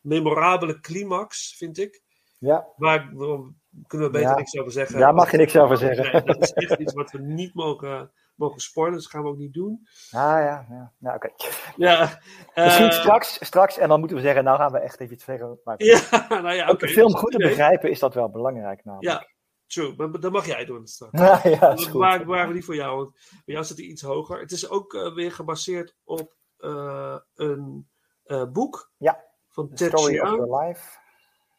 Memorabele 0.00 0.80
climax, 0.80 1.54
vind 1.56 1.78
ik. 1.78 2.02
ja. 2.38 2.66
Waar 2.76 3.10
we- 3.14 3.52
kunnen 3.86 4.06
we 4.06 4.12
beter 4.12 4.30
Ja. 4.30 4.36
niks 4.36 4.58
over 4.58 4.72
zeggen. 4.72 4.98
Daar 4.98 5.14
mag 5.14 5.30
je 5.30 5.36
niks 5.36 5.56
over 5.56 5.76
zeggen. 5.76 6.12
Nee, 6.12 6.22
dat 6.34 6.42
is 6.42 6.52
echt 6.52 6.80
iets 6.80 6.92
wat 6.92 7.10
we 7.10 7.18
niet 7.18 7.54
mogen, 7.54 8.10
mogen 8.34 8.60
spoilen, 8.60 8.94
dus 8.94 9.02
dat 9.04 9.12
gaan 9.12 9.22
we 9.22 9.28
ook 9.28 9.36
niet 9.38 9.52
doen. 9.52 9.86
Ah 10.10 10.20
ja, 10.20 10.66
ja. 10.70 10.92
Nou, 10.98 11.16
oké. 11.16 11.28
Ja, 11.76 12.18
Misschien 12.54 12.86
eh, 12.86 12.92
straks, 13.00 13.44
straks, 13.44 13.78
en 13.78 13.88
dan 13.88 13.98
moeten 13.98 14.16
we 14.16 14.22
zeggen, 14.22 14.44
nou 14.44 14.56
gaan 14.58 14.72
we 14.72 14.78
echt 14.78 15.00
even 15.00 15.14
iets 15.14 15.24
zeggen. 15.24 15.60
Maar 15.64 15.74
Ja, 15.84 16.00
nou 16.28 16.52
ja, 16.52 16.70
oké, 16.70 16.86
de 16.86 16.92
film 16.92 17.16
goed 17.16 17.30
te 17.32 17.38
begrijpen 17.38 17.90
is 17.90 17.98
dat 17.98 18.14
wel 18.14 18.30
belangrijk. 18.30 18.84
Nou. 18.84 18.96
Ja, 19.00 19.26
true. 19.70 19.94
Maar 19.96 20.20
dat 20.20 20.32
mag 20.32 20.46
jij 20.46 20.64
doen 20.64 20.86
straks. 20.86 21.18
Ja, 21.20 21.40
ja, 21.44 21.58
Dat 21.58 21.78
is 21.78 21.86
goed. 21.86 22.52
die 22.52 22.64
voor 22.64 22.74
jou. 22.74 22.96
Want 22.96 23.12
bij 23.44 23.54
jou 23.54 23.64
zit 23.64 23.76
hij 23.76 23.86
iets 23.86 24.02
hoger. 24.02 24.40
Het 24.40 24.52
is 24.52 24.68
ook 24.68 24.94
eh, 24.94 25.14
weer 25.14 25.32
gebaseerd 25.32 25.96
op 26.04 26.36
eh, 26.56 27.18
een 27.34 27.88
eh, 28.24 28.50
boek 28.50 28.92
Ja, 28.96 29.24
van 29.48 29.68
The 29.68 29.74
Ted 29.74 29.98
Story 29.98 30.18
of. 30.18 30.28
Your 30.28 30.56
Life. 30.56 30.98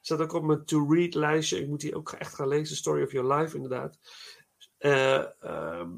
Staat 0.02 0.20
ook 0.20 0.34
op 0.34 0.44
mijn 0.44 0.66
to-read 0.66 1.14
lijstje. 1.14 1.60
Ik 1.60 1.68
moet 1.68 1.82
die 1.82 1.96
ook 1.96 2.12
echt 2.12 2.36
gaan 2.36 2.48
lezen. 2.48 2.76
Story 2.76 3.04
of 3.04 3.12
Your 3.12 3.34
Life, 3.34 3.56
inderdaad. 3.56 3.98
Eh, 4.78 5.44
ehm, 5.44 5.90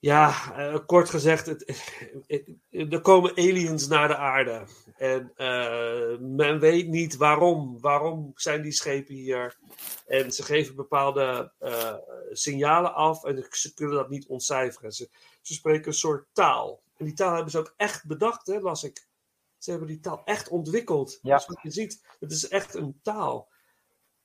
ja, 0.00 0.52
eh, 0.56 0.78
kort 0.86 1.10
gezegd, 1.10 1.46
het, 1.46 1.86
het- 2.26 2.92
er 2.92 3.00
komen 3.00 3.30
aliens 3.36 3.88
naar 3.88 4.08
de 4.08 4.16
aarde. 4.16 4.64
En 4.96 5.32
eh, 5.36 6.18
men 6.18 6.60
weet 6.60 6.88
niet 6.88 7.16
waarom. 7.16 7.80
Waarom 7.80 8.32
zijn 8.34 8.62
die 8.62 8.72
schepen 8.72 9.14
hier? 9.14 9.58
En 10.06 10.32
ze 10.32 10.42
geven 10.42 10.74
bepaalde 10.76 11.52
eh, 11.58 11.94
signalen 12.32 12.94
af 12.94 13.24
en 13.24 13.46
ze 13.50 13.74
kunnen 13.74 13.96
dat 13.96 14.08
niet 14.08 14.26
ontcijferen. 14.26 14.92
Ze, 14.92 15.08
ze 15.42 15.54
spreken 15.54 15.86
een 15.86 15.92
soort 15.92 16.26
taal. 16.32 16.82
En 16.96 17.04
die 17.04 17.14
taal 17.14 17.34
hebben 17.34 17.50
ze 17.50 17.58
ook 17.58 17.74
echt 17.76 18.06
bedacht, 18.06 18.46
hè, 18.46 18.60
las 18.60 18.84
ik. 18.84 19.06
Ze 19.58 19.70
hebben 19.70 19.88
die 19.88 20.00
taal 20.00 20.22
echt 20.24 20.48
ontwikkeld. 20.48 21.18
Ja. 21.22 21.36
Dus 21.36 21.46
wat 21.46 21.62
je 21.62 21.70
ziet, 21.70 22.04
het 22.20 22.32
is 22.32 22.48
echt 22.48 22.74
een 22.74 22.98
taal. 23.02 23.48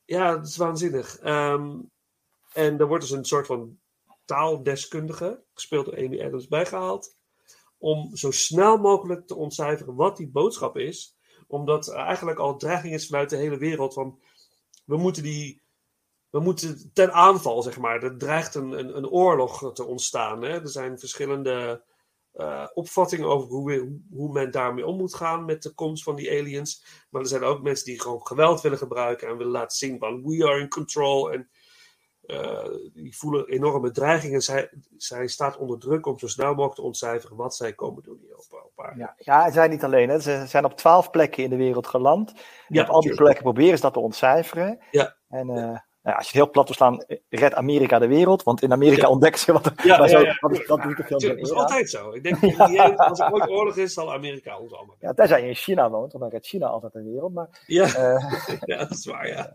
Ja, 0.05 0.35
dat 0.35 0.47
is 0.47 0.57
waanzinnig. 0.57 1.17
Ehm, 1.19 1.75
en 2.53 2.79
er 2.79 2.87
wordt 2.87 3.03
dus 3.03 3.11
een 3.13 3.25
soort 3.25 3.45
van 3.45 3.79
taaldeskundige, 4.25 5.43
gespeeld 5.53 5.85
door 5.85 5.97
Amy 5.97 6.21
Adams, 6.23 6.47
bijgehaald. 6.47 7.17
Om 7.77 8.15
zo 8.15 8.31
snel 8.31 8.77
mogelijk 8.77 9.27
te 9.27 9.35
ontcijferen 9.35 9.95
wat 9.95 10.17
die 10.17 10.29
boodschap 10.29 10.77
is. 10.77 11.17
Omdat 11.47 11.89
eigenlijk 11.91 12.39
al 12.39 12.57
dreiging 12.57 12.93
is 12.93 13.07
vanuit 13.07 13.29
de 13.29 13.37
hele 13.37 13.57
wereld 13.57 13.93
van... 13.93 14.19
We 14.85 14.97
moeten 14.97 15.23
die... 15.23 15.61
We 16.29 16.39
moeten 16.39 16.91
ten 16.93 17.13
aanval, 17.13 17.61
zeg 17.61 17.77
maar. 17.77 18.03
Er 18.03 18.17
dreigt 18.17 18.55
een, 18.55 18.71
een, 18.71 18.97
een 18.97 19.09
oorlog 19.09 19.73
te 19.73 19.85
ontstaan. 19.85 20.41
Hè? 20.41 20.61
Er 20.61 20.69
zijn 20.69 20.99
verschillende 20.99 21.83
eh, 22.33 22.67
opvattingen 22.73 23.27
over 23.27 23.49
hoe, 23.49 23.99
hoe 24.11 24.31
men 24.31 24.51
daarmee 24.51 24.85
om 24.85 24.97
moet 24.97 25.15
gaan 25.15 25.45
met 25.45 25.63
de 25.63 25.73
komst 25.73 26.03
van 26.03 26.15
die 26.15 26.31
aliens. 26.31 26.85
Maar 27.09 27.21
er 27.21 27.27
zijn 27.27 27.43
ook 27.43 27.61
mensen 27.61 27.85
die 27.85 28.01
gewoon 28.01 28.27
geweld 28.27 28.61
willen 28.61 28.77
gebruiken 28.77 29.27
en 29.27 29.37
willen 29.37 29.51
laten 29.51 29.77
zien 29.77 29.99
van 29.99 30.23
we 30.23 30.47
are 30.47 30.59
in 30.59 30.69
control. 30.69 31.31
En 31.31 31.49
eh, 32.25 32.63
die 32.93 33.17
voelen 33.17 33.47
enorme 33.47 33.91
dreigingen. 33.91 34.41
Zij, 34.41 34.69
zij 34.97 35.27
staat 35.27 35.57
onder 35.57 35.79
druk 35.79 36.05
om 36.05 36.19
zo 36.19 36.27
snel 36.27 36.49
mogelijk 36.49 36.75
te 36.75 36.81
ontcijferen 36.81 37.35
wat 37.37 37.55
zij 37.55 37.73
komen 37.73 38.03
doen 38.03 38.17
hier 38.21 38.35
op, 38.37 38.63
op 38.75 38.85
aarde. 38.85 38.99
Ja, 38.99 39.15
ja, 39.17 39.45
ze 39.47 39.53
zijn 39.53 39.69
niet 39.69 39.83
alleen. 39.83 40.09
Hè. 40.09 40.19
Ze 40.19 40.43
zijn 40.47 40.65
op 40.65 40.77
twaalf 40.77 41.09
plekken 41.09 41.43
in 41.43 41.49
de 41.49 41.55
wereld 41.55 41.87
geland. 41.87 42.31
En 42.31 42.39
Ja, 42.67 42.81
op 42.83 42.89
al 42.89 43.01
die 43.01 43.15
plekken 43.15 43.43
proberen 43.43 43.75
ze 43.77 43.81
dat 43.83 43.93
te 43.93 43.99
ontcijferen. 43.99 44.79
Ja. 44.91 45.15
En 45.29 45.49
eh, 45.49 45.77
Nou, 46.03 46.15
als 46.17 46.25
je 46.29 46.31
het 46.37 46.41
heel 46.43 46.49
plat 46.51 46.65
wil 46.65 46.75
slaan, 46.75 47.05
redt 47.29 47.53
Amerika 47.55 47.99
de 47.99 48.07
wereld. 48.07 48.43
Want 48.43 48.61
in 48.61 48.71
Amerika 48.71 49.01
Ja. 49.01 49.09
ontdekken 49.09 49.39
ze 49.41 49.51
wat 49.53 49.65
er. 49.65 49.73
Ja, 49.83 49.97
ja, 49.97 50.07
zo- 50.07 50.19
ja. 50.19 50.37
Dat 50.39 50.51
is, 50.51 50.67
dat 50.67 50.85
is 50.85 51.49
dat 51.49 51.51
altijd 51.51 51.89
zo. 51.89 52.11
Ik 52.11 52.23
denk, 52.23 52.39
die- 52.67 52.81
als 52.81 53.19
er 53.19 53.31
ooit 53.33 53.49
oorlog 53.49 53.77
is, 53.77 53.93
zal 53.93 54.13
Amerika 54.13 54.59
ons 54.59 54.73
allemaal. 54.73 54.95
Ja, 54.99 55.13
tenzij 55.13 55.41
je 55.41 55.47
in 55.47 55.55
China 55.55 55.89
woont, 55.89 56.11
want 56.11 56.23
dan 56.23 56.31
redt 56.33 56.47
China 56.47 56.67
altijd 56.67 56.93
de 56.93 57.03
wereld. 57.03 57.33
Maar, 57.33 57.63
Ja. 57.67 57.83
eh, 57.85 58.29
ja, 58.71 58.77
dat 58.77 58.91
is 58.91 59.05
waar, 59.05 59.27
ja. 59.27 59.51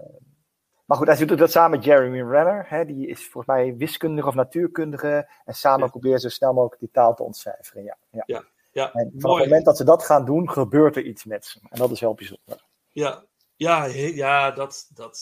Maar 0.89 0.97
goed, 0.98 1.06
hij 1.06 1.27
doet 1.27 1.39
dat 1.39 1.51
samen 1.51 1.70
met 1.70 1.85
Jeremy 1.85 2.23
Renner. 2.23 2.65
Hè, 2.69 2.85
die 2.85 3.06
is 3.06 3.23
volgens 3.28 3.47
mij 3.47 3.77
wiskundige 3.77 4.28
of 4.28 4.35
natuurkundige. 4.35 5.31
En 5.44 5.55
samen 5.55 5.90
proberen 5.90 6.20
ze 6.20 6.28
zo 6.28 6.35
snel 6.35 6.52
mogelijk 6.52 6.81
die 6.81 6.90
taal 6.90 7.15
te 7.15 7.23
ontcijferen. 7.23 7.85
Ja, 7.85 7.98
ja. 8.10 8.23
Ja, 8.27 8.44
ja. 8.70 8.93
En 8.93 9.12
van 9.16 9.31
het 9.31 9.44
moment 9.44 9.65
dat 9.65 9.77
ze 9.77 9.85
dat 9.85 10.05
gaan 10.05 10.24
doen, 10.24 10.51
gebeurt 10.51 10.97
er 10.97 11.05
iets 11.05 11.24
met 11.24 11.44
ze. 11.44 11.60
En 11.62 11.78
dat 11.78 11.90
is 11.90 12.01
wel 12.01 12.15
bijzonder. 12.15 12.65
Ja, 12.89 13.24
ja, 13.56 13.85
ja 13.85 14.51
dat, 14.51 14.90
dat, 14.94 15.19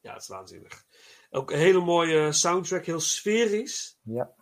ja, 0.00 0.12
het 0.12 0.22
is 0.22 0.28
waanzinnig. 0.28 0.84
Ook 1.30 1.50
een 1.50 1.58
hele 1.58 1.80
mooie 1.80 2.32
soundtrack, 2.32 2.84
heel 2.84 3.00
sferisch. 3.00 3.98
Ja. 4.02 4.34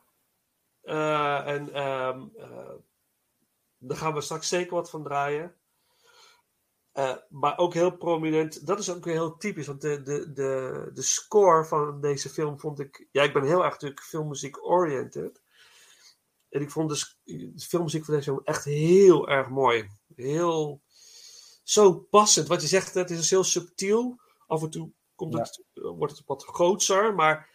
Eh, 0.83 1.47
en 1.47 1.73
ehm, 1.73 2.23
eh, 2.37 2.75
daar 3.79 3.97
gaan 3.97 4.15
we 4.15 4.21
straks 4.21 4.49
zeker 4.49 4.75
wat 4.75 4.91
van 4.91 5.03
draaien. 5.03 5.55
Eh, 6.93 7.17
maar 7.29 7.59
ook 7.59 7.75
heel 7.75 7.97
prominent, 7.97 8.67
dat 8.67 8.79
is 8.79 8.91
ook 8.91 9.05
weer 9.05 9.15
heel 9.15 9.37
typisch, 9.37 9.67
want 9.67 9.81
de, 9.81 10.03
de, 10.03 10.33
de, 10.33 10.91
de 10.95 11.03
score 11.03 11.65
van 11.65 12.01
deze 12.01 12.29
film 12.29 12.59
vond 12.59 12.81
ik. 12.81 13.09
Ja, 13.11 13.23
ik 13.23 13.33
ben 13.33 13.45
heel 13.45 13.65
erg 13.65 13.73
natuurlijk 13.73 14.03
filmmuziek 14.03 14.67
oriented. 14.67 15.43
En 16.49 16.61
ik 16.61 16.71
vond 16.71 16.91
de, 16.91 17.53
de 17.55 17.65
filmmuziek 17.65 18.05
van 18.05 18.15
deze 18.15 18.31
film 18.31 18.41
echt 18.45 18.65
heel 18.65 19.29
erg 19.29 19.49
mooi. 19.49 19.89
Heel 20.15 20.83
zo 21.63 21.93
passend. 21.95 22.49
Wat 22.49 22.63
je 22.63 22.69
zegt, 22.69 22.95
het 22.95 23.11
is 23.11 23.17
dus 23.17 23.31
heel 23.31 23.45
subtiel. 23.45 24.21
Af 24.47 24.63
en 24.63 24.71
toe 24.71 24.91
komt 25.15 25.35
het, 25.35 25.65
wordt 25.73 26.17
het 26.17 26.27
wat 26.27 26.45
grootser, 26.45 27.15
maar 27.15 27.51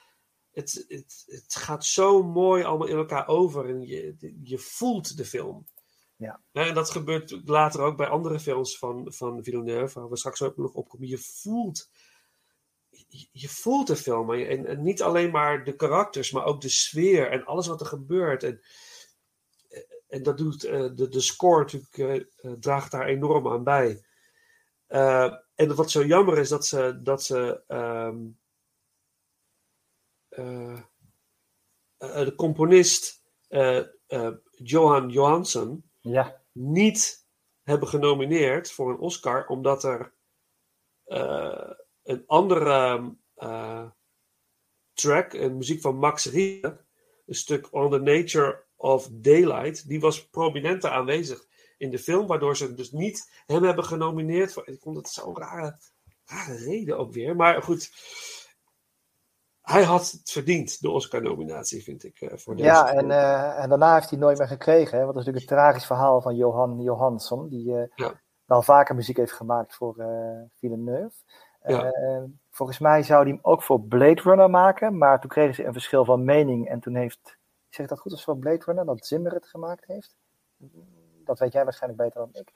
het, 0.51 0.85
het, 0.87 1.23
het 1.25 1.55
gaat 1.55 1.85
zo 1.85 2.23
mooi 2.23 2.63
allemaal 2.63 2.87
in 2.87 2.97
elkaar 2.97 3.27
over. 3.27 3.69
En 3.69 3.81
je, 3.81 4.15
je 4.43 4.57
voelt 4.57 5.17
de 5.17 5.25
film. 5.25 5.67
Ja. 6.17 6.41
En 6.51 6.73
dat 6.73 6.89
gebeurt 6.89 7.41
later 7.45 7.81
ook 7.81 7.97
bij 7.97 8.07
andere 8.07 8.39
films 8.39 8.77
van, 8.77 9.13
van 9.13 9.43
Villeneuve, 9.43 9.99
waar 9.99 10.09
we 10.09 10.17
straks 10.17 10.41
ook 10.41 10.57
nog 10.57 10.73
opkomen. 10.73 11.07
Je 11.07 11.17
voelt, 11.17 11.89
je, 13.31 13.49
voelt 13.49 13.87
de 13.87 13.95
film. 13.95 14.33
En, 14.33 14.65
en, 14.65 14.83
niet 14.83 15.01
alleen 15.01 15.31
maar 15.31 15.63
de 15.63 15.75
karakters, 15.75 16.31
maar 16.31 16.45
ook 16.45 16.61
de 16.61 16.69
sfeer 16.69 17.31
en 17.31 17.45
alles 17.45 17.67
wat 17.67 17.81
er 17.81 17.87
gebeurt. 17.87 18.43
En, 18.43 18.61
en 20.07 20.23
dat 20.23 20.37
doet 20.37 20.63
eh, 20.63 20.89
de, 20.95 21.07
de 21.07 21.21
score 21.21 21.59
natuurlijk, 21.59 21.97
eh, 21.97 22.15
eh, 22.15 22.57
draagt 22.59 22.91
daar 22.91 23.05
enorm 23.05 23.47
aan 23.47 23.63
bij. 23.63 24.05
En 25.55 25.75
wat 25.75 25.91
zo 25.91 26.05
jammer 26.05 26.37
is, 26.37 26.49
dat 26.49 26.65
ze, 26.65 26.99
dat 27.03 27.23
ze 27.23 27.63
ehm, 27.67 28.17
eh, 30.37 30.79
eh, 31.97 32.25
de 32.25 32.35
componist 32.35 33.23
Johan 34.51 35.09
Johansson 35.09 35.86
Ja. 36.07 36.43
niet 36.51 37.25
hebben 37.63 37.87
genomineerd 37.87 38.71
voor 38.71 38.89
een 38.89 38.99
Oscar, 38.99 39.47
omdat 39.47 39.83
er 39.83 40.13
eh, 41.03 41.71
een 42.03 42.23
andere 42.27 43.15
eh, 43.33 43.85
track, 44.93 45.33
een 45.33 45.57
muziek 45.57 45.81
van 45.81 45.95
Max 45.95 46.25
Richter, 46.25 46.85
een 47.25 47.35
stuk 47.35 47.73
On 47.73 47.91
the 47.91 47.99
Nature 47.99 48.63
of 48.75 49.09
Daylight, 49.11 49.87
die 49.87 49.99
was 49.99 50.29
prominenter 50.29 50.89
aanwezig 50.89 51.45
in 51.77 51.89
de 51.89 51.99
film, 51.99 52.27
waardoor 52.27 52.57
ze 52.57 52.73
dus 52.73 52.91
niet 52.91 53.43
hem 53.45 53.63
hebben 53.63 53.83
genomineerd. 53.83 54.53
Voor, 54.53 54.67
ik 54.67 54.79
vond 54.81 54.97
het 54.97 55.09
zo'n 55.09 55.37
rare, 55.37 55.79
rare 56.25 56.57
reden 56.57 56.97
ook 56.97 57.13
weer. 57.13 57.35
Maar 57.35 57.63
goed, 57.63 57.91
hij 59.67 59.83
had 59.83 60.11
het 60.11 60.31
verdiend, 60.31 60.81
de 60.81 60.89
Oscar-nominatie, 60.89 61.83
vind 61.83 62.03
ik, 62.03 62.21
eh, 62.21 62.37
voor 62.37 62.55
deze 62.55 62.67
Ja, 62.69 62.93
en, 62.93 63.11
eh, 63.11 63.63
en 63.63 63.69
daarna 63.69 63.93
heeft 63.93 64.09
hij 64.09 64.19
nooit 64.19 64.37
meer 64.37 64.47
gekregen. 64.47 64.97
Hè? 64.97 65.03
Want 65.03 65.15
dat 65.15 65.21
is 65.21 65.25
natuurlijk 65.25 65.51
een 65.51 65.57
tragisch 65.57 65.85
verhaal 65.85 66.21
van 66.21 66.35
Johan 66.35 66.81
Johansson. 66.81 67.47
Die 67.49 67.77
eh, 67.77 67.87
Ja. 67.95 68.13
wel 68.45 68.61
vaker 68.61 68.95
muziek 68.95 69.17
heeft 69.17 69.31
gemaakt 69.31 69.75
voor 69.75 69.97
eh 69.97 70.41
Villeneuve. 70.59 71.15
Ja. 71.63 71.93
Volgens 72.49 72.79
mij 72.79 73.03
zou 73.03 73.21
hij 73.23 73.31
hem 73.31 73.39
ook 73.41 73.63
voor 73.63 73.81
Blade 73.81 74.21
Runner 74.21 74.49
maken. 74.49 74.97
Maar 74.97 75.19
toen 75.19 75.29
kregen 75.29 75.55
ze 75.55 75.65
een 75.65 75.73
verschil 75.73 76.05
van 76.05 76.23
mening. 76.23 76.69
En 76.69 76.79
toen 76.79 76.95
heeft, 76.95 77.37
zeg 77.69 77.83
ik 77.83 77.89
dat 77.89 77.99
goed, 77.99 78.11
als 78.11 78.23
voor 78.23 78.37
Blade 78.37 78.63
Runner, 78.65 78.85
dat 78.85 79.05
Zimmer 79.05 79.33
het 79.33 79.47
gemaakt 79.47 79.85
heeft? 79.85 80.15
Dat 81.23 81.39
weet 81.39 81.53
jij 81.53 81.63
waarschijnlijk 81.63 82.01
beter 82.03 82.19
dan 82.19 82.41
ik. 82.41 82.51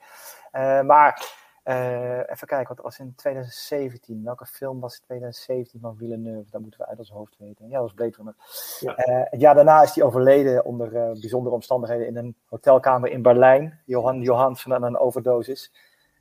Maar 0.86 1.41
eh, 1.62 2.18
even 2.18 2.46
kijken, 2.46 2.74
wat 2.76 2.84
was 2.84 2.98
in 2.98 3.14
2017? 3.14 4.24
Welke 4.24 4.46
film 4.46 4.80
was 4.80 4.94
in 4.94 5.00
2017 5.04 5.80
van 5.80 5.96
Villeneuve? 5.96 6.50
Dat 6.50 6.60
moeten 6.60 6.80
we 6.80 6.86
uit 6.86 6.98
ons 6.98 7.10
hoofd 7.10 7.36
weten. 7.38 7.68
Ja, 7.68 7.72
dat 7.72 7.82
was 7.82 7.92
Blade 7.92 8.16
Runner. 8.16 8.34
Ja. 8.80 8.96
Eh, 8.96 9.30
het 9.30 9.40
jaar 9.40 9.54
daarna 9.54 9.82
is 9.82 9.94
hij 9.94 10.04
overleden 10.04 10.64
onder 10.64 10.96
eh, 10.96 11.10
bijzondere 11.20 11.54
omstandigheden 11.54 12.06
in 12.06 12.16
een 12.16 12.36
hotelkamer 12.46 13.10
in 13.10 13.22
Berlijn. 13.22 13.80
Johan 13.84 14.20
Johansson 14.20 14.74
aan 14.74 14.82
een 14.82 14.98
overdosis. 14.98 15.72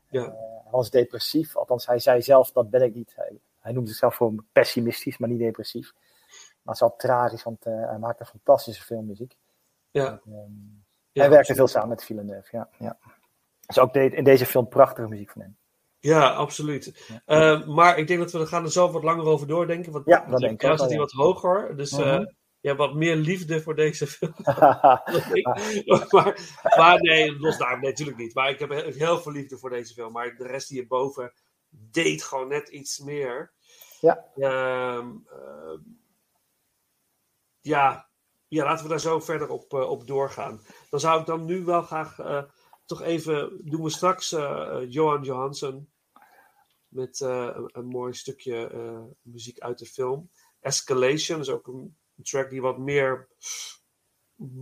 Ja. 0.09 0.25
Eh, 0.25 0.31
hij 0.63 0.71
was 0.71 0.89
depressief, 0.89 1.57
althans 1.57 1.85
hij 1.85 1.99
zei 1.99 2.21
zelf, 2.21 2.51
dat 2.51 2.69
ben 2.69 2.81
ik 2.81 2.95
niet. 2.95 3.13
Hij, 3.15 3.39
hij 3.59 3.71
noemde 3.71 3.89
zichzelf 3.89 4.15
voor 4.15 4.33
pessimistisch, 4.51 5.17
maar 5.17 5.29
niet 5.29 5.39
depressief. 5.39 5.93
Maar 6.61 6.73
het 6.73 6.73
is 6.73 6.79
wel 6.79 6.95
tragisch, 6.95 7.43
want 7.43 7.65
eh, 7.65 7.73
hij 7.89 7.97
maakte 7.97 8.25
fantastische 8.25 8.83
filmmuziek. 8.83 9.37
Ja. 9.91 10.05
Ehm, 10.05 10.29
Ja, 11.13 11.21
hij 11.21 11.29
werkte 11.29 11.37
absoluut. 11.51 11.57
veel 11.57 11.67
samen 11.67 11.89
met 11.89 12.03
Villeneuve, 12.03 12.57
ja. 12.57 12.69
ja. 12.79 12.97
Dus 13.73 13.83
ook 13.83 13.93
de- 13.93 14.15
in 14.15 14.23
deze 14.23 14.45
film 14.45 14.67
prachtige 14.67 15.07
muziek 15.07 15.31
van 15.31 15.41
hem. 15.41 15.57
Ja, 15.99 16.29
absoluut. 16.29 17.19
Eh, 17.25 17.67
maar 17.67 17.97
ik 17.97 18.07
denk 18.07 18.19
dat 18.19 18.31
we 18.31 18.39
er 18.39 18.47
gaan 18.47 18.63
er 18.63 18.71
zo 18.71 18.91
wat 18.91 19.03
langer 19.03 19.25
over 19.25 19.47
doordenken. 19.47 19.91
Want 19.91 20.05
Ja, 20.05 20.25
dat 20.25 20.39
denk 20.39 20.61
ik 20.63 20.77
zit 20.79 20.89
ja. 20.91 20.97
wat 20.97 21.11
hoger. 21.11 21.77
Dus 21.77 21.91
Mhm. 21.91 22.25
je 22.59 22.67
hebt 22.67 22.79
wat 22.79 22.93
meer 22.93 23.15
liefde 23.15 23.61
voor 23.61 23.75
deze 23.75 24.07
film. 24.07 24.33
maar, 26.11 26.59
maar 26.77 27.01
nee, 27.01 27.39
los 27.39 27.57
daar, 27.57 27.79
nee, 27.79 27.89
natuurlijk 27.89 28.17
niet. 28.17 28.33
Maar 28.33 28.49
ik 28.49 28.59
heb 28.59 28.69
heel, 28.69 28.91
heel 28.91 29.21
veel 29.21 29.31
liefde 29.31 29.57
voor 29.57 29.69
deze 29.69 29.93
film. 29.93 30.11
Maar 30.11 30.35
de 30.35 30.47
rest 30.47 30.69
hierboven 30.69 31.33
deed 31.69 32.23
gewoon 32.23 32.47
net 32.47 32.69
iets 32.69 32.99
meer. 32.99 33.53
Ja. 33.99 34.25
Ehm, 34.35 35.09
ehm, 35.29 35.79
ja, 37.61 38.09
ja, 38.47 38.63
laten 38.63 38.83
we 38.83 38.89
daar 38.89 38.99
zo 38.99 39.19
verder 39.19 39.49
op, 39.49 39.73
eh, 39.73 39.89
op 39.89 40.07
doorgaan. 40.07 40.61
Dan 40.89 40.99
zou 40.99 41.19
ik 41.19 41.25
dan 41.25 41.45
nu 41.45 41.63
wel 41.65 41.81
graag 41.81 42.19
toch 42.91 43.01
even, 43.01 43.69
doen 43.69 43.83
we 43.83 43.89
straks 43.89 44.31
eh, 44.31 44.61
eh, 44.61 44.91
Johan 44.91 45.23
Johansson 45.23 45.91
met 46.87 47.21
eh, 47.21 47.49
een, 47.53 47.69
een, 47.71 47.85
mooi 47.85 48.13
stukje 48.13 48.71
muziek 49.21 49.59
uit 49.59 49.79
de 49.79 49.85
film. 49.85 50.29
Escalation 50.59 51.39
is 51.39 51.49
ook 51.49 51.67
een, 51.67 51.97
track 52.23 52.49
die 52.49 52.61
wat 52.61 52.77
meer 52.77 53.27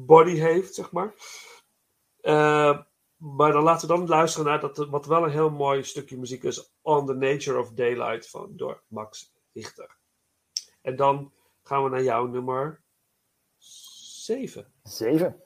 body 0.05 0.35
heeft, 0.35 0.75
zeg 0.75 0.91
maar. 0.91 1.13
Maar 3.17 3.51
dan 3.51 3.63
laten 3.63 3.87
we 3.87 3.95
dan 3.95 4.07
luisteren 4.07 4.47
naar 4.47 4.59
dat, 4.59 4.77
wat 4.77 5.05
wel 5.05 5.23
een 5.23 5.31
heel 5.31 5.49
mooi 5.49 5.83
stukje 5.83 6.17
muziek 6.17 6.43
is: 6.43 6.73
On 6.81 7.05
the 7.05 7.13
Nature 7.13 7.59
of 7.59 7.71
Daylight 7.71 8.29
van, 8.29 8.55
door 8.55 8.83
Max 8.87 9.33
Richter. 9.53 9.97
En 10.81 10.95
dan 10.95 11.33
gaan 11.63 11.83
we 11.83 11.89
naar 11.89 12.03
jouw 12.03 12.25
nummer 12.25 12.81
7. 13.57 14.73
7. 14.83 15.43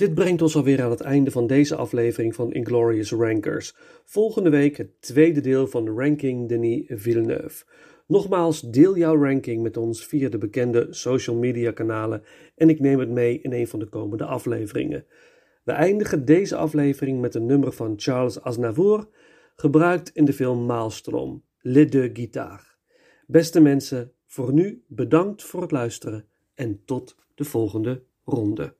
Dit 0.00 0.14
brengt 0.14 0.42
ons 0.42 0.56
alweer 0.56 0.82
aan 0.82 0.90
het 0.90 1.00
einde 1.00 1.30
van 1.30 1.46
deze 1.46 1.76
aflevering 1.76 2.34
van 2.34 2.52
Inglorious 2.52 3.12
Rankers. 3.12 3.74
Volgende 4.04 4.50
week 4.50 4.76
het 4.76 5.02
tweede 5.02 5.40
deel 5.40 5.66
van 5.66 5.88
Ranking 5.88 6.48
Denis 6.48 6.84
Villeneuve. 6.88 7.64
Nogmaals, 8.06 8.60
deel 8.60 8.96
jouw 8.96 9.22
ranking 9.22 9.62
met 9.62 9.76
ons 9.76 10.06
via 10.06 10.28
de 10.28 10.38
bekende 10.38 10.86
social 10.90 11.36
media 11.36 11.72
kanalen 11.72 12.22
en 12.56 12.68
ik 12.68 12.80
neem 12.80 12.98
het 12.98 13.10
mee 13.10 13.40
in 13.40 13.52
een 13.52 13.68
van 13.68 13.78
de 13.78 13.86
komende 13.86 14.24
afleveringen. 14.24 15.04
We 15.64 15.72
eindigen 15.72 16.24
deze 16.24 16.56
aflevering 16.56 17.20
met 17.20 17.34
een 17.34 17.46
nummer 17.46 17.72
van 17.72 17.94
Charles 17.96 18.40
Aznavour, 18.40 19.08
gebruikt 19.56 20.10
in 20.14 20.24
de 20.24 20.32
film 20.32 20.66
Maelstrom, 20.66 21.44
Les 21.60 21.90
Deux 21.90 22.10
Guitares. 22.12 22.78
Beste 23.26 23.60
mensen, 23.60 24.12
voor 24.26 24.52
nu 24.52 24.84
bedankt 24.86 25.42
voor 25.42 25.62
het 25.62 25.70
luisteren 25.70 26.26
en 26.54 26.82
tot 26.84 27.16
de 27.34 27.44
volgende 27.44 28.02
ronde. 28.24 28.78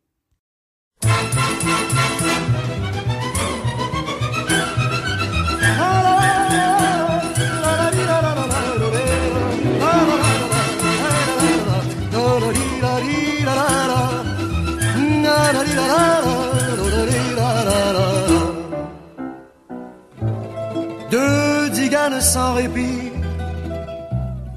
Deux 21.11 21.69
tziganes 21.73 22.21
sans 22.21 22.55
répit 22.55 23.11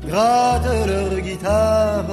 grattent 0.07 0.87
leur 0.87 1.19
guitare, 1.19 2.05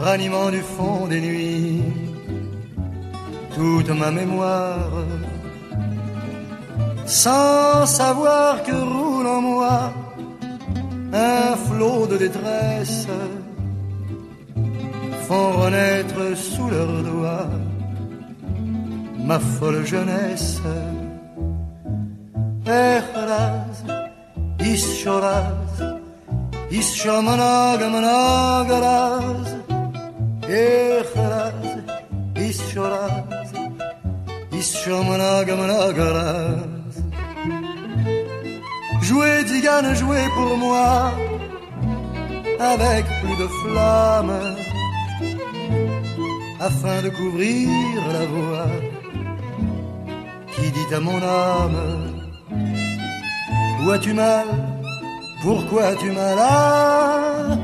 ranimant 0.00 0.50
du 0.50 0.60
fond 0.60 1.06
des 1.06 1.20
nuits 1.20 1.82
toute 3.54 3.90
ma 3.90 4.10
mémoire, 4.10 4.90
sans 7.06 7.86
savoir 7.86 8.62
que 8.62 8.72
roule 8.72 9.26
en 9.26 9.40
moi 9.40 9.92
un 11.12 11.56
flot 11.56 12.06
de 12.06 12.16
détresse, 12.18 13.08
font 15.26 15.50
renaître 15.62 16.36
sous 16.36 16.68
leurs 16.70 17.02
doigts 17.02 17.50
ma 19.28 19.38
folle 19.38 19.84
jeunesse. 19.84 20.60
Echraz, 22.66 23.82
ischoraz, 30.48 31.52
ischomanagamanagaraz, 31.52 31.52
Echraz, 31.52 31.52
ischoraz, 32.48 33.50
ischomanagamanagaraz. 34.52 36.94
Jouez, 39.02 39.44
Digane, 39.44 39.94
jouez 39.94 40.28
pour 40.34 40.56
moi, 40.56 41.12
avec 42.58 43.04
plus 43.20 43.36
de 43.42 43.48
flamme, 43.60 44.56
afin 46.60 47.02
de 47.02 47.10
couvrir 47.10 47.68
la 48.12 48.24
voix 48.26 48.66
qui 50.54 50.70
dit 50.72 50.94
à 50.94 51.00
mon 51.00 51.22
âme 51.22 52.14
Où 53.80 53.90
as-tu 53.90 54.12
mal? 54.12 54.46
Pourquoi 55.42 55.82
as-tu 55.90 56.10
mal? 56.10 56.36
Ah, 56.38 57.56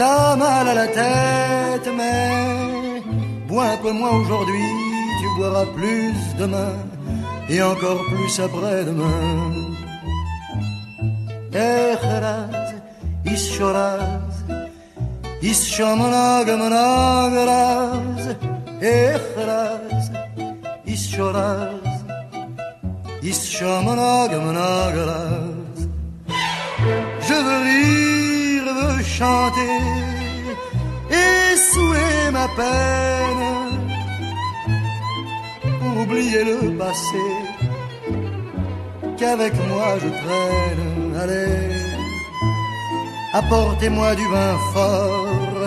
T'as 0.00 0.32
mal 0.34 0.66
à 0.66 0.72
la 0.72 0.86
tête, 0.86 1.90
mais 1.94 3.02
bois 3.46 3.66
un 3.74 3.76
peu 3.76 3.92
moins 3.92 4.16
aujourd'hui, 4.20 4.64
tu 5.20 5.26
boiras 5.36 5.66
plus 5.76 6.14
demain 6.38 6.72
et 7.50 7.62
encore 7.62 8.02
plus 8.06 8.40
après-demain. 8.40 9.52
Echeraz, 11.52 12.72
ischoraz, 13.26 14.32
ischomanagamanagaraz, 15.42 18.38
Echeraz, 18.80 20.10
ischoraz, 20.86 21.96
ischomanagamanagaraz. 23.22 25.78
Je 27.28 27.34
veux 27.46 27.62
rire, 27.68 28.19
chanter 29.02 29.78
et 31.10 31.56
souhaiter 31.70 32.30
ma 32.32 32.46
peine. 32.60 33.44
Oublier 36.00 36.44
le 36.44 36.58
passé 36.78 37.24
qu'avec 39.18 39.54
moi 39.68 39.90
je 40.02 40.08
traîne. 40.20 41.16
Allez, 41.22 41.74
apportez-moi 43.40 44.10
du 44.20 44.26
vin 44.34 44.56
fort, 44.72 45.62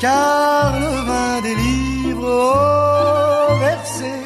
car 0.00 0.72
le 0.84 0.92
vin 1.08 1.34
délivre. 1.48 1.98
Oh, 2.26 3.54
versez, 3.66 4.22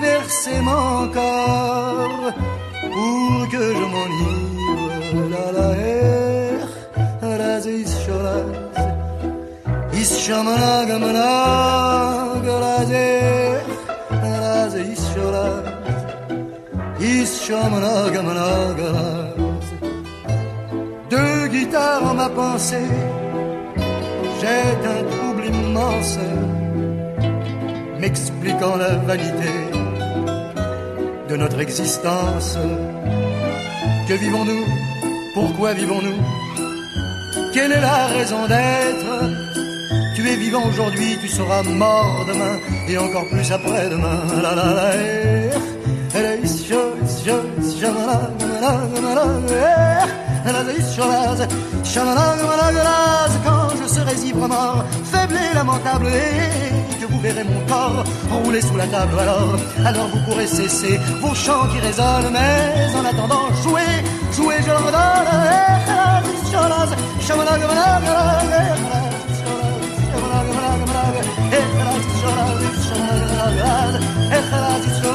versez 0.00 0.58
mon 0.68 1.08
corps 1.18 2.32
pour 2.94 3.48
que 3.52 3.64
je 3.78 3.84
m'enivre. 3.92 4.50
La 5.32 5.46
la 5.56 5.70
er, 5.76 6.19
is 10.00 10.12
shamanagamanaga, 10.24 12.54
raz 12.64 12.90
er, 12.90 13.60
raz 14.22 14.74
is 14.74 15.00
shoraz, 15.12 15.64
is 17.12 17.30
shamanagamanaga. 17.44 18.90
Deux 21.10 21.38
guitares 21.54 22.02
en 22.10 22.14
ma 22.14 22.28
pensée, 22.30 22.90
j'ai 24.40 24.64
un 24.94 25.02
trouble 25.12 25.44
immense, 25.52 26.18
m'expliquant 28.00 28.76
la 28.76 28.92
vanité 29.10 29.54
de 31.28 31.34
notre 31.36 31.60
existence. 31.60 32.58
Que 34.08 34.14
vivons-nous? 34.14 34.64
Pourquoi 35.34 35.74
vivons-nous? 35.74 36.20
Quelle 37.52 37.72
est 37.72 37.80
la 37.80 38.06
raison 38.06 38.46
d'être? 38.52 39.49
Tu 40.20 40.28
es 40.28 40.36
vivant 40.36 40.66
aujourd'hui, 40.68 41.16
tu 41.18 41.28
seras 41.28 41.62
mort 41.62 42.26
demain 42.28 42.58
et 42.86 42.98
encore 42.98 43.26
plus 43.28 43.50
après-demain. 43.50 44.20
La 44.42 44.54
la 44.54 44.74
la 44.78 44.94
eh, 44.94 45.48
eh, 46.14 46.18
eh, 46.18 46.46
Quand 53.46 53.68
je 53.80 53.88
serai 53.88 54.14
ivre 54.26 54.46
mort, 54.46 54.84
faible 55.04 55.36
et 55.36 55.54
lamentable, 55.54 56.08
et 56.08 57.00
que 57.00 57.06
vous 57.10 57.20
verrez 57.20 57.44
mon 57.44 57.60
corps 57.66 58.04
rouler 58.44 58.60
sous 58.60 58.76
la 58.76 58.86
table, 58.88 59.18
alors, 59.18 59.56
alors 59.86 60.08
vous 60.08 60.20
pourrez 60.26 60.46
cesser 60.46 61.00
vos 61.22 61.34
chants 61.34 61.66
qui 61.72 61.78
résonnent, 61.80 62.30
mais 62.30 62.94
en 62.94 63.04
attendant, 63.06 63.46
jouez, 63.62 64.04
jouez, 64.36 64.56
je 64.60 64.68
leur 64.68 64.82
donne, 64.82 65.30
אחד, 73.96 74.32
איך 74.32 74.52
אז 74.52 74.84
יצחק 74.86 75.09